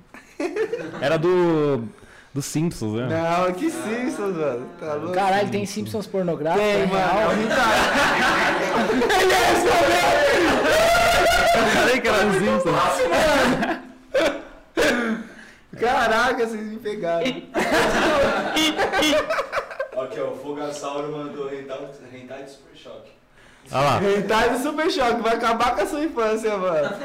Era 1.01 1.17
do. 1.19 1.85
Do 2.35 2.41
Simpsons, 2.41 2.95
né? 2.95 3.09
Não, 3.11 3.53
que 3.53 3.71
Simpsons, 3.71 4.37
mano. 4.37 4.67
Tá 4.81 4.95
louco? 4.95 5.13
Caralho, 5.13 5.51
tem 5.51 5.67
Simpsons 5.67 6.07
pornográficos? 6.07 6.67
Tem, 6.67 6.83
é 6.83 6.87
mano. 6.87 7.21
É 7.21 7.29
o 7.29 7.33
hentai. 7.43 7.79
Eu 11.55 11.63
falei 11.81 12.01
que 12.01 12.09
era 12.09 12.25
do 12.25 12.33
Simpsons. 12.39 13.92
Caraca, 15.83 16.47
vocês 16.47 16.63
me 16.63 16.79
pegaram. 16.79 17.27
Aqui, 20.03 20.21
ó, 20.21 20.31
o 20.31 20.37
Fogasauro 20.37 21.13
mandou 21.13 21.53
hentai, 21.53 21.89
hentai 22.15 22.45
de 22.45 22.51
Super 22.51 22.77
Choque. 22.77 23.11
Olha 23.71 23.81
lá. 23.81 24.01
Hentai 24.03 24.51
do 24.51 24.59
Super 24.59 24.91
Choque, 24.91 25.21
vai 25.21 25.35
acabar 25.35 25.75
com 25.75 25.83
a 25.83 25.87
sua 25.87 26.03
infância, 26.05 26.57
mano. 26.57 26.97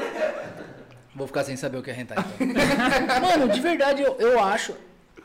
Vou 1.14 1.26
ficar 1.26 1.44
sem 1.44 1.56
saber 1.56 1.78
o 1.78 1.82
que 1.82 1.90
é 1.90 2.00
Hentai. 2.00 2.18
então. 2.40 3.20
Mano, 3.20 3.48
de 3.48 3.60
verdade, 3.60 4.02
eu, 4.02 4.14
eu 4.20 4.38
acho. 4.40 4.72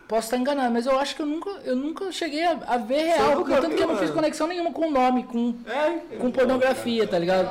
Posso 0.07 0.25
estar 0.25 0.38
enganado, 0.38 0.73
mas 0.73 0.85
eu 0.88 0.99
acho 0.99 1.15
que 1.15 1.21
eu 1.21 1.25
nunca, 1.25 1.49
eu 1.63 1.75
nunca 1.75 2.11
cheguei 2.11 2.43
a, 2.43 2.57
a 2.67 2.77
ver 2.77 3.03
real. 3.03 3.35
nunca 3.35 3.61
Tanto 3.61 3.75
que 3.75 3.84
eu 3.84 3.88
não 3.88 3.97
fiz 3.97 4.09
conexão 4.09 4.47
nenhuma 4.47 4.71
com 4.71 4.88
o 4.88 4.91
nome, 4.91 5.23
com, 5.23 5.55
É, 5.67 6.17
com 6.17 6.31
pornografia, 6.31 7.07
tá 7.07 7.17
ligado? 7.17 7.47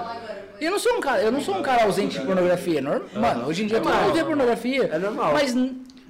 Eu 0.61 0.71
não 0.71 0.79
sou 0.79 0.97
um 0.97 1.01
cara, 1.01 1.23
eu 1.23 1.33
não 1.33 1.41
sou 1.41 1.57
um 1.57 1.63
cara 1.63 1.85
ausente 1.85 2.19
de 2.19 2.27
pornografia, 2.27 2.79
é 2.79 2.83
normal. 2.83 3.09
Mano, 3.15 3.47
hoje 3.47 3.65
em 3.65 3.67
dia 3.67 3.81
todo 3.81 3.95
mundo 3.95 4.13
vê 4.13 4.25
pornografia. 4.25 4.91
É 4.93 4.99
normal. 4.99 5.33
Mas 5.33 5.55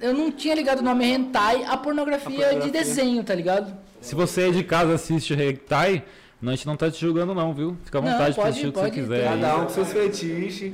eu 0.03 0.13
não 0.13 0.31
tinha 0.31 0.53
ligado 0.53 0.79
o 0.79 0.83
nome 0.83 1.05
hentai 1.05 1.63
à 1.63 1.77
pornografia, 1.77 2.27
A 2.27 2.31
pornografia. 2.49 2.59
de 2.61 2.71
desenho, 2.71 3.23
tá 3.23 3.33
ligado? 3.33 3.73
Se 4.01 4.13
você 4.13 4.49
é 4.49 4.51
de 4.51 4.63
casa 4.63 4.93
assiste 4.95 5.33
hentai, 5.33 6.03
a 6.45 6.49
gente 6.49 6.67
não 6.67 6.75
tá 6.75 6.91
te 6.91 6.99
julgando 6.99 7.33
não, 7.33 7.53
viu? 7.53 7.77
Fica 7.85 7.99
à 7.99 8.01
Não, 8.01 8.11
vontade 8.11 8.33
pra 8.35 8.43
pode- 8.43 8.49
assistir 8.49 8.67
o 8.67 8.73
que 8.73 8.79
você 8.79 8.91
quiser. 8.91 9.23
cada 9.29 9.57
um 9.57 9.63
com 9.63 9.69
seus 9.69 9.87
fetiches. 9.93 10.73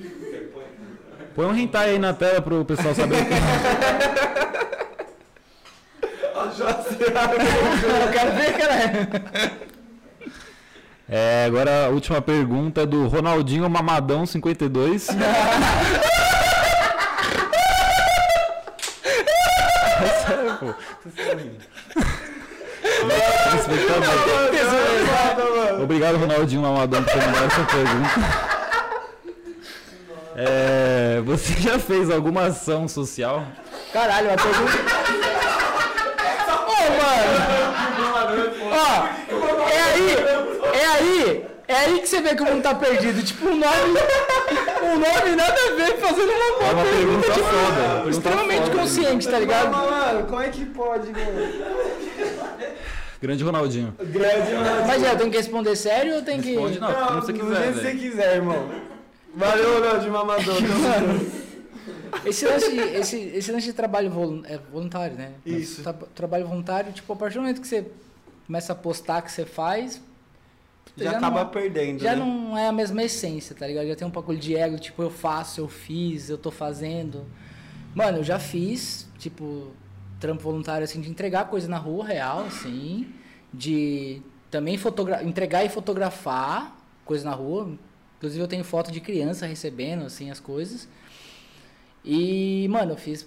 Põe 1.35 1.45
um 1.45 1.55
hentai 1.55 1.91
aí 1.91 1.99
na 1.99 2.11
tela 2.13 2.41
pro 2.41 2.65
pessoal 2.65 2.93
saber. 2.95 3.17
Eu 6.39 8.11
quero 8.11 8.31
ver, 8.35 8.53
cara. 8.57 9.51
É, 11.07 11.45
agora 11.45 11.85
a 11.85 11.89
última 11.89 12.21
pergunta 12.21 12.81
é 12.81 12.85
do 12.85 13.07
Ronaldinho 13.07 13.69
Mamadão 13.69 14.25
52. 14.25 15.07
É 20.01 20.07
sério, 20.25 20.55
pô. 20.57 20.67
Espectacular. 20.67 20.88
Obrigado, 25.81 26.17
Ronaldinho 26.17 26.61
Mamadão, 26.61 27.03
por 27.03 27.13
ter 27.13 27.21
mandado 27.25 27.45
essa 27.45 27.63
pergunta. 27.65 28.59
É, 30.35 31.21
você 31.25 31.53
já 31.53 31.79
fez 31.79 32.09
alguma 32.09 32.45
ação 32.47 32.87
social? 32.87 33.45
Caralho, 33.91 34.29
uma 34.29 34.37
pergunta. 34.37 34.71
Ô, 36.67 36.75
mano! 37.01 37.39
Ó, 38.71 39.07
é 39.69 39.81
aí, 39.81 40.15
é 40.73 40.85
aí, 40.85 41.45
é 41.67 41.75
aí 41.75 41.99
que 41.99 42.07
você 42.07 42.21
vê 42.21 42.35
que 42.35 42.43
o 42.43 42.45
mundo 42.45 42.61
tá 42.61 42.73
perdido. 42.75 43.21
Tipo, 43.23 43.47
um 43.47 43.55
nome. 43.55 43.99
Um 44.89 44.99
nome 44.99 45.35
nada 45.35 45.53
a 45.53 45.75
ver 45.75 45.97
fazendo 45.97 46.31
uma 46.31 46.57
boa 46.57 46.69
É 46.69 46.73
uma 46.73 46.83
pergunta 46.83 47.27
tipo, 47.31 47.45
foda. 47.45 47.89
pergunta 47.93 48.09
Extremamente 48.09 48.61
foda. 48.65 48.77
consciente, 48.79 49.27
tá 49.29 49.39
ligado? 49.39 49.71
Mano, 49.71 50.25
como 50.27 50.41
é 50.41 50.49
que 50.49 50.65
pode, 50.65 51.11
mano? 51.11 52.39
Grande 53.21 53.43
Ronaldinho. 53.43 53.93
Grande, 53.99 54.53
mano. 54.53 54.87
Mas 54.87 55.03
é, 55.03 55.11
eu 55.11 55.17
tenho 55.17 55.31
que 55.31 55.37
responder 55.37 55.75
sério 55.75 56.15
ou 56.15 56.21
tenho 56.21 56.41
que. 56.41 56.51
Responde 56.51 56.79
não, 56.79 56.93
como 56.93 57.21
você 57.21 57.33
do 57.33 57.39
quiser, 57.39 57.55
jeito 57.63 57.73
que 57.73 57.81
você 57.81 57.91
quiser, 57.95 58.35
irmão. 58.37 58.69
Valeu, 59.35 59.73
Ronaldinho 59.79 60.13
Mamador. 60.13 60.55
Esse 62.25 62.45
lance, 62.45 62.71
de- 62.71 62.79
esse, 62.97 63.17
esse 63.35 63.51
lance 63.51 63.65
de 63.67 63.73
trabalho 63.73 64.09
volu- 64.09 64.43
é 64.47 64.57
voluntário, 64.71 65.15
né? 65.15 65.31
Isso. 65.45 65.83
Tra- 65.83 65.93
trabalho 66.15 66.47
voluntário, 66.47 66.91
tipo, 66.91 67.11
a 67.13 67.15
partir 67.15 67.35
do 67.35 67.41
momento 67.41 67.61
que 67.61 67.67
você 67.67 67.85
começa 68.47 68.73
a 68.73 68.75
postar 68.75 69.21
que 69.21 69.31
você 69.31 69.45
faz, 69.45 70.01
Já, 70.97 71.11
Já 71.11 71.17
acaba 71.17 71.43
não- 71.43 71.49
perdendo, 71.51 71.99
já 72.01 72.15
né? 72.15 72.23
não 72.23 72.57
é 72.57 72.67
a 72.67 72.71
mesma 72.71 73.01
essência, 73.03 73.55
tá 73.55 73.65
ligado? 73.67 73.87
Já 73.87 73.95
tem 73.95 74.07
um 74.07 74.11
bagulho 74.11 74.37
de 74.39 74.55
ego, 74.55 74.77
tipo, 74.77 75.01
eu 75.01 75.09
faço, 75.09 75.61
eu 75.61 75.67
fiz, 75.67 76.29
eu 76.29 76.37
tô 76.37 76.51
fazendo. 76.51 77.25
Mano, 77.95 78.17
eu 78.19 78.23
já 78.23 78.37
fiz, 78.39 79.07
tipo, 79.17 79.71
trampo 80.19 80.41
voluntário, 80.43 80.83
assim, 80.83 80.99
de 81.01 81.09
entregar 81.09 81.45
coisa 81.45 81.67
na 81.67 81.77
rua 81.77 82.05
real, 82.05 82.41
assim, 82.45 83.07
de 83.53 84.21
também 84.51 84.77
fotogra 84.77 85.23
entregar 85.23 85.63
e 85.63 85.69
fotografar 85.69 86.75
coisa 87.05 87.23
na 87.29 87.35
rua. 87.35 87.71
Inclusive 88.17 88.43
eu 88.43 88.47
tenho 88.47 88.63
foto 88.65 88.91
de 88.91 88.99
criança 88.99 89.45
recebendo, 89.45 90.03
assim, 90.05 90.29
as 90.29 90.39
coisas. 90.39 90.87
E, 92.03 92.67
mano, 92.69 92.93
eu 92.93 92.97
fiz 92.97 93.25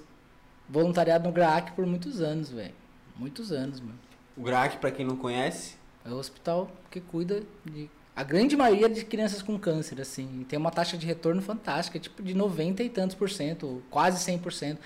voluntariado 0.68 1.26
no 1.26 1.32
GRAAC 1.32 1.72
por 1.72 1.86
muitos 1.86 2.20
anos, 2.20 2.50
velho. 2.50 2.74
Muitos 3.16 3.52
anos, 3.52 3.80
mano. 3.80 3.98
O 4.36 4.42
GRAC, 4.42 4.78
pra 4.78 4.90
quem 4.90 5.04
não 5.04 5.16
conhece, 5.16 5.76
É 6.04 6.10
o 6.10 6.16
hospital 6.16 6.70
que 6.90 7.00
cuida 7.00 7.42
de. 7.64 7.88
A 8.14 8.22
grande 8.22 8.56
maioria 8.56 8.88
de 8.90 9.04
crianças 9.04 9.40
com 9.40 9.58
câncer, 9.58 9.98
assim. 10.00 10.44
Tem 10.48 10.58
uma 10.58 10.70
taxa 10.70 10.98
de 10.98 11.06
retorno 11.06 11.40
fantástica, 11.40 11.98
tipo 11.98 12.22
de 12.22 12.34
90 12.34 12.82
e 12.82 12.90
tantos 12.90 13.16
por 13.16 13.30
cento, 13.30 13.82
quase 13.90 14.22
100%. 14.22 14.76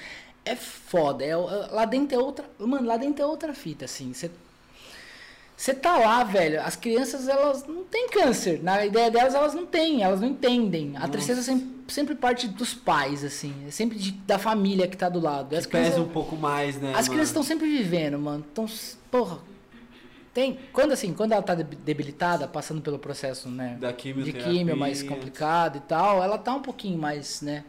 É 0.44 0.54
foda. 0.54 1.24
É, 1.24 1.30
é- 1.30 1.34
lá 1.34 1.84
dentro 1.84 2.16
é 2.16 2.20
outra. 2.22 2.48
Mano, 2.58 2.86
lá 2.86 2.96
dentro 2.96 3.22
é 3.22 3.26
outra 3.26 3.52
fita, 3.52 3.84
assim. 3.84 4.12
Você 4.12 4.30
Você 5.56 5.72
tá 5.74 5.96
lá, 5.96 6.22
velho. 6.22 6.60
As 6.62 6.76
crianças, 6.76 7.26
elas 7.28 7.66
não 7.66 7.82
têm 7.82 8.10
câncer. 8.10 8.62
Na 8.62 8.84
ideia 8.84 9.10
delas, 9.10 9.34
elas 9.34 9.54
não 9.54 9.64
têm, 9.64 10.02
elas 10.02 10.20
não 10.20 10.28
entendem. 10.28 10.94
A 10.98 11.08
tristeza 11.08 11.42
sempre, 11.42 11.66
sempre 11.88 12.14
parte 12.14 12.46
dos 12.46 12.74
pais, 12.74 13.24
assim. 13.24 13.54
É 13.66 13.70
sempre 13.70 13.98
de- 13.98 14.10
da 14.12 14.38
família 14.38 14.86
que 14.86 14.96
tá 14.98 15.08
do 15.08 15.18
lado. 15.18 15.54
E 15.54 15.56
As 15.56 15.64
Que 15.64 15.72
pesa 15.72 15.84
crianças, 15.92 16.06
um 16.06 16.12
pouco 16.12 16.36
mais, 16.36 16.76
né? 16.76 16.90
as 16.90 16.94
mano? 16.96 17.06
crianças 17.08 17.28
estão 17.30 17.42
sempre 17.42 17.66
vivendo, 17.68 18.18
mano. 18.18 18.44
Então, 18.52 18.66
porra. 19.10 19.38
Tem, 20.36 20.58
quando 20.70 20.92
assim, 20.92 21.14
quando 21.14 21.32
ela 21.32 21.40
tá 21.40 21.54
deb- 21.54 21.76
debilitada, 21.82 22.46
passando 22.46 22.82
pelo 22.82 22.98
processo, 22.98 23.48
né? 23.48 23.78
da 23.80 23.90
de 23.90 24.32
químio 24.34 24.76
mais 24.76 25.02
complicado 25.02 25.78
e 25.78 25.80
tal, 25.80 26.22
ela 26.22 26.36
tá 26.36 26.54
um 26.54 26.60
pouquinho 26.60 26.98
mais, 26.98 27.40
né? 27.40 27.64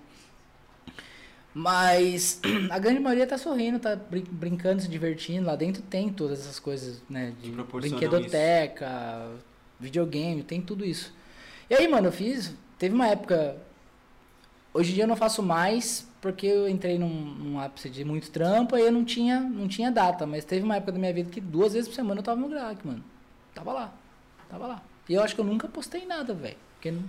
Mas 1.54 2.42
a 2.70 2.78
grande 2.78 3.00
maioria 3.00 3.26
tá 3.26 3.38
sorrindo, 3.38 3.80
tá 3.80 3.96
brin- 3.96 4.26
brincando, 4.30 4.82
se 4.82 4.90
divertindo. 4.90 5.48
Lá 5.48 5.56
dentro 5.56 5.82
tem 5.82 6.10
todas 6.10 6.42
essas 6.42 6.60
coisas, 6.60 7.02
né? 7.10 7.34
De 7.42 7.50
brinquedoteca, 7.52 9.30
videogame, 9.80 10.44
tem 10.44 10.60
tudo 10.60 10.84
isso. 10.84 11.14
E 11.70 11.74
aí, 11.74 11.88
mano, 11.88 12.10
eu 12.10 12.12
fiz. 12.12 12.54
Teve 12.78 12.94
uma 12.94 13.08
época. 13.08 13.56
Hoje 14.74 14.92
em 14.92 14.96
dia 14.96 15.04
eu 15.06 15.08
não 15.08 15.16
faço 15.16 15.42
mais 15.42 16.06
porque 16.32 16.48
eu 16.48 16.68
entrei 16.68 16.98
num, 16.98 17.08
num 17.10 17.60
ápice 17.60 17.90
de 17.90 18.04
muito 18.04 18.30
trampo 18.32 18.76
e 18.78 18.82
eu 18.82 18.92
não 18.92 19.04
tinha, 19.06 19.40
não 19.40 19.68
tinha 19.68 19.92
data. 19.92 20.26
Mas 20.26 20.44
teve 20.46 20.64
uma 20.64 20.76
época 20.76 20.92
da 20.92 21.00
minha 21.00 21.14
vida 21.14 21.30
que 21.30 21.40
duas 21.42 21.74
vezes 21.74 21.88
por 21.88 21.96
semana 21.96 22.20
eu 22.20 22.24
tava 22.24 22.40
no 22.40 22.50
Grac, 22.50 22.86
mano. 22.86 23.04
Tava 23.54 23.72
lá. 23.74 23.94
Tava 24.50 24.68
lá. 24.68 24.82
E 25.10 25.14
eu 25.14 25.22
acho 25.24 25.34
que 25.36 25.42
eu 25.42 25.46
nunca 25.46 25.68
postei 25.68 26.06
nada, 26.06 26.34
velho. 26.34 26.56
Porque 26.76 26.92
não- 26.92 27.04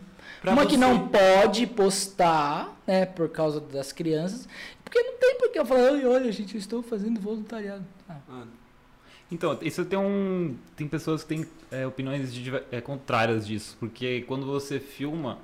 uma 0.52 0.64
que 0.64 0.72
você- 0.72 0.76
não 0.78 1.08
pode 1.08 1.66
postar, 1.66 2.74
né, 2.86 3.04
por 3.06 3.28
causa 3.28 3.60
das 3.60 3.92
crianças. 3.92 4.48
Porque 4.84 5.00
não 5.02 5.18
tem 5.18 5.36
porque 5.38 5.58
eu 5.58 5.66
falar, 5.66 5.88
"Ai, 5.90 6.06
olha, 6.06 6.32
gente, 6.32 6.54
eu 6.54 6.58
estou 6.58 6.82
fazendo 6.82 7.20
voluntariado. 7.20 7.84
Ah, 8.08 8.16
Mano, 8.28 8.50
Então, 9.30 9.58
isso 9.60 9.84
tem 9.84 9.98
um. 9.98 10.56
Tem 10.74 10.88
pessoas 10.88 11.22
que 11.22 11.28
têm 11.28 11.46
é, 11.70 11.86
opiniões 11.86 12.32
de 12.32 12.50
é, 12.72 12.80
contrárias 12.80 13.46
disso. 13.46 13.76
Porque 13.78 14.22
quando 14.22 14.46
você 14.46 14.80
filma. 14.80 15.38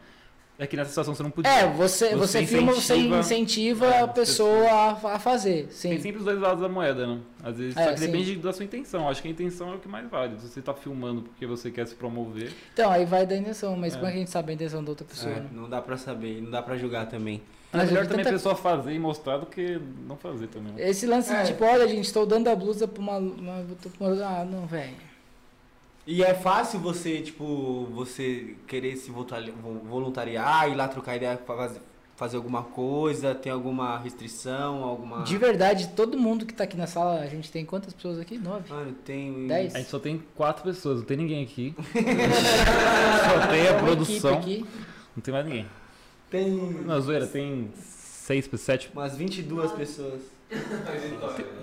É 0.57 0.69
que 0.69 0.77
nessa 0.77 0.91
situação 0.91 1.15
você 1.15 1.23
não 1.25 1.33
podia. 1.33 1.51
É, 1.51 1.67
você, 1.69 2.15
você, 2.15 2.41
Você 2.41 2.47
filma, 2.47 2.73
você 2.73 2.97
incentiva- 2.97 3.87
É, 3.87 4.03
a 4.03 4.07
pessoa 4.09 4.69
a, 4.71 5.15
a 5.15 5.19
fazer. 5.19 5.67
Sim. 5.71 5.89
Tem 5.91 6.01
sempre 6.01 6.19
os 6.21 6.25
dois 6.25 6.39
lados 6.39 6.61
da 6.63 6.69
moeda, 6.69 7.07
né? 7.09 7.19
Às 7.43 7.59
vezes, 7.59 7.77
É, 7.77 7.85
só 7.89 7.95
que 7.95 8.01
depende 8.01 8.37
da 8.37 8.53
sua 8.53 8.65
intenção. 8.65 9.09
Acho 9.09 9.21
que 9.21 9.27
a 9.27 9.31
intenção 9.33 9.73
é 9.73 9.75
o 9.75 9.79
que 9.81 9.89
mais 9.89 10.09
vale. 10.09 10.39
Se 10.39 10.47
você 10.49 10.63
tá 10.63 10.73
filmando 10.73 11.23
porque 11.23 11.45
você 11.45 11.73
quer 11.73 11.87
se 11.89 11.97
promover. 11.97 12.53
Então, 12.73 12.89
aí 12.91 13.05
vai 13.05 13.27
da 13.27 13.37
intenção, 13.37 13.77
mas 13.77 13.95
É. 13.95 13.97
como 13.97 14.09
é 14.09 14.13
que 14.13 14.17
a 14.17 14.21
gente 14.21 14.31
sabe 14.31 14.53
a 14.53 14.55
intenção 14.55 14.85
da 14.85 14.91
outra 14.91 15.05
pessoa? 15.05 15.33
é, 15.33 15.41
né? 15.41 15.47
não 15.53 15.69
dá 15.69 15.83
pra 15.83 15.97
saber, 15.97 16.41
não 16.41 16.51
dá 16.53 16.63
pra 16.63 16.77
julgar 16.77 17.07
também. 17.09 17.43
É 17.73 17.85
melhor 17.87 18.07
também 18.07 18.25
a 18.25 18.31
pessoa 18.31 18.55
fazer 18.55 18.93
e 18.93 18.99
mostrar 19.01 19.39
do 19.39 19.47
que 19.47 19.81
não 20.07 20.17
fazer 20.17 20.47
também. 20.47 20.73
né? 20.75 20.89
Esse 20.89 21.05
lance 21.05 21.33
É. 21.33 21.43
de 21.43 21.49
tipo, 21.49 21.65
olha, 21.65 21.89
gente, 21.89 22.05
estou 22.05 22.25
dando 22.25 22.47
a 22.47 22.55
blusa 22.55 22.87
pra 22.87 23.03
uma. 23.03 23.17
uma, 23.19 23.59
eu 23.69 23.77
tô 23.83 23.89
com 23.99 24.05
uma- 24.07 24.25
ah, 24.25 24.45
não, 24.45 24.65
velho. 24.67 24.93
E 26.07 26.23
é 26.23 26.35
fácil 26.35 26.81
você, 26.81 27.21
tipo, 27.23 27.87
você 27.95 28.57
querer 28.67 28.97
se 28.97 29.11
voluntariar, 29.11 30.71
ir 30.71 30.75
lá 30.75 30.87
trocar 30.87 31.17
ideia, 31.17 31.41
fazer, 31.47 31.81
fazer 32.15 32.37
alguma 32.37 32.63
coisa, 32.63 33.35
tem 33.35 33.51
alguma 33.51 33.99
restrição, 33.99 34.85
alguma... 34.85 35.23
De 35.23 35.39
verdade, 35.39 35.89
todo 35.97 36.19
mundo 36.19 36.45
que 36.45 36.53
tá 36.53 36.65
aqui 36.65 36.77
na 36.77 36.87
sala, 36.87 37.21
a 37.21 37.27
gente 37.27 37.51
tem 37.51 37.65
quantas 37.65 37.95
pessoas 37.95 38.19
aqui? 38.19 38.37
Nove? 38.37 38.71
Mano, 38.71 38.93
tem... 39.05 39.47
Dez? 39.47 39.75
A 39.75 39.79
gente 39.79 39.91
só 39.91 39.99
tem 39.99 40.23
quatro 40.35 40.63
pessoas, 40.63 40.99
não 40.99 41.07
tem 41.07 41.17
ninguém 41.17 41.43
aqui. 41.43 41.75
só 43.25 43.47
tem 43.49 43.69
a 43.69 43.83
produção. 43.83 44.39
aqui. 44.39 44.67
Não 45.17 45.23
tem 45.23 45.33
mais 45.33 45.47
ninguém. 45.47 45.67
Tem 46.29 46.51
Não, 46.51 47.01
zoeira, 47.01 47.27
tem 47.27 47.71
seis, 47.77 48.49
sete, 48.59 48.91
umas 48.93 49.17
22 49.17 49.73
pessoas. 49.73 50.21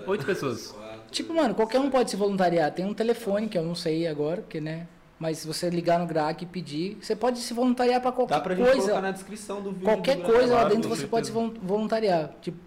oito 0.06 0.24
pessoas. 0.24 0.74
Tipo, 1.12 1.34
mano, 1.34 1.54
qualquer 1.54 1.78
um 1.78 1.90
pode 1.90 2.10
se 2.10 2.16
voluntariar. 2.16 2.72
Tem 2.72 2.84
um 2.86 2.94
telefone 2.94 3.46
que 3.48 3.56
eu 3.56 3.62
não 3.62 3.74
sei 3.74 4.06
agora, 4.06 4.40
porque, 4.40 4.60
né? 4.60 4.86
Mas 5.18 5.38
se 5.38 5.46
você 5.46 5.70
ligar 5.70 5.98
no 6.00 6.06
GRAC 6.06 6.42
e 6.42 6.46
pedir, 6.46 6.98
você 7.00 7.14
pode 7.14 7.38
se 7.38 7.54
voluntariar 7.54 8.00
pra 8.00 8.10
qualquer 8.10 8.34
Dá 8.34 8.40
pra 8.40 8.54
gente 8.56 8.64
coisa. 8.64 8.80
colocar 8.80 9.02
na 9.02 9.10
descrição 9.12 9.60
do 9.62 9.70
vídeo. 9.70 9.84
Qualquer 9.84 10.16
do 10.16 10.22
coisa 10.24 10.54
lá 10.54 10.64
dentro 10.64 10.88
você 10.88 11.06
pode 11.06 11.26
se 11.28 11.32
voluntariar. 11.32 12.30
Tipo, 12.40 12.58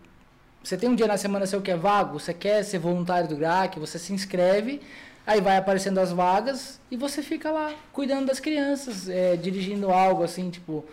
você 0.64 0.78
tem 0.78 0.88
um 0.88 0.96
dia 0.96 1.06
na 1.08 1.18
semana 1.18 1.46
seu 1.46 1.62
que 1.62 1.70
é 1.72 1.76
vago, 1.76 2.18
você 2.20 2.34
quer 2.34 2.64
ser 2.64 2.80
voluntário 2.80 3.28
do 3.28 3.36
GRAC, 3.36 3.78
você 3.78 4.00
se 4.00 4.14
inscreve, 4.14 4.80
aí 5.28 5.42
vai 5.42 5.58
aparecendo 5.58 5.98
as 6.00 6.12
vagas 6.14 6.80
e 6.90 6.96
você 6.96 7.22
fica 7.22 7.52
lá 7.52 7.74
cuidando 7.92 8.28
das 8.28 8.40
crianças, 8.40 9.10
é, 9.10 9.36
dirigindo 9.36 9.92
algo 9.92 10.24
assim, 10.24 10.50
tipo, 10.50 10.86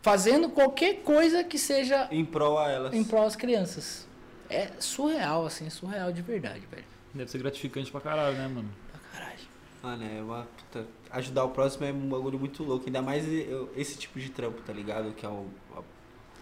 fazendo 0.00 0.48
qualquer 0.48 0.96
coisa 1.02 1.42
que 1.42 1.58
seja 1.58 2.06
Em 2.10 2.24
prol 2.24 2.58
a 2.58 2.70
elas. 2.70 2.94
em 2.94 3.02
prol 3.02 3.24
das 3.24 3.34
crianças. 3.36 4.06
É 4.54 4.70
surreal, 4.78 5.46
assim, 5.46 5.66
é 5.66 5.70
surreal 5.70 6.12
de 6.12 6.22
verdade, 6.22 6.62
velho. 6.70 6.84
Deve 7.14 7.30
ser 7.30 7.38
gratificante 7.38 7.90
pra 7.90 8.00
caralho, 8.00 8.36
né, 8.36 8.48
mano? 8.48 8.68
Pra 8.90 9.00
caralho. 9.20 9.38
Mano, 9.82 10.04
é 10.04 10.22
uma 10.22 10.46
puta... 10.56 10.86
Ajudar 11.10 11.44
o 11.44 11.50
próximo 11.50 11.84
é 11.84 11.92
um 11.92 12.08
bagulho 12.08 12.38
muito 12.38 12.62
louco. 12.62 12.86
Ainda 12.86 13.02
mais 13.02 13.26
eu- 13.28 13.70
esse 13.76 13.98
tipo 13.98 14.18
de 14.18 14.30
trampo, 14.30 14.60
tá 14.62 14.72
ligado? 14.72 15.12
Que 15.12 15.26
é 15.26 15.28
o... 15.28 15.46
a 15.76 15.82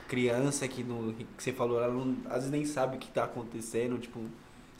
criança 0.08 0.66
que, 0.68 0.82
no, 0.82 1.12
que 1.14 1.26
você 1.38 1.52
falou, 1.52 1.82
ela 1.82 1.92
não- 1.92 2.16
às 2.26 2.34
vezes 2.36 2.50
nem 2.50 2.64
sabe 2.64 2.96
o 2.96 2.98
que 3.00 3.08
tá 3.10 3.24
acontecendo, 3.24 3.98
tipo... 3.98 4.20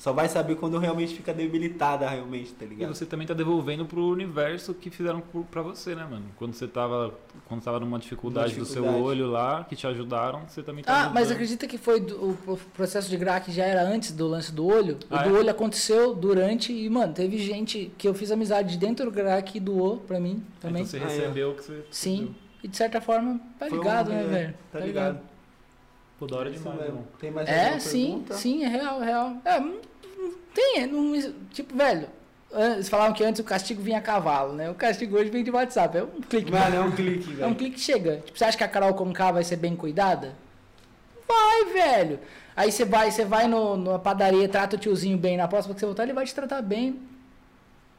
Só 0.01 0.15
vai 0.15 0.31
saber 0.31 0.55
quando 0.57 0.79
realmente 0.79 1.15
fica 1.15 1.31
debilitada, 1.31 2.09
realmente, 2.09 2.55
tá 2.55 2.65
E 2.65 2.69
ligado? 2.69 2.95
você 2.95 3.05
também 3.05 3.27
tá 3.27 3.35
devolvendo 3.35 3.85
pro 3.85 4.03
universo 4.03 4.73
que 4.73 4.89
fizeram 4.89 5.23
pra 5.51 5.61
você, 5.61 5.95
né, 5.95 6.07
mano? 6.11 6.25
Quando 6.39 6.55
você 6.55 6.67
tava, 6.67 7.13
quando 7.47 7.63
tava 7.63 7.79
numa 7.81 7.99
dificuldade, 7.99 8.55
Numa 8.55 8.61
do 8.61 8.65
seu 8.65 8.81
dificuldade. 8.83 9.05
olho 9.21 9.31
lá, 9.31 9.63
que 9.65 9.77
te 9.77 9.87
ajudaram, 9.87 10.49
você 10.49 10.63
também 10.63 10.83
tá 10.83 10.91
Ah, 10.91 10.97
ajudando. 11.01 11.15
mas 11.15 11.31
acredita 11.31 11.67
que 11.67 11.77
foi 11.77 12.01
do- 12.01 12.31
o 12.31 12.35
pro- 12.35 12.57
processo 12.73 13.11
de 13.11 13.17
GRAC 13.19 13.53
já 13.53 13.67
era 13.67 13.83
antes 13.83 14.13
do 14.13 14.27
lance 14.27 14.51
do 14.51 14.67
olho? 14.67 14.95
O 15.11 15.15
Ah, 15.15 15.23
do 15.23 15.37
é? 15.37 15.39
olho 15.39 15.51
aconteceu 15.51 16.15
durante 16.15 16.73
e, 16.73 16.89
mano, 16.89 17.13
teve 17.13 17.37
gente 17.37 17.93
que 17.99 18.09
eu 18.09 18.15
fiz 18.15 18.31
amizade 18.31 18.79
dentro 18.79 19.05
do 19.05 19.11
GRAC 19.13 19.57
e 19.59 19.61
doou 19.61 19.99
pra 19.99 20.19
mim 20.19 20.43
também. 20.61 20.81
Então 20.85 20.93
você 20.93 20.97
Ah, 20.97 21.01
é. 21.03 21.05
recebeu 21.09 21.51
o 21.51 21.55
que 21.57 21.63
você 21.63 21.85
Sim. 21.91 22.35
E 22.65 22.69
de 22.69 22.75
certa 22.75 23.03
forma, 23.03 23.39
tá 23.59 23.69
Foi 23.69 23.79
um- 23.79 23.83
ligado, 23.83 24.09
né, 24.09 24.23
é, 24.23 24.27
velho? 24.27 24.55
Tá 24.73 24.81
ligado. 24.81 25.21
Pô, 26.19 26.27
da 26.27 26.37
hora 26.39 26.49
Isso 26.51 26.63
demais, 27.21 27.49
É, 27.49 27.79
sim, 27.79 28.07
pergunta? 28.09 28.35
sim, 28.35 28.65
é 28.65 28.69
real, 28.69 29.03
é 29.03 29.07
real. 29.07 29.37
É, 29.45 29.90
não- 30.21 30.29
não 30.29 30.35
tem, 30.55 30.83
é, 30.83 30.87
não, 30.87 31.33
tipo, 31.53 31.75
velho, 31.77 32.09
eles 32.53 32.89
falavam 32.89 33.13
que 33.15 33.23
antes 33.25 33.41
o 33.41 33.45
castigo 33.45 33.81
vinha 33.83 33.99
a 33.99 34.01
cavalo, 34.03 34.53
né? 34.55 34.69
O 34.71 34.75
castigo 34.75 35.17
hoje 35.17 35.31
vem 35.31 35.45
de 35.45 35.51
WhatsApp, 35.51 35.99
é 35.99 36.03
um 36.03 36.21
clique. 36.21 36.51
Mano, 36.51 36.77
é 36.77 36.81
um 36.81 36.91
clique, 36.93 37.31
É 37.31 37.33
um 37.33 37.37
velho. 37.37 37.55
clique 37.55 37.77
que 37.77 37.81
chega. 37.83 38.17
Tipo, 38.25 38.39
você 38.39 38.45
acha 38.45 38.59
que 38.59 38.65
a 38.65 38.69
Carol 38.69 38.95
Conká 38.95 39.31
vai 39.31 39.45
ser 39.45 39.57
bem 39.57 39.77
cuidada? 39.77 40.35
Vai, 41.29 41.65
velho. 41.73 42.19
Aí 42.57 42.73
você 42.73 42.85
vai, 42.85 43.11
você 43.11 43.25
vai 43.25 43.47
no, 43.47 43.77
numa 43.77 43.99
padaria, 43.99 44.49
trata 44.49 44.77
o 44.77 44.79
tiozinho 44.79 45.17
bem. 45.17 45.37
Na 45.37 45.47
próxima 45.47 45.73
que 45.75 45.81
você 45.81 45.87
voltar, 45.87 46.03
ele 46.03 46.13
vai 46.13 46.27
te 46.27 46.35
tratar 46.35 46.61
bem. 46.61 47.01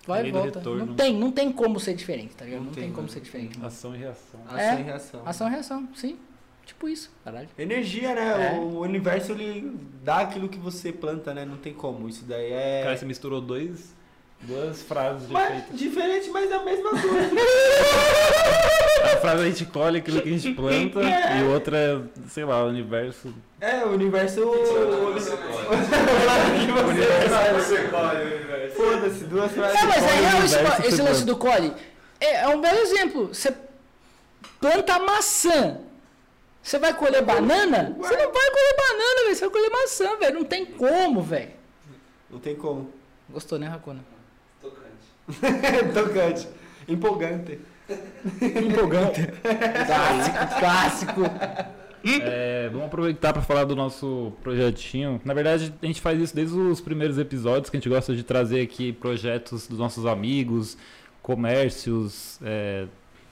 Vai 0.05 0.27
e 0.27 0.31
volta. 0.31 0.59
retorno. 0.59 0.85
Não 0.87 0.95
tem, 0.95 1.13
não 1.17 1.31
tem 1.31 1.51
como 1.51 1.79
ser 1.79 1.93
diferente, 1.93 2.35
tá 2.35 2.43
ligado? 2.43 2.59
Não, 2.59 2.65
Não 2.67 2.73
tem, 2.73 2.83
tem, 2.83 2.91
como 2.91 3.03
mano. 3.03 3.13
ser 3.13 3.21
diferente. 3.21 3.57
Ação 3.63 3.95
e 3.95 3.99
reação. 3.99 4.39
Ação 4.47 4.59
É. 4.59 4.79
e 4.79 4.83
reação. 4.83 5.21
Ação 5.25 5.47
e 5.47 5.51
reação, 5.51 5.87
sim. 5.95 6.17
Tipo 6.65 6.89
isso, 6.89 7.11
caralho. 7.23 7.49
Energia, 7.57 8.15
né? 8.15 8.53
É. 8.55 8.59
O 8.59 8.79
universo, 8.79 9.33
ele 9.33 9.77
dá 10.03 10.19
aquilo 10.19 10.47
que 10.49 10.57
você 10.57 10.91
planta, 10.91 11.33
né? 11.33 11.45
Não 11.45 11.57
tem 11.57 11.73
como. 11.73 12.07
Isso 12.07 12.23
daí 12.25 12.51
é... 12.51 12.81
Cara, 12.83 12.97
você 12.97 13.05
misturou 13.05 13.41
dois, 13.41 13.93
duas 14.41 14.81
frases 14.81 15.27
Mas, 15.29 15.49
efeito. 15.49 15.73
diferente, 15.75 16.29
mas 16.29 16.49
é 16.49 16.55
a 16.55 16.63
mesma 16.63 16.89
coisa. 16.91 17.07
A 19.03 19.17
frase 19.17 19.43
a 19.43 19.45
gente 19.45 19.65
colhe 19.65 19.97
aquilo 19.97 20.21
que 20.21 20.29
a 20.29 20.37
gente 20.37 20.53
planta 20.53 20.99
É. 21.01 21.39
e 21.39 21.43
outra 21.43 21.77
é, 21.77 21.99
sei 22.27 22.45
lá, 22.45 22.63
o 22.63 22.69
universo. 22.69 23.33
é, 23.59 23.83
o 23.83 23.89
universo... 23.89 24.41
O 24.41 25.13
Você 25.13 25.31
universo... 25.31 25.37
Foda-se, 28.75 29.23
duas 29.25 29.51
frases. 29.51 29.81
É, 29.81 29.85
mas 29.85 30.03
é 30.03 30.07
Colhe 30.07 30.19
o 30.19 30.29
real 30.29 30.43
esse, 30.43 30.55
universo 30.55 30.87
esse 30.87 31.01
lance 31.01 31.25
do 31.25 31.35
colhe. 31.35 31.73
É, 32.19 32.41
é 32.43 32.47
um 32.47 32.61
belo 32.61 32.79
exemplo. 32.79 33.27
Você 33.27 33.53
planta 34.59 34.99
maçã. 34.99 35.77
Você 36.61 36.77
vai 36.77 36.93
colher 36.93 37.23
banana? 37.23 37.95
Você 37.97 38.15
não 38.15 38.31
vai 38.31 38.51
colher 38.51 38.75
banana, 38.77 39.23
velho. 39.23 39.35
Você 39.35 39.41
vai 39.41 39.49
colher 39.49 39.71
maçã, 39.71 40.17
velho. 40.17 40.35
Não 40.35 40.45
tem 40.45 40.65
como, 40.65 41.21
velho. 41.21 41.51
Não 42.29 42.39
tem 42.39 42.55
como. 42.55 42.89
Gostou, 43.29 43.57
né, 43.57 43.67
Racona? 43.67 44.03
Tocante. 44.61 45.93
Tocante. 45.93 46.47
Empolgante. 46.87 47.59
Empolgante. 48.41 49.27
clássico, 49.87 50.59
clássico. 50.59 51.21
É, 52.03 52.67
vamos 52.69 52.87
aproveitar 52.87 53.31
para 53.31 53.41
falar 53.41 53.63
do 53.63 53.75
nosso 53.75 54.33
projetinho. 54.41 55.21
Na 55.23 55.33
verdade, 55.33 55.73
a 55.81 55.85
gente 55.85 56.01
faz 56.01 56.19
isso 56.19 56.35
desde 56.35 56.57
os 56.57 56.81
primeiros 56.81 57.17
episódios, 57.17 57.69
que 57.69 57.77
a 57.77 57.79
gente 57.79 57.89
gosta 57.89 58.15
de 58.15 58.23
trazer 58.23 58.61
aqui 58.61 58.91
projetos 58.91 59.67
dos 59.67 59.77
nossos 59.77 60.05
amigos, 60.05 60.77
comércios, 61.21 62.39
é, 62.43 62.87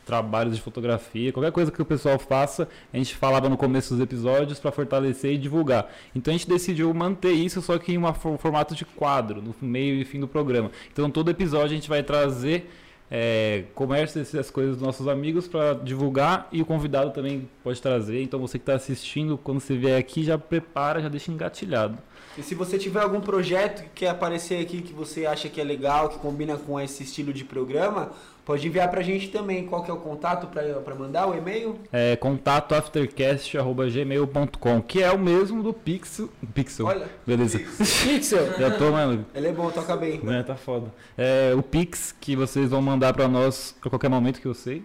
trabalhos 0.09 0.55
de 0.55 0.61
fotografia, 0.61 1.31
qualquer 1.31 1.51
coisa 1.51 1.71
que 1.71 1.79
o 1.79 1.85
pessoal 1.85 2.17
faça, 2.17 2.67
a 2.91 2.97
gente 2.97 3.15
falava 3.15 3.47
no 3.47 3.55
começo 3.55 3.93
dos 3.93 4.01
episódios 4.01 4.59
para 4.59 4.71
fortalecer 4.71 5.33
e 5.33 5.37
divulgar. 5.37 5.87
Então 6.15 6.33
a 6.33 6.37
gente 6.37 6.49
decidiu 6.49 6.91
manter 6.95 7.31
isso, 7.31 7.61
só 7.61 7.77
que 7.77 7.93
em 7.93 7.99
um 7.99 8.13
formato 8.39 8.73
de 8.73 8.85
quadro, 8.85 9.39
no 9.39 9.53
meio 9.61 10.01
e 10.01 10.05
fim 10.05 10.19
do 10.19 10.27
programa. 10.27 10.71
Então 10.91 11.11
todo 11.11 11.29
episódio 11.29 11.67
a 11.67 11.75
gente 11.75 11.87
vai 11.87 12.01
trazer 12.01 12.67
é, 13.11 13.65
comércio 13.75 14.19
essas 14.19 14.49
coisas 14.49 14.77
dos 14.77 14.81
nossos 14.83 15.07
amigos 15.07 15.47
para 15.47 15.73
divulgar 15.73 16.47
e 16.51 16.59
o 16.59 16.65
convidado 16.65 17.11
também 17.11 17.47
pode 17.63 17.79
trazer. 17.79 18.23
Então 18.23 18.39
você 18.39 18.57
que 18.57 18.63
está 18.63 18.73
assistindo, 18.73 19.37
quando 19.37 19.59
você 19.59 19.77
vier 19.77 19.99
aqui, 19.99 20.23
já 20.23 20.39
prepara, 20.39 20.99
já 21.01 21.09
deixa 21.09 21.31
engatilhado. 21.31 21.99
E 22.35 22.41
se 22.41 22.55
você 22.55 22.79
tiver 22.79 23.01
algum 23.01 23.19
projeto 23.21 23.83
que 23.83 23.89
quer 24.01 24.09
aparecer 24.09 24.61
aqui 24.61 24.81
que 24.81 24.93
você 24.93 25.25
acha 25.25 25.49
que 25.49 25.59
é 25.59 25.63
legal, 25.63 26.09
que 26.09 26.17
combina 26.19 26.57
com 26.57 26.79
esse 26.79 27.03
estilo 27.03 27.33
de 27.33 27.43
programa, 27.43 28.11
pode 28.49 28.67
enviar 28.67 28.89
pra 28.89 29.03
gente 29.03 29.29
também. 29.29 29.67
Qual 29.67 29.83
que 29.83 29.91
é 29.91 29.93
o 29.93 29.97
contato 29.97 30.47
pra, 30.47 30.63
pra 30.79 30.95
mandar, 30.95 31.27
o 31.27 31.37
e-mail? 31.37 31.75
É 31.93 32.15
contato 32.15 32.73
aftercast.gmail.com, 32.73 34.81
que 34.81 35.03
é 35.03 35.11
o 35.11 35.19
mesmo 35.19 35.61
do 35.61 35.71
Pixel. 35.71 36.29
Pixel. 36.51 36.87
Olha, 36.87 37.05
Beleza. 37.27 37.59
Pixel. 37.59 38.53
Já 38.57 38.71
tô, 38.71 38.89
mano. 38.89 39.23
ele 39.35 39.49
é 39.49 39.51
bom, 39.51 39.69
toca 39.69 39.95
bem. 39.95 40.19
Né, 40.23 40.41
tá 40.41 40.55
foda. 40.55 40.91
É, 41.15 41.53
o 41.55 41.61
Pix 41.61 42.11
que 42.19 42.35
vocês 42.35 42.71
vão 42.71 42.81
mandar 42.81 43.13
pra 43.13 43.27
nós 43.27 43.75
a 43.85 43.89
qualquer 43.89 44.09
momento 44.09 44.41
que 44.41 44.47
eu 44.47 44.55
sei. 44.55 44.81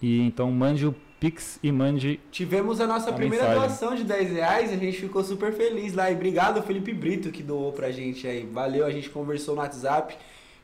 E 0.00 0.20
então 0.20 0.52
mande 0.52 0.86
o 0.86 0.94
Pix 1.18 1.58
e 1.64 1.72
mande. 1.72 2.20
Tivemos 2.30 2.80
a 2.80 2.86
nossa 2.86 3.10
A 3.10 3.12
primeira 3.12 3.48
mensagem. 3.48 3.68
doação 3.68 3.96
de 3.96 4.04
10 4.04 4.30
reais, 4.34 4.72
a 4.72 4.76
gente 4.76 5.00
ficou 5.00 5.24
super 5.24 5.52
feliz 5.52 5.94
lá. 5.94 6.12
E 6.12 6.14
obrigado, 6.14 6.62
Felipe 6.62 6.92
Brito, 6.92 7.32
que 7.32 7.42
doou 7.42 7.72
pra 7.72 7.90
gente 7.90 8.24
aí. 8.24 8.48
Valeu, 8.52 8.86
a 8.86 8.90
gente 8.92 9.10
conversou 9.10 9.56
no 9.56 9.62
WhatsApp. 9.62 10.16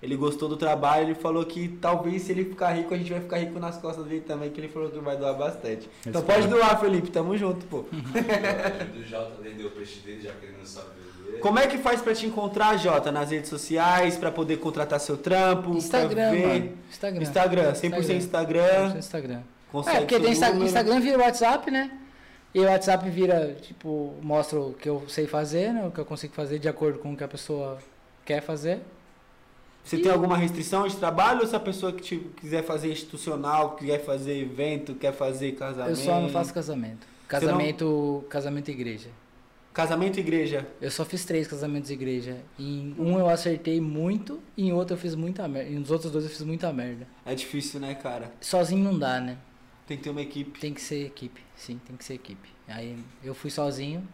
Ele 0.03 0.17
gostou 0.17 0.49
do 0.49 0.57
trabalho, 0.57 1.05
ele 1.09 1.15
falou 1.15 1.45
que 1.45 1.69
talvez 1.69 2.23
se 2.23 2.33
ele 2.33 2.45
ficar 2.47 2.71
rico, 2.73 2.95
a 2.95 2.97
gente 2.97 3.11
vai 3.13 3.21
ficar 3.21 3.37
rico 3.37 3.59
nas 3.59 3.77
costas 3.77 4.07
dele 4.07 4.23
também, 4.23 4.49
que 4.51 4.59
ele 4.59 4.69
falou 4.69 4.89
que 4.91 4.99
vai 4.99 5.17
doar 5.17 5.35
bastante. 5.35 5.91
Então 6.07 6.23
Espero. 6.23 6.41
pode 6.43 6.49
doar, 6.49 6.81
Felipe, 6.81 7.11
tamo 7.11 7.37
junto, 7.37 7.67
pô. 7.67 7.85
do 8.95 9.05
Jota 9.07 9.43
vendeu 9.43 9.67
o 9.67 9.71
peixe 9.73 10.01
dele, 10.01 10.23
já 10.23 10.33
que 10.33 10.47
ele 10.47 10.57
não 10.59 10.65
sabe 10.65 10.87
vender. 11.27 11.39
Como 11.41 11.59
é 11.59 11.67
que 11.67 11.77
faz 11.77 12.01
pra 12.01 12.15
te 12.15 12.27
encontrar, 12.27 12.79
Jota, 12.79 13.13
nas 13.13 13.31
redes 13.31 13.51
sociais, 13.51 14.17
pra 14.17 14.31
poder 14.31 14.57
contratar 14.59 14.99
seu 15.01 15.19
trampo? 15.19 15.75
Instagram, 15.77 16.31
pra 16.31 16.49
ver? 16.49 16.75
Instagram. 16.91 17.23
Instagram, 17.23 17.73
100% 17.75 18.11
Instagram. 18.17 18.95
Instagram. 18.97 19.41
Consegue 19.71 19.97
É, 19.97 20.01
porque 20.01 20.19
tem 20.19 20.33
Insta- 20.33 20.49
número. 20.49 20.65
Instagram 20.67 21.01
vira 21.01 21.19
WhatsApp, 21.19 21.71
né? 21.71 21.91
E 22.55 22.59
o 22.61 22.65
WhatsApp 22.65 23.09
vira, 23.11 23.55
tipo, 23.61 24.15
mostra 24.23 24.59
o 24.59 24.73
que 24.73 24.89
eu 24.89 25.05
sei 25.09 25.27
fazer, 25.27 25.73
né? 25.73 25.87
O 25.87 25.91
que 25.91 26.01
eu 26.01 26.05
consigo 26.07 26.35
fazer 26.35 26.59
de 26.59 26.69
acordo 26.69 26.99
com 26.99 27.13
o 27.13 27.17
que 27.17 27.23
a 27.23 27.29
pessoa 27.29 27.79
quer 28.25 28.41
fazer. 28.41 28.81
Você 29.85 29.99
tem 29.99 30.11
alguma 30.13 30.37
restrição 30.37 30.87
de 30.87 30.97
trabalho 30.97 31.41
ou 31.41 31.47
se 31.47 31.57
a 31.57 31.61
pessoa 31.61 31.93
que 31.93 32.03
tipo, 32.03 32.29
quiser 32.41 32.63
fazer 32.63 32.93
institucional, 32.93 33.77
quiser 33.77 34.05
fazer 34.05 34.39
evento, 34.39 34.95
quer 34.95 35.13
fazer 35.13 35.53
casamento? 35.53 35.91
Eu 35.91 35.97
só 35.97 36.21
não 36.21 36.29
faço 36.29 36.53
casamento. 36.55 37.07
Casamento, 37.27 38.25
casamento 38.29 38.69
e 38.69 38.73
igreja. 38.73 39.09
Casamento 39.73 40.17
e 40.17 40.21
igreja. 40.21 40.67
Eu 40.81 40.91
só 40.91 41.05
fiz 41.05 41.25
três 41.25 41.47
casamentos 41.47 41.91
e 41.91 41.93
igreja. 41.93 42.39
Em 42.59 42.95
um 42.99 43.19
eu 43.19 43.29
acertei 43.29 43.81
muito, 43.81 44.41
e 44.57 44.67
em 44.67 44.73
outro 44.73 44.95
eu 44.95 44.99
fiz 44.99 45.15
muita 45.15 45.47
merda. 45.47 45.71
E 45.71 45.75
nos 45.75 45.91
outros 45.93 46.11
dois 46.11 46.25
eu 46.25 46.31
fiz 46.31 46.43
muita 46.43 46.73
merda. 46.73 47.07
É 47.25 47.35
difícil, 47.35 47.79
né, 47.79 47.95
cara? 47.95 48.33
Sozinho 48.41 48.83
não 48.83 48.99
dá, 48.99 49.21
né? 49.21 49.39
Tem 49.87 49.97
que 49.97 50.03
ter 50.03 50.11
uma 50.11 50.23
equipe. 50.23 50.59
Tem 50.59 50.75
que 50.75 50.81
ser 50.81 51.07
equipe. 51.07 51.41
Sim, 51.55 51.81
tem 51.87 51.97
que 51.97 52.05
ser 52.05 52.15
equipe. 52.15 52.49
Aí 52.67 52.99
eu 53.23 53.35
fui 53.35 53.51
sozinho. 53.51 54.07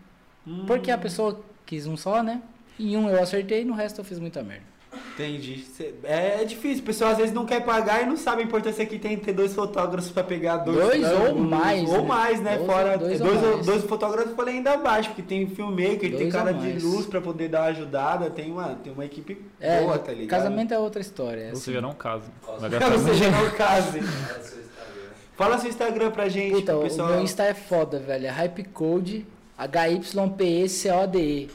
Hum, 0.46 0.64
Porque 0.66 0.90
a 0.90 0.98
pessoa 0.98 1.42
quis 1.64 1.86
um 1.86 1.96
só, 1.96 2.22
né? 2.22 2.42
Em 2.78 2.94
um 2.96 3.08
eu 3.08 3.22
acertei, 3.22 3.64
no 3.64 3.74
resto 3.74 4.00
eu 4.00 4.04
fiz 4.04 4.18
muita 4.18 4.42
merda. 4.42 4.75
Entendi. 5.14 5.64
É, 6.04 6.42
é 6.42 6.44
difícil. 6.44 6.82
O 6.82 6.86
pessoal 6.86 7.10
às 7.12 7.16
vezes 7.18 7.32
não 7.32 7.44
quer 7.46 7.64
pagar 7.64 8.02
e 8.02 8.06
não 8.06 8.16
sabe 8.16 8.42
a 8.42 8.44
importância 8.44 8.84
que 8.84 8.98
tem 8.98 9.16
ter 9.16 9.32
dois 9.32 9.54
fotógrafos 9.54 10.10
pra 10.10 10.22
pegar 10.24 10.58
dois. 10.58 10.76
Dois 10.78 11.04
ou 11.28 11.34
mais, 11.36 11.88
Ou 11.88 12.02
né? 12.02 12.08
mais, 12.08 12.40
né? 12.40 12.56
Dois- 12.56 12.66
Fora. 12.66 12.98
dois 12.98 13.18
Dois, 13.20 13.42
ou 13.42 13.62
dois, 13.62 13.84
fotógrafos 13.84 14.30
eu 14.30 14.36
falei 14.36 14.56
ainda 14.56 14.72
abaixo, 14.72 15.08
porque 15.10 15.22
tem 15.22 15.46
filmmaker, 15.46 15.98
tem 16.00 16.10
Dois 16.10 16.32
cara 16.32 16.52
ou 16.52 16.58
de 16.58 16.78
luz 16.80 17.06
pra 17.06 17.20
poder 17.20 17.48
dar 17.48 17.60
uma 17.62 17.66
ajudada. 17.68 18.30
Tem 18.30 18.50
uma, 18.50 18.74
tem 18.82 18.92
uma 18.92 19.04
equipe 19.04 19.40
É, 19.60 19.80
boa, 19.80 19.98
tá 19.98 20.12
ligado? 20.12 20.28
casamento 20.40 20.72
é 20.74 20.78
outra 20.78 21.00
história. 21.00 21.46
Ou 21.46 21.52
assim. 21.52 21.60
seja, 21.62 21.80
não 21.80 21.92
caso. 21.94 22.24
Vai 22.58 22.70
Ou 22.92 22.98
seja, 22.98 23.30
não 23.30 23.50
case. 23.50 24.00
Fala 24.00 24.42
seu 24.42 24.58
Instagram. 24.60 25.10
Fala 25.36 25.58
seu 25.58 25.68
Instagram 25.70 26.10
pra 26.10 26.28
gente, 26.28 26.54
Puta, 26.54 26.72
pro 26.72 26.80
o 26.80 26.84
pessoal. 26.84 27.08
meu 27.10 27.20
Insta 27.22 27.42
é 27.44 27.54
foda, 27.54 27.98
velho. 27.98 28.26
É 28.26 28.30
Hypecode 28.30 29.26
HYPECODE. 29.58 31.50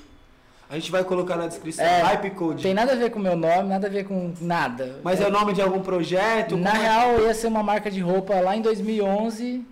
A 0.72 0.76
gente 0.76 0.90
vai 0.90 1.04
colocar 1.04 1.36
na 1.36 1.48
descrição. 1.48 1.84
É, 1.84 2.02
Hype 2.02 2.30
Code. 2.30 2.64
Tem 2.64 2.74
nada 2.74 2.94
a 2.94 2.96
ver 2.96 3.12
com 3.12 3.20
o 3.20 3.22
meu 3.22 3.36
nome, 3.36 3.68
nada 3.68 3.88
a 3.88 3.90
ver 3.90 4.06
com 4.06 4.34
nada. 4.40 5.02
Mas 5.04 5.20
é 5.20 5.28
o 5.28 5.30
nome 5.30 5.52
de 5.52 5.62
algum 5.62 5.82
projeto? 5.82 6.56
Na 6.56 6.72
Como 6.72 6.82
é- 6.82 6.88
real, 6.88 7.20
ia 7.20 7.34
ser 7.34 7.48
uma 7.48 7.62
marca 7.62 7.92
de 7.92 8.00
roupa 8.00 8.40
lá 8.40 8.56
em 8.56 8.62
2011 8.62 9.66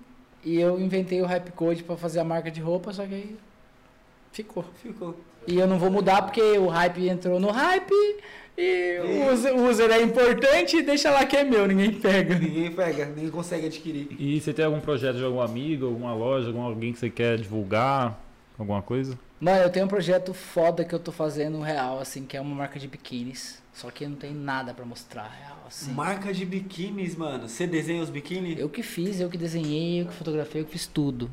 e 0.43 0.59
eu 0.59 0.77
inventei 0.77 1.21
o 1.21 1.25
Hypecode 1.25 1.83
pra 1.83 1.95
fazer 1.95 2.19
a 2.19 2.25
marca 2.25 2.51
de 2.51 2.59
roupa, 2.59 2.91
só 2.91 3.05
que 3.05 3.13
aí 3.13 3.37
ficou. 4.33 4.65
Ficou. 4.83 5.15
E 5.47 5.57
eu 5.57 5.65
não 5.67 5.79
vou 5.79 5.89
mudar 5.89 6.21
porque 6.21 6.41
o 6.41 6.67
hype 6.67 7.07
entrou 7.07 7.39
no 7.39 7.49
hype 7.49 7.93
e 8.57 8.99
o 8.99 9.31
user, 9.31 9.55
o 9.55 9.69
user 9.69 9.89
é 9.91 10.01
importante, 10.01 10.81
deixa 10.81 11.09
lá 11.11 11.25
que 11.25 11.37
é 11.37 11.45
meu, 11.45 11.65
ninguém 11.65 11.93
pega. 11.93 12.37
Ninguém 12.37 12.71
pega, 12.73 13.05
ninguém 13.05 13.29
consegue 13.29 13.67
adquirir. 13.67 14.09
E 14.19 14.41
você 14.41 14.51
tem 14.51 14.65
algum 14.65 14.81
projeto 14.81 15.15
de 15.15 15.23
algum 15.23 15.39
amigo, 15.39 15.85
alguma 15.85 16.13
loja, 16.13 16.47
algum 16.47 16.61
alguém 16.61 16.91
que 16.91 16.99
você 16.99 17.09
quer 17.09 17.37
divulgar? 17.37 18.19
Alguma 18.57 18.81
coisa? 18.81 19.17
Mano, 19.39 19.63
eu 19.63 19.69
tenho 19.69 19.85
um 19.85 19.89
projeto 19.89 20.33
foda 20.33 20.83
que 20.83 20.93
eu 20.93 20.99
tô 20.99 21.11
fazendo 21.11 21.61
real, 21.61 21.99
assim, 21.99 22.25
que 22.25 22.35
é 22.35 22.41
uma 22.41 22.53
marca 22.53 22.77
de 22.77 22.87
biquínis. 22.87 23.61
Só 23.73 23.89
que 23.89 24.05
não 24.05 24.17
tem 24.17 24.33
nada 24.33 24.73
pra 24.73 24.83
mostrar 24.83 25.23
real, 25.23 25.63
assim. 25.65 25.93
Marca 25.93 26.33
de 26.33 26.45
biquínis, 26.45 27.15
mano. 27.15 27.47
Você 27.47 27.65
desenha 27.65 28.01
os 28.03 28.09
biquínis? 28.09 28.59
Eu 28.59 28.67
que 28.67 28.83
fiz, 28.83 29.21
eu 29.21 29.29
que 29.29 29.37
desenhei, 29.37 30.01
eu 30.01 30.07
que 30.07 30.13
fotografei, 30.13 30.61
eu 30.61 30.65
que 30.65 30.71
fiz 30.71 30.85
tudo. 30.85 31.31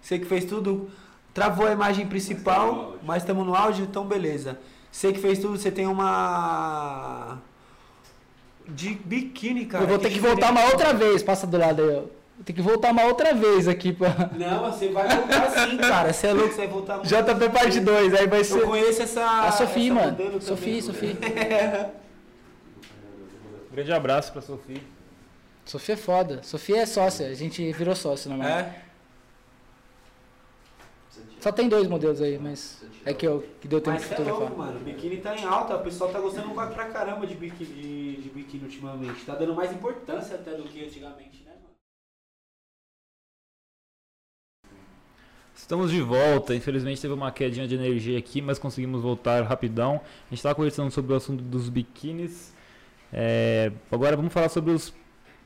Você 0.00 0.20
que 0.20 0.24
fez 0.24 0.44
tudo, 0.44 0.88
travou 1.34 1.66
a 1.66 1.72
imagem 1.72 2.06
principal, 2.06 2.96
mas 3.02 3.24
estamos 3.24 3.44
no 3.44 3.56
áudio, 3.56 3.84
então 3.84 4.06
beleza. 4.06 4.56
Você 4.92 5.12
que 5.12 5.18
fez 5.18 5.40
tudo, 5.40 5.58
você 5.58 5.72
tem 5.72 5.88
uma. 5.88 7.38
De 8.68 8.94
biquíni, 8.94 9.66
cara. 9.66 9.82
eu 9.82 9.88
vou 9.88 9.98
ter 9.98 10.08
que 10.08 10.14
diferente. 10.14 10.40
voltar 10.40 10.52
uma 10.52 10.64
outra 10.66 10.92
vez, 10.92 11.24
passa 11.24 11.46
do 11.46 11.58
lado 11.58 11.82
aí, 11.82 12.04
ter 12.44 12.52
que 12.52 12.62
voltar 12.62 12.92
uma 12.92 13.04
outra 13.04 13.34
vez 13.34 13.66
aqui 13.66 13.92
pra. 13.92 14.30
Não, 14.36 14.70
você 14.70 14.88
vai 14.88 15.08
voltar 15.08 15.50
sim, 15.50 15.76
cara. 15.78 16.12
Você 16.12 16.26
é 16.28 16.32
louco, 16.32 16.50
você 16.50 16.56
vai 16.58 16.68
voltar 16.68 16.96
muito. 16.98 17.08
JP 17.08 17.48
parte 17.50 17.80
2, 17.80 18.14
aí 18.14 18.26
vai 18.26 18.40
Eu 18.40 18.44
ser. 18.44 18.62
conheço 18.62 19.02
essa. 19.02 19.24
A 19.42 19.52
Sofia, 19.52 19.92
essa 19.92 19.94
mano. 20.16 20.40
Sofia. 20.40 20.82
Sofia. 20.82 21.16
Grande 23.72 23.92
abraço 23.92 24.32
pra 24.32 24.40
Sofia. 24.42 24.80
Sofia 25.64 25.94
é 25.94 25.98
foda. 25.98 26.42
Sofia 26.42 26.78
é 26.82 26.86
sócia, 26.86 27.26
a 27.28 27.34
gente 27.34 27.72
virou 27.72 27.94
sócio 27.96 28.30
na 28.30 28.36
marca. 28.36 28.60
É? 28.82 28.82
Só 31.40 31.52
tem 31.52 31.68
dois 31.68 31.86
modelos 31.86 32.20
aí, 32.20 32.38
mas 32.38 32.82
é 33.04 33.12
que, 33.12 33.26
eu, 33.26 33.44
que 33.60 33.68
deu 33.68 33.80
tempo 33.80 33.96
Mas 33.96 34.00
de 34.06 34.06
é 34.06 34.16
fotografar. 34.16 34.40
louco, 34.48 34.58
mano. 34.58 34.80
O 34.80 34.82
biquíni 34.82 35.18
tá 35.18 35.36
em 35.36 35.44
alta, 35.44 35.76
o 35.76 35.82
pessoal 35.82 36.10
tá 36.10 36.18
gostando 36.18 36.50
pra 36.50 36.66
caramba 36.86 37.26
de 37.26 37.34
biquíni, 37.34 37.72
de, 37.72 38.16
de 38.22 38.28
biquíni 38.30 38.64
ultimamente. 38.64 39.24
Tá 39.24 39.34
dando 39.34 39.54
mais 39.54 39.70
importância 39.72 40.34
até 40.36 40.52
do 40.52 40.64
que 40.64 40.84
antigamente, 40.84 41.45
Estamos 45.56 45.90
de 45.90 46.00
volta. 46.02 46.54
Infelizmente 46.54 47.00
teve 47.00 47.14
uma 47.14 47.32
quedinha 47.32 47.66
de 47.66 47.74
energia 47.74 48.18
aqui, 48.18 48.40
mas 48.42 48.58
conseguimos 48.58 49.02
voltar 49.02 49.42
rapidão. 49.44 49.94
A 49.94 50.28
gente 50.30 50.38
estava 50.38 50.54
conversando 50.54 50.90
sobre 50.90 51.12
o 51.12 51.16
assunto 51.16 51.42
dos 51.42 51.68
biquínis. 51.68 52.54
É, 53.12 53.72
agora 53.90 54.16
vamos 54.16 54.32
falar 54.32 54.48
sobre 54.48 54.72
os- 54.72 54.92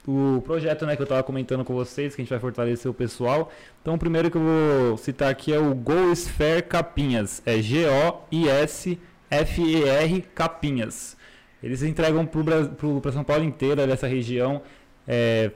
o 0.06 0.42
projeto 0.44 0.84
né, 0.86 0.96
que 0.96 1.02
eu 1.02 1.04
estava 1.04 1.22
comentando 1.22 1.64
com 1.64 1.74
vocês, 1.74 2.14
que 2.14 2.20
a 2.22 2.24
gente 2.24 2.30
vai 2.30 2.40
fortalecer 2.40 2.90
o 2.90 2.94
pessoal. 2.94 3.52
Então 3.80 3.94
o 3.94 3.98
primeiro 3.98 4.30
que 4.30 4.36
eu 4.36 4.42
vou 4.42 4.96
citar 4.96 5.30
aqui 5.30 5.52
é 5.52 5.58
o 5.58 5.74
Gosphere 5.74 6.62
Capinhas. 6.62 7.40
É 7.46 7.60
G-O-I-S-F-E-R 9.30 10.22
Capinhas. 10.34 11.16
Eles 11.62 11.82
entregam 11.82 12.26
para 12.26 13.12
São 13.12 13.22
Paulo 13.22 13.44
inteira, 13.44 13.82
essa 13.82 14.06
região, 14.06 14.62
é, 15.06 15.50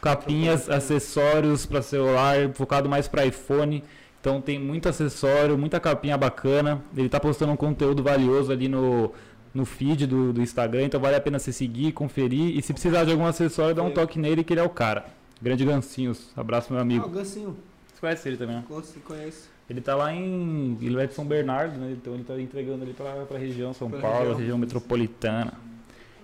capinhas, 0.00 0.68
acessórios 0.68 1.66
para 1.66 1.82
celular, 1.82 2.36
focado 2.54 2.88
mais 2.88 3.06
para 3.08 3.26
iPhone. 3.26 3.82
Então 4.20 4.40
tem 4.40 4.58
muito 4.58 4.88
acessório, 4.88 5.56
muita 5.56 5.80
capinha 5.80 6.16
bacana. 6.16 6.82
Ele 6.96 7.08
tá 7.08 7.18
postando 7.18 7.52
um 7.52 7.56
conteúdo 7.56 8.02
valioso 8.02 8.52
ali 8.52 8.68
no, 8.68 9.12
no 9.54 9.64
feed 9.64 10.06
do, 10.06 10.32
do 10.32 10.42
Instagram, 10.42 10.82
então 10.84 11.00
vale 11.00 11.16
a 11.16 11.20
pena 11.20 11.38
você 11.38 11.52
seguir, 11.52 11.92
conferir. 11.92 12.56
E 12.56 12.62
se 12.62 12.72
precisar 12.72 13.04
de 13.04 13.12
algum 13.12 13.24
acessório, 13.26 13.74
dá 13.74 13.82
um 13.82 13.90
toque 13.90 14.18
nele 14.18 14.44
que 14.44 14.52
ele 14.52 14.60
é 14.60 14.64
o 14.64 14.68
cara. 14.68 15.06
Grande 15.40 15.64
Gancinhos. 15.64 16.30
Abraço, 16.36 16.70
meu 16.70 16.78
Ah, 16.80 16.82
o 16.82 16.84
amigo. 16.84 17.08
Gancinho. 17.08 17.56
Você 17.94 18.00
conhece 18.00 18.28
ele 18.28 18.36
também, 18.36 18.56
né? 18.56 18.64
Você 18.68 19.00
conhece. 19.00 19.48
Ele 19.70 19.80
tá 19.80 19.94
lá 19.94 20.12
em. 20.12 20.76
Ele 20.82 21.00
é 21.00 21.06
de 21.06 21.14
São 21.14 21.24
Bernardo, 21.24 21.78
né? 21.78 21.92
Então 21.92 22.12
ele 22.12 22.24
tá 22.24 22.38
entregando 22.38 22.82
ali 22.82 22.92
pra, 22.92 23.12
pra 23.24 23.38
região, 23.38 23.72
São 23.72 23.88
Pra 23.88 24.00
Paulo, 24.00 24.18
região. 24.18 24.36
região 24.38 24.58
metropolitana. 24.58 25.54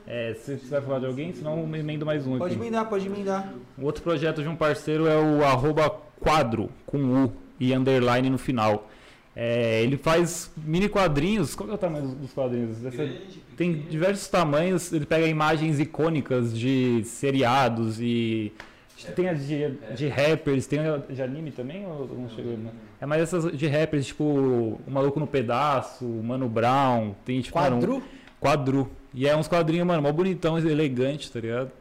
É, 0.07 0.35
se 0.35 0.57
você 0.57 0.67
vai 0.69 0.81
falar 0.83 0.99
de 1.01 1.07
alguém, 1.07 1.33
senão 1.33 1.59
eu 1.59 1.77
emendo 1.77 2.07
mais 2.07 2.27
um 2.27 2.39
Pode 2.39 2.55
aqui. 2.55 2.63
emendar, 2.63 2.87
pode 2.89 3.07
emendar. 3.07 3.53
O 3.77 3.85
outro 3.85 4.03
projeto 4.03 4.43
de 4.43 4.49
um 4.49 4.55
parceiro 4.55 5.07
é 5.07 5.17
o 5.17 5.45
arroba 5.45 5.91
quadro 6.21 6.71
com 6.87 6.99
U 7.25 7.33
e 7.59 7.73
underline 7.75 8.31
no 8.31 8.39
final. 8.39 8.89
É, 9.35 9.83
ele 9.83 9.97
faz 9.97 10.51
mini 10.57 10.89
quadrinhos. 10.89 11.55
Qual 11.55 11.67
que 11.67 11.73
é 11.73 11.75
o 11.75 11.79
tamanho 11.79 12.07
dos- 12.09 12.33
quadrinhos? 12.33 12.83
Essa- 12.85 12.97
Grande, 12.97 13.43
tem 13.57 13.73
diversos 13.83 14.29
tamanhos. 14.29 14.93
Ele 14.93 15.05
pega 15.05 15.27
imagens 15.27 15.79
icônicas 15.81 16.57
de 16.57 17.03
seriados 17.05 18.01
e. 18.01 18.53
Tem 19.15 19.29
as 19.29 19.47
de, 19.47 19.73
de 19.95 20.09
rappers, 20.09 20.67
tem 20.67 20.79
a 20.79 20.97
de 20.97 21.21
anime 21.21 21.51
também? 21.51 21.85
Ou 21.85 22.09
não 22.17 22.31
chegou? 22.31 22.57
Não? 22.57 22.71
É 22.99 23.05
mais 23.05 23.21
essas 23.21 23.53
de 23.55 23.67
rappers, 23.67 24.07
tipo 24.07 24.25
O 24.25 24.81
Maluco 24.91 25.21
no 25.21 25.27
Pedaço, 25.27 26.05
Mano 26.07 26.49
Brown. 26.49 27.15
Tem 27.25 27.41
tipo. 27.43 27.59
mano, 27.59 27.77
um- 27.77 28.03
Quadru? 28.41 28.91
E 29.17 29.27
é 29.27 29.35
uns 29.35 29.49
quadrinhos, 29.49 29.87
mano, 29.87 30.03
mó 30.03 30.13
bonitão, 30.13 30.59
elegante, 30.59 31.33
tá 31.33 31.41
ligado? 31.41 31.73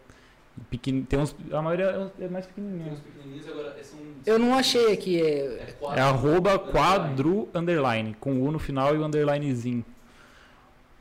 Tem 1.09 1.19
uns, 1.19 1.35
a 1.51 1.61
maioria 1.61 2.09
é 2.17 2.29
mais 2.29 2.45
Tem 2.45 2.55
pequenininha. 2.55 2.93
uns 2.93 2.99
pequenininhos, 3.01 3.47
agora 3.49 3.75
são... 3.83 3.99
Eu 4.25 4.39
não 4.39 4.53
achei 4.55 4.93
aqui. 4.93 5.21
É... 5.21 5.65
É, 5.67 5.75
quatro, 5.77 5.99
É 5.99 6.01
arroba 6.01 6.51
underline. 6.53 6.71
quadru 6.71 7.49
underline, 7.53 8.15
com 8.21 8.31
o 8.35 8.45
U 8.47 8.51
no 8.53 8.57
final 8.57 8.95
e 8.95 8.97
o 8.97 9.05
underlinezinho. 9.05 9.83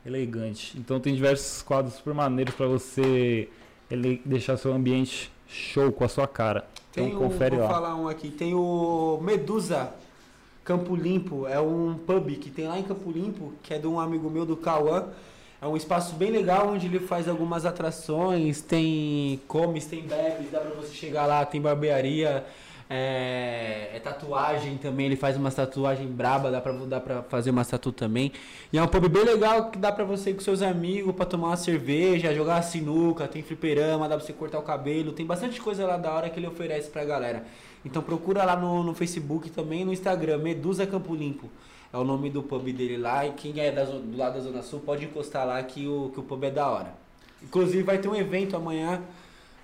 Elegante. 0.04 0.76
Então 0.76 0.98
tem 1.00 1.14
diversos 1.14 1.62
quadros 1.62 1.94
super 1.94 2.12
maneiros 2.12 2.54
pra 2.54 2.66
você 2.66 3.48
ele, 3.90 4.20
deixar 4.24 4.56
seu 4.56 4.72
ambiente 4.74 5.30
show 5.46 5.90
com 5.92 6.04
a 6.04 6.08
sua 6.08 6.26
cara. 6.26 6.66
Então 6.90 7.04
Tem 7.04 7.14
um, 7.14 7.18
confere 7.18 7.56
vou 7.56 7.64
lá. 7.64 7.70
falar 7.70 7.94
um 7.94 8.08
aqui. 8.08 8.30
Tem 8.30 8.54
o 8.54 9.18
Medusa 9.22 9.94
Campo 10.64 10.94
Limpo. 10.96 11.46
É 11.46 11.58
um 11.60 11.96
pub 11.96 12.28
que 12.38 12.50
tem 12.50 12.66
lá 12.68 12.78
em 12.78 12.82
Campo 12.82 13.10
Limpo, 13.10 13.52
que 13.62 13.72
é 13.72 13.78
de 13.78 13.86
um 13.86 13.98
amigo 14.00 14.28
meu 14.28 14.44
do 14.44 14.56
Cauã. 14.56 15.08
É 15.64 15.66
um 15.66 15.78
espaço 15.78 16.14
bem 16.16 16.30
legal 16.30 16.68
onde 16.68 16.84
ele 16.84 16.98
faz 16.98 17.26
algumas 17.26 17.64
atrações, 17.64 18.60
tem 18.60 19.40
comes, 19.48 19.86
tem 19.86 20.02
bebes, 20.02 20.50
dá 20.52 20.60
pra 20.60 20.68
você 20.74 20.92
chegar 20.92 21.24
lá, 21.24 21.42
tem 21.46 21.58
barbearia, 21.58 22.44
é, 22.90 23.88
é 23.94 23.98
tatuagem 23.98 24.76
também, 24.76 25.06
ele 25.06 25.16
faz 25.16 25.38
umas 25.38 25.54
tatuagem 25.54 26.06
braba, 26.06 26.50
dá 26.50 26.60
pra, 26.60 26.72
dá 26.72 27.00
pra 27.00 27.22
fazer 27.22 27.48
uma 27.48 27.64
tatu 27.64 27.92
também. 27.92 28.30
E 28.70 28.76
é 28.76 28.82
um 28.82 28.86
pub 28.86 29.08
bem 29.08 29.24
legal 29.24 29.70
que 29.70 29.78
dá 29.78 29.90
pra 29.90 30.04
você 30.04 30.32
ir 30.32 30.34
com 30.34 30.42
seus 30.42 30.60
amigos 30.60 31.14
pra 31.14 31.24
tomar 31.24 31.46
uma 31.46 31.56
cerveja, 31.56 32.34
jogar 32.34 32.60
sinuca, 32.60 33.26
tem 33.26 33.42
fliperama, 33.42 34.06
dá 34.06 34.18
pra 34.18 34.26
você 34.26 34.34
cortar 34.34 34.58
o 34.58 34.62
cabelo, 34.62 35.12
tem 35.12 35.24
bastante 35.24 35.58
coisa 35.62 35.86
lá 35.86 35.96
da 35.96 36.12
hora 36.12 36.28
que 36.28 36.38
ele 36.38 36.46
oferece 36.46 36.90
pra 36.90 37.06
galera. 37.06 37.42
Então 37.82 38.02
procura 38.02 38.44
lá 38.44 38.54
no, 38.54 38.82
no 38.82 38.94
Facebook 38.94 39.48
também 39.48 39.82
no 39.82 39.94
Instagram, 39.94 40.36
Medusa 40.36 40.86
Campo 40.86 41.14
Limpo. 41.14 41.48
É 41.94 41.96
o 41.96 42.02
nome 42.02 42.28
do 42.28 42.42
pub 42.42 42.72
dele 42.72 42.96
lá. 42.96 43.24
E 43.24 43.34
quem 43.34 43.60
é 43.60 43.70
da 43.70 43.84
do 43.84 44.16
lado 44.16 44.34
da 44.34 44.40
Zona 44.40 44.62
Sul 44.62 44.80
pode 44.80 45.04
encostar 45.04 45.46
lá 45.46 45.62
que 45.62 45.86
o, 45.86 46.10
que 46.12 46.18
o 46.18 46.24
pub 46.24 46.42
é 46.42 46.50
da 46.50 46.68
hora. 46.68 46.92
Inclusive 47.40 47.84
vai 47.84 47.98
ter 47.98 48.08
um 48.08 48.16
evento 48.16 48.56
amanhã. 48.56 49.00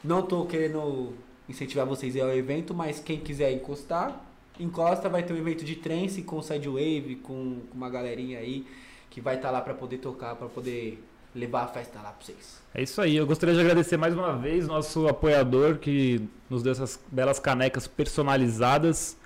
Não 0.05 0.23
tô 0.23 0.47
querendo 0.47 1.13
incentivar 1.49 1.85
vocês 1.85 2.15
a 2.15 2.21
ir 2.21 2.23
ao 2.23 2.33
evento, 2.33 2.73
mas 2.73 3.01
quem 3.01 3.19
quiser 3.19 3.51
encostar, 3.51 4.25
encosta. 4.61 5.09
Vai 5.09 5.25
ter 5.25 5.33
um 5.33 5.37
evento 5.37 5.65
de 5.65 5.75
trance 5.75 6.23
com 6.23 6.41
Sidewave, 6.41 7.17
com, 7.17 7.63
com 7.69 7.77
uma 7.77 7.91
galerinha 7.91 8.39
aí 8.39 8.65
que 9.11 9.21
vai 9.21 9.35
estar 9.35 9.51
lá 9.51 9.61
pra 9.61 9.75
poder 9.75 9.99
tocar, 9.99 10.37
pra 10.37 10.47
poder 10.47 11.03
levar 11.35 11.65
a 11.65 11.67
festa 11.67 12.01
lá 12.01 12.13
pra 12.13 12.25
vocês. 12.25 12.63
É 12.73 12.81
isso 12.81 13.01
aí. 13.01 13.17
Eu 13.17 13.27
gostaria 13.27 13.57
de 13.57 13.61
agradecer 13.61 13.97
mais 13.97 14.15
uma 14.15 14.37
vez 14.37 14.69
nosso 14.69 15.09
apoiador 15.09 15.79
que 15.79 16.29
nos 16.49 16.63
deu 16.63 16.71
essas 16.71 17.01
belas 17.11 17.41
canecas 17.41 17.89
personalizadas. 17.89 19.17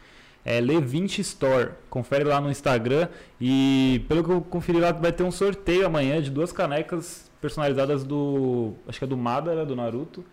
É 0.45 0.61
Le20 0.61 1.21
Store. 1.21 1.71
Confere 1.89 2.25
lá 2.25 2.41
no 2.41 2.51
Instagram. 2.51 3.09
E 3.41 4.05
pelo 4.09 4.23
que 4.23 4.31
eu 4.31 4.41
conferi 4.43 4.79
lá, 4.79 4.93
vai 4.93 5.11
ter 5.13 5.23
um 5.23 5.31
sorteio 5.31 5.87
amanhã 5.87 6.21
de 6.21 6.31
duas 6.31 6.53
canecas 6.53 7.31
personalizadas 7.41 8.05
do. 8.05 8.75
Acho 8.87 8.99
que 8.99 9.05
é 9.05 9.09
do 9.09 9.17
Madara, 9.17 9.65
do 9.65 9.75
Naruto. 9.75 10.25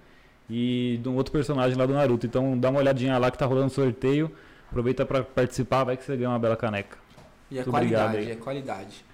E 0.50 1.00
de 1.02 1.08
um 1.08 1.16
outro 1.16 1.32
personagem 1.32 1.78
lá 1.78 1.86
do 1.86 1.94
Naruto. 1.94 2.26
Então 2.26 2.58
dá 2.58 2.70
uma 2.70 2.80
olhadinha 2.80 3.18
lá 3.18 3.32
que 3.32 3.38
tá 3.38 3.46
rolando 3.46 3.70
sorteio. 3.70 4.30
Aproveita 4.70 5.06
para 5.06 5.24
participar, 5.24 5.84
vai 5.86 5.96
que 5.98 6.04
você 6.04 6.16
ganha 6.16 6.30
uma 6.30 6.40
bela 6.40 6.56
caneca. 6.58 6.98
E 7.50 7.56
é 7.58 7.64
Muito 7.64 7.76
obrigado 7.76 8.12
qualidade, 8.12 8.32
é 8.32 8.36
qualidade. 8.36 9.06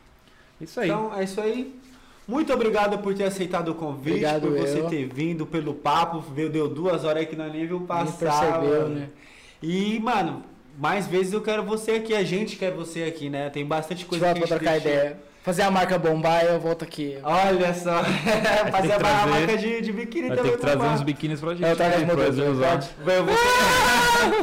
Isso 0.62 0.80
aí. 0.80 0.88
Então 0.90 1.16
é 1.16 1.24
isso 1.24 1.40
aí. 1.42 1.80
Muito 2.28 2.52
obrigado 2.54 2.98
por 3.00 3.14
ter 3.16 3.24
aceitado 3.24 3.70
o 3.70 3.76
convite, 3.76 4.10
Obrigado 4.26 4.42
por 4.42 4.52
você 4.60 4.82
eu. 4.82 4.88
ter 4.88 5.08
vindo, 5.08 5.46
pelo 5.46 5.74
papo. 5.74 6.20
Deu 6.32 6.68
duas 6.68 7.06
horas 7.06 7.22
aí 7.22 7.26
que 7.26 7.36
nós 7.36 7.52
nem 7.54 7.66
viu 7.66 7.78
Nem 7.80 7.88
passar. 7.88 8.18
percebeu, 8.18 8.82
mano. 8.84 8.96
né? 8.96 9.10
E, 9.64 10.00
mano, 10.00 10.44
mais 10.78 11.08
vezes 11.08 11.34
eu 11.34 11.42
quero 11.42 11.64
você 11.64 11.92
aqui. 11.92 12.14
A 12.16 12.24
gente 12.24 12.56
quer 12.56 12.72
você 12.72 13.04
aqui, 13.04 13.30
né? 13.30 13.50
Tem 13.50 13.66
bastante 13.66 14.06
coisa 14.06 14.34
que 14.34 14.40
pra 14.40 14.48
trocar 14.48 14.72
deixou. 14.80 14.92
ideia. 14.92 15.18
Fazer 15.44 15.62
a 15.62 15.72
marca 15.72 15.98
bombar, 15.98 16.44
eu 16.44 16.60
volto 16.60 16.84
aqui. 16.84 17.18
Olha 17.24 17.74
só. 17.74 18.04
Fazer 18.70 18.92
a 18.92 18.98
trazer- 19.00 19.30
marca 19.30 19.58
de, 19.58 19.82
de 19.82 19.94
biquíni 19.94 20.28
também. 20.28 20.44
ter 20.44 20.52
que 20.52 20.58
trazer 20.58 20.78
pra- 20.78 20.88
uns 20.90 21.02
biquínis 21.04 21.40
pra 21.40 21.52
gente. 21.56 21.64
Eu 21.70 21.76
trago 21.76 22.00
né, 22.00 22.06
pra 22.06 22.16
modelos, 22.16 22.36
você 22.36 22.42
usar. 22.50 22.68
verdade? 22.78 22.90
Eu, 23.06 23.26
vou- 23.26 23.36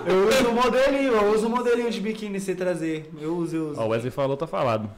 eu 0.06 0.28
uso 0.28 0.48
um 0.48 0.54
modelinho, 0.54 1.12
eu 1.12 1.34
uso 1.34 1.46
um 1.46 1.50
modelinho 1.50 1.90
de 1.90 2.00
biquíni 2.00 2.40
você 2.40 2.54
trazer. 2.54 3.10
Eu 3.20 3.36
uso, 3.36 3.54
eu 3.56 3.68
uso. 3.70 3.80
Ó, 3.80 3.84
o 3.84 3.88
Wesley 3.90 4.10
falou, 4.10 4.34
tá 4.36 4.46
falado. 4.46 4.88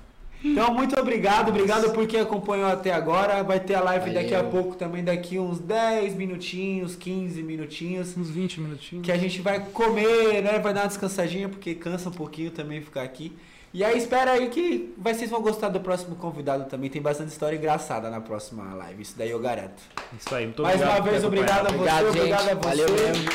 Então, 0.53 0.73
muito 0.73 0.99
obrigado, 0.99 1.49
obrigado 1.49 1.93
por 1.93 2.07
quem 2.07 2.21
acompanhou 2.21 2.67
até 2.69 2.93
agora. 2.93 3.43
Vai 3.43 3.61
ter 3.61 3.75
a 3.75 3.81
live 3.81 4.07
Valeu. 4.07 4.23
daqui 4.23 4.35
a 4.35 4.43
pouco 4.45 4.75
também, 4.77 5.03
daqui 5.05 5.39
uns 5.39 5.59
10 5.59 6.15
minutinhos, 6.15 6.95
15 6.97 7.43
minutinhos. 7.43 8.17
Uns 8.17 8.31
20 8.31 8.61
minutinhos. 8.61 9.05
Que 9.05 9.13
a 9.13 9.17
gente 9.19 9.41
vai 9.43 9.61
comer, 9.73 10.43
né? 10.43 10.59
Vai 10.59 10.73
dar 10.73 10.83
uma 10.83 10.89
descansadinha, 10.89 11.49
porque 11.49 11.75
cansa 11.75 12.09
um 12.09 12.13
pouquinho 12.13 12.51
também 12.51 12.81
ficar 12.81 13.03
aqui. 13.03 13.33
E 13.75 13.85
aí, 13.85 13.99
espera 13.99 14.33
aí 14.33 14.49
que 14.49 14.95
vocês 14.97 15.29
vão 15.29 15.43
gostar 15.43 15.69
do 15.69 15.81
próximo 15.81 16.17
convidado 16.17 16.65
também. 16.65 16.89
Tem 16.89 17.03
bastante 17.03 17.29
história 17.31 17.57
engraçada 17.57 18.09
na 18.09 18.21
próxima 18.23 18.73
live, 18.75 19.03
isso 19.03 19.15
daí 19.19 19.31
eu 19.31 19.39
garanto. 19.39 19.83
Isso 20.19 20.35
aí, 20.35 20.45
muito 20.47 20.63
Mais 20.63 20.77
obrigado. 20.81 21.01
uma 21.03 21.11
vez, 21.11 21.25
obrigado 21.25 21.67
a 21.67 21.69
acompanhado. 21.69 22.07
você, 22.07 22.19
Obrigado, 22.19 22.53
obrigado 22.53 22.69
a 22.69 22.75
gente. 22.75 22.87
você. 22.87 22.87
Valeu 22.87 23.07
mesmo. 23.09 23.31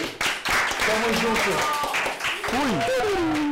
Tamo 0.87 1.13
junto. 1.13 1.51
Fui. 2.49 3.50